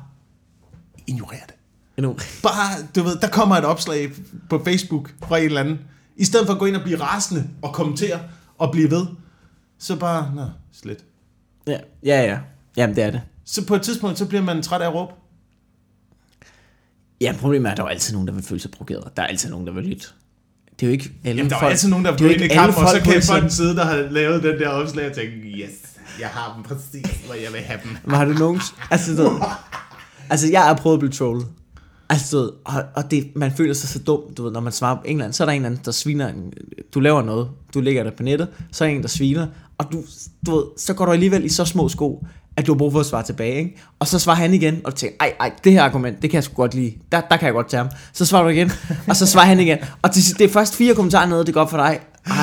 ignorer 1.06 1.46
det. 1.46 1.54
Endnu. 1.96 2.16
Bare, 2.42 2.86
du 2.96 3.02
ved, 3.02 3.16
der 3.16 3.28
kommer 3.28 3.56
et 3.56 3.64
opslag 3.64 4.10
på 4.50 4.62
Facebook 4.64 5.10
fra 5.28 5.38
en 5.38 5.44
eller 5.44 5.60
anden. 5.60 5.78
I 6.16 6.24
stedet 6.24 6.46
for 6.46 6.54
at 6.54 6.58
gå 6.58 6.66
ind 6.66 6.76
og 6.76 6.82
blive 6.82 7.00
rasende 7.00 7.48
og 7.62 7.72
kommentere 7.72 8.20
og 8.58 8.72
blive 8.72 8.90
ved, 8.90 9.06
så 9.78 9.96
bare, 9.96 10.32
nå, 10.34 10.42
slet. 10.72 11.04
Ja, 11.68 11.78
ja, 12.04 12.22
ja. 12.22 12.38
Jamen, 12.76 12.96
det 12.96 13.04
er 13.04 13.10
det. 13.10 13.20
Så 13.44 13.66
på 13.66 13.74
et 13.74 13.82
tidspunkt, 13.82 14.18
så 14.18 14.26
bliver 14.26 14.42
man 14.42 14.62
træt 14.62 14.80
af 14.80 14.86
at 14.86 14.94
råbe. 14.94 15.12
Ja, 17.20 17.34
problemet 17.40 17.66
er, 17.68 17.70
at 17.70 17.76
der 17.76 17.84
er 17.84 17.88
altid 17.88 18.12
nogen, 18.12 18.28
der 18.28 18.34
vil 18.34 18.42
føle 18.42 18.60
sig 18.60 18.70
provokeret. 18.70 19.04
Der 19.16 19.22
er 19.22 19.26
altid 19.26 19.50
nogen, 19.50 19.66
der 19.66 19.72
vil 19.72 19.84
lytte. 19.84 20.06
Det 20.80 20.86
er 20.86 20.86
jo 20.86 20.92
ikke 20.92 21.12
alle 21.24 21.36
Jamen, 21.36 21.50
der 21.50 21.58
folk. 21.58 21.70
altid 21.70 21.88
nogen, 21.88 22.04
der 22.04 22.12
er 22.12 22.16
blev 22.16 22.30
ind 22.30 22.40
i 22.40 22.42
ikke 22.42 22.54
kamp, 22.54 22.76
alle 22.76 22.88
og 22.88 22.94
så 22.94 23.00
kan 23.02 23.16
en 23.16 23.22
folk 23.22 23.42
side. 23.42 23.50
side, 23.50 23.76
der 23.76 23.84
har 23.84 23.96
lavet 23.96 24.42
den 24.42 24.58
der 24.58 24.68
opslag, 24.68 25.10
og 25.10 25.16
tænke, 25.16 25.36
yes, 25.36 25.70
jeg 26.20 26.28
har 26.28 26.54
dem 26.54 26.62
præcis, 26.62 27.26
hvor 27.26 27.34
jeg 27.34 27.52
vil 27.52 27.60
have 27.60 27.80
dem. 27.84 27.96
Men 28.04 28.14
har 28.14 28.24
du 28.24 28.32
nogen... 28.32 28.60
Altså, 28.90 29.16
du 29.16 29.42
altså, 30.30 30.48
jeg 30.50 30.62
har 30.62 30.74
prøvet 30.74 30.96
at 30.96 31.00
blive 31.00 31.12
trollet. 31.12 31.46
Altså, 32.10 32.36
du 32.36 32.52
og, 32.64 32.84
og 32.94 33.10
det, 33.10 33.36
man 33.36 33.52
føler 33.52 33.74
sig 33.74 33.88
så 33.88 33.98
dum, 33.98 34.20
du 34.36 34.42
ved, 34.42 34.52
når 34.52 34.60
man 34.60 34.72
svarer 34.72 34.96
på 34.96 35.02
England, 35.04 35.32
så 35.32 35.44
er 35.44 35.46
der 35.46 35.52
en 35.52 35.56
eller 35.62 35.70
anden, 35.70 35.84
der 35.84 35.92
sviner, 35.92 36.28
en, 36.28 36.52
du 36.94 37.00
laver 37.00 37.22
noget, 37.22 37.48
du 37.74 37.80
lægger 37.80 38.02
det 38.02 38.14
på 38.14 38.22
nettet, 38.22 38.48
så 38.72 38.84
er 38.84 38.88
der 38.88 38.96
en, 38.96 39.02
der 39.02 39.08
sviner, 39.08 39.46
og 39.78 39.86
du, 39.92 40.02
du 40.46 40.56
ved, 40.56 40.64
så 40.76 40.94
går 40.94 41.04
du 41.06 41.12
alligevel 41.12 41.44
i 41.44 41.48
så 41.48 41.64
små 41.64 41.88
sko, 41.88 42.26
at 42.56 42.66
du 42.66 42.72
har 42.72 42.78
brug 42.78 42.92
for 42.92 43.00
at 43.00 43.06
svare 43.06 43.22
tilbage, 43.22 43.54
ikke? 43.58 43.76
Og 43.98 44.06
så 44.06 44.18
svarer 44.18 44.36
han 44.36 44.54
igen, 44.54 44.80
og 44.84 44.92
du 44.92 44.96
tænker, 44.96 45.16
ej, 45.20 45.32
ej, 45.40 45.52
det 45.64 45.72
her 45.72 45.82
argument, 45.82 46.22
det 46.22 46.30
kan 46.30 46.34
jeg 46.36 46.44
sgu 46.44 46.54
godt 46.54 46.74
lide, 46.74 46.92
der, 47.12 47.20
der 47.30 47.36
kan 47.36 47.46
jeg 47.46 47.52
godt 47.54 47.68
tage 47.68 47.78
ham. 47.82 47.90
Så 48.12 48.24
svarer 48.26 48.42
du 48.42 48.48
igen, 48.48 48.70
og 49.08 49.16
så 49.16 49.26
svarer 49.26 49.46
han 49.46 49.60
igen, 49.60 49.78
og 50.02 50.12
til, 50.12 50.22
sidst- 50.22 50.38
det 50.38 50.44
er 50.44 50.48
først 50.48 50.74
fire 50.76 50.94
kommentarer 50.94 51.26
nede, 51.28 51.44
det 51.46 51.54
går 51.54 51.60
op 51.60 51.70
for 51.70 51.76
dig, 51.76 51.98
ej, 52.26 52.34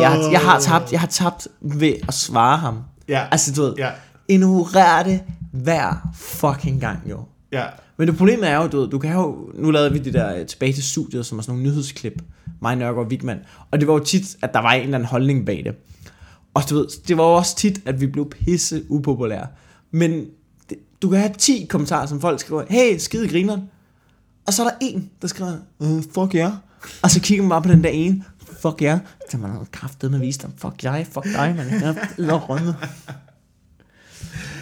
jeg, 0.00 0.10
har- 0.10 0.30
jeg 0.30 0.40
har 0.40 0.60
tabt, 0.60 0.92
jeg 0.92 1.00
har 1.00 1.06
tabt 1.06 1.48
ved 1.60 1.92
at 2.08 2.14
svare 2.14 2.56
ham. 2.58 2.78
Ja. 3.08 3.24
Altså, 3.30 3.52
du 3.52 3.62
ved, 3.62 3.74
Ja. 3.78 3.88
ignorer 4.28 5.02
det 5.02 5.20
hver 5.52 6.10
fucking 6.14 6.80
gang, 6.80 6.98
jo. 7.10 7.18
Ja, 7.52 7.64
Men 7.96 8.08
det 8.08 8.16
problem 8.16 8.40
er 8.44 8.56
jo, 8.56 8.66
du, 8.68 8.80
ved, 8.80 8.88
du 8.88 8.98
kan 8.98 9.12
jo, 9.12 9.36
nu 9.54 9.70
lavede 9.70 9.92
vi 9.92 9.98
det 9.98 10.14
der 10.14 10.36
øh, 10.40 10.46
tilbage 10.46 10.72
til 10.72 10.82
studiet, 10.84 11.26
som 11.26 11.38
er 11.38 11.42
sådan 11.42 11.54
nogle 11.58 11.70
nyhedsklip, 11.70 12.22
mig, 12.62 12.76
Nørgaard 12.76 13.04
og 13.04 13.10
Vigman, 13.10 13.38
og 13.70 13.80
det 13.80 13.88
var 13.88 13.94
jo 13.94 13.98
tit, 14.04 14.36
at 14.42 14.50
der 14.54 14.60
var 14.60 14.72
en 14.72 14.82
eller 14.82 14.94
anden 14.94 15.08
holdning 15.08 15.46
bag 15.46 15.62
det. 15.66 15.74
Og 16.54 16.62
du 16.70 16.74
ved, 16.74 16.86
det 17.08 17.16
var 17.16 17.22
også 17.22 17.56
tit, 17.56 17.80
at 17.84 18.00
vi 18.00 18.06
blev 18.06 18.30
pisse 18.30 18.84
upopulære. 18.88 19.46
Men 19.90 20.26
det, 20.70 20.78
du 21.02 21.08
kan 21.10 21.18
have 21.18 21.32
10 21.38 21.66
kommentarer, 21.70 22.06
som 22.06 22.20
folk 22.20 22.40
skriver, 22.40 22.64
hey, 22.70 22.98
skide 22.98 23.28
grineren. 23.28 23.62
Og 24.46 24.52
så 24.52 24.64
er 24.64 24.68
der 24.68 24.76
en, 24.80 25.10
der 25.22 25.28
skriver, 25.28 25.56
uh, 25.78 26.02
fuck. 26.14 26.34
Yeah. 26.34 26.52
Og 27.02 27.10
så 27.10 27.20
kigger 27.20 27.42
man 27.42 27.48
bare 27.48 27.62
på 27.62 27.68
den 27.68 27.84
der 27.84 27.90
ene, 27.90 28.24
fuck. 28.62 28.82
Yeah. 28.82 28.98
Så 29.30 29.38
man 29.38 29.50
har 29.50 29.66
kraftet 29.72 30.10
med 30.10 30.18
at 30.18 30.26
vise 30.26 30.42
dem, 30.42 30.50
fuck 30.56 30.84
jeg, 30.84 31.06
fuck 31.12 31.24
dig, 31.24 31.54
man. 31.56 31.80
Jeg 31.80 31.96
er 32.18 32.38
rundet. 32.50 32.76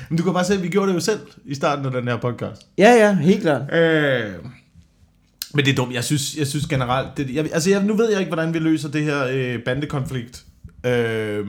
men 0.08 0.18
du 0.18 0.24
kan 0.24 0.32
bare 0.32 0.44
se, 0.44 0.54
at 0.54 0.62
vi 0.62 0.68
gjorde 0.68 0.88
det 0.88 0.94
jo 0.94 1.00
selv 1.00 1.20
i 1.44 1.54
starten 1.54 1.86
af 1.86 1.92
den 1.92 2.08
her 2.08 2.16
podcast. 2.16 2.66
Ja, 2.78 2.90
ja, 2.90 3.14
helt 3.14 3.40
klart. 3.42 3.74
Øh, 3.74 4.34
men 5.54 5.64
det 5.64 5.70
er 5.70 5.76
dumt. 5.76 5.94
Jeg 5.94 6.04
synes, 6.04 6.36
jeg 6.36 6.46
synes 6.46 6.66
generelt... 6.66 7.16
Det, 7.16 7.34
jeg, 7.34 7.52
altså, 7.52 7.70
jeg, 7.70 7.84
nu 7.84 7.94
ved 7.94 8.10
jeg 8.10 8.20
ikke, 8.20 8.30
hvordan 8.30 8.54
vi 8.54 8.58
løser 8.58 8.88
det 8.88 9.04
her 9.04 9.26
øh, 9.30 9.62
bandekonflikt. 9.64 10.44
Øh, 10.88 11.46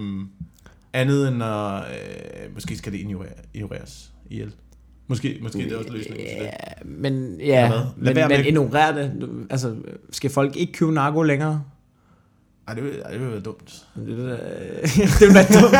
andet 0.93 1.27
end 1.27 1.43
at... 1.43 1.81
Øh, 1.81 2.53
måske 2.53 2.77
skal 2.77 2.91
det 2.91 2.99
ignorere, 2.99 3.29
ignoreres 3.53 4.11
ihjel. 4.29 4.51
Måske, 5.07 5.39
måske 5.41 5.57
det 5.59 5.71
er 5.71 5.77
også 5.77 5.91
løsningen 5.93 6.27
til 6.27 6.37
det. 6.39 6.49
Men 6.85 7.41
ja, 7.41 7.69
men, 7.97 8.05
være 8.05 8.13
med 8.13 8.23
men 8.27 8.31
at- 8.39 8.45
ignorer 8.45 8.91
det. 8.91 9.29
Altså, 9.49 9.75
skal 10.11 10.29
folk 10.29 10.55
ikke 10.55 10.73
købe 10.73 10.91
narko 10.93 11.21
længere? 11.21 11.63
Ej, 12.67 12.73
det 12.73 12.83
vil, 12.83 12.91
ej, 13.05 13.11
det 13.11 13.19
vil 13.21 13.31
være 13.31 13.39
dumt. 13.39 13.85
Det, 13.95 14.07
det, 14.07 14.17
det 14.17 15.21
er 15.21 15.27
jo 15.27 15.33
da 15.33 15.61
dumt. 15.61 15.75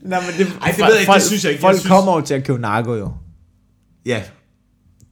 Nej, 0.00 0.20
men 0.20 0.30
det, 0.38 0.46
Ej, 0.62 0.70
det 0.70 0.78
ved 0.78 0.92
jeg 0.92 1.00
ikke, 1.00 1.12
det 1.12 1.22
synes 1.22 1.44
jeg 1.44 1.52
ikke. 1.52 1.64
Jeg 1.66 1.70
Folk 1.70 1.78
synes- 1.78 1.88
kommer 1.88 2.14
jo 2.14 2.20
til 2.20 2.34
at 2.34 2.44
købe 2.44 2.58
narko, 2.60 2.94
jo. 2.94 3.12
Ja, 4.06 4.22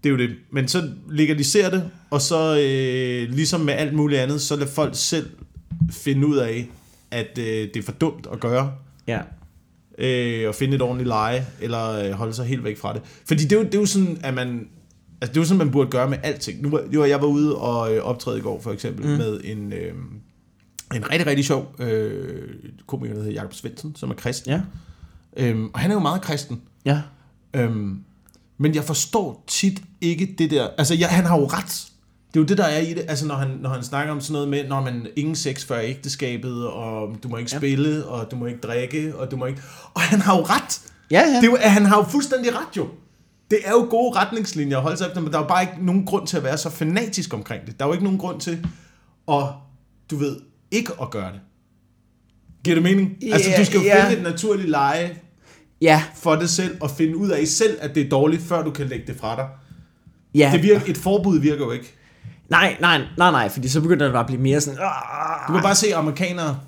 det 0.05 0.09
er 0.09 0.11
jo 0.11 0.17
det. 0.19 0.31
Men 0.53 0.69
så 0.69 0.91
legaliser 1.11 1.71
det, 1.71 1.91
og 2.11 2.21
så 2.23 2.59
øh, 2.61 3.35
ligesom 3.35 3.61
med 3.61 3.75
alt 3.75 3.95
muligt 3.95 4.21
andet, 4.21 4.41
så 4.41 4.57
lad 4.57 4.67
folk 4.67 4.93
selv 4.95 5.31
finde 5.91 6.27
ud 6.27 6.37
af, 6.37 6.69
at 7.11 7.39
øh, 7.39 7.45
det 7.45 7.77
er 7.77 7.83
for 7.83 7.93
dumt 7.93 8.27
at 8.33 8.41
gøre, 8.41 8.73
Ja. 9.07 9.21
øh, 9.99 10.49
og 10.49 10.55
finde 10.55 10.75
et 10.77 10.83
ordentligt 10.83 11.09
leje, 11.09 11.47
eller 11.61 11.91
øh, 11.91 12.11
holde 12.11 12.35
sig 12.35 12.47
helt 12.47 12.65
væk 12.65 12.79
fra 12.79 12.93
det. 12.95 13.03
Fordi 13.29 13.43
det 13.43 13.53
er 13.53 13.57
jo, 13.57 13.63
det 13.65 13.75
er 13.75 13.79
jo 13.79 13.87
sådan, 13.87 14.19
at 14.25 14.35
man... 14.35 14.69
Altså, 15.21 15.33
det 15.33 15.37
er 15.37 15.41
jo 15.41 15.45
sådan, 15.45 15.59
man 15.59 15.71
burde 15.71 15.91
gøre 15.91 16.11
med 16.11 16.19
alting. 16.23 16.63
Nu 16.63 16.81
jo, 16.95 17.05
jeg 17.05 17.21
var 17.21 17.27
ude 17.27 17.57
og 17.57 17.95
øh, 17.95 18.03
optræde 18.03 18.39
i 18.39 18.41
går, 18.41 18.61
for 18.61 18.73
eksempel, 18.73 19.07
mm. 19.07 19.11
med 19.13 19.41
en, 19.45 19.73
øh, 19.73 19.93
en 20.95 21.11
rigtig, 21.11 21.27
rigtig 21.27 21.45
sjov 21.45 21.75
øh, 21.79 22.49
komiker, 22.87 23.15
der 23.15 23.21
hedder 23.23 23.35
Jakob 23.35 23.55
Svendsen, 23.55 23.97
som 23.97 24.11
er 24.11 24.15
kristen. 24.15 24.53
Ja. 24.53 24.61
Øhm, 25.37 25.71
og 25.75 25.81
han 25.81 25.91
er 25.91 25.95
jo 25.95 26.01
meget 26.01 26.23
kristen. 26.23 26.61
Ja. 26.85 27.01
Øhm, 27.57 28.05
men 28.63 28.75
jeg 28.75 28.85
forstår 28.85 29.45
tit 29.47 29.83
ikke 30.01 30.35
det 30.39 30.51
der... 30.51 30.69
Altså, 30.79 30.95
jeg, 30.95 31.09
han 31.09 31.25
har 31.25 31.39
jo 31.39 31.47
ret. 31.47 31.87
Det 32.29 32.41
er 32.41 32.41
jo 32.41 32.47
det, 32.47 32.59
der 32.59 32.65
er 32.65 32.79
i 32.81 32.95
det. 32.95 33.05
Altså, 33.09 33.27
når 33.27 33.35
han, 33.35 33.49
når 33.49 33.71
han 33.71 33.83
snakker 33.83 34.13
om 34.13 34.21
sådan 34.21 34.33
noget 34.33 34.49
med, 34.49 34.69
når 34.69 34.81
man 34.81 35.07
ingen 35.17 35.37
sex 35.37 35.65
før 35.65 35.79
ægteskabet, 35.81 36.67
og 36.67 37.17
du 37.23 37.29
må 37.29 37.37
ikke 37.37 37.51
Ja. 37.53 37.57
ja. 37.57 37.61
spille, 37.61 38.07
og 38.07 38.31
du 38.31 38.37
må 38.37 38.47
ikke 38.47 38.61
drikke, 38.61 39.17
og 39.17 39.31
du 39.31 39.37
må 39.37 39.47
ikke... 39.47 39.63
Og 39.95 40.01
han 40.01 40.21
har 40.21 40.37
jo 40.37 40.43
ret. 40.43 40.81
Ja, 41.11 41.21
ja. 41.21 41.27
Det 41.37 41.45
er 41.45 41.51
jo, 41.51 41.57
han 41.61 41.87
har 41.87 41.97
jo 41.97 42.03
fuldstændig 42.03 42.55
ret, 42.55 42.77
jo. 42.77 42.89
Det 43.51 43.59
er 43.65 43.71
jo 43.71 43.87
gode 43.91 44.17
retningslinjer 44.17 44.77
at 44.77 44.83
holde 44.83 44.97
sig 44.97 45.07
efter, 45.07 45.21
men 45.21 45.33
der 45.33 45.39
er 45.39 45.43
jo 45.43 45.49
bare 45.49 45.63
ikke 45.63 45.87
nogen 45.87 46.07
grund 46.07 46.27
til 46.27 46.37
at 46.37 46.43
være 46.43 46.59
så 46.59 46.71
fanatisk 46.71 47.35
omkring 47.35 47.67
det. 47.67 47.79
Der 47.79 47.85
er 47.85 47.89
jo 47.89 47.93
ikke 47.93 48.05
nogen 48.05 48.19
grund 48.19 48.41
til 48.41 48.67
at, 49.29 49.45
du 50.11 50.17
ved, 50.17 50.37
ikke 50.71 50.93
at 51.03 51.11
gøre 51.11 51.33
det. 51.33 51.41
Giver 52.65 52.75
det 52.77 52.83
mening? 52.83 53.17
Ja, 53.23 53.33
altså, 53.33 53.51
du 53.59 53.65
skal 53.65 53.81
jo 53.81 53.85
ja. 53.85 54.09
finde 54.09 54.17
et 54.17 54.23
naturligt 54.23 54.69
leje 54.69 55.17
Ja, 55.83 56.03
for 56.15 56.35
det 56.35 56.51
selv, 56.51 56.77
og 56.81 56.91
finde 56.91 57.17
ud 57.17 57.29
af 57.29 57.47
selv, 57.47 57.79
at 57.81 57.95
det 57.95 58.07
er 58.07 58.09
dårligt, 58.09 58.43
før 58.43 58.63
du 58.63 58.71
kan 58.71 58.87
lægge 58.87 59.07
det 59.07 59.17
fra 59.21 59.37
dig. 59.37 59.47
ja. 60.35 60.51
Det 60.55 60.63
virker, 60.63 60.81
et 60.87 60.97
forbud 60.97 61.39
virker 61.39 61.65
jo 61.65 61.71
ikke. 61.71 61.95
Nej, 62.49 62.77
nej, 62.81 62.99
nej, 63.19 63.31
nej, 63.31 63.49
fordi 63.49 63.69
så 63.69 63.81
begynder 63.81 64.05
det 64.07 64.13
bare 64.13 64.21
at 64.21 64.27
blive 64.27 64.41
mere 64.41 64.61
sådan... 64.61 64.79
Du 65.49 65.53
kan 65.53 65.63
bare 65.63 65.75
se 65.75 65.95
amerikanere, 65.95 66.59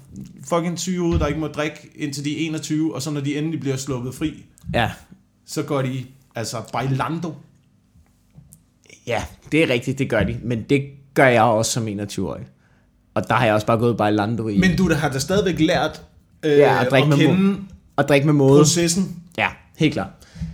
fucking 0.49 0.79
syge 0.79 1.03
ude, 1.03 1.19
der 1.19 1.27
ikke 1.27 1.41
må 1.41 1.47
drikke 1.47 1.91
indtil 1.95 2.25
de 2.25 2.33
er 2.45 2.47
21, 2.49 2.95
og 2.95 3.03
så 3.03 3.11
når 3.11 3.21
de 3.21 3.39
endelig 3.39 3.61
bliver 3.61 3.77
sluppet 3.77 4.15
fri, 4.15 4.45
Ja, 4.75 4.91
så 5.47 5.63
går 5.63 5.83
de 5.83 6.05
altså 6.35 6.57
bailando. 6.73 7.35
ja, 9.07 9.25
det 9.53 9.63
er 9.63 9.69
rigtigt, 9.71 9.99
det 9.99 10.11
gør 10.11 10.23
de. 10.23 10.37
Men 10.43 10.63
det 10.63 10.85
gør 11.15 11.27
jeg 11.27 11.43
også 11.43 11.73
som 11.73 11.89
21-årig. 11.89 12.45
Og 13.15 13.29
der 13.29 13.35
har 13.35 13.45
jeg 13.45 13.55
også 13.55 13.67
bare 13.67 13.79
gået 13.79 13.97
Bailando 13.97 14.49
i. 14.49 14.59
Men 14.59 14.77
du 14.77 14.95
har 14.95 15.09
da 15.09 15.19
stadigvæk 15.19 15.61
lært 15.61 16.03
øh, 16.45 16.59
Ja, 16.59 16.85
at 16.85 16.91
drikke 16.91 17.13
at 17.13 17.19
med 17.19 17.27
kende 17.27 17.59
at 17.99 18.09
drikke 18.09 18.27
med 18.27 18.35
måde. 18.35 18.61
processen. 18.61 19.23
Ja, 19.39 19.49
helt 19.77 19.93
klart. 19.93 20.11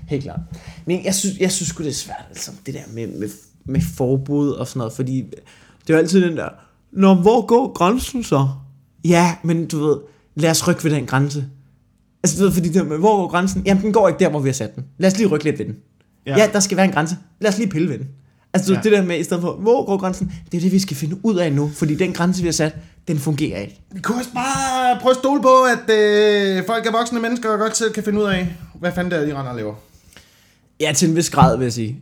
Helt 0.09 0.23
klart. 0.23 0.41
Men 0.87 1.05
jeg 1.05 1.15
synes, 1.15 1.39
jeg 1.39 1.53
synes 1.53 1.69
sgu, 1.69 1.83
det 1.83 1.91
er 1.91 1.95
svært, 1.95 2.25
altså, 2.29 2.51
det 2.67 2.75
der 2.75 2.81
med, 2.93 3.07
med, 3.07 3.29
med 3.65 3.81
forbud 3.97 4.51
og 4.51 4.67
sådan 4.67 4.79
noget, 4.79 4.93
fordi 4.93 5.17
det 5.81 5.91
er 5.91 5.95
jo 5.95 5.99
altid 5.99 6.23
den 6.23 6.37
der, 6.37 6.49
Nå, 6.93 7.15
hvor 7.15 7.47
går 7.47 7.73
grænsen 7.73 8.25
så? 8.25 8.49
Ja, 9.05 9.37
men 9.43 9.67
du 9.67 9.87
ved, 9.87 9.97
lad 10.35 10.51
os 10.51 10.69
rykke 10.69 10.85
ved 10.85 10.91
den 10.91 11.07
grænse. 11.07 11.47
Altså, 12.23 12.39
du 12.39 12.45
ved, 12.45 12.53
fordi 12.53 12.69
det 12.69 12.83
hvor 12.83 13.17
går 13.17 13.29
grænsen? 13.29 13.63
Jamen, 13.67 13.83
den 13.83 13.93
går 13.93 14.09
ikke 14.09 14.19
der, 14.19 14.31
hvor 14.31 14.41
vi 14.41 14.49
har 14.49 14.55
sat 14.55 14.75
den. 14.75 14.85
Lad 14.99 15.13
os 15.13 15.19
lige 15.19 15.29
rykke 15.29 15.45
lidt 15.45 15.59
ved 15.59 15.67
den. 15.67 15.77
Ja. 16.27 16.39
ja 16.39 16.49
der 16.53 16.61
skal 16.61 16.77
være 16.77 16.87
en 16.87 16.93
grænse. 16.93 17.17
Lad 17.41 17.51
os 17.51 17.59
lige 17.59 17.71
pille 17.71 17.89
ved 17.89 17.99
den. 17.99 18.09
Altså 18.55 18.73
Ja. 18.73 18.79
ja. 18.79 18.83
det 18.83 18.93
der 18.93 19.03
med, 19.03 19.19
i 19.19 19.25
stedet 19.25 19.41
for, 19.41 19.53
hvor 19.53 19.87
går 19.87 19.97
grænsen? 19.97 20.33
Det 20.53 20.57
er 20.59 20.63
det, 20.63 20.73
vi 20.73 20.79
skal 20.79 20.97
finde 20.97 21.17
ud 21.23 21.37
af 21.37 21.53
nu, 21.53 21.71
fordi 21.75 21.95
den 21.95 22.13
grænse, 22.13 22.43
vi 22.43 22.47
har 22.49 22.53
sat, 22.53 22.77
den 23.09 23.19
fungerer 23.19 23.61
ikke. 23.61 23.81
Vi 23.93 24.01
kunne 24.01 24.19
også 24.19 24.31
bare 24.35 24.99
prøve 25.01 25.11
at 25.11 25.17
stole 25.17 25.43
på, 25.43 25.49
at 25.63 25.95
øh, 25.97 26.67
folk 26.67 26.87
er 26.87 26.93
voksne 26.93 27.21
mennesker 27.21 27.49
og 27.53 27.59
godt 27.59 27.77
selv 27.77 27.93
kan 27.93 28.03
finde 28.03 28.19
ud 28.19 28.25
af, 28.25 28.49
hvad 28.75 28.93
fanden 28.93 29.11
det 29.11 29.21
er, 29.21 29.27
de 29.27 29.39
render 29.39 29.51
og 29.51 29.57
laver. 29.57 29.75
Ja, 30.81 30.93
til 30.97 31.09
en 31.09 31.17
vis 31.17 31.31
grad, 31.31 31.57
vil 31.57 31.65
jeg 31.65 31.73
sige. 31.73 31.97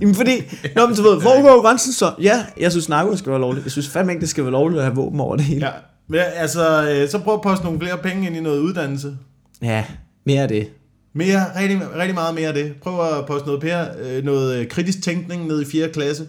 Jamen 0.00 0.14
fordi, 0.14 0.32
når 0.76 0.86
man 0.86 0.96
så 0.96 1.02
ved, 1.02 1.20
hvor 1.20 1.42
går 1.42 1.62
grænsen 1.62 1.92
så? 1.92 2.12
Ja, 2.22 2.44
jeg 2.60 2.70
synes 2.70 2.88
narko 2.88 3.16
skal 3.16 3.30
være 3.32 3.40
lovligt. 3.40 3.64
Jeg 3.64 3.72
synes 3.72 3.88
fandme 3.88 4.12
ikke, 4.12 4.20
det 4.20 4.28
skal 4.28 4.44
være 4.44 4.52
lovligt 4.52 4.78
at 4.78 4.84
have 4.84 4.94
våben 4.96 5.20
over 5.20 5.36
det 5.36 5.44
hele. 5.44 5.66
Ja. 5.66 5.72
Men 6.08 6.20
altså, 6.34 6.90
øh, 6.90 7.08
så 7.10 7.18
prøv 7.18 7.34
at 7.34 7.40
poste 7.42 7.64
nogle 7.64 7.80
flere 7.80 7.98
penge 7.98 8.26
ind 8.26 8.36
i 8.36 8.40
noget 8.40 8.58
uddannelse. 8.60 9.16
ja 9.62 9.84
mere 10.26 10.42
af 10.42 10.48
det. 10.48 10.68
Mere, 11.18 11.60
rigtig, 11.60 11.80
rigtig 11.96 12.14
meget 12.14 12.34
mere 12.34 12.48
af 12.48 12.54
det. 12.54 12.74
Prøv 12.82 13.18
at 13.18 13.26
poste 13.26 13.46
noget, 13.46 13.62
per, 13.62 13.86
øh, 13.98 14.24
noget 14.24 14.58
øh, 14.58 14.68
kritisk 14.68 15.02
tænkning 15.02 15.46
ned 15.46 15.62
i 15.62 15.64
4. 15.64 15.88
klasse. 15.88 16.26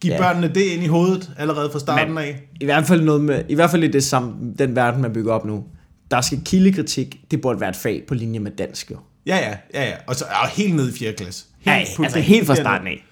Giv 0.00 0.10
ja. 0.10 0.18
Børnene 0.18 0.48
det 0.48 0.60
ind 0.60 0.82
i 0.82 0.86
hovedet 0.86 1.30
allerede 1.38 1.70
fra 1.72 1.78
starten 1.78 2.18
af. 2.18 2.42
I 2.60 2.64
hvert 2.64 2.86
fald, 2.86 3.02
noget 3.02 3.20
med, 3.20 3.44
i 3.48 3.54
hvert 3.54 3.70
fald 3.70 3.84
i 3.84 3.88
det 3.88 4.04
samme, 4.04 4.54
den 4.58 4.76
verden, 4.76 5.02
man 5.02 5.12
bygger 5.12 5.32
op 5.32 5.44
nu. 5.44 5.64
Der 6.10 6.20
skal 6.20 6.40
kildekritik, 6.44 7.20
det 7.30 7.40
burde 7.40 7.60
være 7.60 7.70
et 7.70 7.76
fag 7.76 8.02
på 8.08 8.14
linje 8.14 8.38
med 8.38 8.50
dansk 8.50 8.90
jo. 8.90 8.96
Ja, 9.26 9.36
ja, 9.36 9.56
ja, 9.74 9.88
ja. 9.88 9.96
Og 10.06 10.14
så 10.14 10.24
og 10.42 10.48
helt 10.48 10.74
ned 10.76 10.94
i 10.94 10.98
4. 10.98 11.12
klasse. 11.12 11.44
Helt 11.58 11.98
Ja, 11.98 12.04
altså 12.04 12.18
helt 12.18 12.46
fra 12.46 12.54
starten 12.54 12.86
af. 12.86 13.04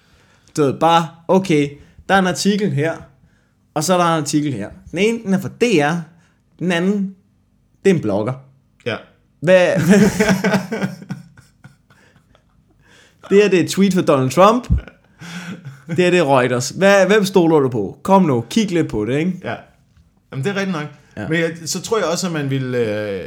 Ved, 0.57 0.79
bare, 0.79 1.07
okay, 1.27 1.69
der 2.09 2.15
er 2.15 2.19
en 2.19 2.27
artikel 2.27 2.71
her, 2.71 2.93
og 3.73 3.83
så 3.83 3.93
er 3.93 3.97
der 3.97 4.05
en 4.05 4.21
artikel 4.21 4.53
her. 4.53 4.69
Den 4.91 4.99
ene, 4.99 5.23
den 5.23 5.33
er 5.33 5.39
fra 5.39 5.49
DR, 5.61 6.01
den 6.59 6.71
anden, 6.71 7.15
det 7.85 7.91
er 7.91 7.95
en 7.95 8.01
blogger. 8.01 8.33
Ja. 8.85 8.95
Hvad? 9.43 9.75
det 13.29 13.37
her, 13.43 13.49
det 13.49 13.59
er 13.59 13.63
et 13.63 13.69
tweet 13.69 13.93
fra 13.93 14.01
Donald 14.01 14.29
Trump. 14.31 14.67
Det 15.87 15.97
her, 15.97 16.09
det 16.09 16.19
er 16.19 16.39
Reuters. 16.39 16.69
Hvad, 16.69 17.07
hvem 17.07 17.25
stoler 17.25 17.59
du 17.59 17.69
på? 17.69 17.99
Kom 18.03 18.21
nu, 18.23 18.45
kig 18.49 18.71
lidt 18.71 18.87
på 18.89 19.05
det, 19.05 19.17
ikke? 19.19 19.31
Ja. 19.43 19.55
Jamen, 20.31 20.45
det 20.45 20.51
er 20.51 20.55
rigtigt 20.55 20.77
nok. 20.77 20.87
Ja. 21.17 21.27
Men 21.27 21.39
jeg, 21.39 21.51
så 21.65 21.81
tror 21.81 21.97
jeg 21.97 22.07
også, 22.07 22.27
at 22.27 22.33
man 22.33 22.49
vil... 22.49 22.75
Øh, 22.75 23.23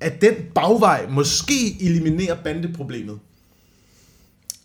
at 0.00 0.20
den 0.20 0.34
bagvej 0.54 1.06
måske 1.10 1.82
eliminerer 1.84 2.34
bandeproblemet. 2.44 3.18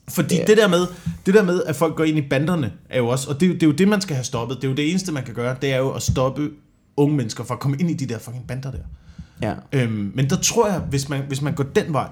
Fordi 0.09 0.36
Ja. 0.36 0.43
det, 0.47 0.57
der 0.57 0.67
med, 0.67 0.88
det 1.25 1.33
der 1.33 1.43
med, 1.43 1.63
at 1.63 1.75
folk 1.75 1.95
går 1.95 2.03
ind 2.03 2.17
i 2.17 2.21
banderne, 2.29 2.71
er 2.89 2.97
jo 2.97 3.07
også... 3.07 3.29
Og 3.29 3.39
det, 3.39 3.45
er 3.45 3.47
jo- 3.49 3.53
det 3.53 3.63
er 3.63 3.67
jo 3.67 3.73
det, 3.73 3.88
man 3.88 4.01
skal 4.01 4.15
have 4.15 4.23
stoppet. 4.23 4.57
Det 4.57 4.63
er 4.63 4.69
jo 4.69 4.75
det 4.75 4.89
eneste, 4.89 5.11
man 5.11 5.23
kan 5.23 5.33
gøre. 5.33 5.55
Det 5.61 5.73
er 5.73 5.77
jo 5.77 5.91
at 5.91 6.01
stoppe 6.01 6.49
unge 6.97 7.15
mennesker 7.17 7.43
fra 7.43 7.53
at 7.53 7.59
komme 7.59 7.77
ind 7.79 7.89
i 7.89 7.93
de 7.93 8.05
der 8.13 8.19
fucking 8.19 8.47
bander 8.47 8.71
der. 8.71 8.77
Ja. 9.41 9.53
Øhm, 9.71 10.11
men 10.15 10.29
der 10.29 10.36
tror 10.36 10.67
jeg, 10.67 10.79
hvis 10.79 11.09
man, 11.09 11.21
hvis 11.27 11.41
man 11.41 11.55
går 11.55 11.63
den 11.63 11.93
vej, 11.93 12.11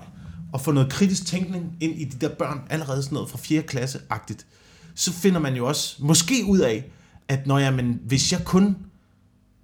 og 0.53 0.61
får 0.61 0.71
noget 0.71 0.91
kritisk 0.91 1.25
tænkning 1.25 1.77
ind 1.81 1.95
i 1.95 2.03
de 2.05 2.27
der 2.27 2.35
børn, 2.35 2.61
allerede 2.69 3.03
sådan 3.03 3.13
noget 3.13 3.29
fra 3.29 3.37
4. 3.37 3.61
klasse-agtigt, 3.61 4.45
så 4.95 5.13
finder 5.13 5.39
man 5.39 5.55
jo 5.55 5.67
også 5.67 5.95
måske 5.99 6.45
ud 6.47 6.59
af, 6.59 6.85
at 7.27 7.47
når 7.47 7.59
jeg, 7.59 7.73
men 7.73 7.99
hvis 8.05 8.31
jeg 8.31 8.41
kun 8.45 8.77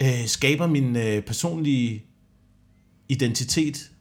øh, 0.01 0.27
skaber 0.27 0.67
min 0.67 0.95
øh, 0.95 1.21
personlige 1.21 2.03
identitet 3.09 3.91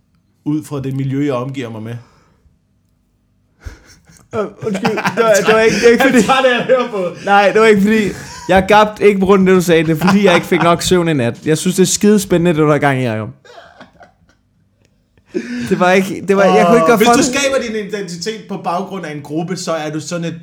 ud 0.44 0.64
fra 0.64 0.82
det 0.82 0.96
miljø, 0.96 1.24
jeg 1.24 1.34
omgiver 1.34 1.70
mig 1.70 1.82
med. 1.82 1.96
Undskyld, 4.32 4.90
det 4.90 5.24
var, 5.24 5.34
det 5.46 5.54
var 5.54 5.60
ikke, 5.60 5.76
det 5.76 5.84
var 5.84 5.90
ikke 5.90 6.04
fordi... 6.10 6.22
tager 6.22 6.42
det, 6.42 6.50
jeg 6.50 6.64
hører 6.64 6.90
på. 6.90 7.24
Nej, 7.24 7.50
det 7.52 7.60
var 7.60 7.66
ikke 7.66 7.82
fordi... 7.82 8.08
Jeg 8.48 8.64
gabt 8.68 9.00
ikke 9.00 9.20
på 9.20 9.26
grund 9.26 9.42
af 9.48 9.52
det, 9.54 9.56
du 9.56 9.64
sagde. 9.64 9.84
Det 9.84 9.90
er 10.02 10.06
fordi, 10.06 10.24
jeg 10.24 10.34
ikke 10.34 10.46
fik 10.46 10.62
nok 10.62 10.82
søvn 10.82 11.08
i 11.08 11.12
nat. 11.12 11.46
Jeg 11.46 11.58
synes, 11.58 11.76
det 11.76 11.82
er 11.82 11.86
skide 11.86 12.20
spændende, 12.20 12.50
det 12.50 12.58
du 12.58 12.72
i 12.72 12.78
gang 12.78 13.00
i, 13.00 13.04
Jacob. 13.04 13.28
Det 15.68 15.80
var 15.80 15.92
ikke... 15.92 16.24
Det 16.28 16.36
var, 16.36 16.44
jeg 16.44 16.66
kunne 16.66 16.76
ikke 16.76 16.86
gøre 16.86 16.96
Hvis 16.96 17.06
for 17.08 17.12
du 17.12 17.18
det. 17.18 17.26
skaber 17.26 17.56
din 17.66 17.86
identitet 17.86 18.44
på 18.48 18.56
baggrund 18.64 19.06
af 19.06 19.12
en 19.14 19.22
gruppe, 19.22 19.56
så 19.56 19.72
er 19.72 19.90
du 19.90 20.00
sådan 20.00 20.24
et... 20.24 20.34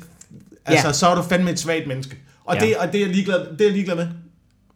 Altså, 0.66 0.92
så 0.92 1.06
er 1.06 1.14
du 1.14 1.22
fandme 1.22 1.50
et 1.50 1.58
svagt 1.58 1.86
menneske. 1.86 2.16
Og, 2.44 2.54
Ja. 2.56 2.60
det, 2.66 2.76
og 2.76 2.92
det, 2.92 3.00
er 3.00 3.04
jeg 3.06 3.14
ligeglad, 3.14 3.38
det 3.38 3.60
er 3.60 3.64
jeg 3.64 3.72
ligeglad 3.72 3.96
med. 3.96 4.06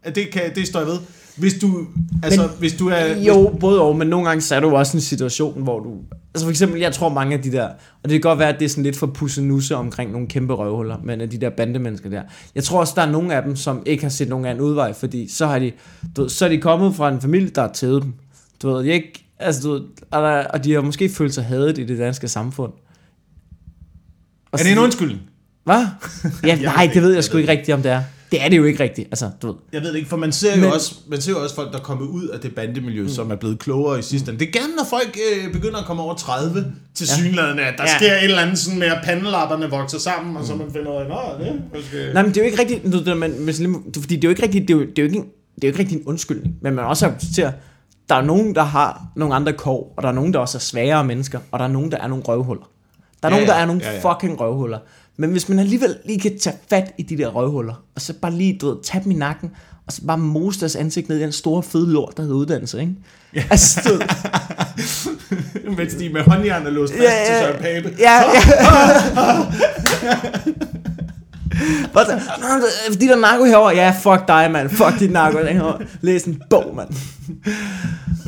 At 0.03 0.15
Det, 0.15 0.31
kan, 0.33 0.43
det 0.55 0.67
står 0.67 0.81
jeg 0.81 0.89
ved. 0.89 0.99
Hvis 1.41 1.55
du, 1.55 1.87
altså, 2.23 2.43
Men- 2.43 2.51
hvis 2.59 2.73
du 2.73 2.89
er... 2.89 3.17
Jo, 3.17 3.57
både 3.61 3.83
og, 3.83 3.97
men 3.97 4.09
nogle 4.09 4.27
gange 4.29 4.41
så 4.41 4.55
er 4.55 4.61
du 4.61 4.71
også 4.77 4.97
en 4.97 5.01
situation, 5.01 5.63
hvor 5.63 5.81
du... 5.81 5.95
Altså 6.35 6.47
for 6.47 6.51
eksempel, 6.51 6.81
jeg 6.81 6.93
tror 6.93 7.09
mange 7.09 7.37
af 7.37 7.43
de 7.43 7.53
der... 7.53 7.65
Og 8.03 8.05
det 8.05 8.11
kan 8.11 8.21
godt 8.21 8.39
være, 8.39 8.49
at 8.49 8.59
det 8.59 8.65
er 8.65 8.69
sådan 8.69 8.85
lidt 8.85 8.97
for 8.97 9.07
pussenusse 9.07 9.77
omkring 9.77 10.13
nogle 10.13 10.27
kæmpe 10.29 10.55
røvhuller, 10.55 10.97
men 11.05 11.21
af 11.21 11.31
de 11.31 11.39
der 11.41 11.51
bandemennesker 11.51 12.11
der. 12.11 12.23
Jeg 12.55 12.65
tror 12.65 12.81
også, 12.81 12.93
der 12.97 13.03
er 13.03 13.11
nogle 13.11 13.35
af 13.35 13.43
dem, 13.43 13.57
som 13.57 13.83
ikke 13.87 14.03
har 14.03 14.11
set 14.11 14.29
nogen 14.29 14.47
anden 14.47 14.65
udvej, 14.65 14.93
fordi 14.93 15.29
så 15.29 15.47
har 15.47 15.59
de... 15.59 15.73
Du 16.17 16.29
så 16.29 16.45
er 16.45 16.49
de 16.49 16.59
kommet 16.59 16.95
fra 16.95 17.09
en 17.09 17.21
familie, 17.21 17.49
der 17.49 17.61
har 17.63 17.73
tævet 17.73 18.03
dem. 18.03 18.13
Du 18.63 18.71
ved, 18.71 18.85
de 18.85 18.89
ikke... 18.91 19.27
Altså, 19.39 19.69
du 19.69 19.75
og, 20.11 20.23
der, 20.23 20.45
og 20.45 20.65
de 20.65 20.73
har 20.73 20.81
måske 20.81 21.09
følt 21.09 21.35
sig 21.35 21.45
hadet 21.45 21.79
i 21.79 21.85
det 21.85 21.99
danske 21.99 22.29
samfund. 22.29 22.73
Og 24.53 24.59
Er 24.61 24.63
det 24.63 24.73
en 24.73 24.79
undskyldning? 24.79 25.21
Hvad? 25.65 25.87
Ja, 26.47 26.57
nej, 26.57 26.91
det 26.95 27.03
ved 27.03 27.15
jeg 27.15 27.25
sgu 27.25 27.39
ikke 27.39 27.53
rigtigt, 27.53 27.75
om 27.75 27.83
det 27.83 27.91
er. 27.93 28.03
Det 28.33 28.45
er 28.45 28.49
det 28.49 28.57
jo 28.57 28.65
ikke 28.65 28.83
rigtigt. 28.83 29.09
Altså, 29.11 29.31
du 29.43 29.47
ved. 29.47 29.55
Jeg 29.73 29.83
ved 29.83 29.89
det 29.89 29.97
ikke, 29.97 30.09
for 30.09 30.17
man 30.17 30.33
ser, 30.33 30.55
jo 30.57 30.61
Men- 30.61 30.73
også, 30.73 30.95
man 31.09 31.21
ser 31.21 31.33
jo 31.33 31.43
også 31.43 31.55
folk, 31.55 31.73
der 31.73 31.79
er 31.79 31.83
kommet 31.83 32.07
ud 32.07 32.29
af 32.29 32.41
det 32.41 32.55
bandemiljø, 32.55 33.03
mm. 33.03 33.09
som 33.09 33.31
er 33.31 33.35
blevet 33.37 33.59
klogere 33.59 33.99
i 33.99 34.03
sidste 34.03 34.31
ende. 34.33 34.41
Det 34.47 34.49
er 34.57 34.61
gerne, 34.61 34.75
når 34.77 34.85
folk 34.91 35.19
øh, 35.47 35.53
begynder 35.53 35.79
at 35.79 35.85
komme 35.87 36.03
over 36.03 36.15
30 36.15 36.65
til 36.95 37.07
ja. 37.11 37.15
synlædende, 37.23 37.63
at 37.63 37.75
der 37.79 37.85
ja. 37.85 37.97
Sker 37.99 38.13
et 38.13 38.25
eller 38.25 38.39
andet 38.39 38.59
sådan 38.59 38.79
med, 38.79 38.87
at 38.87 38.99
pandelapperne 39.05 39.71
vokser 39.71 39.99
sammen, 39.99 40.37
og 40.37 40.45
så 40.45 40.55
man 40.55 40.67
finder 40.73 40.91
ud 40.91 40.97
af, 40.97 41.09
nå, 41.09 41.45
det 41.45 41.49
er 41.49 41.55
måske... 41.77 42.13
Nej, 42.15 42.23
men 42.23 42.31
det 42.35 42.37
er 42.41 42.45
jo 42.45 42.47
ikke 42.51 42.61
rigtigt, 42.61 42.93
du, 42.93 43.05
det, 43.05 43.17
man, 43.17 43.33
fordi 44.01 44.17
det 44.17 44.25
er 44.25 44.29
jo 44.29 44.31
ikke 44.31 44.43
rigtigt, 44.43 44.69
det 44.69 44.75
er 44.75 44.79
jo, 44.79 44.85
det 44.85 44.99
er 44.99 45.03
jo 45.03 45.07
ikke, 45.09 45.19
en- 45.19 45.29
det 45.55 45.65
er 45.65 45.69
jo 45.69 45.73
ikke 45.73 45.79
rigtig 45.79 45.97
en 45.97 46.03
undskyldning, 46.07 46.55
men 46.63 46.75
man 46.75 46.85
også 46.85 47.07
accepterer, 47.07 47.53
der 48.09 48.15
er 48.15 48.23
nogen, 48.23 48.55
der 48.55 48.63
har 48.63 49.03
nogle 49.17 49.35
andre 49.35 49.53
kår, 49.53 49.95
og 49.97 50.03
der 50.03 50.09
er 50.09 50.13
nogen, 50.13 50.33
der 50.33 50.39
også 50.39 50.59
er 50.59 50.61
svagere 50.61 51.05
mennesker, 51.05 51.39
og 51.53 51.59
der 51.59 51.65
er 51.65 51.69
nogen, 51.69 51.91
der 51.91 51.97
er 51.99 52.07
nogle 52.09 52.25
røvhuller. 52.25 52.65
Der 53.23 53.29
er 53.29 53.33
Ja, 53.33 53.37
nogen, 53.37 53.49
der 53.49 53.55
ja, 53.57 53.63
er 53.63 53.67
nogle 53.67 53.83
ja, 53.85 53.93
ja. 53.93 54.13
fucking 54.13 54.41
røvhuller. 54.41 54.79
Men 55.21 55.31
hvis 55.31 55.49
man 55.49 55.59
alligevel 55.59 55.97
lige 56.05 56.21
kan 56.21 56.39
tage 56.39 56.57
fat 56.71 56.93
i 56.99 57.03
de 57.03 57.19
der 57.19 57.29
røvhuller, 57.29 57.75
og 57.95 58.01
så 58.01 58.13
bare 58.23 58.33
lige, 58.33 58.59
du 58.61 58.69
ved, 58.69 58.77
tage 58.83 59.05
dem 59.05 59.13
i 59.13 59.15
nakken, 59.15 59.51
og 59.87 59.93
så 59.93 60.03
bare 60.07 60.19
mose 60.19 60.61
deres 60.61 60.77
ansigt 60.77 61.09
ned 61.09 61.19
i 61.19 61.23
den 61.23 61.33
store 61.33 61.63
fede 61.63 61.93
lort, 61.93 62.17
der 62.17 62.23
hedder 62.23 62.37
uddannelse, 62.37 62.81
ikke? 62.81 62.95
Ja. 63.35 63.43
Altså, 63.51 63.81
du, 63.89 64.03
Mens 65.77 65.95
de 65.95 66.09
med 66.09 66.23
håndjern 66.23 66.67
er 66.67 66.71
låst 66.71 66.93
fast 66.93 67.03
Ja, 67.05 67.25
til 67.27 67.35
ja. 67.35 67.41
Søren 67.41 67.63
Pape. 67.63 67.97
Ja, 67.99 68.23
ja. 68.35 68.41
Bare 71.95 72.05
så, 72.07 72.13
"Nå, 72.41 72.47
det 72.47 72.65
er 72.89 72.93
fordi 72.93 73.07
der 73.07 73.17
er 73.17 73.21
narko 73.21 73.45
herovre. 73.45 73.75
Ja, 73.77 73.95
fuck 74.03 74.29
dig, 74.29 74.51
mand. 74.51 74.71
Fuck 74.71 74.99
dit 75.01 75.11
narko 75.11 75.39
herovre. 75.39 75.79
Læs 76.01 76.25
en 76.25 76.43
bog, 76.51 76.73
mand. 76.77 76.89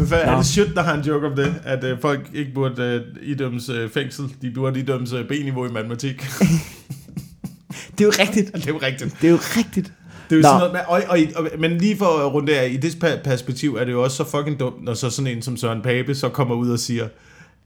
Hvad, 0.08 0.18
er 0.22 0.36
det 0.36 0.46
shit, 0.46 0.66
der 0.74 0.82
har 0.82 0.94
en 0.94 1.00
joke 1.00 1.26
om 1.26 1.36
det? 1.36 1.54
At 1.64 1.84
øh, 1.84 2.00
folk 2.00 2.30
ikke 2.34 2.54
burde 2.54 2.82
øh, 2.82 3.00
idømmes 3.30 3.68
øh, 3.68 3.90
fængsel, 3.90 4.24
de 4.42 4.50
burde 4.54 4.80
idømmes 4.80 5.12
øh, 5.12 5.28
B-niveau 5.28 5.66
i 5.66 5.72
matematik. 5.72 6.22
Det 7.98 8.00
er 8.00 8.04
jo 8.04 8.12
rigtigt. 8.18 8.52
det 8.54 8.66
er 8.66 8.72
jo 8.72 8.78
rigtigt. 8.82 9.16
Det 9.20 9.26
er 9.26 9.30
jo 9.30 9.36
rigtigt. 9.56 9.92
Det 10.30 10.36
er 10.36 10.36
jo 10.36 10.42
sådan 10.42 10.70
noget 10.72 10.86
og, 10.86 11.02
og, 11.08 11.18
og, 11.36 11.60
men 11.60 11.78
lige 11.78 11.96
for 11.96 12.06
at 12.26 12.32
runde 12.34 12.58
af, 12.58 12.68
i 12.70 12.76
det 12.76 12.96
per- 13.00 13.22
perspektiv 13.24 13.74
er 13.76 13.84
det 13.84 13.92
jo 13.92 14.02
også 14.02 14.16
så 14.16 14.24
fucking 14.30 14.60
dumt, 14.60 14.84
når 14.84 14.94
så 14.94 15.10
sådan 15.10 15.36
en 15.36 15.42
som 15.42 15.56
Søren 15.56 15.82
Pape 15.82 16.14
så 16.14 16.28
kommer 16.28 16.54
ud 16.54 16.70
og 16.70 16.78
siger, 16.78 17.08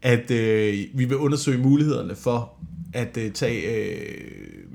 at 0.01 0.31
øh, 0.31 0.73
vi 0.93 1.05
vil 1.05 1.17
undersøge 1.17 1.57
mulighederne 1.57 2.15
for 2.15 2.53
at 2.93 3.17
øh, 3.17 3.31
tage 3.31 3.61
øh, 3.61 3.97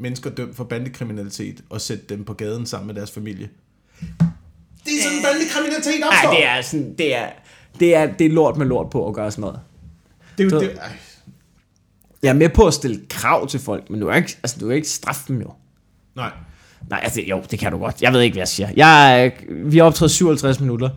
mennesker 0.03 0.30
dømt 0.30 0.57
for 0.57 0.64
bandekriminalitet 0.64 1.61
og 1.70 1.80
sætte 1.80 2.05
dem 2.09 2.24
på 2.24 2.32
gaden 2.32 2.66
sammen 2.66 2.86
med 2.86 2.94
deres 2.94 3.11
familie. 3.11 3.48
Det 4.84 4.92
er 4.98 5.03
sådan, 5.03 5.22
bandekriminalitet 5.24 6.05
opstår. 6.07 6.30
Nej, 6.30 6.34
det 6.36 6.46
er 6.46 6.62
sådan, 6.62 6.94
det 6.98 7.16
er, 7.16 7.26
det 7.80 7.94
er, 7.94 8.07
det 8.07 8.26
er 8.26 8.30
lort 8.30 8.57
med 8.57 8.66
lort 8.66 8.90
på 8.90 9.09
at 9.09 9.14
gøre 9.14 9.30
sådan 9.30 9.40
noget. 9.40 9.61
det 10.38 10.53
er 10.53 10.57
jo, 10.57 10.61
det, 10.61 10.78
ej. 10.78 10.92
Jeg 12.22 12.28
er 12.28 12.34
med 12.34 12.48
på 12.48 12.66
at 12.66 12.74
stille 12.74 13.00
krav 13.11 13.46
til 13.48 13.61
folk, 13.61 13.90
men 13.90 14.00
du 14.00 14.09
er 14.09 14.14
ikke, 14.14 14.36
altså, 14.42 14.57
du 14.61 14.70
er 14.70 14.74
ikke 14.74 14.88
straffe 14.88 15.22
dem 15.28 15.40
jo. 15.40 15.50
Nej. 16.16 16.30
Nej, 16.90 17.00
altså, 17.03 17.20
jo, 17.20 17.42
det 17.50 17.59
kan 17.59 17.72
du 17.72 17.78
godt. 17.78 18.03
Jeg 18.03 18.12
ved 18.12 18.20
ikke, 18.20 18.34
hvad 18.34 18.40
jeg 18.40 18.48
siger. 18.48 18.68
Jeg, 18.76 19.32
vi 19.48 19.78
har 19.78 19.84
optrådt 19.84 20.11
57 20.11 20.61
minutter. 20.61 20.90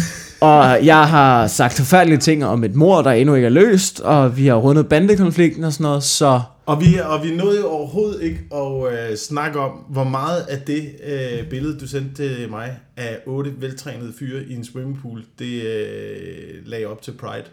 og 0.40 0.84
jeg 0.84 1.08
har 1.08 1.46
sagt 1.46 1.72
forfærdelige 1.72 2.18
ting 2.18 2.44
om 2.44 2.64
et 2.64 2.74
mor, 2.74 3.02
der 3.02 3.10
endnu 3.10 3.34
ikke 3.34 3.46
er 3.46 3.50
løst, 3.50 4.00
og 4.00 4.36
vi 4.36 4.46
har 4.46 4.54
rundet 4.54 4.88
bandekonflikten 4.88 5.64
og 5.64 5.72
sådan 5.72 5.82
noget, 5.82 6.02
så... 6.02 6.40
Og 6.66 6.80
vi, 6.80 6.98
og 7.04 7.24
vi 7.24 7.34
nåede 7.36 7.60
jo 7.60 7.68
overhovedet 7.68 8.22
ikke 8.22 8.40
at 8.54 9.10
øh, 9.10 9.16
snakke 9.16 9.58
om, 9.58 9.70
hvor 9.70 10.04
meget 10.04 10.46
af 10.48 10.60
det 10.66 10.90
øh, 11.04 11.48
billede, 11.50 11.78
du 11.78 11.86
sendte 11.86 12.14
til 12.14 12.50
mig, 12.50 12.78
af 12.96 13.18
otte 13.26 13.52
veltrænede 13.58 14.12
fyre 14.18 14.42
i 14.44 14.54
en 14.54 14.64
swimmingpool, 14.64 15.22
det 15.38 15.62
øh, 15.62 16.66
lagde 16.66 16.86
op 16.86 17.02
til 17.02 17.12
Pride 17.12 17.44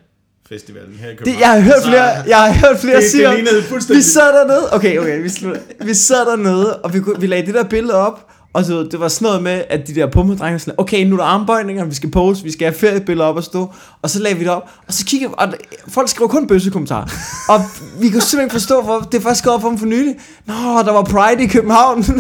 Festivalen 0.50 0.96
her 0.96 1.10
i 1.10 1.16
København. 1.16 1.36
Det, 1.36 1.42
jeg 1.42 1.50
har 1.50 1.60
hørt 1.60 1.84
Så, 1.84 1.90
flere, 1.90 2.08
jeg 2.28 2.38
har 2.38 2.68
hørt 2.68 2.80
flere 2.80 2.96
det, 2.96 3.04
det 3.04 3.12
sige, 3.12 3.36
lignede 3.36 3.64
vi 3.90 4.02
sad 4.02 4.34
dernede, 4.34 4.74
okay, 4.74 4.98
okay, 4.98 5.22
vi, 5.22 5.30
slutter. 5.30 5.62
vi 5.86 5.94
sad 5.94 6.26
dernede, 6.26 6.82
og 6.82 6.94
vi, 6.94 7.02
vi 7.20 7.28
lagde 7.28 7.46
det 7.46 7.54
der 7.54 7.64
billede 7.64 7.94
op, 7.94 8.32
og 8.54 8.66
så, 8.66 8.84
det 8.84 9.00
var 9.00 9.08
sådan 9.08 9.26
noget 9.26 9.44
med, 9.44 9.64
at 9.70 9.88
de 9.88 9.96
der 9.96 10.08
pumpedrenge 10.08 10.60
sådan, 10.60 10.74
okay, 10.78 11.06
nu 11.06 11.16
er 11.16 11.20
der 11.20 11.26
armbøjninger, 11.26 11.86
vi 11.86 11.96
skal 11.96 12.12
pose, 12.12 12.44
vi 12.44 12.52
skal 12.52 12.68
have 12.68 12.80
feriebilleder 12.80 13.30
op 13.30 13.36
og 13.36 13.44
stå, 13.44 13.74
og 14.02 14.10
så 14.10 14.20
lagde 14.20 14.38
vi 14.38 14.44
det 14.44 14.52
op, 14.52 14.70
og 14.88 14.94
så 14.94 15.06
kigger 15.06 15.28
vi, 15.28 15.34
og 15.38 15.54
folk 15.88 16.10
skriver 16.10 16.30
kun 16.30 16.48
bøsse 16.48 16.72
kommentarer, 16.72 17.06
og 17.54 17.60
vi 18.02 18.10
kunne 18.10 18.22
simpelthen 18.22 18.42
ikke 18.42 18.54
forstå, 18.54 18.82
hvor 18.82 19.00
det 19.00 19.18
er 19.18 19.22
først 19.22 19.44
gået 19.44 19.56
op 19.56 19.62
for 19.62 19.70
dem 19.70 19.78
for 19.78 19.86
nylig, 19.86 20.16
nå, 20.46 20.54
der 20.54 20.92
var 20.92 21.04
Pride 21.04 21.44
i 21.44 21.48
København, 21.48 22.04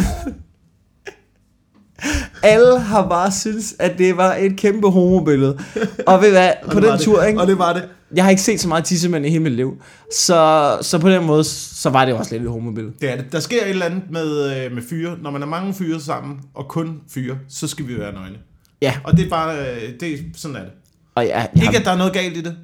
alle 2.43 2.79
har 2.79 3.09
bare 3.09 3.31
synes, 3.31 3.75
at 3.79 3.97
det 3.97 4.17
var 4.17 4.35
et 4.35 4.55
kæmpe 4.55 4.89
homobillede, 4.89 5.59
og 6.07 6.21
ved 6.21 6.31
hvad, 6.31 6.51
på 6.71 6.79
den 6.79 6.99
tur, 6.99 7.23
ikke? 7.23 7.41
Og 7.41 7.47
det 7.47 7.59
var 7.59 7.73
det. 7.73 7.83
Jeg 8.15 8.23
har 8.23 8.29
ikke 8.29 8.41
set 8.41 8.59
så 8.59 8.67
meget 8.67 8.83
tissemænd 8.85 9.25
i 9.25 9.29
hele 9.29 9.43
mit 9.43 9.53
liv. 9.53 9.81
Så, 10.13 10.77
så 10.81 10.99
på 10.99 11.09
den 11.09 11.25
måde, 11.25 11.43
så 11.43 11.89
var 11.89 12.05
det 12.05 12.13
også 12.13 12.31
lidt 12.35 12.43
et 12.43 12.49
homobillede. 12.51 12.93
Det 13.01 13.11
er 13.11 13.15
det. 13.15 13.31
Der 13.31 13.39
sker 13.39 13.63
et 13.63 13.69
eller 13.69 13.85
andet 13.85 14.01
med, 14.11 14.65
øh, 14.65 14.71
med 14.71 14.81
fyre. 14.89 15.17
Når 15.21 15.31
man 15.31 15.41
er 15.41 15.45
mange 15.47 15.73
fyre 15.73 15.99
sammen, 15.99 16.39
og 16.53 16.67
kun 16.67 17.01
fyre, 17.13 17.37
så 17.49 17.67
skal 17.67 17.87
vi 17.87 17.97
være 17.99 18.13
nøgne. 18.13 18.37
Ja, 18.81 18.93
Og 19.03 19.17
det 19.17 19.25
er 19.25 19.29
bare, 19.29 19.57
øh, 19.59 19.81
det 19.99 20.13
er, 20.13 20.17
sådan 20.35 20.55
er 20.55 20.59
det. 20.61 20.71
og 21.15 21.27
jeg, 21.27 21.49
jeg 21.55 21.63
Ikke, 21.63 21.77
at 21.77 21.85
der 21.85 21.91
er 21.91 21.97
noget 21.97 22.13
galt 22.13 22.37
i 22.37 22.41
det. 22.41 22.57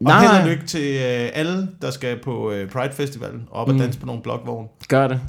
Og 0.00 0.04
Nej. 0.04 0.20
held 0.26 0.42
og 0.42 0.48
lykke 0.48 0.66
til 0.66 0.80
øh, 0.94 1.30
alle, 1.34 1.68
der 1.82 1.90
skal 1.90 2.18
på 2.24 2.52
Pride 2.72 2.92
Festivalen 2.92 3.42
og 3.50 3.60
op 3.60 3.68
og 3.68 3.74
Mm. 3.74 3.80
danse 3.80 3.98
på 4.00 4.06
nogle 4.06 4.22
blokvogne. 4.22 4.68
gør 4.88 5.08
det. 5.08 5.20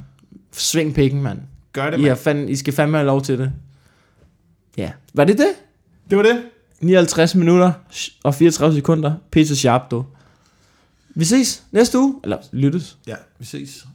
Sving 0.52 0.94
pikken, 0.94 1.22
mand. 1.22 1.38
Gør 1.72 1.90
det, 1.90 1.98
I, 1.98 2.00
mand. 2.00 2.08
har 2.08 2.14
fandme, 2.16 2.50
I 2.50 2.56
skal 2.56 2.72
fandme 2.72 2.96
have 2.96 3.06
lov 3.06 3.22
til 3.22 3.38
det. 3.38 3.52
Ja. 4.76 4.90
Var 5.14 5.24
det 5.24 5.38
det? 5.38 5.46
Det 6.10 6.16
var 6.18 6.22
det. 6.24 6.42
59 6.82 7.34
minutter 7.34 7.72
og 8.24 8.34
34 8.34 8.74
sekunder. 8.74 9.14
Pizza 9.30 9.54
sharp, 9.54 9.90
du. 9.90 10.04
Vi 11.14 11.24
ses 11.24 11.62
næste 11.72 11.98
uge. 11.98 12.20
Eller 12.24 12.38
lyttes. 12.52 12.98
Ja, 13.06 13.16
vi 13.38 13.44
ses. 13.44 13.86